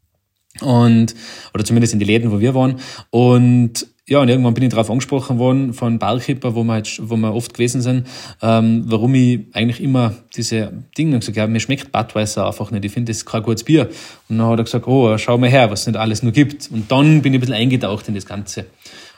Und, 0.59 1.15
oder 1.53 1.63
zumindest 1.63 1.93
in 1.93 1.99
die 1.99 2.05
Läden, 2.05 2.31
wo 2.31 2.39
wir 2.39 2.53
waren. 2.53 2.75
Und 3.09 3.87
ja, 4.11 4.19
und 4.19 4.27
irgendwann 4.27 4.53
bin 4.53 4.63
ich 4.65 4.71
darauf 4.71 4.89
angesprochen 4.89 5.39
worden 5.39 5.73
von 5.73 5.97
Barkeeper, 5.97 6.53
wo 6.53 6.63
wir, 6.65 6.73
halt, 6.73 6.99
wo 7.01 7.15
wir 7.15 7.33
oft 7.33 7.53
gewesen 7.53 7.81
sind, 7.81 8.07
ähm, 8.41 8.83
warum 8.87 9.15
ich 9.15 9.45
eigentlich 9.53 9.81
immer 9.81 10.15
diese 10.35 10.73
Dinge 10.97 11.17
gesagt 11.19 11.37
habe, 11.37 11.49
mir 11.49 11.61
schmeckt 11.61 11.93
Budweiser 11.93 12.45
einfach 12.45 12.71
nicht, 12.71 12.83
ich 12.83 12.91
finde, 12.91 13.11
das 13.11 13.25
kein 13.25 13.41
gutes 13.41 13.63
Bier. 13.63 13.89
Und 14.27 14.37
dann 14.37 14.47
hat 14.47 14.59
er 14.59 14.65
gesagt, 14.65 14.85
oh, 14.85 15.17
schau 15.17 15.37
mal 15.37 15.49
her, 15.49 15.71
was 15.71 15.81
es 15.81 15.87
nicht 15.87 15.97
alles 15.97 16.23
nur 16.23 16.33
gibt. 16.33 16.69
Und 16.71 16.91
dann 16.91 17.21
bin 17.21 17.33
ich 17.33 17.37
ein 17.37 17.39
bisschen 17.39 17.55
eingetaucht 17.55 18.09
in 18.09 18.15
das 18.15 18.25
Ganze. 18.25 18.65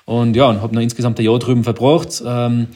Und 0.05 0.35
ja, 0.35 0.45
und 0.45 0.61
habe 0.61 0.75
noch 0.75 0.81
insgesamt 0.81 1.17
ein 1.17 1.25
Jahr 1.25 1.39
drüben 1.39 1.63
verbracht. 1.63 2.21
Ähm, 2.23 2.67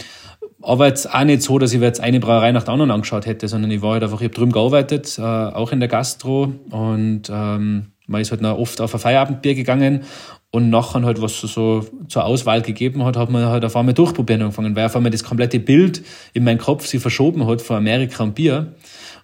aber 0.64 0.88
jetzt 0.88 1.14
auch 1.14 1.24
nicht 1.24 1.44
so, 1.44 1.60
dass 1.60 1.74
ich 1.74 1.82
jetzt 1.82 2.00
eine 2.00 2.20
Brauerei 2.20 2.52
nach 2.52 2.64
der 2.64 2.74
anderen 2.74 2.90
angeschaut 2.90 3.26
hätte, 3.28 3.48
sondern 3.48 3.70
ich 3.70 3.82
war 3.84 3.94
halt 3.94 4.04
einfach, 4.04 4.22
ich 4.22 4.26
habe 4.26 4.36
drüben 4.36 4.52
gearbeitet, 4.52 5.20
äh, 5.20 5.22
auch 5.22 5.72
in 5.72 5.80
der 5.80 5.90
Gastro 5.90 6.54
und 6.72 7.30
ähm, 7.30 7.92
man 8.08 8.22
ist 8.22 8.32
halt 8.32 8.42
noch 8.42 8.58
oft 8.58 8.82
auf 8.82 8.94
ein 8.94 9.00
Feierabendbier 9.00 9.56
gegangen 9.56 10.04
und 10.50 10.70
nachher 10.70 11.04
halt, 11.04 11.22
was 11.22 11.40
so 11.40 11.86
zur 12.08 12.26
Auswahl 12.26 12.62
gegeben 12.62 13.04
hat, 13.04 13.18
hat 13.18 13.30
man 13.30 13.46
halt 13.46 13.66
auf 13.66 13.76
einmal 13.76 13.94
durchprobieren 13.94 14.42
angefangen, 14.42 14.76
weil 14.76 14.86
auf 14.86 14.96
einmal 14.96 15.12
das 15.12 15.24
komplette 15.24 15.60
Bild 15.60 16.04
in 16.34 16.44
meinem 16.46 16.58
Kopf 16.58 16.86
sich 16.86 17.02
verschoben 17.02 17.46
hat 17.46 17.62
von 17.62 17.76
Amerika 17.76 18.24
und 18.24 18.34
Bier. 18.34 18.74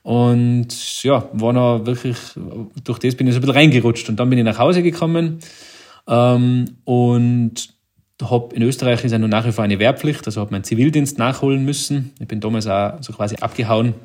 Und 0.04 1.02
ja, 1.04 1.30
war 1.32 1.54
noch 1.54 1.86
wirklich, 1.86 2.18
durch 2.84 3.00
das 3.00 3.16
bin 3.16 3.28
ich 3.28 3.34
so 3.34 3.40
ein 3.40 3.42
bisschen 3.42 3.56
reingerutscht. 3.56 4.10
Und 4.10 4.20
dann 4.20 4.30
bin 4.30 4.38
ich 4.38 4.44
nach 4.44 4.60
Hause 4.60 4.84
gekommen 4.84 5.40
ähm, 6.10 6.66
und 6.84 7.70
hab, 8.22 8.54
in 8.54 8.62
Österreich 8.62 9.04
ist 9.04 9.14
ja 9.14 9.18
nur 9.18 9.30
nach 9.30 9.46
wie 9.46 9.54
vor 9.54 9.64
eine 9.64 9.80
Wehrpflicht, 9.80 10.26
also 10.26 10.42
habe 10.42 10.52
meinen 10.52 10.66
Zivildienst 10.66 11.18
nachholen 11.18 11.64
müssen. 11.64 12.12
Ich 12.20 12.28
bin 12.28 12.42
damals 12.42 12.68
auch 12.68 13.02
so 13.02 13.14
quasi 13.14 13.38
abgehauen 13.38 13.96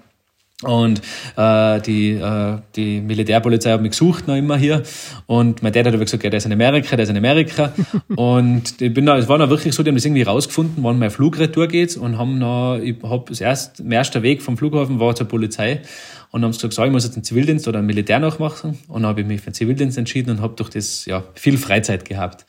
und 0.64 1.00
äh, 1.36 1.80
die, 1.82 2.14
äh, 2.14 2.58
die 2.74 3.00
Militärpolizei 3.00 3.70
hat 3.70 3.80
mich 3.80 3.92
gesucht 3.92 4.26
noch 4.26 4.34
immer 4.34 4.56
hier. 4.56 4.82
Und 5.26 5.62
mein 5.62 5.72
Dad 5.72 5.86
hat 5.86 5.94
aber 5.94 6.04
gesagt, 6.04 6.24
ja, 6.24 6.30
der 6.30 6.38
ist 6.38 6.46
in 6.46 6.52
Amerika, 6.52 6.96
der 6.96 7.04
ist 7.04 7.10
in 7.10 7.16
Amerika. 7.16 7.72
und 8.16 8.80
ich 8.80 8.92
bin 8.92 9.06
da, 9.06 9.16
es 9.16 9.28
war 9.28 9.38
noch 9.38 9.50
wirklich 9.50 9.72
so, 9.72 9.84
die 9.84 9.90
haben 9.90 9.94
das 9.94 10.04
irgendwie 10.04 10.22
rausgefunden, 10.22 10.82
wann 10.82 10.98
mein 10.98 11.12
Flugretour 11.12 11.68
geht 11.68 11.96
und 11.96 12.18
haben 12.18 12.38
noch, 12.38 12.78
ich 12.82 12.96
hab 13.04 13.26
das 13.26 13.40
erste, 13.40 13.84
mein 13.84 13.92
erster 13.92 14.24
Weg 14.24 14.42
vom 14.42 14.56
Flughafen 14.56 14.98
war 14.98 15.14
zur 15.14 15.28
Polizei 15.28 15.82
und 16.32 16.42
haben 16.42 16.50
gesagt, 16.50 16.74
so, 16.74 16.82
ich 16.82 16.90
muss 16.90 17.04
jetzt 17.04 17.14
einen 17.14 17.24
Zivildienst 17.24 17.68
oder 17.68 17.78
ein 17.78 17.86
Militär 17.86 18.18
nachmachen. 18.18 18.78
Und 18.88 19.02
dann 19.02 19.10
habe 19.10 19.20
ich 19.20 19.28
mich 19.28 19.40
für 19.40 19.50
den 19.50 19.54
Zivildienst 19.54 19.96
entschieden 19.96 20.30
und 20.30 20.40
habe 20.40 20.56
durch 20.56 20.70
das 20.70 21.06
ja 21.06 21.22
viel 21.34 21.56
Freizeit 21.56 22.04
gehabt. 22.04 22.46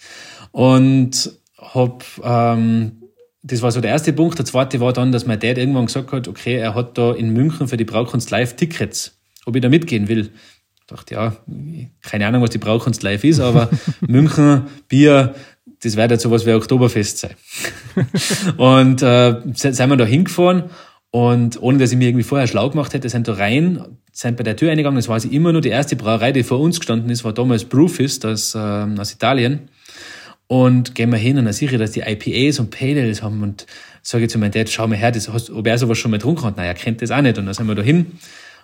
Und 0.51 1.31
habe 1.59 2.03
ähm, 2.23 2.98
das 3.41 3.61
war 3.61 3.71
so 3.71 3.81
der 3.81 3.91
erste 3.91 4.13
Punkt. 4.13 4.37
Der 4.37 4.45
zweite 4.45 4.79
war 4.79 4.93
dann, 4.93 5.11
dass 5.11 5.25
mein 5.25 5.39
Dad 5.39 5.57
irgendwann 5.57 5.85
gesagt 5.85 6.11
hat, 6.11 6.27
okay, 6.27 6.55
er 6.55 6.75
hat 6.75 6.97
da 6.97 7.13
in 7.13 7.31
München 7.31 7.67
für 7.67 7.77
die 7.77 7.85
Braukunst 7.85 8.31
Live 8.31 8.55
Tickets, 8.55 9.17
ob 9.45 9.55
ich 9.55 9.61
da 9.61 9.69
mitgehen 9.69 10.07
will. 10.07 10.31
Ich 10.79 10.85
dachte, 10.87 11.13
ja, 11.13 11.35
keine 12.01 12.27
Ahnung, 12.27 12.41
was 12.41 12.49
die 12.49 12.57
Braukunst 12.57 13.03
Live 13.03 13.23
ist, 13.23 13.39
aber 13.39 13.69
München, 14.01 14.63
Bier, 14.87 15.35
das 15.81 15.95
wird 15.95 16.11
jetzt 16.11 16.23
sowas 16.23 16.45
wie 16.45 16.53
Oktoberfest 16.53 17.19
sein. 17.19 17.35
und 18.57 19.01
äh, 19.01 19.35
sind 19.53 19.77
wir 19.77 19.97
da 19.97 20.05
hingefahren 20.05 20.63
und 21.11 21.61
ohne, 21.61 21.77
dass 21.77 21.91
ich 21.91 21.97
mir 21.97 22.09
irgendwie 22.09 22.23
vorher 22.23 22.47
schlau 22.47 22.69
gemacht 22.69 22.93
hätte, 22.93 23.09
sind 23.09 23.27
da 23.27 23.33
rein, 23.33 23.97
sind 24.11 24.37
bei 24.37 24.43
der 24.43 24.55
Tür 24.55 24.71
eingegangen, 24.71 24.97
das 24.97 25.07
war 25.07 25.19
sie 25.19 25.33
immer 25.33 25.53
nur 25.53 25.61
die 25.61 25.69
erste 25.69 25.95
Brauerei, 25.95 26.31
die 26.31 26.43
vor 26.43 26.59
uns 26.59 26.79
gestanden 26.79 27.09
ist, 27.09 27.23
war 27.23 27.33
damals 27.33 27.65
Brewfist 27.65 28.25
aus, 28.25 28.53
äh, 28.53 28.57
aus 28.59 29.13
Italien. 29.13 29.69
Und 30.51 30.95
gehen 30.95 31.11
wir 31.11 31.19
hin 31.19 31.37
und 31.37 31.45
dann 31.45 31.53
sehe 31.53 31.69
ich, 31.69 31.77
dass 31.77 31.91
die 31.91 31.99
IPAs 31.99 32.57
und 32.57 32.71
Pale 32.71 33.03
Ales 33.03 33.21
haben 33.21 33.43
und 33.43 33.67
sage 34.01 34.27
zu 34.27 34.39
meinem 34.39 34.49
Dad, 34.49 34.67
schau 34.67 34.87
mal 34.87 34.97
her, 34.97 35.11
das 35.11 35.31
hast, 35.31 35.51
ob 35.51 35.67
er 35.67 35.77
sowas 35.77 35.99
schon 35.99 36.09
mal 36.09 36.17
getrunken 36.17 36.43
hat. 36.43 36.57
Er 36.57 36.73
kennt 36.73 37.03
das 37.03 37.11
auch 37.11 37.21
nicht. 37.21 37.37
Und 37.37 37.45
dann 37.45 37.53
sind 37.53 37.67
wir 37.67 37.75
da 37.75 37.83
hin. 37.83 38.13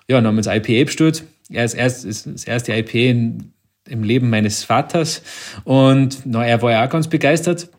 Ja, 0.07 0.17
dann 0.17 0.25
haben 0.25 0.35
wir 0.35 0.41
das 0.41 0.55
IPA 0.55 0.85
bestellt. 0.85 1.23
Er 1.51 1.63
ist 1.63 1.75
erst, 1.75 2.03
ist 2.03 2.25
das 2.25 2.45
erste 2.45 2.73
IPA 2.73 2.97
in, 2.97 3.51
im 3.87 4.01
Leben 4.01 4.31
meines 4.31 4.63
Vaters. 4.63 5.21
Und 5.63 6.21
na, 6.25 6.43
er 6.43 6.59
war 6.63 6.71
ja 6.71 6.83
auch 6.83 6.89
ganz 6.89 7.07
begeistert. 7.07 7.69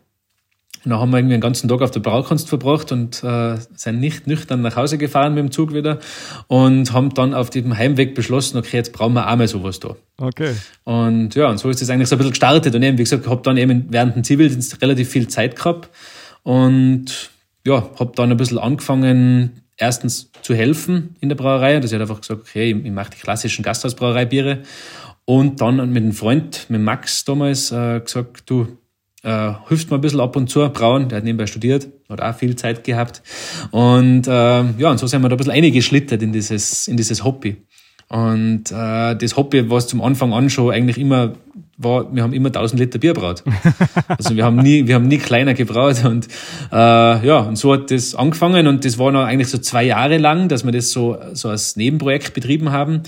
Und 0.87 0.91
dann 0.91 1.01
haben 1.01 1.09
wir 1.09 1.17
irgendwie 1.17 1.35
den 1.35 1.41
ganzen 1.41 1.67
Tag 1.67 1.81
auf 1.81 1.91
der 1.91 1.99
Braukunst 1.99 2.47
verbracht 2.47 2.93
und 2.93 3.21
äh, 3.21 3.57
sind 3.75 3.99
nicht 3.99 4.25
nüchtern 4.25 4.61
nach 4.61 4.77
Hause 4.77 4.97
gefahren 4.97 5.33
mit 5.33 5.43
dem 5.43 5.51
Zug 5.51 5.73
wieder 5.73 5.99
und 6.47 6.93
haben 6.93 7.13
dann 7.13 7.33
auf 7.33 7.49
dem 7.49 7.77
Heimweg 7.77 8.15
beschlossen, 8.15 8.57
okay, 8.57 8.77
jetzt 8.77 8.93
brauchen 8.93 9.13
wir 9.13 9.29
auch 9.29 9.35
mal 9.35 9.49
sowas 9.49 9.81
da. 9.81 9.97
Okay. 10.17 10.53
Und 10.85 11.35
ja, 11.35 11.49
und 11.49 11.57
so 11.57 11.69
ist 11.69 11.81
das 11.81 11.89
eigentlich 11.89 12.07
so 12.07 12.15
ein 12.15 12.19
bisschen 12.19 12.31
gestartet. 12.31 12.73
Und 12.73 12.83
eben, 12.83 12.97
wie 12.97 13.03
gesagt, 13.03 13.27
habe 13.27 13.41
dann 13.43 13.57
eben 13.57 13.87
während 13.89 14.15
dem 14.15 14.23
Zivildienst 14.23 14.81
relativ 14.81 15.09
viel 15.09 15.27
Zeit 15.27 15.57
gehabt 15.57 15.89
und 16.43 17.31
ja, 17.65 17.89
habe 17.99 18.13
dann 18.15 18.31
ein 18.31 18.37
bisschen 18.37 18.57
angefangen, 18.57 19.63
erstens 19.75 20.31
zu 20.41 20.55
helfen 20.55 21.17
in 21.19 21.27
der 21.27 21.35
Brauerei. 21.35 21.81
Das 21.81 21.91
hat 21.91 21.99
einfach 21.99 22.21
gesagt, 22.21 22.39
okay, 22.39 22.71
ich, 22.71 22.91
mache 22.91 23.09
die 23.09 23.19
klassischen 23.19 23.61
Gasthausbrauereibiere. 23.61 24.59
Und 25.25 25.59
dann 25.59 25.91
mit 25.91 26.01
einem 26.01 26.13
Freund, 26.13 26.67
mit 26.69 26.79
Max 26.79 27.25
damals, 27.25 27.73
äh, 27.73 27.99
gesagt, 27.99 28.43
du, 28.45 28.77
äh, 29.27 29.53
hilft 29.67 29.91
mir 29.91 29.97
ein 29.97 30.01
bisschen 30.01 30.21
ab 30.21 30.37
und 30.37 30.49
zu, 30.49 30.67
Braun, 30.69 31.09
der 31.09 31.17
hat 31.17 31.25
nebenbei 31.25 31.47
studiert, 31.47 31.89
hat 32.07 32.21
auch 32.21 32.35
viel 32.35 32.55
Zeit 32.55 32.85
gehabt. 32.85 33.21
Und 33.71 34.25
äh, 34.27 34.31
ja, 34.31 34.89
und 34.89 34.97
so 34.97 35.07
sind 35.07 35.21
wir 35.21 35.27
da 35.27 35.35
ein 35.35 35.37
bisschen 35.37 35.51
eingeschlittert 35.51 36.23
in 36.23 36.31
dieses, 36.31 36.87
in 36.87 36.95
dieses 36.95 37.25
Hobby. 37.25 37.57
Und 38.07 38.71
äh, 38.71 39.15
das 39.15 39.35
Hobby, 39.35 39.69
was 39.69 39.87
zum 39.87 40.01
Anfang 40.01 40.31
an 40.31 40.49
schon 40.49 40.71
eigentlich 40.71 40.97
immer 40.97 41.33
war, 41.77 42.13
wir 42.15 42.23
haben 42.23 42.31
immer 42.31 42.47
1000 42.47 42.79
Liter 42.79 42.99
Bier 42.99 43.13
braut. 43.13 43.43
Also 44.07 44.35
wir 44.35 44.45
haben 44.45 44.55
nie, 44.57 44.87
wir 44.87 44.95
haben 44.95 45.07
nie 45.07 45.17
kleiner 45.17 45.53
gebraut 45.53 46.03
und 46.05 46.27
äh, 46.71 46.75
ja, 47.27 47.39
und 47.39 47.57
so 47.57 47.73
hat 47.73 47.91
das 47.91 48.15
angefangen 48.15 48.65
und 48.65 48.85
das 48.85 48.97
war 48.97 49.11
noch 49.11 49.25
eigentlich 49.25 49.49
so 49.49 49.57
zwei 49.57 49.83
Jahre 49.83 50.17
lang, 50.17 50.47
dass 50.47 50.63
wir 50.63 50.71
das 50.71 50.91
so, 50.91 51.17
so 51.33 51.49
als 51.49 51.75
Nebenprojekt 51.75 52.33
betrieben 52.33 52.71
haben 52.71 53.03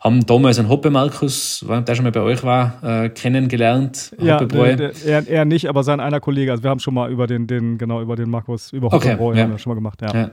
haben 0.00 0.24
damals 0.26 0.58
einen 0.58 0.68
Hoppe 0.68 0.90
Markus, 0.90 1.64
der 1.68 1.94
schon 1.94 2.04
mal 2.04 2.12
bei 2.12 2.20
euch 2.20 2.44
war, 2.44 2.82
äh, 2.82 3.08
kennengelernt. 3.08 4.14
Ja, 4.20 4.38
der, 4.44 4.76
der, 4.76 4.92
er, 5.04 5.28
er, 5.28 5.44
nicht, 5.44 5.68
aber 5.68 5.82
sein 5.82 5.98
einer 5.98 6.20
Kollege. 6.20 6.52
Also 6.52 6.62
wir 6.62 6.70
haben 6.70 6.78
schon 6.78 6.94
mal 6.94 7.10
über 7.10 7.26
den, 7.26 7.46
den 7.48 7.78
genau 7.78 8.00
über 8.00 8.14
den 8.14 8.30
Markus, 8.30 8.72
über 8.72 8.90
Hoppe 8.92 9.18
okay, 9.18 9.36
ja. 9.36 9.42
haben 9.42 9.50
wir 9.50 9.58
schon 9.58 9.70
mal 9.70 9.74
gemacht. 9.74 10.00
Ja. 10.02 10.14
ja. 10.14 10.30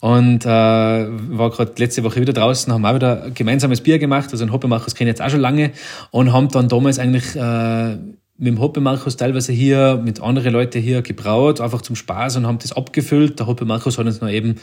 Und 0.00 0.44
äh, 0.44 0.48
war 0.48 1.50
gerade 1.50 1.72
letzte 1.78 2.04
Woche 2.04 2.20
wieder 2.20 2.32
draußen, 2.32 2.72
haben 2.72 2.84
auch 2.84 2.94
wieder 2.94 3.30
gemeinsames 3.30 3.80
Bier 3.80 3.98
gemacht. 3.98 4.28
Also 4.30 4.44
einen 4.44 4.52
Hoppe 4.52 4.68
Markus 4.68 4.94
kenne 4.94 5.10
ich 5.10 5.18
jetzt 5.18 5.22
auch 5.26 5.30
schon 5.30 5.40
lange 5.40 5.72
und 6.12 6.32
haben 6.32 6.48
dann 6.48 6.68
damals 6.68 7.00
eigentlich 7.00 7.34
äh, 7.34 7.96
mit 8.40 8.46
dem 8.46 8.60
Hoppe 8.60 8.80
Markus 8.80 9.16
teilweise 9.16 9.52
hier 9.52 10.00
mit 10.02 10.22
anderen 10.22 10.52
Leuten 10.52 10.80
hier 10.80 11.02
gebraut, 11.02 11.60
einfach 11.60 11.82
zum 11.82 11.96
Spaß 11.96 12.36
und 12.36 12.46
haben 12.46 12.60
das 12.60 12.72
abgefüllt. 12.72 13.40
Der 13.40 13.48
Hoppe 13.48 13.64
Markus 13.64 13.98
hat 13.98 14.06
uns 14.06 14.20
noch 14.20 14.28
eben 14.28 14.54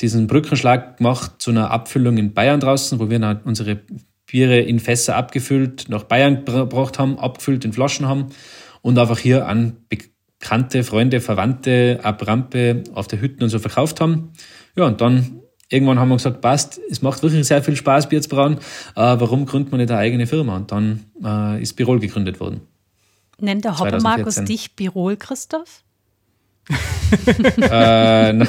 diesen 0.00 0.26
Brückenschlag 0.26 0.98
gemacht 0.98 1.32
zu 1.38 1.50
einer 1.50 1.70
Abfüllung 1.70 2.18
in 2.18 2.34
Bayern 2.34 2.60
draußen, 2.60 2.98
wo 2.98 3.10
wir 3.10 3.18
dann 3.18 3.40
unsere 3.44 3.80
Biere 4.26 4.58
in 4.58 4.80
Fässer 4.80 5.16
abgefüllt 5.16 5.88
nach 5.88 6.04
Bayern 6.04 6.44
gebracht 6.44 6.98
haben, 6.98 7.18
abgefüllt 7.18 7.64
in 7.64 7.72
Flaschen 7.72 8.06
haben 8.06 8.26
und 8.82 8.98
einfach 8.98 9.18
hier 9.18 9.46
an 9.46 9.76
bekannte 9.88 10.84
Freunde, 10.84 11.20
Verwandte 11.20 12.00
ab 12.02 12.26
Rampe 12.26 12.84
auf 12.92 13.06
der 13.06 13.20
Hütten 13.20 13.44
und 13.44 13.50
so 13.50 13.58
verkauft 13.58 14.00
haben. 14.00 14.32
Ja, 14.76 14.84
und 14.84 15.00
dann 15.00 15.40
irgendwann 15.70 15.98
haben 15.98 16.08
wir 16.08 16.16
gesagt, 16.16 16.40
passt, 16.40 16.80
es 16.90 17.02
macht 17.02 17.22
wirklich 17.22 17.46
sehr 17.46 17.62
viel 17.62 17.76
Spaß, 17.76 18.08
Bier 18.08 18.20
zu 18.20 18.28
brauen. 18.28 18.58
Äh, 18.94 19.00
warum 19.18 19.46
gründet 19.46 19.72
man 19.72 19.80
nicht 19.80 19.90
eine 19.90 20.00
eigene 20.00 20.26
Firma? 20.26 20.56
Und 20.56 20.72
dann 20.72 21.06
äh, 21.24 21.62
ist 21.62 21.74
Birol 21.74 22.00
gegründet 22.00 22.40
worden. 22.40 22.62
Nennt 23.38 23.64
der 23.64 23.78
Hoppe 23.78 24.00
Markus 24.00 24.36
dich 24.36 24.76
Birol, 24.76 25.16
Christoph? 25.16 25.82
Äh, 27.60 28.34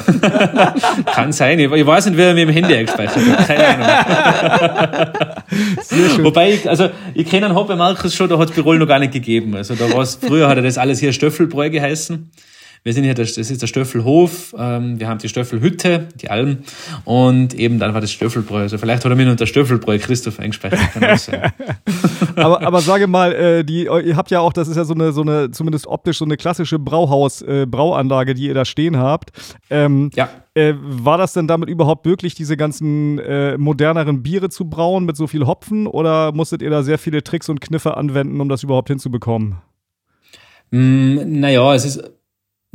kann 1.13 1.31
sein. 1.31 1.59
Ich, 1.59 1.69
weiß 1.69 2.07
nicht, 2.07 2.17
wie 2.17 2.21
er 2.21 2.33
mir 2.33 2.43
im 2.43 2.49
Handy 2.49 2.73
eingespeichert 2.73 3.17
hat. 3.17 3.47
Keine 3.47 3.67
Ahnung. 3.67 5.13
Wobei, 6.23 6.53
ich, 6.53 6.67
also, 6.67 6.89
ich 7.13 7.29
kenne 7.29 7.45
einen 7.47 7.55
Hoppe 7.55 7.75
Markus 7.75 8.15
schon, 8.15 8.29
da 8.29 8.39
hat 8.39 8.49
es 8.49 8.55
Birol 8.55 8.79
noch 8.79 8.87
gar 8.87 8.99
nicht 8.99 9.13
gegeben. 9.13 9.55
Also, 9.55 9.75
da 9.75 9.91
war 9.93 10.05
früher 10.05 10.47
hat 10.47 10.57
er 10.57 10.63
das 10.63 10.77
alles 10.77 10.99
hier 10.99 11.13
Stöffelbräu 11.13 11.69
geheißen. 11.69 12.31
Wir 12.83 12.93
sind 12.93 13.03
hier, 13.03 13.13
das 13.13 13.37
ist 13.37 13.61
der 13.61 13.67
Stöffelhof, 13.67 14.55
ähm, 14.57 14.99
wir 14.99 15.07
haben 15.07 15.19
die 15.19 15.29
Stöffelhütte, 15.29 16.07
die 16.15 16.29
Alm 16.29 16.59
und 17.05 17.53
eben 17.53 17.79
dann 17.79 17.93
war 17.93 18.01
das 18.01 18.11
Stöffelbräu. 18.11 18.61
Also 18.61 18.77
vielleicht 18.77 19.03
hat 19.03 19.11
er 19.11 19.15
mir 19.15 19.29
unter 19.29 19.47
Stöffelbräu 19.47 19.97
Christoph 19.99 20.39
eingespeichert. 20.39 20.79
aber, 22.35 22.61
aber 22.65 22.81
sage 22.81 23.07
mal, 23.07 23.33
äh, 23.33 23.63
die, 23.63 23.85
ihr 23.85 24.15
habt 24.15 24.31
ja 24.31 24.39
auch, 24.39 24.53
das 24.53 24.67
ist 24.67 24.77
ja 24.77 24.85
so 24.85 24.93
eine, 24.93 25.11
so 25.11 25.21
eine 25.21 25.51
zumindest 25.51 25.87
optisch 25.87 26.17
so 26.17 26.25
eine 26.25 26.37
klassische 26.37 26.79
Brauhaus-Brauanlage, 26.79 28.31
äh, 28.31 28.35
die 28.35 28.47
ihr 28.47 28.53
da 28.53 28.65
stehen 28.65 28.97
habt. 28.97 29.31
Ähm, 29.69 30.09
ja. 30.15 30.29
Äh, 30.53 30.73
war 30.79 31.17
das 31.17 31.33
denn 31.33 31.47
damit 31.47 31.69
überhaupt 31.69 32.05
möglich, 32.05 32.33
diese 32.33 32.57
ganzen 32.57 33.19
äh, 33.19 33.57
moderneren 33.57 34.23
Biere 34.23 34.49
zu 34.49 34.65
brauen 34.65 35.05
mit 35.05 35.15
so 35.15 35.27
viel 35.27 35.45
Hopfen 35.45 35.85
oder 35.85 36.31
musstet 36.31 36.61
ihr 36.61 36.69
da 36.69 36.81
sehr 36.81 36.97
viele 36.97 37.23
Tricks 37.23 37.49
und 37.49 37.61
Kniffe 37.61 37.95
anwenden, 37.95 38.41
um 38.41 38.49
das 38.49 38.63
überhaupt 38.63 38.89
hinzubekommen? 38.89 39.57
Mm, 40.71 41.39
naja, 41.39 41.75
es 41.75 41.85
ist 41.85 42.16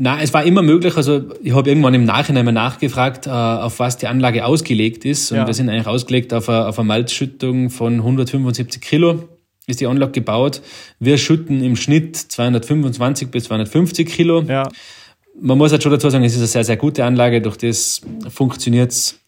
na, 0.02 0.20
es 0.20 0.34
war 0.34 0.42
immer 0.42 0.62
möglich. 0.62 0.96
Also 0.96 1.22
ich 1.44 1.54
habe 1.54 1.70
irgendwann 1.70 1.94
im 1.94 2.04
Nachhinein 2.04 2.44
mal 2.44 2.50
nachgefragt, 2.50 3.28
äh, 3.28 3.30
auf 3.30 3.78
was 3.78 3.98
die 3.98 4.08
Anlage 4.08 4.44
ausgelegt 4.44 5.04
ist. 5.04 5.30
Und 5.30 5.38
ja. 5.38 5.46
wir 5.46 5.54
sind 5.54 5.68
eigentlich 5.68 5.86
ausgelegt 5.86 6.34
auf 6.34 6.48
eine, 6.48 6.66
auf 6.66 6.76
eine 6.80 6.88
Malzschüttung 6.88 7.70
von 7.70 7.94
175 7.94 8.82
Kilo 8.82 9.28
ist 9.68 9.80
die 9.80 9.86
Anlage 9.86 10.10
gebaut. 10.10 10.60
Wir 10.98 11.18
schütten 11.18 11.62
im 11.62 11.76
Schnitt 11.76 12.16
225 12.16 13.30
bis 13.30 13.44
250 13.44 14.08
Kilo. 14.08 14.42
Ja. 14.42 14.68
Man 15.40 15.56
muss 15.56 15.70
halt 15.70 15.84
schon 15.84 15.92
dazu 15.92 16.10
sagen, 16.10 16.24
es 16.24 16.32
ist 16.32 16.38
eine 16.38 16.48
sehr, 16.48 16.64
sehr 16.64 16.76
gute 16.76 17.04
Anlage. 17.04 17.40
Durch 17.40 17.56
das 17.56 18.00
funktioniert 18.28 18.90
es 18.90 19.20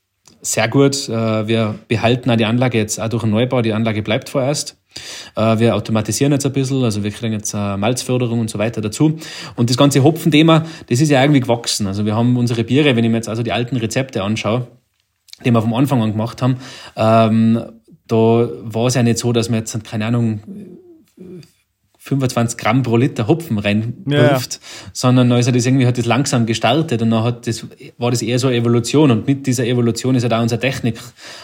sehr 0.42 0.66
gut. 0.66 1.08
Äh, 1.08 1.46
wir 1.46 1.78
behalten 1.86 2.28
auch 2.30 2.36
die 2.36 2.46
Anlage 2.46 2.78
jetzt 2.78 3.00
auch 3.00 3.08
durch 3.08 3.22
den 3.22 3.30
Neubau. 3.30 3.62
Die 3.62 3.72
Anlage 3.72 4.02
bleibt 4.02 4.28
vorerst. 4.28 4.76
Äh, 5.36 5.58
wir 5.58 5.74
automatisieren 5.74 6.32
jetzt 6.32 6.46
ein 6.46 6.52
bisschen, 6.52 6.82
also 6.84 7.02
wir 7.02 7.10
kriegen 7.10 7.32
jetzt 7.32 7.54
Malzförderung 7.54 8.40
und 8.40 8.50
so 8.50 8.58
weiter 8.58 8.80
dazu. 8.80 9.18
Und 9.56 9.70
das 9.70 9.76
ganze 9.76 10.02
Hopfenthema, 10.02 10.64
das 10.88 11.00
ist 11.00 11.10
ja 11.10 11.20
irgendwie 11.22 11.40
gewachsen. 11.40 11.86
Also 11.86 12.04
wir 12.04 12.14
haben 12.14 12.36
unsere 12.36 12.64
Biere, 12.64 12.96
wenn 12.96 13.04
ich 13.04 13.10
mir 13.10 13.16
jetzt 13.16 13.28
also 13.28 13.42
die 13.42 13.52
alten 13.52 13.76
Rezepte 13.76 14.22
anschaue, 14.22 14.66
die 15.44 15.50
wir 15.50 15.62
vom 15.62 15.74
Anfang 15.74 16.02
an 16.02 16.12
gemacht 16.12 16.42
haben, 16.42 16.56
ähm, 16.96 17.60
da 18.06 18.16
war 18.16 18.86
es 18.86 18.94
ja 18.94 19.02
nicht 19.02 19.18
so, 19.18 19.32
dass 19.32 19.50
wir 19.50 19.58
jetzt, 19.58 19.82
keine 19.84 20.06
Ahnung, 20.06 20.40
25 22.06 22.58
Gramm 22.58 22.82
pro 22.82 22.98
Liter 22.98 23.26
Hopfen 23.28 23.58
reinwirft, 23.58 24.54
Ja. 24.54 24.60
sondern 24.92 25.32
also 25.32 25.50
das 25.50 25.64
irgendwie 25.64 25.86
hat 25.86 25.96
das 25.96 26.04
langsam 26.04 26.44
gestartet 26.44 27.00
und 27.00 27.10
dann 27.10 27.24
hat 27.24 27.46
das, 27.46 27.66
war 27.96 28.10
das 28.10 28.20
eher 28.20 28.38
so 28.38 28.48
eine 28.48 28.56
Evolution 28.56 29.10
und 29.10 29.26
mit 29.26 29.46
dieser 29.46 29.64
Evolution 29.66 30.14
ist 30.14 30.22
halt 30.22 30.34
auch 30.34 30.42
unsere 30.42 30.60
Technik 30.60 30.98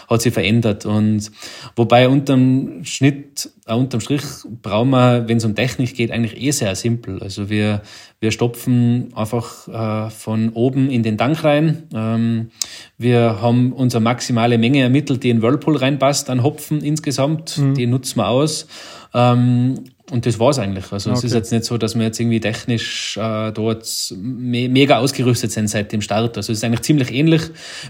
hat 0.07 0.21
sich 0.21 0.31
verändert 0.31 0.85
und 0.85 1.31
wobei 1.75 2.07
unterm 2.07 2.85
Schnitt, 2.85 3.49
äh, 3.65 3.73
unterm 3.73 4.01
Strich 4.01 4.21
brauchen 4.61 4.91
wir, 4.91 5.27
wenn 5.27 5.37
es 5.37 5.45
um 5.45 5.55
Technik 5.55 5.95
geht, 5.95 6.11
eigentlich 6.11 6.39
eh 6.39 6.51
sehr 6.51 6.75
simpel. 6.75 7.23
Also 7.23 7.49
wir, 7.49 7.81
wir 8.19 8.29
stopfen 8.29 9.07
einfach 9.15 9.67
äh, 9.67 10.11
von 10.11 10.49
oben 10.49 10.91
in 10.91 11.01
den 11.01 11.17
Tank 11.17 11.43
rein. 11.43 11.83
Ähm, 11.91 12.51
wir 12.99 13.41
haben 13.41 13.73
unsere 13.73 14.01
maximale 14.01 14.59
Menge 14.59 14.81
ermittelt, 14.81 15.23
die 15.23 15.31
in 15.31 15.41
Whirlpool 15.41 15.77
reinpasst 15.77 16.29
an 16.29 16.43
Hopfen 16.43 16.81
insgesamt. 16.81 17.57
Die 17.77 17.87
nutzen 17.87 18.17
wir 18.19 18.27
aus. 18.27 18.67
Ähm, 19.13 19.83
und 20.09 20.25
das 20.25 20.39
war's 20.39 20.59
eigentlich. 20.59 20.91
Also 20.91 21.11
es 21.11 21.19
Okay. 21.19 21.27
ist 21.27 21.33
jetzt 21.33 21.51
nicht 21.51 21.63
so, 21.63 21.77
dass 21.77 21.95
wir 21.95 22.03
jetzt 22.03 22.19
irgendwie 22.19 22.39
technisch 22.41 23.17
äh, 23.17 23.51
dort 23.51 23.85
me 24.17 24.67
mega 24.67 24.97
ausgerüstet 24.97 25.51
sind 25.51 25.69
seit 25.69 25.91
dem 25.93 26.01
Start. 26.01 26.35
Also 26.37 26.51
es 26.51 26.59
ist 26.59 26.63
eigentlich 26.63 26.81
ziemlich 26.81 27.13
ähnlich. 27.13 27.41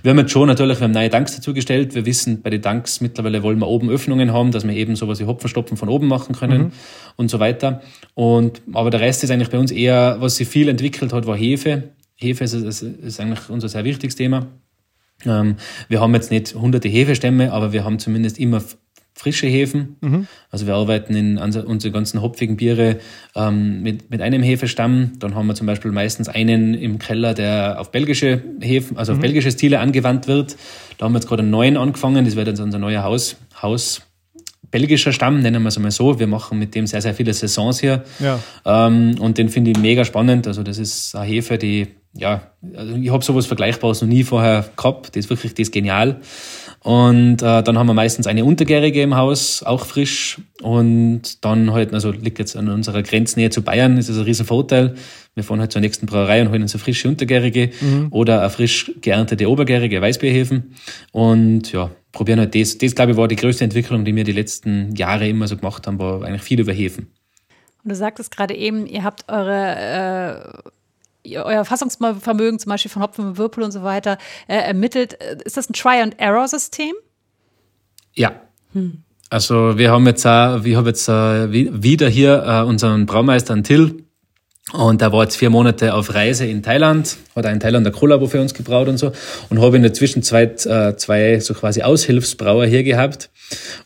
Wir 0.03 0.11
haben 0.11 0.19
jetzt 0.19 0.31
schon 0.31 0.47
natürlich, 0.47 0.79
wir 0.79 0.83
haben 0.85 0.91
neue 0.91 1.09
Tanks 1.09 1.35
dazugestellt. 1.35 1.95
Wir 1.95 2.05
wissen, 2.05 2.41
bei 2.41 2.51
den 2.51 2.61
Tanks 2.61 3.01
mittlerweile 3.01 3.41
wollen 3.41 3.57
wir 3.59 3.67
oben 3.67 3.89
Öffnungen 3.89 4.33
haben, 4.33 4.51
dass 4.51 4.65
wir 4.67 4.73
eben 4.73 4.95
sowas 4.95 5.19
wie 5.19 5.25
Hopfenstopfen 5.25 5.77
von 5.77 5.89
oben 5.89 6.07
machen 6.07 6.35
können 6.35 6.73
und 7.17 7.29
so 7.31 7.39
weiter. 7.39 7.81
Und, 8.13 8.61
aber 8.73 8.91
der 8.91 8.99
Rest 8.99 9.23
ist 9.23 9.31
eigentlich 9.31 9.49
bei 9.49 9.57
uns 9.57 9.71
eher, 9.71 10.17
was 10.19 10.35
sich 10.35 10.47
viel 10.47 10.69
entwickelt 10.69 11.13
hat, 11.13 11.25
war 11.25 11.35
Hefe. 11.35 11.89
Hefe 12.15 12.43
ist, 12.43 12.53
ist, 12.53 12.83
ist 12.83 13.19
eigentlich 13.19 13.49
unser 13.49 13.67
sehr 13.67 13.83
wichtiges 13.83 14.15
Thema. 14.15 14.45
Ähm, 15.25 15.55
wir 15.87 15.99
haben 16.01 16.13
jetzt 16.13 16.29
nicht 16.29 16.53
hunderte 16.53 16.87
Hefestämme, 16.87 17.51
aber 17.51 17.73
wir 17.73 17.83
haben 17.83 17.97
zumindest 17.97 18.37
immer 18.37 18.61
frische 19.21 19.45
Hefen. 19.45 19.97
Also 20.49 20.65
wir 20.65 20.73
arbeiten 20.73 21.15
in 21.15 21.37
unsere 21.37 21.91
ganzen 21.91 22.23
hopfigen 22.23 22.57
Biere 22.57 22.97
ähm, 23.35 23.83
mit, 23.83 24.09
mit 24.09 24.19
einem 24.19 24.41
Hefestamm. 24.41 25.13
Dann 25.19 25.35
haben 25.35 25.45
wir 25.45 25.53
zum 25.53 25.67
Beispiel 25.67 25.91
meistens 25.91 26.27
einen 26.27 26.73
im 26.73 26.97
Keller, 26.97 27.35
der 27.35 27.79
auf 27.79 27.91
belgische 27.91 28.41
Hefen, 28.59 28.97
also 28.97 29.13
auf 29.13 29.19
belgische 29.19 29.51
Stile 29.51 29.79
angewandt 29.79 30.27
wird. 30.27 30.57
Da 30.97 31.05
haben 31.05 31.13
wir 31.13 31.19
jetzt 31.19 31.27
gerade 31.27 31.43
einen 31.43 31.51
neuen 31.51 31.77
angefangen. 31.77 32.25
Das 32.25 32.35
wird 32.35 32.47
jetzt 32.47 32.59
unser 32.59 32.79
neuer 32.79 33.03
Haus, 33.03 33.35
Haus 33.61 34.01
belgischer 34.71 35.11
Stamm, 35.11 35.41
nennen 35.41 35.61
wir 35.61 35.69
es 35.69 35.75
einmal 35.75 35.91
so. 35.91 36.17
Wir 36.17 36.27
machen 36.27 36.57
mit 36.57 36.73
dem 36.73 36.87
sehr, 36.87 37.01
sehr 37.01 37.13
viele 37.13 37.33
Saisons 37.33 37.79
hier. 37.79 38.03
Ja. 38.19 38.39
Ähm, 38.65 39.17
und 39.19 39.37
den 39.37 39.49
finde 39.49 39.71
ich 39.71 39.77
mega 39.77 40.03
spannend. 40.03 40.47
Also 40.47 40.63
das 40.63 40.77
ist 40.79 41.15
eine 41.15 41.25
Hefe, 41.25 41.57
die, 41.57 41.89
ja, 42.13 42.41
also 42.75 42.95
ich 42.95 43.11
habe 43.11 43.23
sowas 43.23 43.45
Vergleichbares 43.45 44.01
noch 44.01 44.07
nie 44.07 44.23
vorher 44.23 44.65
gehabt. 44.75 45.09
Das 45.09 45.25
ist 45.25 45.29
wirklich, 45.29 45.53
das 45.53 45.67
ist 45.67 45.73
genial. 45.73 46.21
Und 46.83 47.43
äh, 47.43 47.61
dann 47.61 47.77
haben 47.77 47.85
wir 47.85 47.93
meistens 47.93 48.25
eine 48.25 48.43
Untergärige 48.43 49.03
im 49.03 49.15
Haus, 49.15 49.61
auch 49.61 49.85
frisch. 49.85 50.41
Und 50.63 51.45
dann 51.45 51.71
halt, 51.73 51.93
also 51.93 52.11
liegt 52.11 52.39
jetzt 52.39 52.55
an 52.55 52.69
unserer 52.69 53.03
Grenznähe 53.03 53.51
zu 53.51 53.61
Bayern, 53.61 53.97
ist 53.97 54.09
das 54.09 54.17
ein 54.17 54.23
riesen 54.23 54.47
Vorteil. 54.47 54.95
Wir 55.35 55.43
fahren 55.43 55.59
halt 55.59 55.71
zur 55.71 55.81
nächsten 55.81 56.07
Brauerei 56.07 56.41
und 56.41 56.49
holen 56.49 56.63
uns 56.63 56.73
eine 56.73 56.83
frische 56.83 57.07
Untergärige 57.07 57.69
oder 58.09 58.41
eine 58.41 58.49
frisch 58.49 58.91
geerntete 58.99 59.47
Obergärige 59.49 60.01
Weißbierhefen. 60.01 60.73
Und 61.11 61.71
ja, 61.71 61.91
probieren 62.11 62.39
halt 62.39 62.55
das. 62.55 62.77
Das, 62.79 62.95
glaube 62.95 63.11
ich, 63.11 63.17
war 63.17 63.27
die 63.27 63.35
größte 63.35 63.63
Entwicklung, 63.63 64.03
die 64.03 64.15
wir 64.15 64.23
die 64.23 64.31
letzten 64.31 64.95
Jahre 64.95 65.29
immer 65.29 65.47
so 65.47 65.57
gemacht 65.57 65.85
haben, 65.85 65.99
war 65.99 66.23
eigentlich 66.23 66.41
viel 66.41 66.59
über 66.59 66.73
Hefen. 66.73 67.11
Und 67.83 67.91
du 67.91 67.95
sagtest 67.95 68.35
gerade 68.35 68.55
eben, 68.55 68.85
ihr 68.85 69.03
habt 69.03 69.31
eure, 69.31 70.63
äh, 70.65 70.69
euer 71.25 71.65
Fassungsvermögen 71.65 72.59
zum 72.59 72.69
Beispiel 72.69 72.91
von 72.91 73.01
Hopfen 73.01 73.25
und 73.25 73.37
Whirlpool 73.37 73.63
und 73.63 73.71
so 73.71 73.83
weiter 73.83 74.17
äh, 74.47 74.55
ermittelt. 74.57 75.21
Äh, 75.21 75.37
Ist 75.45 75.57
das 75.57 75.69
ein 75.69 75.73
Try-and-Error-System? 75.73 76.93
Ja. 78.13 78.33
Also 79.29 79.77
wir 79.77 79.91
haben 79.91 80.05
jetzt, 80.07 80.25
auch, 80.25 80.63
wir 80.63 80.77
haben 80.77 80.87
jetzt 80.87 81.07
äh, 81.07 81.51
wi- 81.51 81.71
wieder 81.73 82.09
hier 82.09 82.43
äh, 82.45 82.61
unseren 82.67 83.05
Braumeister 83.05 83.61
Till 83.63 84.00
und 84.73 85.01
der 85.01 85.11
war 85.11 85.23
jetzt 85.23 85.35
vier 85.35 85.49
Monate 85.49 85.93
auf 85.93 86.13
Reise 86.13 86.45
in 86.45 86.63
Thailand, 86.63 87.17
hat 87.35 87.45
ein 87.45 87.91
Kollabo 87.91 88.27
für 88.27 88.41
uns 88.41 88.53
gebraut 88.53 88.87
und 88.87 88.97
so 88.97 89.11
und 89.49 89.61
habe 89.61 89.75
in 89.75 89.83
der 89.83 89.93
Zwischenzeit 89.93 90.65
äh, 90.65 90.95
zwei 90.95 91.39
so 91.39 91.53
quasi 91.53 91.81
Aushilfsbrauer 91.81 92.65
hier 92.65 92.83
gehabt 92.83 93.29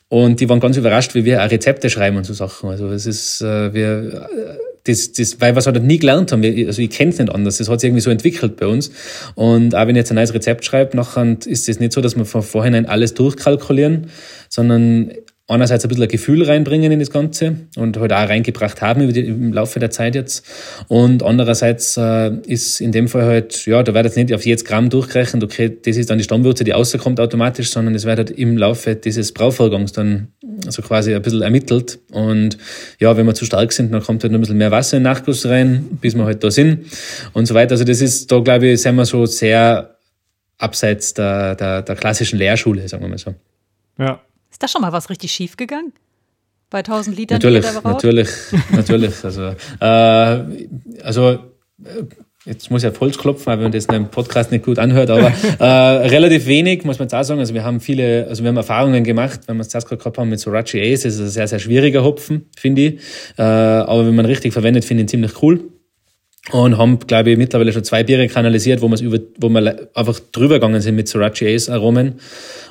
und 0.09 0.39
die 0.39 0.47
waren 0.49 0.59
ganz 0.59 0.77
überrascht, 0.77 1.15
wie 1.15 1.25
wir 1.25 1.43
auch 1.43 1.49
Rezepte 1.49 1.89
schreiben 1.89 2.17
und 2.17 2.25
so 2.25 2.33
Sachen. 2.33 2.69
Also 2.69 2.89
es 2.89 3.05
ist, 3.05 3.41
äh, 3.41 3.73
wir, 3.73 4.27
äh, 4.29 4.57
das, 4.85 5.11
das, 5.13 5.41
weil 5.41 5.55
wir 5.55 5.59
es 5.59 5.65
halt 5.65 5.83
nie 5.83 5.97
gelernt 5.97 6.31
haben. 6.31 6.43
Also 6.67 6.81
ich 6.81 6.89
kenne 6.91 7.11
es 7.11 7.17
nicht 7.17 7.33
anders. 7.33 7.57
Das 7.57 7.69
hat 7.69 7.79
sich 7.79 7.87
irgendwie 7.87 8.01
so 8.01 8.11
entwickelt 8.11 8.57
bei 8.57 8.67
uns. 8.67 8.91
Und 9.33 9.73
auch 9.73 9.81
wenn 9.87 9.95
ich 9.95 10.01
jetzt 10.01 10.11
ein 10.11 10.15
neues 10.15 10.33
Rezept 10.33 10.63
schreibe, 10.63 10.95
nachher 10.95 11.37
ist 11.45 11.67
es 11.67 11.79
nicht 11.79 11.91
so, 11.91 12.01
dass 12.01 12.15
wir 12.15 12.25
von 12.25 12.43
vorhinein 12.43 12.85
alles 12.85 13.15
durchkalkulieren, 13.15 14.07
sondern 14.47 15.11
einerseits 15.47 15.85
ein 15.85 15.89
bisschen 15.89 16.03
ein 16.03 16.09
Gefühl 16.09 16.43
reinbringen 16.43 16.91
in 16.91 16.99
das 16.99 17.11
Ganze 17.11 17.57
und 17.75 17.97
halt 17.97 18.11
auch 18.11 18.29
reingebracht 18.29 18.81
haben 18.81 19.13
die, 19.13 19.19
im 19.19 19.53
Laufe 19.53 19.79
der 19.79 19.91
Zeit 19.91 20.15
jetzt. 20.15 20.43
Und 20.87 21.21
andererseits 21.21 21.97
äh, 21.97 22.31
ist 22.47 22.81
in 22.81 22.91
dem 22.91 23.07
Fall 23.07 23.25
halt, 23.25 23.65
ja, 23.67 23.83
da 23.83 23.93
wird 23.93 24.05
jetzt 24.05 24.17
nicht 24.17 24.33
auf 24.33 24.43
jedes 24.43 24.65
Gramm 24.65 24.89
durchgerechnet, 24.89 25.43
okay, 25.43 25.71
das 25.83 25.97
ist 25.97 26.09
dann 26.09 26.17
die 26.17 26.23
Stammwürze, 26.23 26.63
die 26.63 26.71
rauskommt 26.71 27.19
automatisch, 27.19 27.69
sondern 27.69 27.93
es 27.93 28.05
wird 28.05 28.17
halt 28.17 28.31
im 28.31 28.57
Laufe 28.57 28.95
dieses 28.95 29.33
Brauvorgangs 29.33 29.91
dann 29.91 30.29
so 30.67 30.81
quasi 30.81 31.13
ein 31.13 31.21
bisschen 31.21 31.43
ermittelt. 31.43 31.99
Und 32.11 32.57
ja, 32.99 33.15
wenn 33.15 33.27
wir 33.27 33.35
zu 33.35 33.45
stark 33.45 33.71
sind, 33.71 33.93
dann 33.93 34.01
kommt 34.01 34.23
halt 34.23 34.31
noch 34.31 34.39
ein 34.39 34.41
bisschen 34.41 34.57
mehr 34.57 34.71
Wasser 34.71 34.97
in 34.97 35.03
den 35.03 35.11
Nachguss 35.11 35.45
rein, 35.45 35.85
bis 36.01 36.15
wir 36.15 36.25
halt 36.25 36.43
da 36.43 36.49
sind 36.49 36.87
und 37.33 37.45
so 37.45 37.53
weiter. 37.53 37.73
Also 37.73 37.83
das 37.83 38.01
ist, 38.01 38.31
da 38.31 38.39
glaube 38.39 38.67
ich, 38.67 38.81
sind 38.81 38.95
wir 38.95 39.05
so 39.05 39.27
sehr 39.27 39.95
abseits 40.57 41.13
der, 41.13 41.53
der, 41.55 41.83
der 41.83 41.95
klassischen 41.95 42.39
Lehrschule, 42.39 42.87
sagen 42.87 43.03
wir 43.03 43.09
mal 43.09 43.17
so. 43.19 43.35
Ja. 43.99 44.21
Ist 44.55 44.63
da 44.63 44.69
schon 44.69 44.83
mal 44.83 44.93
was 44.93 45.09
richtig 45.09 45.33
schief 45.33 45.57
gegangen? 45.57 45.91
Bei 46.69 46.77
1000 46.77 47.17
Litern 47.17 47.39
Natürlich, 47.41 47.65
natürlich, 47.83 48.29
natürlich. 48.71 49.21
Also, 49.21 49.53
äh, 49.81 50.67
also 51.03 51.31
äh, 51.31 51.39
jetzt 52.45 52.71
muss 52.71 52.81
ich 52.81 52.89
auf 52.89 52.97
Holz 53.01 53.17
klopfen, 53.17 53.47
weil 53.47 53.57
man 53.57 53.73
das 53.73 53.87
in 53.87 53.95
einem 53.95 54.07
Podcast 54.07 54.53
nicht 54.53 54.63
gut 54.63 54.79
anhört, 54.79 55.09
aber 55.09 55.33
äh, 55.59 56.07
relativ 56.07 56.45
wenig, 56.45 56.85
muss 56.85 56.99
man 56.99 57.07
jetzt 57.07 57.15
auch 57.15 57.23
sagen. 57.23 57.41
Also 57.41 57.53
wir 57.53 57.65
haben 57.65 57.81
viele, 57.81 58.27
also 58.29 58.43
wir 58.43 58.47
haben 58.47 58.55
Erfahrungen 58.55 59.03
gemacht, 59.03 59.41
wenn 59.47 59.57
wir 59.57 59.61
es 59.61 59.67
zuerst 59.67 59.89
gerade 59.89 59.99
gehabt 59.99 60.17
haben 60.17 60.29
mit 60.29 60.39
Sorachi 60.39 60.79
Ace, 60.79 61.03
ist 61.03 61.19
ein 61.19 61.27
sehr, 61.27 61.49
sehr 61.49 61.59
schwieriger 61.59 62.05
Hopfen, 62.05 62.45
finde 62.55 62.81
ich. 62.81 63.01
Äh, 63.37 63.41
aber 63.41 64.07
wenn 64.07 64.15
man 64.15 64.25
richtig 64.25 64.53
verwendet, 64.53 64.85
finde 64.85 65.01
ich 65.01 65.07
ihn 65.07 65.09
ziemlich 65.09 65.43
cool. 65.43 65.69
Und 66.53 66.77
haben, 66.77 66.99
glaube 66.99 67.31
ich, 67.31 67.37
mittlerweile 67.37 67.73
schon 67.73 67.83
zwei 67.83 68.05
Biere 68.05 68.29
kanalisiert, 68.29 68.81
wo, 68.81 68.87
über, 68.87 69.19
wo 69.37 69.49
wir 69.49 69.89
einfach 69.93 70.17
drüber 70.31 70.55
gegangen 70.55 70.79
sind 70.79 70.95
mit 70.95 71.09
Sorachi 71.09 71.53
Ace 71.53 71.67
Aromen. 71.67 72.21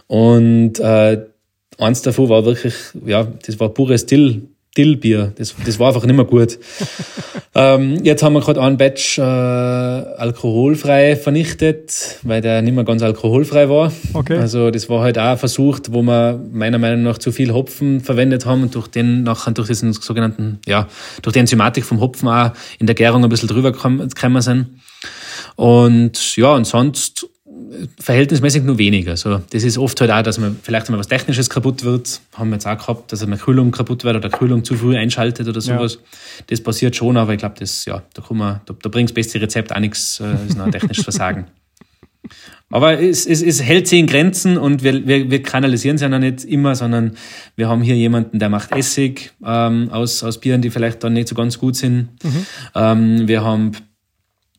Und 0.06 0.80
äh, 0.80 1.26
eins 1.78 2.02
davon 2.02 2.28
war 2.28 2.44
wirklich, 2.44 2.74
ja, 3.04 3.26
das 3.46 3.58
war 3.60 3.68
pures 3.68 4.06
Dill, 4.06 4.42
Dillbier. 4.76 5.32
Das, 5.36 5.54
das 5.64 5.78
war 5.78 5.88
einfach 5.88 6.04
nicht 6.04 6.16
mehr 6.16 6.24
gut. 6.24 6.58
ähm, 7.54 8.02
jetzt 8.02 8.22
haben 8.22 8.32
wir 8.32 8.40
gerade 8.40 8.60
einen 8.60 8.76
Batch 8.76 9.18
äh, 9.18 9.22
alkoholfrei 9.22 11.16
vernichtet, 11.16 12.18
weil 12.22 12.40
der 12.40 12.60
nicht 12.62 12.74
mehr 12.74 12.84
ganz 12.84 13.02
alkoholfrei 13.02 13.68
war. 13.68 13.92
Okay. 14.12 14.36
Also 14.36 14.70
das 14.70 14.88
war 14.88 15.02
halt 15.02 15.18
auch 15.18 15.22
ein 15.22 15.38
Versuch, 15.38 15.78
wo 15.90 16.02
wir 16.02 16.40
meiner 16.52 16.78
Meinung 16.78 17.02
nach 17.02 17.18
zu 17.18 17.30
viel 17.30 17.52
Hopfen 17.52 18.00
verwendet 18.00 18.46
haben 18.46 18.62
und 18.62 18.74
durch 18.74 18.88
den 18.88 19.22
nachher 19.22 19.52
durch 19.52 19.68
diesen 19.68 19.92
sogenannten, 19.92 20.58
ja, 20.66 20.88
durch 21.22 21.34
die 21.34 21.38
Enzymatik 21.38 21.84
vom 21.84 22.00
Hopfen 22.00 22.28
auch 22.28 22.50
in 22.80 22.86
der 22.86 22.96
Gärung 22.96 23.22
ein 23.22 23.30
bisschen 23.30 23.48
drüber 23.48 23.70
gekommen 23.70 24.10
sind. 24.40 24.80
Und 25.56 26.36
ja, 26.36 26.52
und 26.54 26.66
sonst 26.66 27.28
verhältnismäßig 27.98 28.62
nur 28.62 28.78
weniger. 28.78 29.12
Also 29.12 29.40
das 29.50 29.64
ist 29.64 29.78
oft 29.78 30.00
halt 30.00 30.10
auch, 30.10 30.22
dass 30.22 30.38
man 30.38 30.56
vielleicht 30.62 30.90
mal 30.90 30.98
was 30.98 31.08
Technisches 31.08 31.50
kaputt 31.50 31.84
wird. 31.84 32.20
Haben 32.34 32.50
wir 32.50 32.56
jetzt 32.56 32.66
auch 32.66 32.78
gehabt, 32.78 33.12
dass 33.12 33.22
eine 33.22 33.36
Kühlung 33.36 33.70
kaputt 33.70 34.04
wird 34.04 34.16
oder 34.16 34.28
Kühlung 34.30 34.64
zu 34.64 34.74
früh 34.74 34.96
einschaltet 34.96 35.48
oder 35.48 35.60
sowas. 35.60 35.98
Das 36.46 36.60
passiert 36.60 36.96
schon, 36.96 37.16
aber 37.16 37.32
ich 37.32 37.38
glaube, 37.38 37.56
das, 37.58 37.84
ja, 37.84 38.02
da, 38.14 38.22
kann 38.22 38.36
man, 38.36 38.60
da, 38.66 38.74
da 38.80 38.88
bringt 38.88 39.10
das 39.10 39.14
beste 39.14 39.40
Rezept 39.40 39.74
auch 39.74 39.80
nichts, 39.80 40.20
äh, 40.20 40.34
ist 40.48 40.56
noch 40.56 40.66
ein 40.66 40.72
technisches 40.72 41.04
Versagen. 41.04 41.46
Aber 42.70 43.00
es, 43.00 43.26
es, 43.26 43.42
es 43.42 43.62
hält 43.62 43.86
sich 43.86 44.00
in 44.00 44.06
Grenzen 44.06 44.56
und 44.56 44.82
wir, 44.82 45.06
wir, 45.06 45.30
wir 45.30 45.42
kanalisieren 45.42 45.96
es 45.96 46.00
ja 46.00 46.08
noch 46.08 46.18
nicht 46.18 46.44
immer, 46.44 46.74
sondern 46.74 47.16
wir 47.54 47.68
haben 47.68 47.82
hier 47.82 47.94
jemanden, 47.94 48.38
der 48.38 48.48
macht 48.48 48.72
Essig 48.72 49.32
ähm, 49.44 49.90
aus, 49.90 50.24
aus 50.24 50.40
Bieren, 50.40 50.62
die 50.62 50.70
vielleicht 50.70 51.04
dann 51.04 51.12
nicht 51.12 51.28
so 51.28 51.34
ganz 51.34 51.58
gut 51.58 51.76
sind. 51.76 52.08
Ähm, 52.74 53.28
wir 53.28 53.44
haben 53.44 53.72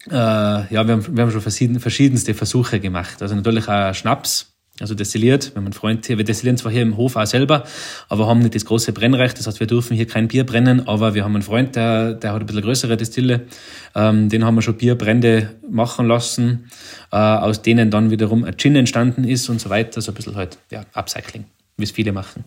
äh, 0.09 0.13
ja, 0.13 0.69
wir 0.69 0.93
haben, 0.93 1.17
wir 1.17 1.23
haben 1.23 1.31
schon 1.31 1.41
verschieden, 1.41 1.79
verschiedenste 1.79 2.33
Versuche 2.33 2.79
gemacht. 2.79 3.21
Also 3.21 3.35
natürlich 3.35 3.67
auch 3.67 3.93
Schnaps, 3.93 4.55
also 4.79 4.93
destilliert. 4.93 5.51
Wir 5.53 5.57
haben 5.57 5.65
einen 5.65 5.73
Freund 5.73 6.05
hier, 6.05 6.17
wir 6.17 6.25
destillieren 6.25 6.57
zwar 6.57 6.71
hier 6.71 6.81
im 6.81 6.97
Hof 6.97 7.15
auch 7.15 7.25
selber, 7.25 7.63
aber 8.09 8.27
haben 8.27 8.39
nicht 8.39 8.55
das 8.55 8.65
große 8.65 8.91
Brennrecht. 8.91 9.39
Das 9.39 9.47
heißt, 9.47 9.59
wir 9.59 9.67
dürfen 9.67 9.95
hier 9.95 10.05
kein 10.05 10.27
Bier 10.27 10.45
brennen, 10.45 10.87
aber 10.87 11.13
wir 11.13 11.23
haben 11.23 11.33
einen 11.33 11.43
Freund, 11.43 11.75
der, 11.75 12.13
der 12.13 12.33
hat 12.33 12.41
ein 12.41 12.45
bisschen 12.45 12.61
größere 12.61 12.97
Destille. 12.97 13.47
Ähm, 13.95 14.29
den 14.29 14.43
haben 14.43 14.55
wir 14.55 14.61
schon 14.61 14.75
Bierbrände 14.75 15.55
machen 15.69 16.07
lassen, 16.07 16.69
äh, 17.11 17.15
aus 17.15 17.61
denen 17.61 17.89
dann 17.89 18.11
wiederum 18.11 18.43
ein 18.43 18.57
Gin 18.57 18.75
entstanden 18.75 19.23
ist 19.23 19.49
und 19.49 19.61
so 19.61 19.69
weiter. 19.69 20.01
So 20.01 20.11
ein 20.11 20.15
bisschen 20.15 20.35
halt, 20.35 20.57
ja, 20.71 20.83
Upcycling, 20.93 21.45
wie 21.77 21.83
es 21.83 21.91
viele 21.91 22.11
machen. 22.11 22.43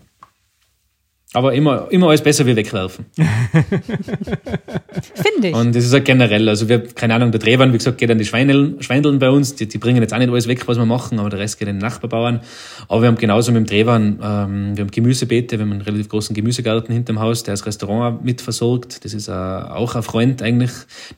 Aber 1.35 1.53
immer, 1.53 1.89
immer 1.91 2.09
alles 2.09 2.23
besser 2.23 2.47
wie 2.47 2.57
wegwerfen. 2.57 3.05
Finde 5.15 5.49
ich. 5.49 5.55
Und 5.55 5.77
das 5.77 5.85
ist 5.85 5.95
auch 5.95 6.03
generell. 6.03 6.49
Also 6.49 6.71
wir, 6.71 6.87
keine 6.89 7.15
Ahnung, 7.15 7.33
der 7.33 7.41
Drehwand, 7.41 7.75
wie 7.75 7.77
gesagt, 7.77 7.99
geht 7.99 8.11
an 8.11 8.17
die 8.17 8.25
Schweineln, 8.25 8.83
Schweindeln 8.83 9.19
bei 9.19 9.29
uns. 9.29 9.55
Die, 9.55 9.69
die 9.69 9.77
bringen 9.77 10.01
jetzt 10.01 10.15
auch 10.15 10.19
nicht 10.19 10.31
alles 10.31 10.49
weg, 10.49 10.67
was 10.67 10.79
wir 10.79 10.87
machen, 10.87 11.19
aber 11.19 11.29
der 11.29 11.41
Rest 11.41 11.59
geht 11.59 11.69
an 11.69 11.75
den 11.75 11.83
Nachbarbauern. 11.83 12.41
Aber 12.89 13.03
wir 13.03 13.09
haben 13.09 13.19
genauso 13.19 13.53
mit 13.53 13.61
dem 13.61 13.67
Drehwand, 13.67 14.21
ähm, 14.23 14.75
wir 14.75 14.85
haben 14.85 14.91
Gemüsebeete, 14.91 15.59
wir 15.59 15.67
haben 15.67 15.73
einen 15.73 15.83
relativ 15.83 16.09
großen 16.09 16.35
Gemüsegarten 16.35 16.95
hinterm 16.95 17.21
Haus, 17.21 17.43
der 17.43 17.53
das 17.53 17.67
Restaurant 17.67 18.25
mit 18.25 18.41
versorgt. 18.41 19.05
Das 19.05 19.13
ist 19.13 19.29
äh, 19.29 19.33
auch 19.33 19.97
ein 19.97 20.03
Freund 20.03 20.41
eigentlich, 20.41 20.71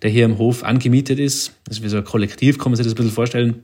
der 0.02 0.10
hier 0.10 0.24
im 0.24 0.38
Hof 0.38 0.64
angemietet 0.64 1.20
ist. 1.20 1.52
Das 1.66 1.76
ist 1.76 1.84
wie 1.84 1.88
so 1.88 1.98
ein 1.98 2.04
Kollektiv, 2.04 2.58
kann 2.58 2.72
man 2.72 2.76
sich 2.76 2.84
das 2.84 2.94
ein 2.94 2.96
bisschen 2.96 3.12
vorstellen. 3.12 3.62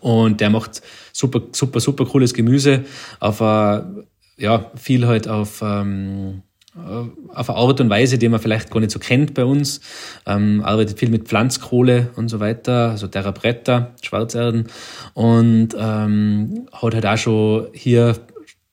Und 0.00 0.40
der 0.40 0.50
macht 0.50 0.82
super, 1.12 1.42
super, 1.52 1.78
super 1.78 2.06
cooles 2.06 2.34
Gemüse 2.34 2.84
auf 3.20 3.40
eine 3.40 4.04
ja, 4.40 4.70
viel 4.74 5.06
halt 5.06 5.28
auf, 5.28 5.62
ähm, 5.62 6.42
auf 6.74 7.50
eine 7.50 7.58
Art 7.58 7.80
und 7.80 7.90
Weise, 7.90 8.18
die 8.18 8.28
man 8.28 8.40
vielleicht 8.40 8.70
gar 8.70 8.80
nicht 8.80 8.90
so 8.90 8.98
kennt 8.98 9.34
bei 9.34 9.44
uns. 9.44 9.80
Ähm, 10.26 10.62
arbeitet 10.64 10.98
viel 10.98 11.10
mit 11.10 11.28
Pflanzkohle 11.28 12.10
und 12.16 12.28
so 12.28 12.40
weiter, 12.40 12.90
also 12.90 13.06
Terra 13.06 13.30
Bretta, 13.32 13.94
Schwarzerden. 14.02 14.66
Und 15.14 15.68
ähm, 15.78 16.66
hat 16.72 16.94
halt 16.94 17.06
auch 17.06 17.18
schon 17.18 17.68
hier 17.72 18.16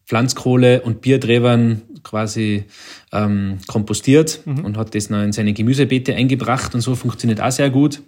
Pflanzkohle 0.06 0.82
und 0.82 1.02
Bierdrehern 1.02 1.82
quasi 2.04 2.64
ähm, 3.12 3.58
kompostiert 3.68 4.40
mhm. 4.46 4.64
und 4.64 4.78
hat 4.78 4.96
das 4.96 5.10
noch 5.10 5.22
in 5.22 5.34
seine 5.34 5.52
Gemüsebeete 5.52 6.16
eingebracht 6.16 6.74
und 6.74 6.82
so 6.82 6.96
funktioniert 6.96 7.42
auch 7.42 7.52
sehr 7.52 7.70
gut. 7.70 8.02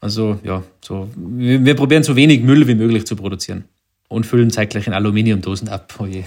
Also 0.00 0.40
ja, 0.42 0.64
so 0.80 1.08
wir, 1.16 1.64
wir 1.64 1.76
probieren 1.76 2.02
so 2.02 2.16
wenig 2.16 2.42
Müll 2.42 2.66
wie 2.66 2.74
möglich 2.74 3.06
zu 3.06 3.14
produzieren 3.14 3.64
und 4.10 4.26
füllen 4.26 4.50
zeitgleich 4.50 4.88
in 4.88 4.92
Aluminiumdosen 4.92 5.68
ab. 5.68 5.94
Oh 6.00 6.04
je. 6.04 6.24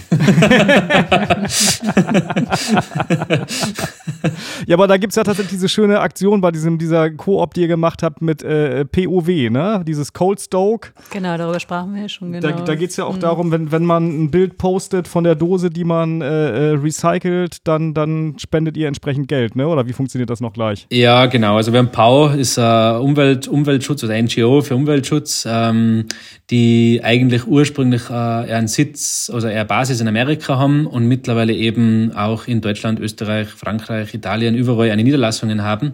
ja, 4.66 4.74
aber 4.74 4.86
da 4.86 4.96
gibt 4.96 5.10
es 5.10 5.16
ja 5.16 5.22
tatsächlich 5.22 5.50
diese 5.50 5.68
schöne 5.68 6.00
Aktion 6.00 6.40
bei 6.40 6.50
diesem, 6.50 6.78
dieser 6.78 7.10
Koop, 7.10 7.52
die 7.52 7.60
ihr 7.60 7.68
gemacht 7.68 8.02
habt 8.02 8.22
mit 8.22 8.42
äh, 8.42 8.86
POW, 8.86 9.50
ne? 9.50 9.84
Dieses 9.86 10.14
Cold 10.14 10.40
Stoke. 10.40 10.92
Genau, 11.10 11.36
darüber 11.36 11.60
sprachen 11.60 11.94
wir 11.94 12.00
ja 12.02 12.08
schon 12.08 12.32
genau. 12.32 12.48
Da, 12.48 12.62
da 12.62 12.74
geht 12.74 12.88
es 12.88 12.96
ja 12.96 13.04
auch 13.04 13.16
mhm. 13.16 13.20
darum, 13.20 13.52
wenn, 13.52 13.70
wenn 13.70 13.84
man 13.84 14.24
ein 14.24 14.30
Bild 14.30 14.56
postet 14.56 15.06
von 15.06 15.22
der 15.22 15.34
Dose, 15.34 15.68
die 15.68 15.84
man 15.84 16.22
äh, 16.22 16.70
äh, 16.70 16.76
recycelt, 16.76 17.58
dann, 17.68 17.92
dann 17.92 18.38
spendet 18.38 18.78
ihr 18.78 18.88
entsprechend 18.88 19.28
Geld, 19.28 19.56
ne? 19.56 19.68
Oder 19.68 19.86
wie 19.86 19.92
funktioniert 19.92 20.30
das 20.30 20.40
noch 20.40 20.54
gleich? 20.54 20.86
Ja, 20.90 21.26
genau. 21.26 21.56
Also 21.56 21.72
wir 21.72 21.80
haben 21.80 21.92
POW, 21.92 22.34
ist 22.34 22.56
äh, 22.56 22.62
Umwelt, 22.62 23.46
Umweltschutz 23.46 24.02
oder 24.04 24.20
NGO 24.22 24.62
für 24.62 24.74
Umweltschutz, 24.74 25.46
ähm, 25.46 26.06
die 26.48 27.02
eigentlich 27.04 27.46
ursprünglich 27.46 27.73
ursprünglich 27.74 28.08
äh, 28.08 28.12
einen 28.52 28.68
Sitz, 28.68 29.30
also 29.34 29.48
eher 29.48 29.64
Basis 29.64 30.00
in 30.00 30.06
Amerika 30.06 30.56
haben 30.58 30.86
und 30.86 31.06
mittlerweile 31.06 31.52
eben 31.52 32.12
auch 32.12 32.46
in 32.46 32.60
Deutschland, 32.60 33.00
Österreich, 33.00 33.48
Frankreich, 33.48 34.14
Italien, 34.14 34.54
überall 34.54 34.90
eine 34.90 35.02
Niederlassungen 35.02 35.62
haben. 35.62 35.92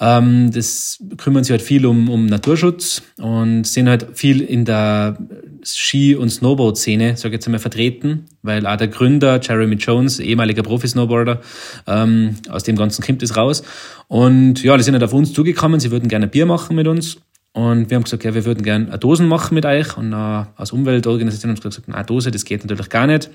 Ähm, 0.00 0.50
das 0.52 0.98
kümmern 1.18 1.44
sich 1.44 1.52
halt 1.52 1.62
viel 1.62 1.86
um, 1.86 2.08
um 2.08 2.26
Naturschutz 2.26 3.02
und 3.18 3.64
sind 3.64 3.88
halt 3.88 4.08
viel 4.14 4.40
in 4.40 4.64
der 4.64 5.18
Ski- 5.64 6.16
und 6.16 6.30
Snowboard-Szene, 6.30 7.16
sage 7.16 7.28
ich 7.28 7.34
jetzt 7.34 7.46
einmal, 7.46 7.60
vertreten, 7.60 8.26
weil 8.42 8.66
auch 8.66 8.76
der 8.76 8.88
Gründer, 8.88 9.40
Jeremy 9.40 9.76
Jones, 9.76 10.18
ehemaliger 10.18 10.62
Profi-Snowboarder, 10.62 11.40
ähm, 11.86 12.36
aus 12.48 12.64
dem 12.64 12.74
Ganzen 12.74 13.04
kommt 13.04 13.22
es 13.22 13.36
raus. 13.36 13.62
Und 14.08 14.64
ja, 14.64 14.76
die 14.76 14.82
sind 14.82 14.94
halt 14.94 15.04
auf 15.04 15.12
uns 15.12 15.32
zugekommen, 15.32 15.78
sie 15.78 15.92
würden 15.92 16.08
gerne 16.08 16.26
Bier 16.26 16.46
machen 16.46 16.74
mit 16.74 16.88
uns 16.88 17.18
und 17.52 17.90
wir 17.90 17.96
haben 17.96 18.04
gesagt, 18.04 18.22
ja, 18.22 18.32
wir 18.32 18.44
würden 18.44 18.62
gerne 18.62 18.96
Dosen 18.96 19.26
machen 19.26 19.56
mit 19.56 19.66
euch. 19.66 19.96
Und 19.96 20.12
dann 20.12 20.46
als 20.54 20.70
Umweltorganisation 20.70 21.50
haben 21.50 21.58
wir 21.58 21.70
gesagt, 21.70 21.88
eine 21.88 22.04
Dose, 22.04 22.30
das 22.30 22.44
geht 22.44 22.62
natürlich 22.64 22.88
gar 22.88 23.08
nicht. 23.08 23.28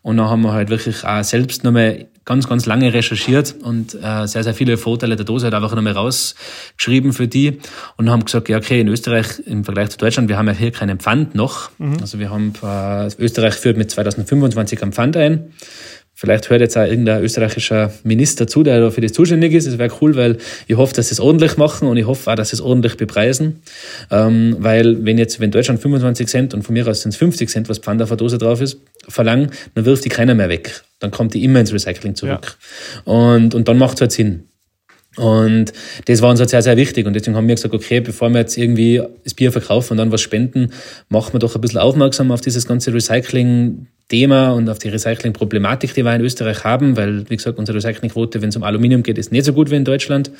Und 0.00 0.16
dann 0.16 0.30
haben 0.30 0.40
wir 0.40 0.52
halt 0.52 0.70
wirklich 0.70 1.04
auch 1.04 1.22
selbst 1.22 1.62
nochmal 1.62 2.06
ganz, 2.24 2.48
ganz 2.48 2.64
lange 2.64 2.94
recherchiert 2.94 3.54
und 3.62 3.94
äh, 3.94 4.26
sehr, 4.26 4.44
sehr 4.44 4.54
viele 4.54 4.78
Vorteile 4.78 5.14
der 5.14 5.26
Dose 5.26 5.44
halt 5.44 5.54
einfach 5.54 5.74
nochmal 5.74 5.92
rausgeschrieben 5.92 7.12
für 7.12 7.28
die. 7.28 7.58
Und 7.98 8.08
haben 8.08 8.24
gesagt, 8.24 8.48
ja, 8.48 8.56
okay, 8.56 8.80
in 8.80 8.88
Österreich 8.88 9.40
im 9.44 9.62
Vergleich 9.64 9.90
zu 9.90 9.98
Deutschland, 9.98 10.30
wir 10.30 10.38
haben 10.38 10.46
ja 10.46 10.54
hier 10.54 10.72
keinen 10.72 10.98
Pfand 10.98 11.34
noch. 11.34 11.70
Mhm. 11.76 11.98
Also 12.00 12.18
wir 12.18 12.30
haben, 12.30 12.54
äh, 12.62 13.10
Österreich 13.18 13.54
führt 13.54 13.76
mit 13.76 13.90
2025 13.90 14.82
einen 14.82 14.92
Pfand 14.92 15.18
ein. 15.18 15.52
Vielleicht 16.20 16.50
hört 16.50 16.60
jetzt 16.60 16.76
auch 16.76 16.84
irgendein 16.84 17.22
österreichischer 17.22 17.94
Minister 18.04 18.46
zu, 18.46 18.62
der 18.62 18.78
da 18.78 18.90
für 18.90 19.00
das 19.00 19.14
zuständig 19.14 19.54
ist. 19.54 19.66
Das 19.66 19.78
wäre 19.78 19.90
cool, 20.02 20.16
weil 20.16 20.36
ich 20.66 20.76
hoffe, 20.76 20.92
dass 20.92 21.08
sie 21.08 21.14
es 21.14 21.18
ordentlich 21.18 21.56
machen 21.56 21.88
und 21.88 21.96
ich 21.96 22.04
hoffe 22.04 22.30
auch, 22.30 22.34
dass 22.34 22.50
sie 22.50 22.56
es 22.56 22.60
ordentlich 22.60 22.98
bepreisen. 22.98 23.62
Ähm, 24.10 24.54
weil 24.58 25.02
wenn 25.06 25.16
jetzt, 25.16 25.40
wenn 25.40 25.50
Deutschland 25.50 25.80
25 25.80 26.28
Cent 26.28 26.52
und 26.52 26.62
von 26.62 26.74
mir 26.74 26.86
aus 26.86 27.00
sind 27.00 27.12
es 27.12 27.16
50 27.16 27.48
Cent, 27.48 27.68
was 27.70 27.78
Pfand 27.78 28.02
auf 28.02 28.10
der 28.10 28.18
Dose 28.18 28.36
drauf 28.36 28.60
ist, 28.60 28.82
verlangen, 29.08 29.50
dann 29.74 29.86
wirft 29.86 30.04
die 30.04 30.10
keiner 30.10 30.34
mehr 30.34 30.50
weg. 30.50 30.82
Dann 30.98 31.10
kommt 31.10 31.32
die 31.32 31.42
immer 31.42 31.58
ins 31.58 31.72
Recycling 31.72 32.14
zurück. 32.14 32.58
Ja. 33.06 33.12
Und, 33.14 33.54
und 33.54 33.66
dann 33.66 33.78
macht 33.78 33.94
es 33.94 34.00
halt 34.02 34.12
Sinn. 34.12 34.44
Und 35.16 35.72
das 36.04 36.20
war 36.20 36.28
uns 36.28 36.38
halt 36.38 36.50
sehr, 36.50 36.60
sehr 36.60 36.76
wichtig. 36.76 37.06
Und 37.06 37.14
deswegen 37.14 37.34
haben 37.34 37.48
wir 37.48 37.54
gesagt, 37.54 37.72
okay, 37.72 38.00
bevor 38.00 38.28
wir 38.28 38.40
jetzt 38.40 38.58
irgendwie 38.58 39.02
das 39.24 39.32
Bier 39.32 39.52
verkaufen 39.52 39.94
und 39.94 39.96
dann 39.96 40.12
was 40.12 40.20
spenden, 40.20 40.74
machen 41.08 41.32
wir 41.32 41.40
doch 41.40 41.54
ein 41.54 41.62
bisschen 41.62 41.80
aufmerksam 41.80 42.30
auf 42.30 42.42
dieses 42.42 42.66
ganze 42.66 42.92
Recycling 42.92 43.86
Thema 44.10 44.50
und 44.50 44.68
auf 44.68 44.78
die 44.78 44.88
Recycling-Problematik, 44.88 45.94
die 45.94 46.04
wir 46.04 46.14
in 46.14 46.20
Österreich 46.20 46.64
haben, 46.64 46.96
weil, 46.96 47.30
wie 47.30 47.36
gesagt, 47.36 47.58
unsere 47.58 47.78
Recyclingquote, 47.78 48.42
wenn 48.42 48.50
es 48.50 48.56
um 48.56 48.62
Aluminium 48.62 49.02
geht, 49.02 49.16
ist 49.16 49.32
nicht 49.32 49.46
so 49.46 49.54
gut 49.54 49.70
wie 49.70 49.76
in 49.76 49.84
Deutschland. 49.84 50.30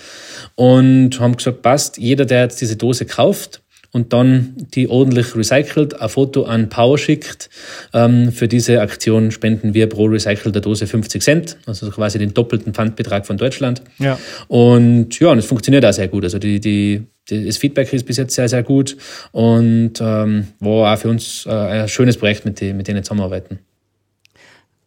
Und 0.56 1.18
haben 1.18 1.36
gesagt, 1.36 1.62
passt, 1.62 1.96
jeder, 1.96 2.26
der 2.26 2.42
jetzt 2.42 2.60
diese 2.60 2.76
Dose 2.76 3.06
kauft, 3.06 3.62
und 3.92 4.12
dann 4.12 4.54
die 4.74 4.88
ordentlich 4.88 5.34
recycelt, 5.34 6.00
ein 6.00 6.08
Foto 6.08 6.44
an 6.44 6.68
Power 6.68 6.96
schickt. 6.96 7.50
Ähm, 7.92 8.30
für 8.32 8.46
diese 8.46 8.80
Aktion 8.80 9.30
spenden 9.30 9.74
wir 9.74 9.88
pro 9.88 10.04
recycelter 10.04 10.60
Dose 10.60 10.86
50 10.86 11.22
Cent, 11.22 11.56
also 11.66 11.90
quasi 11.90 12.18
den 12.18 12.32
doppelten 12.32 12.72
Pfandbetrag 12.72 13.26
von 13.26 13.36
Deutschland. 13.36 13.82
Ja. 13.98 14.18
Und 14.48 15.18
ja, 15.18 15.30
und 15.30 15.38
es 15.38 15.46
funktioniert 15.46 15.84
auch 15.84 15.92
sehr 15.92 16.08
gut. 16.08 16.24
Also 16.24 16.38
die, 16.38 16.60
die, 16.60 17.02
die 17.19 17.19
das 17.30 17.56
Feedback 17.56 17.92
ist 17.92 18.04
bis 18.04 18.16
jetzt 18.16 18.34
sehr, 18.34 18.48
sehr 18.48 18.62
gut 18.62 18.96
und 19.32 19.94
ähm, 20.00 20.48
war 20.58 20.92
auch 20.92 20.98
für 20.98 21.08
uns 21.08 21.46
äh, 21.46 21.50
ein 21.50 21.88
schönes 21.88 22.16
Projekt, 22.16 22.44
mit, 22.44 22.60
die, 22.60 22.72
mit 22.72 22.88
denen 22.88 23.02
zusammenarbeiten. 23.04 23.60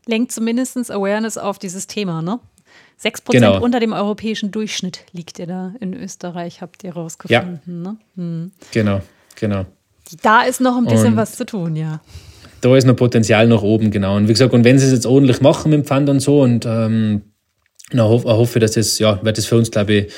Lenkt 0.06 0.32
zumindest 0.32 0.92
Awareness 0.92 1.38
auf 1.38 1.60
dieses 1.60 1.88
Thema, 1.88 2.22
ne? 2.22 2.40
6% 3.04 3.32
genau. 3.32 3.62
unter 3.62 3.80
dem 3.80 3.94
europäischen 3.94 4.52
Durchschnitt 4.52 5.02
liegt 5.12 5.40
ihr 5.40 5.48
da 5.48 5.74
in 5.80 5.94
Österreich, 5.94 6.62
habt 6.62 6.84
ihr 6.84 6.94
rausgefunden. 6.94 7.62
Ja. 7.66 7.92
Ne? 7.92 7.98
Hm. 8.16 8.52
Genau, 8.72 9.02
genau. 9.40 9.66
Da 10.22 10.44
ist 10.44 10.62
noch 10.62 10.78
ein 10.78 10.86
bisschen 10.86 11.14
und 11.14 11.16
was 11.18 11.36
zu 11.36 11.46
tun, 11.46 11.76
ja. 11.76 12.02
Da 12.62 12.76
ist 12.78 12.86
noch 12.86 12.96
Potenzial 12.96 13.48
nach 13.48 13.62
oben, 13.62 13.92
genau. 13.92 14.16
Und 14.16 14.28
wie 14.28 14.34
gesagt, 14.34 14.54
und 14.54 14.64
wenn 14.64 14.80
sie 14.80 14.86
es 14.86 14.94
jetzt 14.94 15.06
ordentlich 15.06 15.42
machen 15.42 15.72
mit 15.72 15.80
dem 15.80 15.86
Pfand 15.86 16.10
und 16.10 16.20
so, 16.22 16.42
und 16.42 16.66
ähm, 16.66 17.22
na, 17.92 18.04
hoff, 18.04 18.24
hoffe, 18.24 18.60
dass 18.60 18.72
das, 18.74 19.00
ja, 19.00 19.24
wird 19.24 19.38
das 19.38 19.46
für 19.46 19.58
uns, 19.58 19.70
glaube 19.70 19.94
ich, 19.94 20.14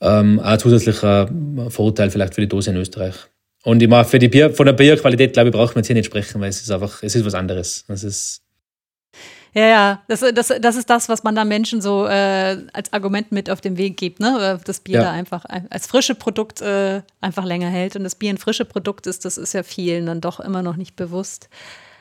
ähm, 0.00 0.40
ein 0.40 0.58
zusätzlicher 0.58 1.30
Vorteil 1.68 2.10
vielleicht 2.10 2.34
für 2.34 2.40
die 2.40 2.48
Dose 2.48 2.70
in 2.70 2.76
Österreich. 2.76 3.14
Und 3.64 3.82
ich 3.82 3.88
meine, 3.88 4.04
für 4.04 4.18
die 4.18 4.28
Bier, 4.28 4.54
von 4.54 4.66
der 4.66 4.72
Bierqualität, 4.72 5.32
glaube 5.32 5.48
ich, 5.48 5.54
braucht 5.54 5.74
man 5.74 5.80
jetzt 5.80 5.88
hier 5.88 5.96
nicht 5.96 6.06
sprechen, 6.06 6.40
weil 6.40 6.48
es 6.48 6.60
ist 6.60 6.70
einfach, 6.70 7.02
es 7.02 7.14
ist 7.14 7.24
was 7.24 7.34
anderes. 7.34 7.84
Es 7.88 8.04
ist 8.04 8.42
ja, 9.54 9.66
ja, 9.66 10.02
das, 10.08 10.20
das, 10.34 10.52
das 10.60 10.76
ist 10.76 10.90
das, 10.90 11.08
was 11.08 11.24
man 11.24 11.34
da 11.34 11.44
Menschen 11.44 11.80
so 11.80 12.06
äh, 12.06 12.58
als 12.72 12.92
Argument 12.92 13.32
mit 13.32 13.50
auf 13.50 13.60
den 13.60 13.78
Weg 13.78 13.96
gibt, 13.96 14.20
ne? 14.20 14.60
Das 14.64 14.80
Bier 14.80 14.96
ja. 14.96 15.04
da 15.04 15.10
einfach 15.12 15.44
als 15.70 15.86
frische 15.86 16.14
Produkt 16.14 16.60
äh, 16.60 17.02
einfach 17.20 17.44
länger 17.44 17.68
hält. 17.68 17.96
Und 17.96 18.04
das 18.04 18.14
Bier 18.14 18.30
ein 18.30 18.38
frische 18.38 18.64
Produkt 18.64 19.06
ist, 19.06 19.24
das 19.24 19.38
ist 19.38 19.54
ja 19.54 19.62
vielen 19.62 20.06
dann 20.06 20.20
doch 20.20 20.38
immer 20.38 20.62
noch 20.62 20.76
nicht 20.76 20.96
bewusst. 20.96 21.48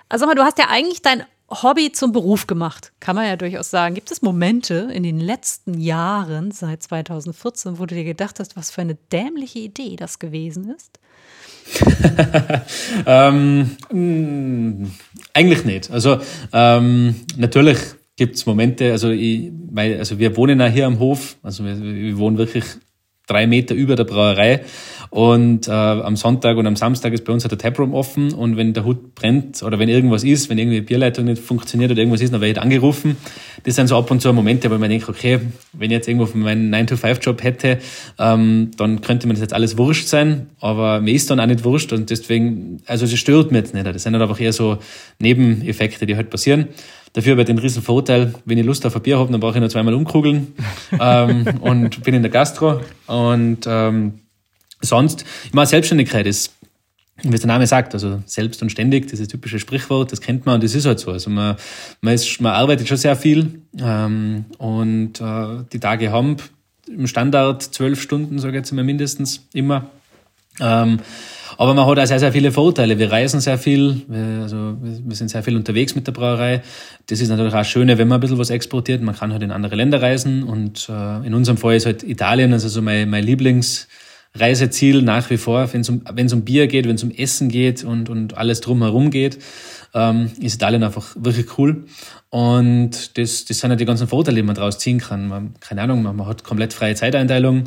Also 0.09 0.25
mal, 0.25 0.35
du 0.35 0.43
hast 0.43 0.59
ja 0.59 0.65
eigentlich 0.69 1.01
dein 1.01 1.23
Hobby 1.49 1.91
zum 1.93 2.11
Beruf 2.11 2.45
gemacht, 2.45 2.91
kann 2.99 3.15
man 3.15 3.25
ja 3.25 3.37
durchaus 3.37 3.69
sagen. 3.69 3.95
Gibt 3.95 4.11
es 4.11 4.21
Momente 4.21 4.89
in 4.93 5.03
den 5.03 5.19
letzten 5.19 5.79
Jahren, 5.79 6.51
seit 6.51 6.83
2014, 6.83 7.79
wo 7.79 7.85
du 7.85 7.95
dir 7.95 8.03
gedacht 8.03 8.39
hast, 8.39 8.57
was 8.57 8.69
für 8.69 8.81
eine 8.81 8.95
dämliche 8.95 9.59
Idee 9.59 9.95
das 9.95 10.19
gewesen 10.19 10.75
ist? 10.75 10.99
ähm, 13.05 13.77
mh, 13.91 14.89
eigentlich 15.33 15.65
nicht. 15.65 15.89
Also 15.91 16.19
ähm, 16.51 17.15
natürlich 17.37 17.77
gibt 18.17 18.35
es 18.35 18.45
Momente, 18.45 18.91
also, 18.91 19.09
ich, 19.09 19.51
weil, 19.71 19.99
also 19.99 20.19
wir 20.19 20.35
wohnen 20.35 20.59
ja 20.59 20.67
hier 20.67 20.85
am 20.85 20.99
Hof, 20.99 21.37
also 21.43 21.63
wir, 21.63 21.79
wir 21.81 22.17
wohnen 22.17 22.37
wirklich 22.37 22.65
drei 23.27 23.45
Meter 23.45 23.75
über 23.75 23.95
der 23.95 24.05
Brauerei. 24.05 24.63
Und 25.09 25.67
äh, 25.67 25.71
am 25.71 26.15
Sonntag 26.15 26.57
und 26.57 26.67
am 26.67 26.75
Samstag 26.75 27.13
ist 27.13 27.23
bei 27.25 27.33
uns 27.33 27.43
halt 27.43 27.51
der 27.51 27.59
Taproom 27.59 27.93
offen 27.93 28.33
und 28.33 28.57
wenn 28.57 28.73
der 28.73 28.85
Hut 28.85 29.15
brennt 29.15 29.63
oder 29.63 29.79
wenn 29.79 29.89
irgendwas 29.89 30.23
ist, 30.23 30.49
wenn 30.49 30.57
irgendwie 30.57 30.77
die 30.77 30.85
Bierleitung 30.85 31.25
nicht 31.25 31.41
funktioniert 31.41 31.91
oder 31.91 31.99
irgendwas 31.99 32.21
ist, 32.21 32.33
dann 32.33 32.41
werde 32.41 32.53
ich 32.53 32.61
angerufen. 32.61 33.17
Das 33.63 33.75
sind 33.75 33.87
so 33.87 33.97
ab 33.97 34.11
und 34.11 34.21
zu 34.21 34.31
Momente, 34.33 34.69
wo 34.69 34.77
man 34.77 34.89
denkt, 34.89 35.07
okay, 35.09 35.39
wenn 35.73 35.91
ich 35.91 35.95
jetzt 35.95 36.07
irgendwo 36.07 36.25
von 36.25 36.41
meinem 36.41 36.73
9-to-5-Job 36.73 37.43
hätte, 37.43 37.79
ähm, 38.19 38.71
dann 38.77 39.01
könnte 39.01 39.27
mir 39.27 39.33
das 39.33 39.41
jetzt 39.41 39.53
alles 39.53 39.77
wurscht 39.77 40.07
sein, 40.07 40.47
aber 40.59 41.01
mir 41.01 41.13
ist 41.13 41.29
dann 41.29 41.39
auch 41.39 41.45
nicht 41.45 41.63
wurscht 41.63 41.93
und 41.93 42.09
deswegen, 42.09 42.81
also 42.85 43.05
das 43.05 43.17
stört 43.17 43.51
mich 43.51 43.61
jetzt 43.61 43.73
nicht. 43.73 43.85
Das 43.85 44.03
sind 44.03 44.13
halt 44.13 44.21
einfach 44.21 44.39
eher 44.39 44.53
so 44.53 44.77
Nebeneffekte, 45.19 46.05
die 46.05 46.15
halt 46.15 46.29
passieren. 46.29 46.67
Dafür 47.13 47.31
habe 47.31 47.41
ich 47.41 47.47
den 47.47 47.57
riesen 47.57 47.81
Vorteil, 47.81 48.33
wenn 48.45 48.57
ich 48.57 48.65
Lust 48.65 48.85
auf 48.85 48.95
ein 48.95 49.01
Bier 49.01 49.17
habe, 49.17 49.31
dann 49.31 49.39
brauche 49.39 49.53
ich 49.53 49.59
nur 49.59 49.69
zweimal 49.69 49.93
umkrugeln 49.93 50.53
ähm, 50.99 51.45
und 51.61 52.03
bin 52.03 52.13
in 52.13 52.21
der 52.21 52.31
Gastro. 52.31 52.81
Und 53.07 53.65
ähm, 53.65 54.19
sonst, 54.81 55.25
ich 55.45 55.53
meine, 55.53 55.67
Selbstständigkeit 55.67 56.25
ist 56.25 56.51
wie 57.23 57.33
es 57.33 57.41
der 57.41 57.47
Name 57.47 57.65
sagt, 57.65 57.93
also 57.93 58.21
selbst 58.25 58.61
und 58.61 58.71
ständig, 58.71 59.07
dieses 59.07 59.27
typische 59.27 59.59
Sprichwort, 59.59 60.11
das 60.11 60.21
kennt 60.21 60.45
man 60.45 60.55
und 60.55 60.63
das 60.63 60.75
ist 60.75 60.85
halt 60.85 60.99
so. 60.99 61.11
Also 61.11 61.29
man, 61.29 61.55
man, 62.01 62.13
ist, 62.13 62.39
man 62.41 62.53
arbeitet 62.53 62.87
schon 62.87 62.97
sehr 62.97 63.15
viel 63.15 63.61
ähm, 63.79 64.45
und 64.57 65.19
äh, 65.19 65.63
die 65.71 65.79
Tage 65.79 66.11
haben 66.11 66.37
im 66.87 67.07
Standard 67.07 67.63
zwölf 67.63 68.01
Stunden, 68.01 68.39
sage 68.39 68.53
ich 68.53 68.61
jetzt 68.61 68.71
mal 68.71 68.83
mindestens, 68.83 69.47
immer. 69.53 69.89
Ähm, 70.59 70.99
aber 71.57 71.73
man 71.73 71.87
hat 71.87 71.97
auch 71.97 72.05
sehr, 72.05 72.19
sehr 72.19 72.31
viele 72.31 72.51
Vorteile. 72.51 72.99
Wir 72.99 73.11
reisen 73.11 73.39
sehr 73.39 73.57
viel, 73.57 74.03
wir, 74.07 74.43
also 74.43 74.77
wir 74.79 75.15
sind 75.15 75.29
sehr 75.29 75.41
viel 75.41 75.55
unterwegs 75.55 75.95
mit 75.95 76.05
der 76.05 76.11
Brauerei. 76.11 76.61
Das 77.07 77.19
ist 77.19 77.29
natürlich 77.29 77.53
auch 77.53 77.65
schön, 77.65 77.87
wenn 77.87 78.07
man 78.07 78.17
ein 78.17 78.21
bisschen 78.21 78.37
was 78.37 78.51
exportiert. 78.51 79.01
Man 79.01 79.15
kann 79.15 79.31
halt 79.31 79.41
in 79.41 79.51
andere 79.51 79.75
Länder 79.75 80.01
reisen 80.01 80.43
und 80.43 80.87
äh, 80.87 81.25
in 81.25 81.33
unserem 81.33 81.57
Fall 81.57 81.75
ist 81.75 81.87
halt 81.87 82.03
Italien, 82.03 82.53
also 82.53 82.69
so 82.69 82.83
mein, 82.83 83.09
mein 83.09 83.25
Lieblings- 83.25 83.87
Reiseziel 84.39 85.01
nach 85.01 85.29
wie 85.29 85.37
vor, 85.37 85.71
wenn 85.73 85.81
es 85.81 85.89
um, 85.89 86.01
um 86.07 86.41
Bier 86.41 86.67
geht, 86.67 86.87
wenn 86.87 86.95
es 86.95 87.03
um 87.03 87.11
Essen 87.11 87.49
geht 87.49 87.83
und, 87.83 88.09
und 88.09 88.37
alles 88.37 88.61
drumherum 88.61 89.11
geht, 89.11 89.39
ähm, 89.93 90.31
ist 90.39 90.55
Italien 90.55 90.83
einfach 90.83 91.15
wirklich 91.15 91.57
cool. 91.57 91.85
Und 92.29 93.17
das, 93.17 93.45
das 93.45 93.59
sind 93.59 93.69
ja 93.69 93.75
die 93.75 93.85
ganzen 93.85 94.07
Vorteile, 94.07 94.35
die 94.37 94.43
man 94.43 94.55
daraus 94.55 94.79
ziehen 94.79 94.99
kann. 94.99 95.27
Man, 95.27 95.53
keine 95.59 95.81
Ahnung, 95.81 96.03
man, 96.03 96.15
man 96.15 96.27
hat 96.27 96.43
komplett 96.43 96.73
freie 96.73 96.95
Zeiteinteilung. 96.95 97.65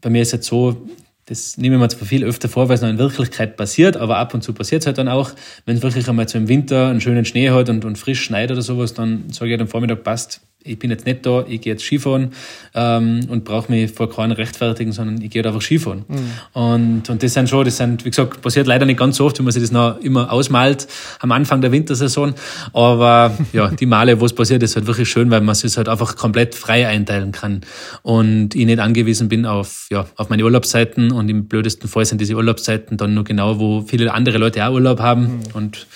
Bei 0.00 0.10
mir 0.10 0.22
ist 0.22 0.32
jetzt 0.32 0.46
so, 0.46 0.86
das 1.26 1.56
nehme 1.56 1.76
ich 1.76 1.80
mir 1.80 1.88
zwar 1.88 2.08
viel 2.08 2.24
öfter 2.24 2.48
vor, 2.48 2.68
weil 2.68 2.74
es 2.74 2.82
noch 2.82 2.88
in 2.88 2.98
Wirklichkeit 2.98 3.56
passiert, 3.56 3.96
aber 3.96 4.18
ab 4.18 4.34
und 4.34 4.42
zu 4.42 4.52
passiert 4.52 4.82
es 4.82 4.86
halt 4.86 4.98
dann 4.98 5.08
auch, 5.08 5.30
wenn 5.66 5.76
es 5.76 5.82
wirklich 5.82 6.08
einmal 6.08 6.28
so 6.28 6.38
im 6.38 6.48
Winter 6.48 6.88
einen 6.88 7.00
schönen 7.00 7.24
Schnee 7.24 7.50
hat 7.50 7.68
und, 7.68 7.84
und 7.84 7.96
frisch 7.96 8.22
schneit 8.22 8.50
oder 8.50 8.62
sowas, 8.62 8.94
dann 8.94 9.30
sage 9.30 9.50
ich 9.50 9.52
halt 9.52 9.62
am 9.62 9.68
Vormittag, 9.68 10.02
passt, 10.02 10.40
ich 10.64 10.78
bin 10.78 10.90
jetzt 10.90 11.06
nicht 11.06 11.24
da, 11.26 11.44
ich 11.48 11.60
gehe 11.60 11.72
jetzt 11.72 11.84
Skifahren 11.84 12.30
ähm, 12.74 13.20
und 13.28 13.44
brauche 13.44 13.70
mich 13.70 13.90
vor 13.90 14.10
keinen 14.10 14.32
rechtfertigen, 14.32 14.92
sondern 14.92 15.20
ich 15.20 15.30
gehe 15.30 15.44
einfach 15.44 15.62
Skifahren. 15.62 16.04
Mhm. 16.08 16.30
Und, 16.52 17.10
und 17.10 17.22
das 17.22 17.34
sind 17.34 17.48
schon, 17.48 17.64
das 17.64 17.76
sind, 17.76 18.04
wie 18.04 18.10
gesagt, 18.10 18.40
passiert 18.42 18.66
leider 18.66 18.86
nicht 18.86 18.98
ganz 18.98 19.16
so 19.16 19.26
oft, 19.26 19.38
wie 19.38 19.42
man 19.42 19.52
sich 19.52 19.62
das 19.62 19.72
noch 19.72 19.98
immer 20.00 20.32
ausmalt 20.32 20.86
am 21.20 21.32
Anfang 21.32 21.60
der 21.60 21.72
Wintersaison. 21.72 22.34
Aber 22.72 23.36
ja, 23.52 23.68
die 23.68 23.86
Male, 23.86 24.20
wo 24.20 24.26
es 24.26 24.32
passiert, 24.32 24.62
ist 24.62 24.76
halt 24.76 24.86
wirklich 24.86 25.08
schön, 25.08 25.30
weil 25.30 25.40
man 25.40 25.52
es 25.52 25.76
halt 25.76 25.88
einfach 25.88 26.16
komplett 26.16 26.54
frei 26.54 26.86
einteilen 26.86 27.32
kann 27.32 27.62
und 28.02 28.54
ich 28.54 28.66
nicht 28.66 28.78
angewiesen 28.78 29.28
bin 29.28 29.46
auf, 29.46 29.86
ja, 29.90 30.06
auf 30.16 30.28
meine 30.28 30.44
Urlaubszeiten 30.44 31.12
und 31.12 31.28
im 31.28 31.46
blödesten 31.46 31.88
Fall 31.88 32.04
sind 32.04 32.20
diese 32.20 32.34
Urlaubszeiten 32.34 32.96
dann 32.96 33.14
nur 33.14 33.24
genau, 33.24 33.58
wo 33.58 33.82
viele 33.82 34.12
andere 34.12 34.38
Leute 34.38 34.66
auch 34.66 34.72
Urlaub 34.72 35.00
haben 35.00 35.22
mhm. 35.22 35.40
und 35.54 35.86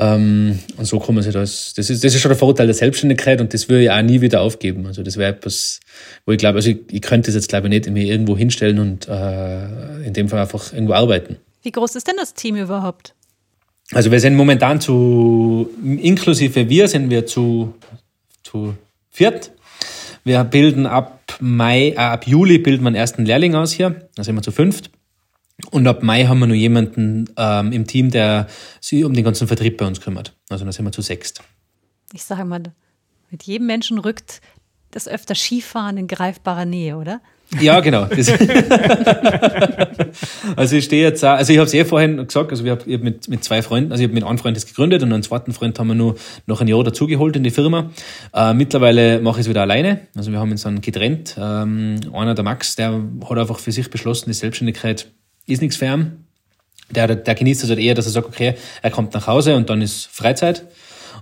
ähm, 0.00 0.58
und 0.78 0.86
so 0.86 0.98
kann 0.98 1.14
man 1.14 1.22
sich 1.22 1.34
das, 1.34 1.74
das 1.74 1.90
ist, 1.90 2.02
das 2.02 2.14
ist 2.14 2.22
schon 2.22 2.30
der 2.30 2.38
Vorteil 2.38 2.66
der 2.66 2.74
Selbstständigkeit 2.74 3.38
und 3.38 3.52
das 3.52 3.68
würde 3.68 3.84
ich 3.84 3.90
auch 3.90 4.00
nie 4.00 4.22
wieder 4.22 4.40
aufgeben. 4.40 4.86
Also 4.86 5.02
das 5.02 5.18
wäre 5.18 5.30
etwas, 5.30 5.80
wo 6.24 6.32
ich 6.32 6.38
glaube, 6.38 6.56
also 6.56 6.70
ich, 6.70 6.78
ich 6.90 7.02
könnte 7.02 7.26
das 7.26 7.34
jetzt 7.34 7.50
glaube 7.50 7.66
ich 7.66 7.70
nicht 7.70 7.90
mir 7.90 8.04
irgendwo 8.04 8.34
hinstellen 8.34 8.78
und 8.78 9.08
äh, 9.08 10.02
in 10.02 10.14
dem 10.14 10.30
Fall 10.30 10.40
einfach 10.40 10.72
irgendwo 10.72 10.94
arbeiten. 10.94 11.36
Wie 11.62 11.70
groß 11.70 11.96
ist 11.96 12.08
denn 12.08 12.16
das 12.16 12.32
Team 12.32 12.56
überhaupt? 12.56 13.14
Also 13.92 14.10
wir 14.10 14.20
sind 14.20 14.36
momentan 14.36 14.80
zu, 14.80 15.68
inklusive 15.84 16.70
wir 16.70 16.88
sind 16.88 17.10
wir 17.10 17.26
zu, 17.26 17.74
zu 18.42 18.74
viert. 19.10 19.52
Wir 20.24 20.44
bilden 20.44 20.86
ab 20.86 21.20
Mai, 21.40 21.90
äh, 21.90 21.96
ab 21.96 22.26
Juli 22.26 22.58
bilden 22.58 22.84
wir 22.84 22.88
einen 22.88 22.96
ersten 22.96 23.26
Lehrling 23.26 23.54
aus 23.54 23.72
hier. 23.72 24.08
Da 24.14 24.24
sind 24.24 24.34
wir 24.34 24.42
zu 24.42 24.52
fünft. 24.52 24.90
Und 25.70 25.86
ab 25.86 26.02
Mai 26.02 26.24
haben 26.24 26.38
wir 26.40 26.46
nur 26.46 26.56
jemanden 26.56 27.26
ähm, 27.36 27.72
im 27.72 27.86
Team, 27.86 28.10
der 28.10 28.46
sich 28.80 29.04
um 29.04 29.12
den 29.12 29.24
ganzen 29.24 29.46
Vertrieb 29.46 29.76
bei 29.76 29.86
uns 29.86 30.00
kümmert. 30.00 30.34
Also 30.48 30.64
da 30.64 30.72
sind 30.72 30.84
wir 30.84 30.92
zu 30.92 31.02
sechst. 31.02 31.42
Ich 32.12 32.24
sage 32.24 32.44
mal, 32.44 32.62
mit 33.30 33.44
jedem 33.44 33.66
Menschen 33.66 33.98
rückt 33.98 34.40
das 34.90 35.06
öfter 35.06 35.34
Skifahren 35.34 35.96
in 35.96 36.08
greifbarer 36.08 36.64
Nähe, 36.64 36.96
oder? 36.96 37.20
Ja, 37.60 37.80
genau. 37.80 38.02
also 40.56 40.76
ich 40.76 40.84
stehe 40.84 41.02
jetzt, 41.02 41.24
auch, 41.24 41.30
also 41.30 41.52
ich 41.52 41.58
habe 41.58 41.66
es 41.66 41.74
eh 41.74 41.84
vorhin 41.84 42.24
gesagt, 42.24 42.52
also 42.52 42.64
wir 42.64 42.70
hab, 42.72 42.86
ich 42.86 42.94
habe 42.94 43.02
mit, 43.02 43.28
mit 43.28 43.42
zwei 43.42 43.60
Freunden, 43.62 43.90
also 43.90 44.02
ich 44.02 44.08
habe 44.08 44.14
mit 44.14 44.22
einem 44.22 44.38
Freund 44.38 44.56
das 44.56 44.66
gegründet 44.66 45.02
und 45.02 45.12
einen 45.12 45.24
zweiten 45.24 45.52
Freund 45.52 45.76
haben 45.78 45.88
wir 45.88 45.96
nur 45.96 46.14
noch 46.46 46.60
ein 46.60 46.68
Jahr 46.68 46.84
dazugeholt 46.84 47.34
in 47.34 47.42
die 47.42 47.50
Firma. 47.50 47.90
Äh, 48.32 48.54
mittlerweile 48.54 49.20
mache 49.20 49.40
ich 49.40 49.46
es 49.46 49.50
wieder 49.50 49.62
alleine. 49.62 50.02
Also 50.14 50.30
wir 50.30 50.38
haben 50.38 50.52
uns 50.52 50.62
dann 50.62 50.80
getrennt. 50.80 51.36
Ähm, 51.38 51.98
einer, 52.12 52.34
der 52.34 52.44
Max, 52.44 52.76
der 52.76 53.02
hat 53.28 53.38
einfach 53.38 53.58
für 53.58 53.72
sich 53.72 53.90
beschlossen, 53.90 54.30
die 54.30 54.34
Selbstständigkeit 54.34 55.08
ist 55.46 55.62
nichts 55.62 55.76
für 55.76 55.86
ihn. 55.86 56.24
Der, 56.90 57.14
der 57.14 57.34
genießt 57.34 57.62
es 57.62 57.70
halt 57.70 57.78
eher, 57.78 57.94
dass 57.94 58.06
er 58.06 58.12
sagt, 58.12 58.28
okay, 58.28 58.54
er 58.82 58.90
kommt 58.90 59.14
nach 59.14 59.26
Hause 59.26 59.54
und 59.56 59.70
dann 59.70 59.80
ist 59.80 60.06
Freizeit. 60.06 60.64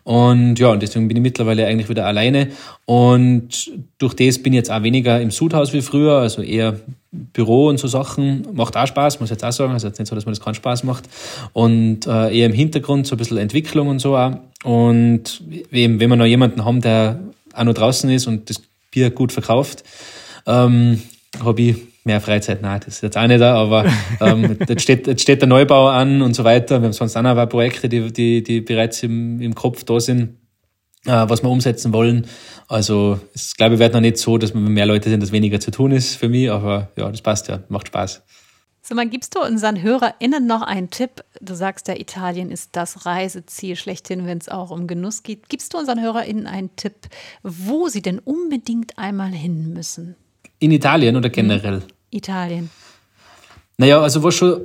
Und 0.05 0.59
ja, 0.59 0.69
und 0.69 0.82
deswegen 0.82 1.07
bin 1.07 1.19
ich 1.19 1.23
mittlerweile 1.23 1.66
eigentlich 1.66 1.90
wieder 1.90 2.07
alleine. 2.07 2.49
Und 2.86 3.70
durch 3.99 4.15
das 4.15 4.43
bin 4.43 4.55
ich 4.55 4.59
jetzt 4.59 4.70
auch 4.70 4.82
weniger 4.82 5.20
im 5.20 5.31
Sudhaus 5.31 5.74
wie 5.74 5.82
früher, 5.82 6.15
also 6.15 6.40
eher 6.40 6.81
Büro 7.11 7.69
und 7.69 7.78
so 7.78 7.89
Sachen. 7.89 8.47
Macht 8.55 8.77
auch 8.77 8.86
Spaß, 8.86 9.20
muss 9.20 9.28
ich 9.28 9.32
jetzt 9.32 9.45
auch 9.45 9.53
sagen. 9.53 9.74
Also 9.74 9.86
jetzt 9.86 9.99
nicht 9.99 10.09
so, 10.09 10.15
dass 10.15 10.24
mir 10.24 10.32
das 10.32 10.40
keinen 10.40 10.55
Spaß 10.55 10.85
macht. 10.85 11.05
Und 11.53 12.07
äh, 12.07 12.35
eher 12.35 12.47
im 12.47 12.55
Hintergrund 12.55 13.07
so 13.07 13.16
ein 13.16 13.19
bisschen 13.19 13.36
Entwicklung 13.36 13.89
und 13.89 13.99
so 13.99 14.16
auch. 14.16 14.36
Und 14.65 15.43
eben, 15.73 16.01
wenn 16.01 16.09
wir 16.09 16.16
noch 16.16 16.24
jemanden 16.24 16.65
haben, 16.65 16.81
der 16.81 17.20
auch 17.53 17.65
noch 17.65 17.74
draußen 17.74 18.09
ist 18.09 18.27
und 18.27 18.49
das 18.49 18.62
Bier 18.90 19.11
gut 19.11 19.32
verkauft, 19.32 19.85
ähm, 20.47 21.03
habe 21.45 21.61
ich 21.61 21.77
mehr 22.05 22.20
Freizeit. 22.20 22.62
Nein, 22.62 22.81
das 22.85 22.97
ist 22.97 23.03
jetzt 23.03 23.16
auch 23.16 23.27
nicht 23.27 23.41
da, 23.41 23.55
aber 23.55 23.85
ähm, 24.20 24.59
jetzt, 24.69 24.83
steht, 24.83 25.07
jetzt 25.07 25.23
steht 25.23 25.41
der 25.41 25.49
Neubau 25.49 25.89
an 25.89 26.23
und 26.23 26.35
so 26.35 26.45
weiter. 26.45 26.81
Wir 26.81 26.87
haben 26.87 26.93
sonst 26.93 27.16
auch 27.16 27.23
noch 27.23 27.31
ein 27.31 27.37
paar 27.37 27.47
Projekte, 27.47 27.89
die, 27.89 28.12
die, 28.12 28.43
die 28.43 28.61
bereits 28.61 29.03
im, 29.03 29.41
im 29.41 29.55
Kopf 29.55 29.85
da 29.85 30.01
sind, 30.01 30.37
äh, 31.05 31.11
was 31.29 31.43
wir 31.43 31.51
umsetzen 31.51 31.93
wollen. 31.93 32.27
Also 32.66 33.20
es 33.35 33.57
glaube 33.57 33.75
ich 33.75 33.81
wird 33.81 33.95
noch 33.95 34.01
nicht 34.01 34.19
so, 34.19 34.39
dass 34.39 34.55
wir 34.55 34.61
mehr 34.61 34.87
Leute 34.87 35.09
sind, 35.11 35.23
dass 35.23 35.33
weniger 35.33 35.61
zu 35.61 35.70
tun 35.70 35.93
ist 35.93 36.16
für 36.16 36.29
mich, 36.29 36.51
aber 36.51 36.91
ja, 36.97 37.11
das 37.11 37.23
passt 37.23 37.49
ja, 37.49 37.61
macht 37.69 37.89
Spaß. 37.89 38.23
So, 38.89 38.95
mal 38.95 39.07
gibst 39.07 39.35
du 39.35 39.41
unseren 39.41 39.83
HörerInnen 39.83 40.47
noch 40.47 40.62
einen 40.62 40.89
Tipp? 40.89 41.23
Du 41.43 41.55
sagst 41.55 41.89
ja, 41.89 41.97
Italien 41.99 42.51
ist 42.51 42.70
das 42.73 43.05
Reiseziel 43.05 43.77
schlechthin, 43.77 44.25
wenn 44.25 44.39
es 44.39 44.49
auch 44.49 44.70
um 44.70 44.87
Genuss 44.87 45.23
geht. 45.23 45.51
Gibst 45.51 45.75
du 45.75 45.79
unseren 45.79 46.01
HörerInnen 46.01 46.47
einen 46.47 46.75
Tipp, 46.77 46.95
wo 47.43 47.89
sie 47.89 48.01
denn 48.01 48.19
unbedingt 48.19 48.97
einmal 48.97 49.31
hin 49.31 49.75
müssen? 49.75 50.16
In 50.59 50.72
Italien 50.72 51.16
oder 51.16 51.28
generell? 51.28 51.82
Italien. 52.10 52.70
Naja, 53.76 54.01
also 54.01 54.22
was 54.22 54.35
schon, 54.35 54.60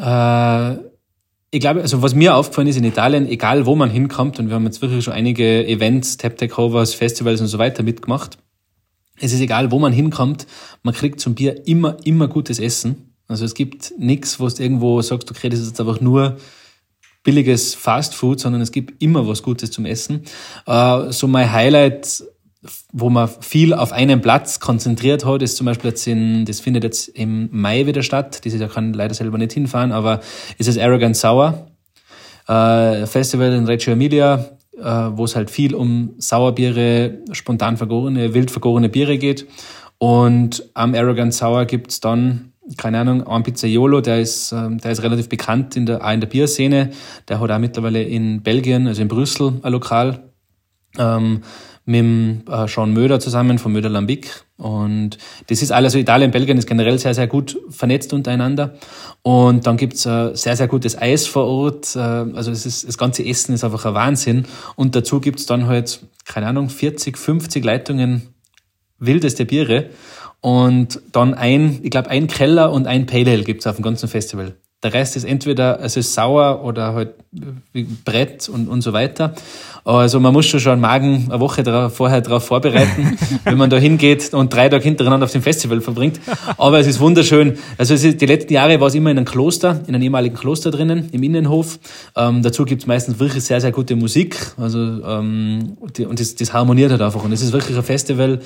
äh, 0.00 0.72
ich 1.50 1.60
glaube, 1.60 1.80
also 1.80 2.02
was 2.02 2.14
mir 2.14 2.34
aufgefallen 2.34 2.68
ist 2.68 2.76
in 2.76 2.84
Italien, 2.84 3.26
egal 3.28 3.64
wo 3.64 3.74
man 3.74 3.88
hinkommt, 3.88 4.38
und 4.38 4.48
wir 4.48 4.54
haben 4.54 4.64
jetzt 4.64 4.82
wirklich 4.82 5.02
schon 5.04 5.14
einige 5.14 5.66
Events, 5.66 6.18
Tap 6.18 6.36
Takeovers, 6.36 6.94
Festivals 6.94 7.40
und 7.40 7.46
so 7.46 7.58
weiter 7.58 7.82
mitgemacht, 7.82 8.36
es 9.18 9.32
ist 9.32 9.40
egal, 9.40 9.70
wo 9.70 9.78
man 9.78 9.92
hinkommt, 9.92 10.46
man 10.82 10.92
kriegt 10.92 11.20
zum 11.20 11.34
Bier 11.34 11.66
immer, 11.66 11.96
immer 12.04 12.28
gutes 12.28 12.58
Essen. 12.58 13.14
Also 13.28 13.44
es 13.44 13.54
gibt 13.54 13.94
nichts, 13.98 14.38
wo 14.38 14.48
du 14.48 14.62
irgendwo 14.62 15.00
sagst, 15.00 15.30
okay, 15.30 15.48
das 15.48 15.60
ist 15.60 15.68
jetzt 15.68 15.80
einfach 15.80 16.00
nur 16.00 16.36
billiges 17.24 17.74
Fast 17.74 18.14
Food, 18.14 18.38
sondern 18.38 18.60
es 18.62 18.70
gibt 18.70 19.02
immer 19.02 19.26
was 19.26 19.42
Gutes 19.42 19.70
zum 19.70 19.84
Essen. 19.84 20.22
Äh, 20.66 21.10
so 21.10 21.26
mein 21.26 21.50
Highlight 21.50 22.22
wo 22.92 23.10
man 23.10 23.28
viel 23.40 23.74
auf 23.74 23.92
einen 23.92 24.20
Platz 24.20 24.60
konzentriert 24.60 25.24
hat, 25.24 25.42
ist 25.42 25.56
zum 25.56 25.66
Beispiel 25.66 25.90
jetzt 25.90 26.06
in, 26.06 26.44
das 26.44 26.60
findet 26.60 26.84
jetzt 26.84 27.08
im 27.08 27.48
Mai 27.52 27.86
wieder 27.86 28.02
statt. 28.02 28.44
Dieses 28.44 28.60
Jahr 28.60 28.70
kann 28.70 28.92
leider 28.92 29.14
selber 29.14 29.38
nicht 29.38 29.52
hinfahren, 29.52 29.92
aber 29.92 30.20
ist 30.58 30.68
das 30.68 30.78
Arrogant 30.78 31.16
Sour 31.16 31.68
äh, 32.48 33.06
Festival 33.06 33.52
in 33.52 33.66
Reggio 33.66 33.92
Emilia, 33.92 34.50
äh, 34.76 34.82
wo 34.82 35.24
es 35.24 35.36
halt 35.36 35.50
viel 35.50 35.74
um 35.74 36.14
Sauerbiere, 36.18 37.18
spontan 37.32 37.76
vergorene, 37.76 38.34
wild 38.34 38.50
vergorene 38.50 38.88
Biere 38.88 39.18
geht. 39.18 39.46
Und 39.98 40.68
am 40.74 40.94
Arrogant 40.94 41.34
Sour 41.34 41.64
gibt's 41.66 42.00
dann 42.00 42.52
keine 42.76 42.98
Ahnung, 42.98 43.26
ein 43.26 43.42
Pizzaiolo, 43.42 44.00
der 44.00 44.20
ist, 44.20 44.52
ähm, 44.52 44.78
der 44.78 44.90
ist 44.90 45.02
relativ 45.02 45.28
bekannt 45.28 45.76
in 45.76 45.86
der, 45.86 46.04
auch 46.04 46.10
in 46.10 46.20
der 46.20 46.26
Bierszene. 46.26 46.90
Der 47.28 47.40
hat 47.40 47.50
auch 47.50 47.58
mittlerweile 47.58 48.02
in 48.02 48.42
Belgien, 48.42 48.88
also 48.88 49.02
in 49.02 49.08
Brüssel, 49.08 49.60
ein 49.62 49.72
Lokal. 49.72 50.30
Ähm, 50.98 51.42
mit 51.86 52.00
dem 52.00 52.42
äh, 52.50 52.66
Sean 52.66 52.92
Möder 52.92 53.20
zusammen 53.20 53.58
von 53.58 53.72
Möder 53.72 53.88
Lambic. 53.88 54.44
Und 54.56 55.18
das 55.46 55.62
ist 55.62 55.70
alles, 55.70 55.90
also 55.90 55.98
Italien, 55.98 56.32
Belgien 56.32 56.58
ist 56.58 56.66
generell 56.66 56.98
sehr, 56.98 57.14
sehr 57.14 57.28
gut 57.28 57.58
vernetzt 57.70 58.12
untereinander. 58.12 58.74
Und 59.22 59.66
dann 59.66 59.76
gibt's 59.76 60.04
äh, 60.04 60.34
sehr, 60.34 60.56
sehr 60.56 60.66
gutes 60.66 61.00
Eis 61.00 61.28
vor 61.28 61.46
Ort. 61.46 61.94
Äh, 61.94 62.00
also 62.00 62.50
es 62.50 62.66
ist, 62.66 62.88
das 62.88 62.98
ganze 62.98 63.24
Essen 63.24 63.54
ist 63.54 63.62
einfach 63.62 63.84
ein 63.86 63.94
Wahnsinn. 63.94 64.46
Und 64.74 64.96
dazu 64.96 65.20
gibt's 65.20 65.46
dann 65.46 65.66
halt, 65.66 66.00
keine 66.24 66.48
Ahnung, 66.48 66.68
40, 66.68 67.16
50 67.16 67.64
Leitungen 67.64 68.34
wildeste 68.98 69.46
Biere. 69.46 69.90
Und 70.40 71.00
dann 71.12 71.34
ein, 71.34 71.78
ich 71.82 71.90
glaube, 71.90 72.10
ein 72.10 72.26
Keller 72.26 72.72
und 72.72 72.88
ein 72.88 73.06
Pale 73.06 73.30
Ale 73.30 73.44
gibt's 73.44 73.66
auf 73.66 73.76
dem 73.76 73.82
ganzen 73.82 74.08
Festival. 74.08 74.56
Der 74.82 74.92
Rest 74.92 75.16
ist 75.16 75.24
entweder 75.24 75.80
es 75.80 75.96
ist 75.96 76.12
sauer 76.12 76.62
oder 76.62 76.92
halt 76.92 77.14
Brett 78.04 78.48
und, 78.50 78.68
und 78.68 78.82
so 78.82 78.92
weiter. 78.92 79.34
Also 79.86 80.20
man 80.20 80.34
muss 80.34 80.46
schon 80.46 80.60
schon 80.60 80.72
einen 80.72 80.80
Magen 80.82 81.28
eine 81.30 81.40
Woche 81.40 81.62
drauf, 81.62 81.96
vorher 81.96 82.20
darauf 82.20 82.44
vorbereiten, 82.44 83.16
wenn 83.44 83.56
man 83.56 83.70
da 83.70 83.78
hingeht 83.78 84.34
und 84.34 84.52
drei 84.52 84.68
Tage 84.68 84.84
hintereinander 84.84 85.24
auf 85.24 85.32
dem 85.32 85.42
Festival 85.42 85.80
verbringt. 85.80 86.20
Aber 86.58 86.78
es 86.78 86.86
ist 86.86 87.00
wunderschön. 87.00 87.56
Also 87.78 87.94
es 87.94 88.04
ist, 88.04 88.20
die 88.20 88.26
letzten 88.26 88.52
Jahre 88.52 88.78
war 88.78 88.88
es 88.88 88.94
immer 88.94 89.10
in 89.10 89.16
einem 89.16 89.26
Kloster, 89.26 89.80
in 89.86 89.94
einem 89.94 90.02
ehemaligen 90.02 90.36
Kloster 90.36 90.70
drinnen, 90.70 91.08
im 91.10 91.22
Innenhof. 91.22 91.78
Ähm, 92.14 92.42
dazu 92.42 92.66
gibt 92.66 92.82
es 92.82 92.86
meistens 92.86 93.18
wirklich 93.18 93.44
sehr, 93.44 93.62
sehr 93.62 93.72
gute 93.72 93.96
Musik. 93.96 94.36
Also 94.58 94.78
ähm, 94.78 95.78
die, 95.96 96.04
und 96.04 96.20
das, 96.20 96.34
das 96.34 96.52
harmoniert 96.52 96.90
halt 96.90 97.00
einfach. 97.00 97.24
Und 97.24 97.32
es 97.32 97.40
ist 97.40 97.52
wirklich 97.52 97.78
ein 97.78 97.82
Festival. 97.82 98.40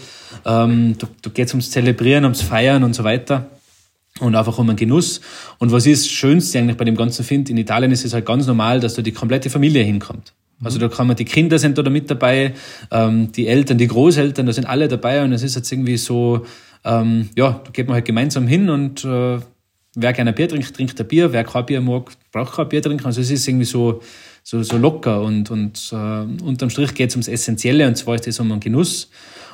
Ähm, 0.45 0.97
du, 0.97 1.07
du 1.23 1.31
gehst 1.31 1.55
ums 1.55 1.71
Zelebrieren, 1.71 2.25
ums 2.25 2.43
Feiern 2.43 2.85
und 2.85 2.95
so 2.95 3.03
weiter. 3.03 3.47
Und 4.21 4.35
einfach 4.35 4.59
um 4.59 4.69
einen 4.69 4.77
Genuss. 4.77 5.21
Und 5.59 5.73
was 5.73 5.87
ist 5.87 6.05
das 6.05 6.11
Schönste 6.11 6.59
eigentlich 6.59 6.77
bei 6.77 6.85
dem 6.85 6.97
Ganzen 6.97 7.25
finde, 7.25 7.51
in 7.51 7.59
Italien 7.59 7.91
ist 7.93 8.05
es 8.05 8.13
halt 8.15 8.27
ganz 8.27 8.47
normal, 8.47 8.81
dass 8.81 8.95
da 8.95 9.03
die 9.03 9.13
komplette 9.13 9.51
Familie 9.51 9.83
hinkommt. 9.83 10.33
Also 10.63 10.79
da 10.79 10.89
kann 10.89 11.07
man, 11.07 11.17
die 11.17 11.25
Kinder 11.25 11.59
sind 11.59 11.79
da 11.79 11.89
mit 11.89 12.11
dabei, 12.11 12.53
ähm, 12.91 13.33
die 13.33 13.47
Eltern, 13.47 13.79
die 13.79 13.87
Großeltern, 13.87 14.47
da 14.47 14.53
sind 14.53 14.67
alle 14.67 14.89
dabei 14.89 15.25
und 15.25 15.33
es 15.33 15.43
ist 15.43 15.57
jetzt 15.57 15.73
irgendwie 15.73 15.97
so, 15.97 16.45
ähm, 16.85 17.31
ja, 17.35 17.63
da 17.65 17.71
geht 17.71 17.87
man 17.87 17.95
halt 17.95 18.05
gemeinsam 18.05 18.47
hin 18.47 18.69
und 18.69 19.05
äh, 19.05 19.39
wer 19.95 20.13
gerne 20.13 20.31
ein 20.31 20.35
Bier 20.35 20.49
trinkt, 20.49 20.75
trinkt 20.75 21.01
ein 21.01 21.09
Bier, 21.09 21.33
wer 21.33 21.45
kein 21.45 21.65
Bier 21.65 21.81
mag, 21.81 22.11
braucht 22.31 22.55
kein 22.55 22.69
Bier 22.69 22.83
trinken. 22.83 23.07
Also 23.07 23.23
es 23.23 23.31
ist 23.31 23.49
irgendwie 23.49 23.65
so, 23.65 24.03
so, 24.43 24.63
so 24.63 24.77
locker 24.77 25.23
und, 25.23 25.51
und 25.51 25.93
äh, 25.93 26.45
unterm 26.45 26.69
Strich 26.69 26.95
geht 26.95 27.09
es 27.09 27.17
ums 27.17 27.29
Essentielle 27.29 27.87
und 27.87 27.97
zwar 27.97 28.17
ist 28.17 28.29
es 28.29 28.39
um 28.39 28.53
einen 28.53 28.61
Genuss. 28.61 29.11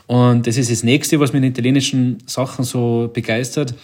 Und 0.06 0.46
das 0.46 0.56
ist 0.56 0.70
das 0.70 0.82
Nächste, 0.82 1.18
was 1.20 1.32
mich 1.32 1.42
in 1.42 1.50
italienischen 1.50 2.18
Sachen 2.26 2.64
so 2.64 3.10
begeistert. 3.12 3.74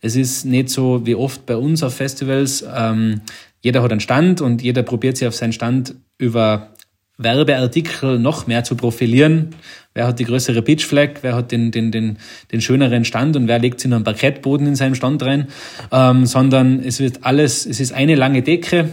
Es 0.00 0.16
ist 0.16 0.44
nicht 0.44 0.70
so 0.70 1.06
wie 1.06 1.14
oft 1.14 1.46
bei 1.46 1.56
uns 1.56 1.82
auf 1.82 1.94
Festivals. 1.94 2.64
Ähm, 2.74 3.20
jeder 3.60 3.82
hat 3.82 3.90
einen 3.90 4.00
Stand 4.00 4.40
und 4.40 4.62
jeder 4.62 4.82
probiert 4.82 5.16
sich 5.16 5.28
auf 5.28 5.34
seinen 5.34 5.52
Stand 5.52 5.94
über 6.18 6.70
Werbeartikel 7.18 8.18
noch 8.18 8.46
mehr 8.46 8.62
zu 8.62 8.76
profilieren. 8.76 9.50
Wer 9.92 10.06
hat 10.06 10.20
die 10.20 10.24
größere 10.24 10.62
Pitchflag, 10.62 11.22
wer 11.22 11.34
hat 11.34 11.50
den, 11.50 11.72
den, 11.72 11.90
den, 11.90 12.18
den 12.52 12.60
schöneren 12.60 13.04
Stand 13.04 13.34
und 13.34 13.48
wer 13.48 13.58
legt 13.58 13.80
sich 13.80 13.90
noch 13.90 13.96
einen 13.96 14.04
Parkettboden 14.04 14.68
in 14.68 14.76
seinen 14.76 14.94
Stand 14.94 15.22
rein, 15.24 15.48
ähm, 15.90 16.26
sondern 16.26 16.80
es 16.80 17.00
wird 17.00 17.24
alles, 17.24 17.66
es 17.66 17.80
ist 17.80 17.92
eine 17.92 18.14
lange 18.14 18.42
Decke. 18.42 18.90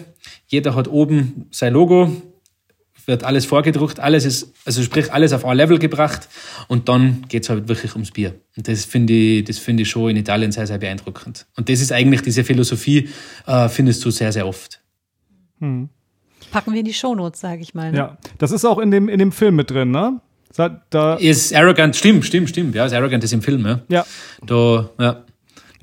Jeder 0.47 0.73
hat 0.73 0.87
oben 0.87 1.45
sein 1.51 1.73
Logo, 1.73 2.11
wird 3.07 3.23
alles 3.23 3.45
vorgedruckt, 3.45 3.99
alles 3.99 4.25
ist, 4.25 4.53
also 4.65 4.81
sprich 4.81 5.11
alles 5.11 5.33
auf 5.33 5.45
ein 5.45 5.57
Level 5.57 5.79
gebracht 5.79 6.27
und 6.67 6.89
dann 6.89 7.25
geht's 7.27 7.49
halt 7.49 7.67
wirklich 7.67 7.93
ums 7.93 8.11
Bier. 8.11 8.35
Und 8.57 8.67
das 8.67 8.85
finde 8.85 9.13
ich, 9.13 9.43
das 9.43 9.59
finde 9.59 9.83
ich 9.83 9.89
schon 9.89 10.11
in 10.11 10.17
Italien 10.17 10.51
sehr, 10.51 10.67
sehr 10.67 10.77
beeindruckend. 10.77 11.45
Und 11.55 11.69
das 11.69 11.81
ist 11.81 11.91
eigentlich 11.91 12.21
diese 12.21 12.43
Philosophie, 12.43 13.09
äh, 13.45 13.69
findest 13.69 14.03
du 14.05 14.11
sehr, 14.11 14.31
sehr 14.31 14.47
oft. 14.47 14.81
Hm. 15.59 15.89
Packen 16.51 16.73
wir 16.73 16.79
in 16.79 16.85
die 16.85 16.93
Shownotes, 16.93 17.41
sage 17.41 17.61
ich 17.61 17.73
mal. 17.73 17.91
Ne? 17.91 17.97
Ja, 17.97 18.17
das 18.37 18.51
ist 18.51 18.65
auch 18.65 18.79
in 18.79 18.91
dem, 18.91 19.09
in 19.09 19.19
dem 19.19 19.31
Film 19.31 19.55
mit 19.55 19.71
drin, 19.71 19.91
ne? 19.91 20.21
Da, 20.55 20.81
da 20.89 21.15
Ist 21.15 21.53
arrogant, 21.53 21.95
stimmt, 21.97 22.25
stimmt, 22.25 22.49
stimmt. 22.49 22.75
Ja, 22.75 22.85
ist 22.85 22.93
arrogant 22.93 23.23
ist 23.23 23.33
im 23.33 23.41
Film, 23.41 23.65
ja. 23.65 23.81
ja, 23.89 24.05
Da, 24.45 24.89
ja. 24.99 25.25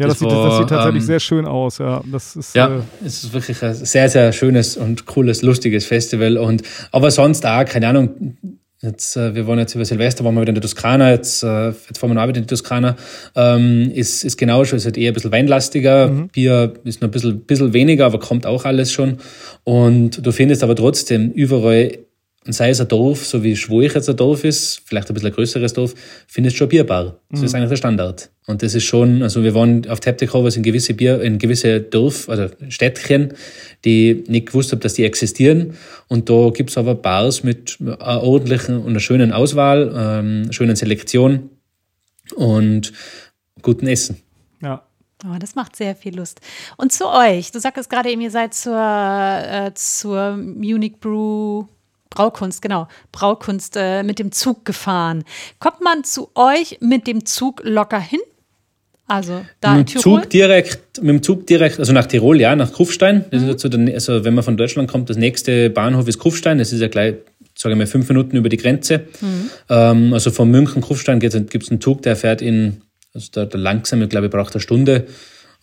Ja 0.03 0.09
das, 0.09 0.19
Das 0.19 0.29
sieht, 0.29 0.31
das 0.31 0.59
sieht 0.59 0.69
tatsächlich 0.69 1.03
ähm, 1.03 1.07
sehr 1.07 1.21
schön 1.21 1.47
aus. 1.47 1.79
Ja, 1.79 2.03
das 2.11 2.37
ist, 2.37 2.55
Ja, 2.55 2.69
Äh, 2.69 2.81
es 3.05 3.25
ist 3.25 3.33
wirklich 3.33 3.63
ein 3.63 3.75
sehr, 3.75 4.09
sehr 4.09 4.33
schönes 4.33 4.77
und 4.77 5.07
cooles, 5.07 5.43
lustiges 5.43 5.87
Festival. 5.87 6.37
Und 6.37 6.63
aber 6.91 7.11
sonst 7.11 7.47
auch, 7.47 7.65
keine 7.65 7.89
Ahnung, 7.89 8.37
jetzt, 8.83 9.17
äh, 9.17 9.35
wir 9.35 9.47
waren 9.47 9.59
jetzt 9.59 9.75
über 9.75 9.85
Silvester, 9.85 10.25
waren 10.25 10.35
wir 10.35 10.41
wieder 10.43 10.51
in 10.51 10.57
der 10.57 10.63
Toskana, 10.63 11.11
jetzt, 11.11 11.43
äh, 11.43 11.69
jetzt 11.69 11.99
fahren 11.99 12.11
wir 12.11 12.15
noch 12.15 12.29
wieder 12.29 12.39
in 12.39 12.45
die 12.45 12.49
Toskana. 12.49 12.97
Ähm, 13.37 13.91
ist, 13.95 14.25
ist 14.25 14.37
genau 14.37 14.65
schon, 14.65 14.77
ist 14.79 14.85
halt 14.85 14.99
eher 14.99 15.13
ein 15.13 15.15
bisschen 15.15 15.33
weinlastiger. 15.33 16.09
Bier 16.33 16.75
ist 16.85 17.01
noch 17.01 17.09
ein 17.09 17.13
bisschen, 17.13 17.41
bisschen 17.41 17.73
weniger, 17.73 18.07
aber 18.07 18.19
kommt 18.19 18.45
auch 18.45 18.65
alles 18.65 18.93
schon. 18.93 19.19
Und 19.65 20.27
du 20.27 20.33
findest 20.33 20.63
aber 20.65 20.75
trotzdem 20.75 21.31
überall, 21.31 21.99
und 22.45 22.53
sei 22.53 22.71
es 22.71 22.81
ein 22.81 22.89
Dorf, 22.89 23.25
so 23.25 23.45
wie 23.45 23.55
Schwoich 23.55 23.95
jetzt 23.95 24.09
ein 24.09 24.17
Dorf 24.17 24.43
ist, 24.43 24.83
vielleicht 24.85 25.09
ein 25.09 25.15
bisschen 25.15 25.29
ein 25.29 25.35
größeres 25.35 25.75
Dorf, 25.75 25.95
findest 26.27 26.57
du 26.57 26.59
schon 26.59 26.69
Bierbar. 26.69 27.21
Das 27.31 27.41
ist 27.43 27.55
eigentlich 27.55 27.69
der 27.69 27.77
Standard. 27.77 28.31
Und 28.47 28.65
das 28.65 28.75
ist 28.75 28.85
schon, 28.85 29.23
also 29.23 29.45
wir 29.45 29.55
waren 29.55 29.89
auf 29.89 30.01
Taptic 30.01 30.31
sind 30.33 30.65
gewisse 30.65 30.95
Bier, 30.95 31.23
in 31.23 31.39
gewisse 31.39 31.81
Dorf, 31.81 32.29
also 32.29 32.49
Städtchen, 32.69 33.35
die 33.85 34.25
nicht 34.27 34.47
gewusst 34.47 34.73
haben, 34.73 34.81
dass 34.81 34.95
die 34.95 35.05
existieren. 35.05 35.75
Und 36.09 36.29
da 36.29 36.51
gibt's 36.51 36.77
aber 36.77 36.97
Bars 36.97 37.45
mit 37.45 37.79
einer 37.81 38.23
ordentlichen 38.23 38.79
und 38.79 38.89
einer 38.89 39.01
schönen 39.01 39.33
Auswahl, 39.33 39.93
ähm, 39.97 40.53
schönen 40.53 40.75
Selektion 40.75 41.51
und 42.35 42.93
gutem 43.63 43.87
Essen. 43.89 44.17
ja. 44.61 44.83
Oh, 45.25 45.39
das 45.39 45.55
macht 45.55 45.77
sehr 45.77 45.95
viel 45.95 46.17
Lust. 46.17 46.41
Und 46.77 46.93
zu 46.93 47.09
euch, 47.09 47.53
du 47.53 47.61
sagtest 47.61 47.89
gerade 47.89 48.11
eben, 48.11 48.21
ihr 48.23 48.33
seid 48.33 48.55
zur, 48.55 48.77
äh, 48.77 49.71
zur 49.73 50.37
Munich 50.37 50.99
Brew 50.99 51.67
Braukunst, 52.13 52.61
genau, 52.61 52.89
Braukunst 53.11 53.77
äh, 53.77 54.03
mit 54.03 54.19
dem 54.19 54.33
Zug 54.33 54.67
gefahren. 54.67 55.25
Kommt 55.59 55.81
man 55.81 56.05
zu 56.05 56.31
euch 56.35 56.77
mit 56.81 57.07
dem 57.07 57.25
Zug 57.25 57.63
locker 57.65 58.01
hin? 58.01 58.21
Also 59.07 59.45
da 59.63 59.75
mit 59.75 59.95
dem? 59.95 60.01
Zug 60.01 60.29
direkt, 60.29 61.03
mit 61.03 61.09
dem 61.09 61.23
Zug 61.23 61.47
direkt, 61.47 61.79
also 61.79 61.93
nach 61.95 62.07
Tirol, 62.07 62.39
ja, 62.39 62.55
nach 62.55 62.73
Kufstein. 62.73 63.17
Mhm. 63.17 63.25
Das 63.31 63.43
ist 63.43 63.49
jetzt 63.49 63.63
so 63.63 63.69
der, 63.71 63.95
also 63.95 64.25
wenn 64.25 64.35
man 64.35 64.45
von 64.45 64.59
Deutschland 64.59 64.91
kommt, 64.91 65.09
das 65.09 65.17
nächste 65.17 65.71
Bahnhof 65.71 66.07
ist 66.07 66.19
Kufstein. 66.19 66.59
Das 66.59 66.71
ist 66.73 66.81
ja 66.81 66.89
gleich, 66.89 67.15
sage 67.57 67.75
ich 67.75 67.79
mal, 67.79 67.87
fünf 67.87 68.09
Minuten 68.09 68.37
über 68.37 68.51
die 68.51 68.59
Grenze. 68.59 69.07
Mhm. 69.21 69.51
Ähm, 69.71 70.13
also 70.13 70.31
von 70.31 70.51
München 70.51 70.83
Kufstein 70.83 71.19
gibt 71.19 71.35
es 71.35 71.71
einen 71.71 71.81
Zug, 71.81 72.03
der 72.03 72.15
fährt 72.15 72.43
in, 72.43 72.83
also 73.15 73.31
der, 73.35 73.47
der 73.47 73.59
langsame, 73.59 74.07
glaube 74.07 74.27
ich, 74.27 74.33
braucht 74.33 74.55
eine 74.55 74.61
Stunde. 74.61 75.07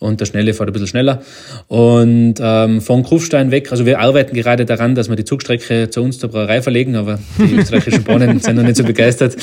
Und 0.00 0.18
der 0.18 0.24
Schnelle 0.24 0.54
fährt 0.54 0.68
ein 0.68 0.72
bisschen 0.72 0.88
schneller. 0.88 1.22
Und 1.68 2.34
ähm, 2.40 2.80
von 2.80 3.02
Kufstein 3.04 3.50
weg, 3.50 3.70
also 3.70 3.86
wir 3.86 4.00
arbeiten 4.00 4.34
gerade 4.34 4.64
daran, 4.64 4.94
dass 4.94 5.08
wir 5.08 5.14
die 5.14 5.24
Zugstrecke 5.24 5.90
zu 5.90 6.02
uns 6.02 6.18
zur 6.18 6.30
Brauerei 6.30 6.62
verlegen, 6.62 6.96
aber 6.96 7.20
die 7.38 7.54
österreichischen 7.58 8.02
Bahnen 8.02 8.40
sind 8.40 8.56
noch 8.56 8.62
nicht 8.64 8.76
so 8.76 8.84
begeistert. 8.84 9.36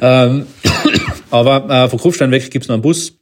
Ähm, 0.00 0.46
aber 1.30 1.68
äh, 1.68 1.88
von 1.88 1.98
Kufstein 1.98 2.30
weg 2.30 2.50
gibt's 2.50 2.68
noch 2.68 2.74
einen 2.74 2.82
Bus, 2.82 3.14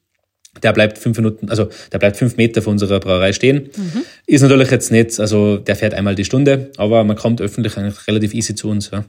der 0.64 0.72
bleibt 0.72 0.98
fünf 0.98 1.16
Minuten, 1.16 1.48
also 1.48 1.68
der 1.92 1.98
bleibt 1.98 2.16
fünf 2.16 2.36
Meter 2.36 2.60
von 2.60 2.72
unserer 2.72 2.98
Brauerei 2.98 3.32
stehen. 3.32 3.70
Ist 4.26 4.42
natürlich 4.42 4.70
jetzt 4.70 4.90
nicht, 4.90 5.18
also 5.20 5.58
der 5.58 5.76
fährt 5.76 5.94
einmal 5.94 6.16
die 6.16 6.24
Stunde, 6.24 6.72
aber 6.76 7.04
man 7.04 7.16
kommt 7.16 7.40
öffentlich 7.40 7.76
eigentlich 7.76 8.06
relativ 8.08 8.34
easy 8.34 8.54
zu 8.56 8.68
uns. 8.68 8.90
Ja. 8.90 9.04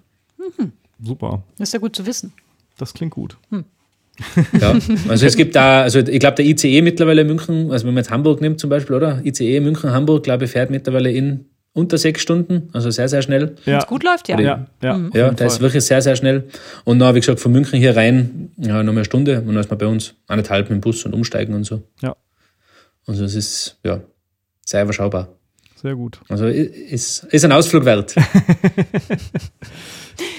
Super. 1.03 1.43
Das 1.57 1.69
ist 1.69 1.73
ja 1.73 1.79
gut 1.79 1.95
zu 1.95 2.05
wissen. 2.05 2.31
Das 2.77 2.93
klingt 2.93 3.13
gut. 3.13 3.37
Ja. 4.59 4.77
Also 5.07 5.25
es 5.25 5.35
gibt 5.35 5.55
da, 5.55 5.81
also 5.81 5.99
ich 5.99 6.19
glaube 6.19 6.35
der 6.35 6.45
ICE 6.45 6.81
mittlerweile 6.81 7.21
in 7.21 7.27
München, 7.27 7.71
also 7.71 7.85
wenn 7.85 7.93
man 7.93 8.03
jetzt 8.03 8.11
Hamburg 8.11 8.41
nimmt 8.41 8.59
zum 8.59 8.69
Beispiel, 8.69 8.95
oder? 8.95 9.21
ICE 9.23 9.59
München, 9.59 9.91
Hamburg, 9.91 10.23
glaube 10.23 10.45
ich, 10.45 10.51
fährt 10.51 10.69
mittlerweile 10.69 11.11
in 11.11 11.45
unter 11.73 11.97
sechs 11.97 12.21
Stunden, 12.21 12.69
also 12.73 12.89
sehr, 12.89 13.07
sehr 13.07 13.21
schnell. 13.21 13.55
Ja, 13.65 13.73
Wenn's 13.73 13.87
gut 13.87 14.03
läuft, 14.03 14.27
ja. 14.27 14.39
ja, 14.39 14.67
ja. 14.81 14.95
auf 14.95 15.15
Ja, 15.15 15.31
der 15.31 15.47
ist 15.47 15.61
wirklich 15.61 15.85
sehr, 15.85 16.01
sehr 16.01 16.15
schnell. 16.15 16.43
Und 16.83 16.99
dann, 16.99 17.15
wie 17.15 17.19
gesagt, 17.19 17.39
von 17.39 17.51
München 17.51 17.79
hier 17.79 17.95
rein, 17.95 18.51
ja, 18.57 18.83
noch 18.83 18.91
mehr 18.91 18.99
eine 18.99 19.05
Stunde 19.05 19.39
und 19.39 19.47
dann 19.47 19.57
ist 19.57 19.69
man 19.69 19.79
bei 19.79 19.87
uns 19.87 20.13
eineinhalb 20.27 20.69
mit 20.69 20.77
dem 20.77 20.81
Bus 20.81 21.05
und 21.05 21.13
umsteigen 21.13 21.55
und 21.55 21.63
so. 21.63 21.81
Ja. 22.01 22.15
Also 23.07 23.23
es 23.23 23.35
ist, 23.35 23.79
ja, 23.85 24.01
sehr 24.65 24.83
überschaubar. 24.83 25.29
Sehr 25.81 25.95
gut. 25.95 26.19
Also 26.29 26.45
ist, 26.45 27.23
ist 27.23 27.45
ein 27.45 27.51
Ausflug 27.51 27.85
wert. 27.85 28.15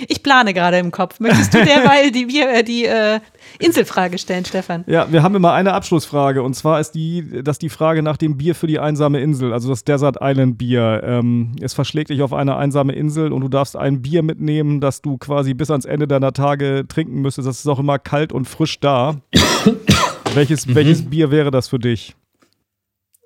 Ich 0.09 0.23
plane 0.23 0.53
gerade 0.55 0.79
im 0.79 0.91
Kopf. 0.91 1.21
Möchtest 1.21 1.55
du 1.55 1.65
derweil 1.65 2.11
die, 2.11 2.27
Bier- 2.27 2.51
äh, 2.53 2.63
die 2.65 2.85
äh, 2.87 3.21
Inselfrage 3.59 4.19
stellen, 4.19 4.45
Stefan? 4.45 4.85
Ja, 4.87 5.11
wir 5.11 5.23
haben 5.23 5.35
immer 5.35 5.53
eine 5.53 5.73
Abschlussfrage 5.75 6.43
und 6.43 6.55
zwar 6.55 6.81
ist 6.81 6.93
die, 6.93 7.43
dass 7.43 7.59
die 7.59 7.69
Frage 7.69 8.03
nach 8.03 8.17
dem 8.17 8.37
Bier 8.37 8.55
für 8.55 8.67
die 8.67 8.79
einsame 8.79 9.21
Insel, 9.21 9.53
also 9.53 9.69
das 9.69 9.85
Desert 9.85 10.17
Island 10.21 10.59
Bier. 10.59 11.03
Ähm, 11.05 11.53
es 11.61 11.75
verschlägt 11.75 12.11
dich 12.11 12.23
auf 12.23 12.33
eine 12.33 12.57
einsame 12.57 12.93
Insel 12.95 13.33
und 13.33 13.41
du 13.43 13.49
darfst 13.49 13.77
ein 13.77 14.03
Bier 14.03 14.23
mitnehmen, 14.23 14.81
das 14.81 15.03
du 15.03 15.19
quasi 15.19 15.55
bis 15.55 15.71
ans 15.71 15.85
Ende 15.85 16.07
deiner 16.09 16.33
Tage 16.33 16.85
trinken 16.89 17.21
müsstest. 17.23 17.47
Das 17.49 17.59
ist 17.59 17.67
auch 17.69 17.79
immer 17.79 17.99
kalt 17.99 18.33
und 18.33 18.47
frisch 18.47 18.81
da. 18.81 19.17
welches, 20.35 20.67
Mhm. 20.67 20.75
welches 20.75 21.09
Bier 21.09 21.31
wäre 21.31 21.51
das 21.51 21.69
für 21.69 21.79
dich? 21.79 22.15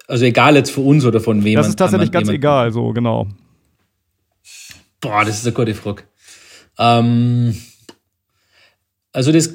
Also 0.09 0.25
egal 0.25 0.55
jetzt 0.57 0.71
für 0.71 0.83
uns 0.83 1.05
oder 1.05 1.21
von 1.21 1.43
wem. 1.45 1.57
Das 1.57 1.69
ist 1.69 1.77
tatsächlich 1.77 2.13
ganz 2.13 2.29
egal, 2.29 2.73
so 2.73 2.93
genau. 2.93 3.27
Boah, 5.01 5.25
das 5.25 5.39
ist 5.39 5.47
eine 5.47 5.55
gute 5.55 5.75
Frage. 5.75 6.03
Ähm, 6.79 7.57
also 9.13 9.33
das, 9.33 9.53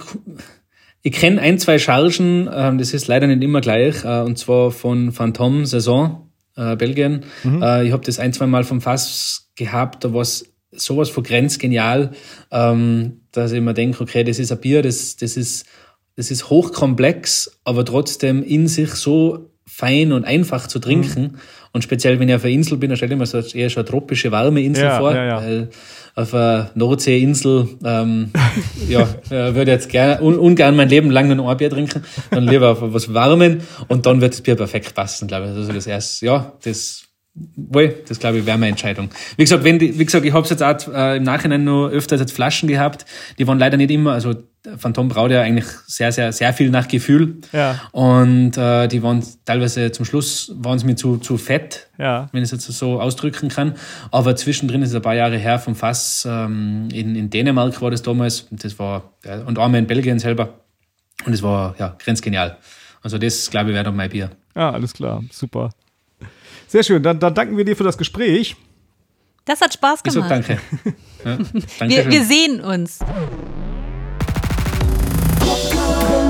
ich 1.03 1.11
kenne 1.13 1.41
ein, 1.41 1.59
zwei 1.59 1.77
Chargen, 1.79 2.49
ähm, 2.51 2.77
das 2.77 2.93
ist 2.93 3.07
leider 3.07 3.27
nicht 3.27 3.43
immer 3.43 3.61
gleich, 3.61 4.03
äh, 4.03 4.21
und 4.21 4.37
zwar 4.37 4.71
von 4.71 5.11
Phantom 5.11 5.65
Saison, 5.65 6.31
äh, 6.55 6.75
Belgien. 6.75 7.25
Äh, 7.61 7.87
ich 7.87 7.91
habe 7.91 8.03
das 8.03 8.19
ein, 8.19 8.33
zwei 8.33 8.47
Mal 8.47 8.63
vom 8.63 8.81
Fass 8.81 9.51
gehabt, 9.55 10.03
da 10.03 10.13
war 10.13 10.25
sowas 10.71 11.09
von 11.09 11.23
grenzgenial, 11.23 12.11
ähm, 12.49 13.21
dass 13.31 13.51
ich 13.51 13.61
mir 13.61 13.73
denke, 13.73 14.01
okay, 14.01 14.23
das 14.23 14.39
ist 14.39 14.51
ein 14.51 14.59
Bier, 14.59 14.81
das, 14.81 15.15
das 15.17 15.37
ist, 15.37 15.65
das 16.15 16.31
ist 16.31 16.49
hochkomplex, 16.49 17.59
aber 17.63 17.85
trotzdem 17.85 18.43
in 18.43 18.67
sich 18.67 18.91
so 18.91 19.50
fein 19.73 20.11
und 20.11 20.25
einfach 20.25 20.67
zu 20.67 20.79
trinken. 20.79 21.37
Und 21.71 21.83
speziell, 21.83 22.19
wenn 22.19 22.27
ich 22.27 22.35
auf 22.35 22.43
einer 22.43 22.53
Insel 22.53 22.77
bin, 22.77 22.89
dann 22.89 22.97
stelle 22.97 23.13
ich 23.13 23.19
mir 23.19 23.25
so 23.25 23.39
eher 23.39 23.69
schon 23.69 23.81
eine 23.83 23.89
tropische, 23.89 24.31
warme 24.31 24.61
Insel 24.61 24.83
Ja, 24.83 24.99
vor. 24.99 25.15
ja, 25.15 25.25
ja. 25.25 25.41
Weil 25.41 25.69
auf 26.15 26.33
einer 26.33 26.69
Nordseeinsel, 26.75 27.69
ähm, 27.85 28.31
ja, 28.89 29.07
äh, 29.29 29.55
würde 29.55 29.71
jetzt 29.71 29.87
gerne, 29.89 30.21
un, 30.21 30.37
ungern 30.37 30.75
mein 30.75 30.89
Leben 30.89 31.09
lang 31.09 31.33
nur 31.33 31.49
ein 31.49 31.55
Bier 31.57 31.69
trinken, 31.69 32.03
dann 32.29 32.47
lieber 32.47 32.71
auf 32.71 32.79
was 32.81 33.13
Warmen 33.13 33.61
und 33.87 34.05
dann 34.05 34.19
wird 34.19 34.33
das 34.33 34.41
Bier 34.41 34.55
perfekt 34.55 34.93
passen, 34.93 35.29
glaube 35.29 35.45
ich. 35.47 35.55
Also 35.55 35.71
das 35.71 35.87
erst, 35.87 36.21
ja, 36.21 36.51
das, 36.63 37.03
wohl, 37.33 37.95
das 38.07 38.19
glaube 38.19 38.39
ich 38.39 38.45
wäre 38.45 38.57
meine 38.57 38.71
Entscheidung. 38.71 39.09
Wie 39.37 39.43
gesagt, 39.43 39.63
wenn 39.63 39.79
die, 39.79 39.97
wie 39.97 40.05
gesagt, 40.05 40.25
ich 40.25 40.33
habe 40.33 40.47
jetzt 40.47 40.61
auch 40.61 40.93
äh, 40.93 41.17
im 41.17 41.23
Nachhinein 41.23 41.63
noch 41.63 41.87
öfters 41.87 42.19
jetzt 42.19 42.33
Flaschen 42.33 42.67
gehabt, 42.67 43.05
die 43.39 43.47
waren 43.47 43.57
leider 43.57 43.77
nicht 43.77 43.89
immer, 43.91 44.11
also 44.13 44.33
Phantom 44.77 45.07
braut 45.07 45.31
ja 45.31 45.41
eigentlich 45.41 45.65
sehr, 45.87 46.11
sehr, 46.11 46.31
sehr 46.33 46.53
viel 46.53 46.69
nach 46.69 46.87
Gefühl. 46.87 47.37
Ja. 47.51 47.79
Und 47.93 48.57
äh, 48.57 48.87
die 48.87 49.01
waren 49.01 49.23
teilweise 49.45 49.91
zum 49.91 50.05
Schluss 50.05 50.51
waren 50.55 50.77
sie 50.77 50.85
mir 50.85 50.95
zu, 50.95 51.17
zu 51.17 51.37
fett, 51.37 51.87
Ja. 51.97 52.29
wenn 52.31 52.43
ich 52.43 52.51
es 52.51 52.65
jetzt 52.65 52.77
so 52.77 53.01
ausdrücken 53.01 53.49
kann. 53.49 53.73
Aber 54.11 54.35
zwischendrin 54.35 54.83
ist 54.83 54.89
es 54.89 54.95
ein 54.95 55.01
paar 55.01 55.15
Jahre 55.15 55.37
her 55.37 55.57
vom 55.57 55.73
Fass 55.75 56.27
ähm, 56.29 56.89
in, 56.93 57.15
in 57.15 57.29
Dänemark 57.31 57.81
war 57.81 57.89
das 57.89 58.03
damals. 58.03 58.41
Und 58.51 58.63
das 58.63 58.77
war 58.77 59.13
ja, 59.25 59.41
und 59.45 59.57
einmal 59.57 59.79
in 59.79 59.87
Belgien 59.87 60.19
selber. 60.19 60.59
Und 61.25 61.33
es 61.33 61.41
war 61.41 61.73
ja 61.79 61.95
grenzgenial. 61.97 62.57
Also 63.01 63.17
das, 63.17 63.49
glaube 63.49 63.69
ich, 63.69 63.73
wäre 63.73 63.85
dann 63.85 63.95
mein 63.95 64.09
Bier. 64.11 64.29
Ah, 64.53 64.69
alles 64.69 64.93
klar, 64.93 65.23
super. 65.31 65.71
Sehr 66.71 66.83
schön, 66.83 67.03
dann, 67.03 67.19
dann 67.19 67.35
danken 67.35 67.57
wir 67.57 67.65
dir 67.65 67.75
für 67.75 67.83
das 67.83 67.97
Gespräch. 67.97 68.55
Das 69.43 69.59
hat 69.59 69.73
Spaß 69.73 70.03
gemacht. 70.03 70.31
danke. 70.31 70.57
Ja, 71.25 71.37
danke 71.77 71.95
Wir, 71.95 72.09
wir 72.09 72.23
sehen 72.23 72.61
uns. 72.61 72.99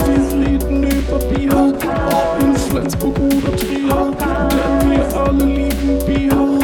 Wir 0.08 0.48
reden 0.48 0.84
über 0.84 1.20
Bier, 1.20 1.56
ob 1.56 2.42
in 2.42 2.56
Flensburg 2.56 3.20
oder 3.20 3.56
Trier, 3.56 4.18
denn 4.20 4.92
wir 4.92 5.16
alle 5.16 5.46
lieben 5.46 6.06
Bier. 6.08 6.60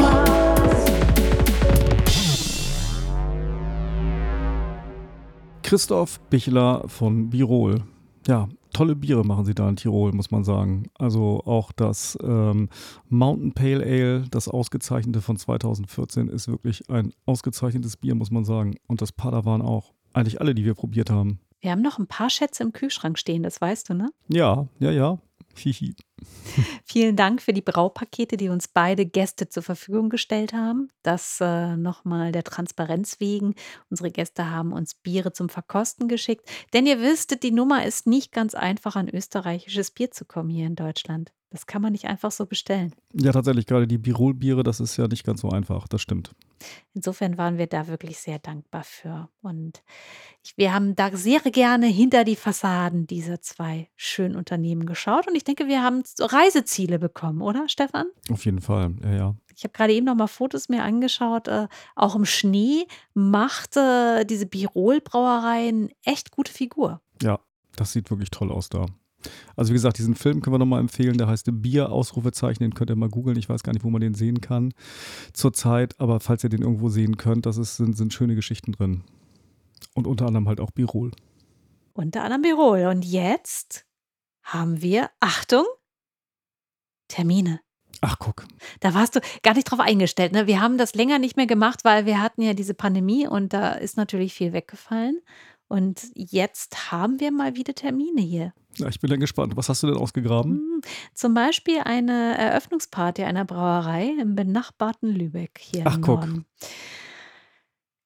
Christoph 5.62 6.20
Bichler 6.32 6.84
von 6.88 7.30
Birol. 7.30 7.84
Ja, 8.28 8.50
tolle 8.78 8.96
Biere 8.96 9.26
machen 9.26 9.46
sie 9.46 9.56
da 9.56 9.68
in 9.68 9.76
Tirol, 9.76 10.12
muss 10.12 10.30
man 10.30 10.44
sagen. 10.44 10.90
Also 11.00 11.42
auch 11.46 11.72
das 11.72 12.18
ähm, 12.22 12.70
Mountain 13.10 13.54
Pale 13.54 13.84
Ale, 13.84 14.26
das 14.30 14.48
ausgezeichnete 14.48 15.22
von 15.22 15.36
2014, 15.36 16.28
ist 16.28 16.48
wirklich 16.48 16.88
ein 16.90 17.12
ausgezeichnetes 17.26 17.98
Bier, 17.98 18.14
muss 18.14 18.30
man 18.30 18.46
sagen. 18.46 18.76
Und 18.86 19.02
das 19.02 19.12
Padawan 19.12 19.64
auch. 19.64 19.94
Eigentlich 20.14 20.42
alle, 20.42 20.54
die 20.54 20.64
wir 20.64 20.76
probiert 20.76 21.10
haben. 21.10 21.40
Wir 21.60 21.72
haben 21.72 21.82
noch 21.82 21.98
ein 21.98 22.08
paar 22.08 22.30
Schätze 22.30 22.62
im 22.64 22.72
Kühlschrank 22.72 23.18
stehen, 23.18 23.42
das 23.42 23.60
weißt 23.60 23.90
du, 23.90 23.96
ne? 23.96 24.12
Ja, 24.28 24.68
ja, 24.80 24.92
ja. 24.92 25.18
Hihi. 25.58 25.96
Vielen 26.86 27.16
Dank 27.16 27.42
für 27.42 27.54
die 27.54 27.62
Braupakete, 27.62 28.38
die 28.38 28.50
uns 28.50 28.68
beide 28.68 29.06
Gäste 29.06 29.50
zur 29.50 29.64
Verfügung 29.64 30.10
gestellt 30.10 30.54
haben. 30.54 30.90
Das 31.04 31.40
äh, 31.42 31.78
nochmal 31.78 32.32
der 32.32 32.44
Transparenz 32.44 33.20
wegen. 33.20 33.56
Unsere 33.90 34.12
Gäste 34.12 34.50
haben 34.50 34.74
uns 34.74 34.96
Biere 34.96 35.34
zum 35.34 35.50
Verkosten 35.50 36.08
geschickt. 36.08 36.50
Denn 36.74 36.86
ihr 36.86 37.02
wisstet, 37.02 37.44
die 37.44 37.52
Nummer 37.52 37.86
ist 37.86 38.08
nicht 38.08 38.32
ganz 38.32 38.56
einfach, 38.56 38.96
an 38.96 39.10
österreichisches 39.10 39.92
Bier 39.92 40.12
zu 40.12 40.26
kommen 40.26 40.50
hier 40.50 40.68
in 40.68 40.76
Deutschland. 40.76 41.32
Das 41.50 41.66
kann 41.66 41.82
man 41.82 41.94
nicht 41.94 42.06
einfach 42.06 42.32
so 42.32 42.46
bestellen. 42.46 42.94
Ja, 43.14 43.32
tatsächlich, 43.32 43.66
gerade 43.66 43.88
die 43.88 43.98
Birol-Biere, 43.98 44.64
das 44.64 44.80
ist 44.80 44.98
ja 44.98 45.08
nicht 45.08 45.26
ganz 45.26 45.42
so 45.42 45.50
einfach, 45.50 45.88
das 45.88 46.02
stimmt. 46.02 46.34
Insofern 46.94 47.38
waren 47.38 47.58
wir 47.58 47.68
da 47.68 47.88
wirklich 47.88 48.18
sehr 48.20 48.40
dankbar 48.40 48.84
für. 48.84 49.30
Und 49.42 49.84
ich, 50.44 50.58
wir 50.58 50.74
haben 50.74 50.96
da 50.96 51.16
sehr 51.16 51.40
gerne 51.42 51.88
hinter 51.88 52.24
die 52.24 52.36
Fassaden 52.36 53.08
dieser 53.08 53.42
zwei 53.42 53.90
schönen 53.96 54.36
Unternehmen 54.36 54.86
geschaut. 54.86 55.28
Und 55.28 55.36
ich 55.36 55.44
denke, 55.44 55.68
wir 55.68 55.84
haben 55.84 56.04
Reiseziele 56.20 57.00
bekommen, 57.00 57.42
oder, 57.42 57.68
Stefan? 57.70 58.08
Auf 58.32 58.46
jeden 58.46 58.62
Fall, 58.62 58.96
ja, 59.04 59.14
ja. 59.14 59.36
Ich 59.56 59.64
habe 59.64 59.74
gerade 59.74 59.94
eben 59.94 60.06
noch 60.06 60.16
mal 60.16 60.28
Fotos 60.28 60.70
mir 60.70 60.84
angeschaut. 60.84 61.48
Äh, 61.48 61.68
auch 61.96 62.16
im 62.16 62.26
Schnee 62.26 62.86
macht 63.16 63.76
äh, 63.76 64.24
diese 64.24 64.46
Birol-Brauerei 64.46 65.70
eine 65.70 65.90
echt 66.04 66.32
gute 66.32 66.52
Figur. 66.52 67.02
Ja, 67.24 67.40
das 67.76 67.92
sieht 67.92 68.12
wirklich 68.12 68.30
toll 68.30 68.52
aus 68.52 68.70
da. 68.70 68.86
Also 69.56 69.72
wie 69.72 69.74
gesagt, 69.74 69.98
diesen 69.98 70.16
Film 70.16 70.42
können 70.42 70.54
wir 70.54 70.60
nochmal 70.60 70.80
empfehlen, 70.80 71.18
der 71.18 71.28
heißt 71.28 71.50
Bier, 71.52 71.92
Ausrufezeichen, 71.92 72.64
den 72.64 72.74
könnt 72.74 72.90
ihr 72.90 72.96
mal 72.96 73.10
googeln. 73.10 73.38
Ich 73.38 73.50
weiß 73.50 73.64
gar 73.64 73.74
nicht, 73.74 73.84
wo 73.84 73.90
man 73.90 74.02
den 74.02 74.14
sehen 74.14 74.42
kann 74.42 74.74
zurzeit, 75.34 76.00
aber 76.00 76.20
falls 76.20 76.44
ihr 76.44 76.50
den 76.50 76.62
irgendwo 76.62 76.90
sehen 76.90 77.18
könnt, 77.18 77.46
das 77.46 77.58
ist, 77.58 77.78
sind, 77.78 77.98
sind 77.98 78.14
schöne 78.14 78.36
Geschichten 78.36 78.72
drin. 78.72 79.04
Und 79.96 80.08
unter 80.08 80.28
anderem 80.28 80.48
halt 80.48 80.60
auch 80.60 80.72
Birol. 80.72 81.12
Unter 81.94 82.24
anderem 82.24 82.44
Birol. 82.44 82.86
Und 82.86 83.04
jetzt 83.04 83.86
haben 84.44 84.82
wir, 84.82 85.10
Achtung, 85.20 85.66
Termine. 87.08 87.60
Ach, 88.02 88.18
guck. 88.20 88.46
Da 88.80 88.94
warst 88.94 89.16
du 89.16 89.22
gar 89.42 89.56
nicht 89.56 89.66
drauf 89.66 89.80
eingestellt. 89.80 90.32
Ne? 90.32 90.46
Wir 90.46 90.62
haben 90.62 90.78
das 90.78 90.94
länger 90.94 91.18
nicht 91.18 91.36
mehr 91.36 91.48
gemacht, 91.48 91.84
weil 91.84 92.06
wir 92.06 92.22
hatten 92.22 92.42
ja 92.42 92.54
diese 92.54 92.76
Pandemie 92.76 93.28
und 93.28 93.54
da 93.54 93.72
ist 93.72 93.98
natürlich 93.98 94.34
viel 94.34 94.54
weggefallen. 94.54 95.20
Und 95.68 96.12
jetzt 96.14 96.92
haben 96.92 97.20
wir 97.20 97.32
mal 97.32 97.56
wieder 97.56 97.74
Termine 97.74 98.22
hier. 98.22 98.54
Ja, 98.78 98.88
ich 98.88 99.00
bin 99.00 99.10
dann 99.10 99.20
gespannt. 99.20 99.56
Was 99.58 99.70
hast 99.70 99.84
du 99.84 99.88
denn 99.88 99.98
ausgegraben? 99.98 100.52
Hm, 100.54 100.82
Zum 101.14 101.34
Beispiel 101.34 101.80
eine 101.80 102.38
Eröffnungsparty 102.38 103.24
einer 103.24 103.46
Brauerei 103.46 104.14
im 104.20 104.36
benachbarten 104.36 105.10
Lübeck 105.10 105.60
hier 105.62 105.84
Ach, 105.86 105.96
im 105.96 106.02
guck. 106.02 106.20
Norden. 106.20 106.46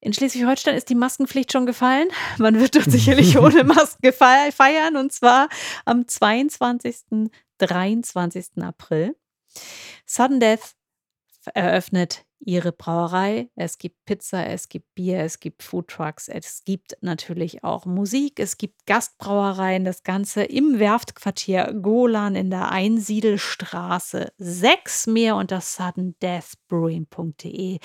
In 0.03 0.13
Schleswig-Holstein 0.13 0.75
ist 0.75 0.89
die 0.89 0.95
Maskenpflicht 0.95 1.51
schon 1.51 1.65
gefallen. 1.67 2.07
Man 2.39 2.59
wird 2.59 2.75
dort 2.75 2.89
sicherlich 2.89 3.37
ohne 3.39 3.63
Maske 3.63 4.11
fe- 4.11 4.51
feiern 4.51 4.95
und 4.97 5.11
zwar 5.11 5.47
am 5.85 6.07
22. 6.07 7.29
23. 7.59 8.45
April. 8.63 9.15
Sudden 10.05 10.39
Death 10.39 10.73
eröffnet 11.53 12.25
ihre 12.43 12.71
Brauerei. 12.71 13.49
Es 13.55 13.77
gibt 13.77 14.03
Pizza, 14.05 14.47
es 14.47 14.69
gibt 14.69 14.95
Bier, 14.95 15.19
es 15.19 15.39
gibt 15.39 15.61
Foodtrucks, 15.63 16.27
es 16.27 16.63
gibt 16.65 16.97
natürlich 17.01 17.63
auch 17.63 17.85
Musik, 17.85 18.39
es 18.39 18.57
gibt 18.57 18.85
Gastbrauereien, 18.85 19.85
das 19.85 20.03
Ganze 20.03 20.43
im 20.43 20.79
Werftquartier 20.79 21.73
Golan 21.81 22.35
in 22.35 22.49
der 22.49 22.71
Einsiedelstraße 22.71 24.33
6 24.37 25.07
mehr 25.07 25.35
unter 25.35 25.61
suddendeathbrewing.de. 25.61 27.79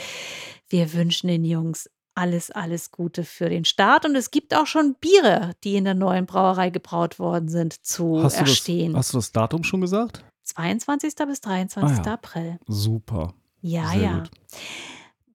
Wir 0.68 0.92
wünschen 0.92 1.28
den 1.28 1.44
Jungs 1.44 1.88
alles, 2.16 2.50
alles 2.50 2.90
Gute 2.90 3.22
für 3.24 3.50
den 3.50 3.66
Start 3.66 4.06
und 4.06 4.16
es 4.16 4.30
gibt 4.30 4.54
auch 4.54 4.66
schon 4.66 4.94
Biere, 4.94 5.52
die 5.64 5.76
in 5.76 5.84
der 5.84 5.94
neuen 5.94 6.24
Brauerei 6.26 6.70
gebraut 6.70 7.18
worden 7.18 7.48
sind, 7.48 7.74
zu 7.84 8.22
Hast 8.22 8.36
du, 8.36 8.40
das, 8.40 8.50
erstehen. 8.50 8.96
hast 8.96 9.12
du 9.12 9.18
das 9.18 9.32
Datum 9.32 9.64
schon 9.64 9.82
gesagt? 9.82 10.24
22. 10.44 11.14
bis 11.26 11.40
23. 11.42 11.98
Ah 11.98 12.02
ja. 12.02 12.12
April. 12.14 12.58
Super. 12.66 13.34
Ja, 13.66 13.88
Sehr 13.88 14.00
ja. 14.00 14.18
gut. 14.18 14.30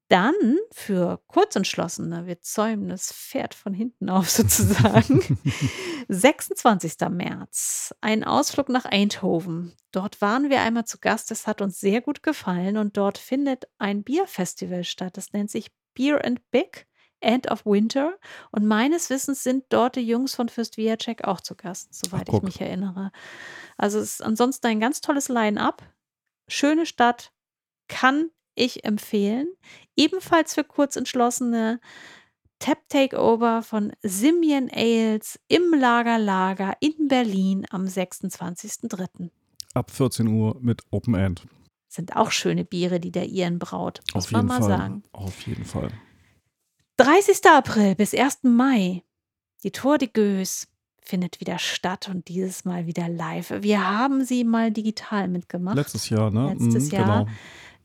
Dann 0.08 0.34
für 0.74 1.22
Kurzentschlossene, 1.28 2.26
wir 2.28 2.42
zäumen 2.42 2.90
das 2.90 3.14
Pferd 3.14 3.54
von 3.54 3.74
hinten 3.74 4.10
auf 4.10 4.30
sozusagen. 4.30 5.40
26. 6.10 6.96
März, 7.10 7.96
ein 8.02 8.26
Ausflug 8.26 8.68
nach 8.68 8.84
Eindhoven. 8.84 9.74
Dort 9.92 10.20
waren 10.20 10.50
wir 10.50 10.62
einmal 10.62 10.86
zu 10.86 10.98
Gast, 11.00 11.32
das 11.32 11.48
hat 11.48 11.62
uns 11.62 11.80
sehr 11.80 12.02
gut 12.02 12.24
gefallen 12.24 12.76
und 12.76 12.98
dort 12.98 13.18
findet 13.18 13.70
ein 13.78 14.04
Bierfestival 14.04 14.84
statt. 14.84 15.16
Das 15.16 15.32
nennt 15.32 15.50
sich 15.50 15.72
Beer 15.94 16.24
and 16.26 16.42
Big. 16.52 16.88
End 17.24 17.52
of 17.52 17.68
Winter. 17.68 18.18
Und 18.52 18.66
meines 18.66 19.12
Wissens 19.12 19.44
sind 19.44 19.66
dort 19.70 19.96
die 19.96 20.02
Jungs 20.02 20.34
von 20.34 20.50
Fürst 20.50 20.78
Viacek 20.78 21.24
auch 21.24 21.40
zu 21.40 21.56
Gast, 21.56 21.94
soweit 21.94 22.28
ich 22.28 22.34
guck. 22.34 22.44
mich 22.44 22.60
erinnere. 22.60 23.12
Also 23.78 24.00
es 24.00 24.14
ist 24.14 24.24
ansonsten 24.24 24.66
ein 24.66 24.80
ganz 24.80 25.02
tolles 25.02 25.30
Line-up. 25.30 25.84
Schöne 26.48 26.88
Stadt, 26.88 27.32
kann 27.92 28.30
ich 28.56 28.84
empfehlen. 28.86 29.48
Ebenfalls 29.96 30.56
für 30.56 30.64
Kurzentschlossene 30.64 31.80
Tap 32.60 32.78
Takeover 32.90 33.62
von 33.64 33.92
Simian 34.02 34.70
Ales 34.74 35.40
im 35.48 35.74
Lager 35.78 36.18
Lager 36.20 36.74
in 36.80 37.08
Berlin 37.08 37.66
am 37.70 37.86
26.03. 37.86 39.30
Ab 39.74 39.92
14 39.92 40.28
Uhr 40.28 40.58
mit 40.62 40.82
Open 40.92 41.16
End. 41.16 41.48
Sind 41.88 42.16
auch 42.16 42.32
schöne 42.32 42.64
Biere, 42.64 43.00
die 43.00 43.12
der 43.12 43.26
Iren 43.28 43.60
braut. 43.60 44.00
Muss 44.14 44.26
Auf 44.26 44.32
man 44.32 44.42
jeden 44.42 44.48
mal 44.48 44.60
Fall. 44.60 44.70
sagen. 44.78 45.04
Auf 45.12 45.42
jeden 45.42 45.66
Fall. 45.66 45.92
30. 46.98 47.46
April 47.50 47.96
bis 47.96 48.14
1. 48.14 48.44
Mai. 48.44 49.04
Die 49.64 49.72
Tour 49.72 49.98
de 49.98 50.08
Gueuse 50.12 50.68
findet 51.04 51.40
wieder 51.42 51.58
statt 51.58 52.10
und 52.10 52.28
dieses 52.28 52.64
Mal 52.64 52.86
wieder 52.86 53.10
live. 53.10 53.52
Wir 53.62 53.90
haben 53.90 54.24
sie 54.24 54.44
mal 54.44 54.72
digital 54.72 55.28
mitgemacht. 55.28 55.76
Letztes 55.76 56.10
Jahr, 56.10 56.32
ne? 56.32 56.54
Letztes 56.54 56.86
Mhm, 56.92 56.98
Jahr. 56.98 57.20
Genau. 57.26 57.38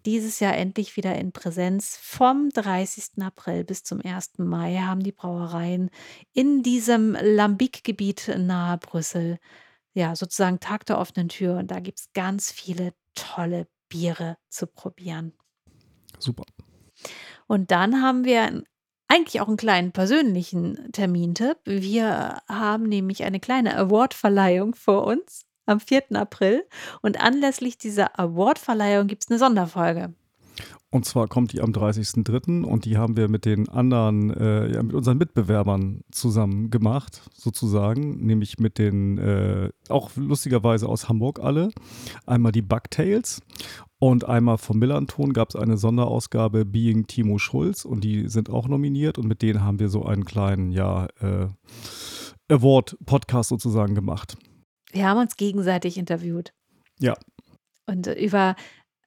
Dieses 0.06 0.38
Jahr 0.38 0.56
endlich 0.56 0.96
wieder 0.96 1.16
in 1.16 1.32
Präsenz. 1.32 1.98
Vom 2.00 2.50
30. 2.50 3.22
April 3.22 3.64
bis 3.64 3.82
zum 3.82 4.00
1. 4.00 4.38
Mai 4.38 4.76
haben 4.76 5.02
die 5.02 5.10
Brauereien 5.10 5.90
in 6.32 6.62
diesem 6.62 7.16
Lambic-Gebiet 7.20 8.36
nahe 8.38 8.78
Brüssel 8.78 9.40
ja 9.94 10.14
sozusagen 10.14 10.60
Tag 10.60 10.86
der 10.86 10.98
offenen 10.98 11.28
Tür 11.28 11.56
und 11.56 11.72
da 11.72 11.80
gibt 11.80 11.98
es 11.98 12.12
ganz 12.12 12.52
viele 12.52 12.94
tolle 13.16 13.66
Biere 13.88 14.36
zu 14.48 14.68
probieren. 14.68 15.32
Super. 16.20 16.44
Und 17.48 17.72
dann 17.72 18.00
haben 18.00 18.24
wir 18.24 18.62
eigentlich 19.08 19.40
auch 19.40 19.48
einen 19.48 19.56
kleinen 19.56 19.90
persönlichen 19.90 20.92
Termintipp. 20.92 21.58
Wir 21.64 22.42
haben 22.48 22.84
nämlich 22.84 23.24
eine 23.24 23.40
kleine 23.40 23.76
Awardverleihung 23.76 24.76
vor 24.76 25.04
uns 25.04 25.45
am 25.66 25.80
4. 25.80 26.04
April 26.14 26.64
und 27.02 27.20
anlässlich 27.20 27.78
dieser 27.78 28.18
Awardverleihung 28.18 29.06
gibt 29.06 29.24
es 29.24 29.30
eine 29.30 29.38
Sonderfolge. 29.38 30.14
Und 30.88 31.04
zwar 31.04 31.26
kommt 31.26 31.52
die 31.52 31.60
am 31.60 31.72
30.03. 31.72 32.62
und 32.64 32.84
die 32.84 32.96
haben 32.96 33.16
wir 33.16 33.28
mit 33.28 33.44
den 33.44 33.68
anderen, 33.68 34.30
äh, 34.30 34.72
ja, 34.72 34.82
mit 34.82 34.94
unseren 34.94 35.18
Mitbewerbern 35.18 36.02
zusammen 36.10 36.70
gemacht, 36.70 37.22
sozusagen. 37.34 38.24
Nämlich 38.24 38.58
mit 38.58 38.78
den, 38.78 39.18
äh, 39.18 39.70
auch 39.88 40.10
lustigerweise 40.14 40.88
aus 40.88 41.08
Hamburg 41.08 41.40
alle. 41.40 41.70
Einmal 42.24 42.52
die 42.52 42.62
Bugtails 42.62 43.42
und 43.98 44.24
einmal 44.26 44.58
vom 44.58 44.78
Millanton 44.78 45.32
gab 45.32 45.50
es 45.50 45.56
eine 45.56 45.76
Sonderausgabe 45.76 46.64
Being 46.64 47.06
Timo 47.06 47.38
Schulz 47.38 47.84
und 47.84 48.04
die 48.04 48.28
sind 48.28 48.48
auch 48.48 48.68
nominiert 48.68 49.18
und 49.18 49.26
mit 49.26 49.42
denen 49.42 49.62
haben 49.62 49.80
wir 49.80 49.88
so 49.88 50.04
einen 50.04 50.24
kleinen, 50.24 50.70
ja, 50.70 51.08
äh, 51.20 51.48
Award-Podcast 52.48 53.48
sozusagen 53.48 53.96
gemacht. 53.96 54.38
Wir 54.96 55.06
haben 55.06 55.20
uns 55.20 55.36
gegenseitig 55.36 55.98
interviewt. 55.98 56.54
Ja. 56.98 57.14
Und 57.86 58.06
äh, 58.06 58.14
über 58.14 58.56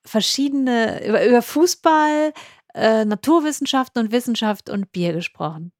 verschiedene, 0.04 1.04
über, 1.04 1.26
über 1.26 1.42
Fußball, 1.42 2.32
äh, 2.74 3.04
Naturwissenschaften 3.04 4.00
und 4.00 4.12
Wissenschaft 4.12 4.70
und 4.70 4.92
Bier 4.92 5.12
gesprochen. 5.12 5.72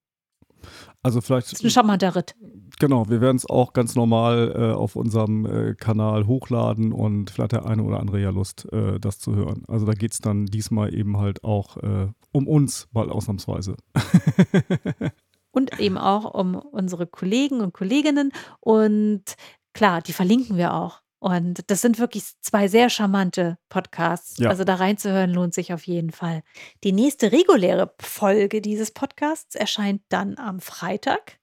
Also 1.02 1.20
vielleicht 1.20 1.46
Das 1.46 1.60
ist 1.60 1.64
ein 1.64 1.70
charmanter 1.70 2.14
Ritt. 2.16 2.34
Genau, 2.80 3.08
wir 3.08 3.20
werden 3.20 3.36
es 3.36 3.48
auch 3.48 3.72
ganz 3.72 3.94
normal 3.94 4.52
äh, 4.54 4.74
auf 4.74 4.96
unserem 4.96 5.46
äh, 5.46 5.74
Kanal 5.74 6.26
hochladen 6.26 6.92
und 6.92 7.30
vielleicht 7.30 7.52
der 7.52 7.66
eine 7.66 7.84
oder 7.84 8.00
andere 8.00 8.20
ja 8.20 8.30
Lust, 8.30 8.66
äh, 8.72 8.98
das 8.98 9.20
zu 9.20 9.36
hören. 9.36 9.62
Also 9.68 9.86
da 9.86 9.92
geht 9.92 10.12
es 10.12 10.18
dann 10.18 10.46
diesmal 10.46 10.92
eben 10.92 11.18
halt 11.18 11.44
auch 11.44 11.76
äh, 11.78 12.08
um 12.32 12.48
uns, 12.48 12.88
mal 12.92 13.10
ausnahmsweise. 13.10 13.76
und 15.52 15.78
eben 15.80 15.96
auch 15.96 16.34
um 16.34 16.56
unsere 16.56 17.06
Kollegen 17.06 17.60
und 17.60 17.72
Kolleginnen. 17.72 18.32
Und 18.60 19.36
klar, 19.72 20.02
die 20.02 20.12
verlinken 20.12 20.56
wir 20.56 20.74
auch. 20.74 21.00
Und 21.20 21.70
das 21.70 21.82
sind 21.82 21.98
wirklich 21.98 22.24
zwei 22.40 22.66
sehr 22.66 22.88
charmante 22.88 23.58
Podcasts. 23.68 24.38
Ja. 24.38 24.48
Also 24.48 24.64
da 24.64 24.76
reinzuhören 24.76 25.30
lohnt 25.30 25.52
sich 25.52 25.74
auf 25.74 25.86
jeden 25.86 26.12
Fall. 26.12 26.42
Die 26.82 26.92
nächste 26.92 27.30
reguläre 27.30 27.94
Folge 28.00 28.62
dieses 28.62 28.90
Podcasts 28.90 29.54
erscheint 29.54 30.00
dann 30.08 30.38
am 30.38 30.60
Freitag, 30.60 31.38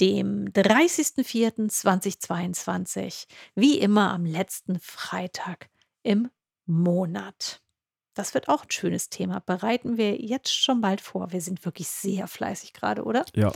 dem 0.00 0.46
30.04.2022. 0.46 3.26
Wie 3.54 3.78
immer 3.78 4.10
am 4.10 4.24
letzten 4.24 4.80
Freitag 4.80 5.68
im 6.02 6.30
Monat. 6.64 7.60
Das 8.14 8.32
wird 8.32 8.48
auch 8.48 8.62
ein 8.62 8.70
schönes 8.70 9.10
Thema. 9.10 9.40
Bereiten 9.40 9.98
wir 9.98 10.18
jetzt 10.18 10.54
schon 10.54 10.80
bald 10.80 11.02
vor. 11.02 11.30
Wir 11.32 11.42
sind 11.42 11.62
wirklich 11.66 11.88
sehr 11.88 12.26
fleißig 12.26 12.72
gerade, 12.72 13.04
oder? 13.04 13.26
Ja, 13.34 13.52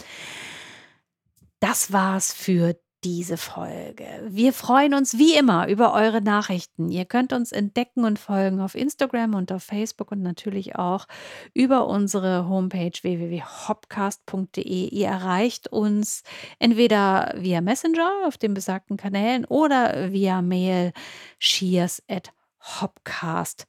Das 1.61 1.91
war's 1.93 2.35
für 2.35 2.79
diese 3.05 3.37
Folge. 3.37 4.07
Wir 4.29 4.53
freuen 4.53 4.95
uns 4.95 5.19
wie 5.19 5.37
immer 5.37 5.69
über 5.69 5.95
eure 5.95 6.21
Nachrichten. 6.21 6.91
Ihr 6.91 7.05
könnt 7.05 7.33
uns 7.33 7.53
entdecken 7.53 8.05
und 8.05 8.19
folgen 8.19 8.61
auf 8.61 8.75
Instagram 8.75 9.35
und 9.35 9.53
auf 9.53 9.63
Facebook 9.63 10.11
und 10.11 10.23
natürlich 10.23 10.75
auch 10.77 11.07
über 11.55 11.87
unsere 11.87 12.49
Homepage 12.49 12.91
www.hopcast.de. 13.01 14.89
Ihr 14.89 15.07
erreicht 15.07 15.69
uns 15.69 16.25
entweder 16.59 17.35
via 17.37 17.61
Messenger 17.61 18.11
auf 18.27 18.37
den 18.37 18.55
besagten 18.55 18.97
Kanälen 18.97 19.45
oder 19.45 20.13
via 20.13 20.43
Mail 20.43 20.93
shears 21.39 22.03
at 22.09 22.33
hopcast.de. 22.81 23.69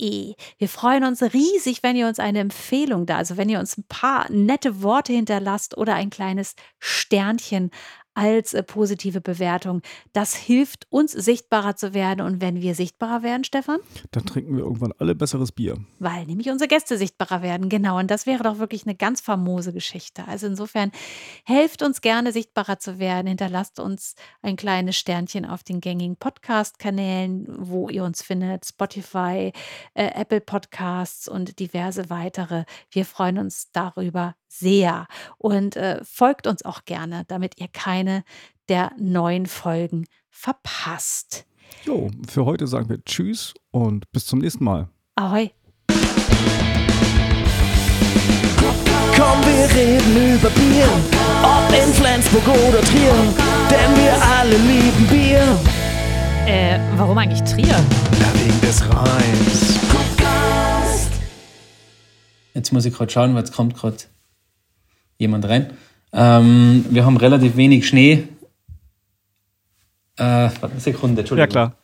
Wir 0.00 0.68
freuen 0.68 1.04
uns 1.04 1.22
riesig, 1.22 1.82
wenn 1.82 1.96
ihr 1.96 2.06
uns 2.06 2.18
eine 2.18 2.40
Empfehlung 2.40 3.06
da, 3.06 3.16
also 3.16 3.36
wenn 3.36 3.48
ihr 3.48 3.60
uns 3.60 3.76
ein 3.76 3.84
paar 3.88 4.30
nette 4.30 4.82
Worte 4.82 5.12
hinterlasst 5.12 5.76
oder 5.76 5.94
ein 5.94 6.10
kleines 6.10 6.54
Sternchen 6.78 7.70
als 8.14 8.54
äh, 8.54 8.62
positive 8.62 9.20
Bewertung. 9.20 9.82
Das 10.12 10.34
hilft 10.34 10.86
uns 10.90 11.12
sichtbarer 11.12 11.76
zu 11.76 11.94
werden 11.94 12.20
und 12.20 12.40
wenn 12.40 12.60
wir 12.60 12.74
sichtbarer 12.74 13.22
werden, 13.22 13.44
Stefan, 13.44 13.80
dann 14.10 14.26
trinken 14.26 14.56
wir 14.56 14.64
irgendwann 14.64 14.92
alle 14.98 15.14
besseres 15.14 15.52
Bier. 15.52 15.76
weil 15.98 16.26
nämlich 16.26 16.50
unsere 16.50 16.68
Gäste 16.68 16.98
sichtbarer 16.98 17.42
werden. 17.42 17.68
Genau, 17.68 17.98
und 17.98 18.10
das 18.10 18.26
wäre 18.26 18.42
doch 18.42 18.58
wirklich 18.58 18.84
eine 18.86 18.94
ganz 18.94 19.20
famose 19.20 19.72
Geschichte. 19.72 20.26
Also 20.26 20.46
insofern 20.46 20.90
helft 21.44 21.82
uns 21.82 22.00
gerne 22.00 22.32
sichtbarer 22.32 22.78
zu 22.78 22.98
werden. 22.98 23.26
Hinterlasst 23.26 23.80
uns 23.80 24.14
ein 24.42 24.56
kleines 24.56 24.96
Sternchen 24.96 25.44
auf 25.44 25.62
den 25.62 25.80
gängigen 25.80 26.16
Podcast-Kanälen, 26.16 27.46
wo 27.58 27.88
ihr 27.88 28.04
uns 28.04 28.22
findet, 28.22 28.66
Spotify, 28.66 29.52
äh, 29.94 30.10
Apple 30.14 30.40
Podcasts 30.40 31.28
und 31.28 31.58
diverse 31.58 32.10
weitere. 32.10 32.64
Wir 32.90 33.04
freuen 33.04 33.38
uns 33.38 33.70
darüber 33.72 34.34
sehr 34.50 35.06
und 35.38 35.76
äh, 35.76 36.00
folgt 36.04 36.46
uns 36.46 36.64
auch 36.64 36.84
gerne, 36.84 37.24
damit 37.28 37.60
ihr 37.60 37.68
keine 37.68 38.24
der 38.68 38.92
neuen 38.98 39.46
Folgen 39.46 40.06
verpasst. 40.28 41.46
Jo, 41.84 42.10
für 42.28 42.44
heute 42.44 42.66
sagen 42.66 42.88
wir 42.88 43.02
Tschüss 43.04 43.54
und 43.70 44.10
bis 44.12 44.26
zum 44.26 44.40
nächsten 44.40 44.64
Mal. 44.64 44.88
Ahoi! 45.14 45.50
Komm, 49.16 49.40
wir 49.42 49.68
reden 49.74 50.34
über 50.34 50.50
Bier, 50.50 50.88
ob 51.42 51.72
in 51.72 51.92
Flensburg 51.92 52.48
oder 52.48 52.80
Trier, 52.80 53.14
denn 53.68 53.96
wir 53.96 54.14
alle 54.22 54.56
lieben 54.56 55.06
Bier. 55.08 55.58
Äh, 56.46 56.78
warum 56.96 57.18
eigentlich 57.18 57.42
Trier? 57.42 57.66
Ja, 57.66 58.34
wegen 58.34 58.60
des 58.60 58.82
Reims. 58.82 59.78
Jetzt 62.54 62.72
muss 62.72 62.84
ich 62.84 62.94
gerade 62.94 63.12
schauen, 63.12 63.34
weil 63.34 63.44
jetzt 63.44 63.54
kommt 63.54 63.74
gerade 63.74 63.96
jemand 65.20 65.44
rein. 65.44 65.70
Ähm, 66.12 66.84
wir 66.90 67.04
haben 67.04 67.16
relativ 67.16 67.56
wenig 67.56 67.86
Schnee. 67.86 68.26
Äh, 70.16 70.24
warte 70.24 70.70
eine 70.72 70.80
Sekunde, 70.80 71.20
Entschuldigung. 71.20 71.48
Ja, 71.48 71.52
klar. 71.52 71.74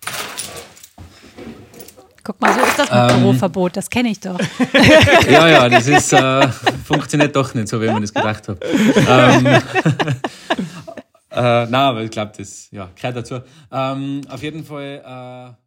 Guck 2.25 2.41
mal, 2.41 2.53
so 2.53 2.61
ist 2.61 2.79
das 2.79 2.91
mit 2.91 3.21
Büroverbot, 3.21 3.77
das 3.77 3.89
kenne 3.89 4.09
ich 4.09 4.19
doch. 4.19 4.41
Ja, 5.31 5.49
ja, 5.49 5.69
das 5.69 5.87
ist, 5.87 6.13
äh, 6.13 6.49
funktioniert 6.85 7.37
doch 7.37 7.55
nicht 7.55 7.69
so, 7.69 7.81
wie 7.81 7.87
man 7.87 8.03
das 8.03 8.13
gedacht 8.13 8.49
hat. 8.49 8.59
ähm, 8.65 9.47
äh, 11.31 11.67
na, 11.67 11.89
aber 11.91 12.03
ich 12.03 12.11
glaube, 12.11 12.33
das 12.37 12.69
ja, 12.73 12.89
gehört 12.97 13.17
dazu. 13.17 13.41
Ähm, 13.71 14.23
auf 14.29 14.43
jeden 14.43 14.65
Fall. 14.65 15.55
Äh, 15.55 15.66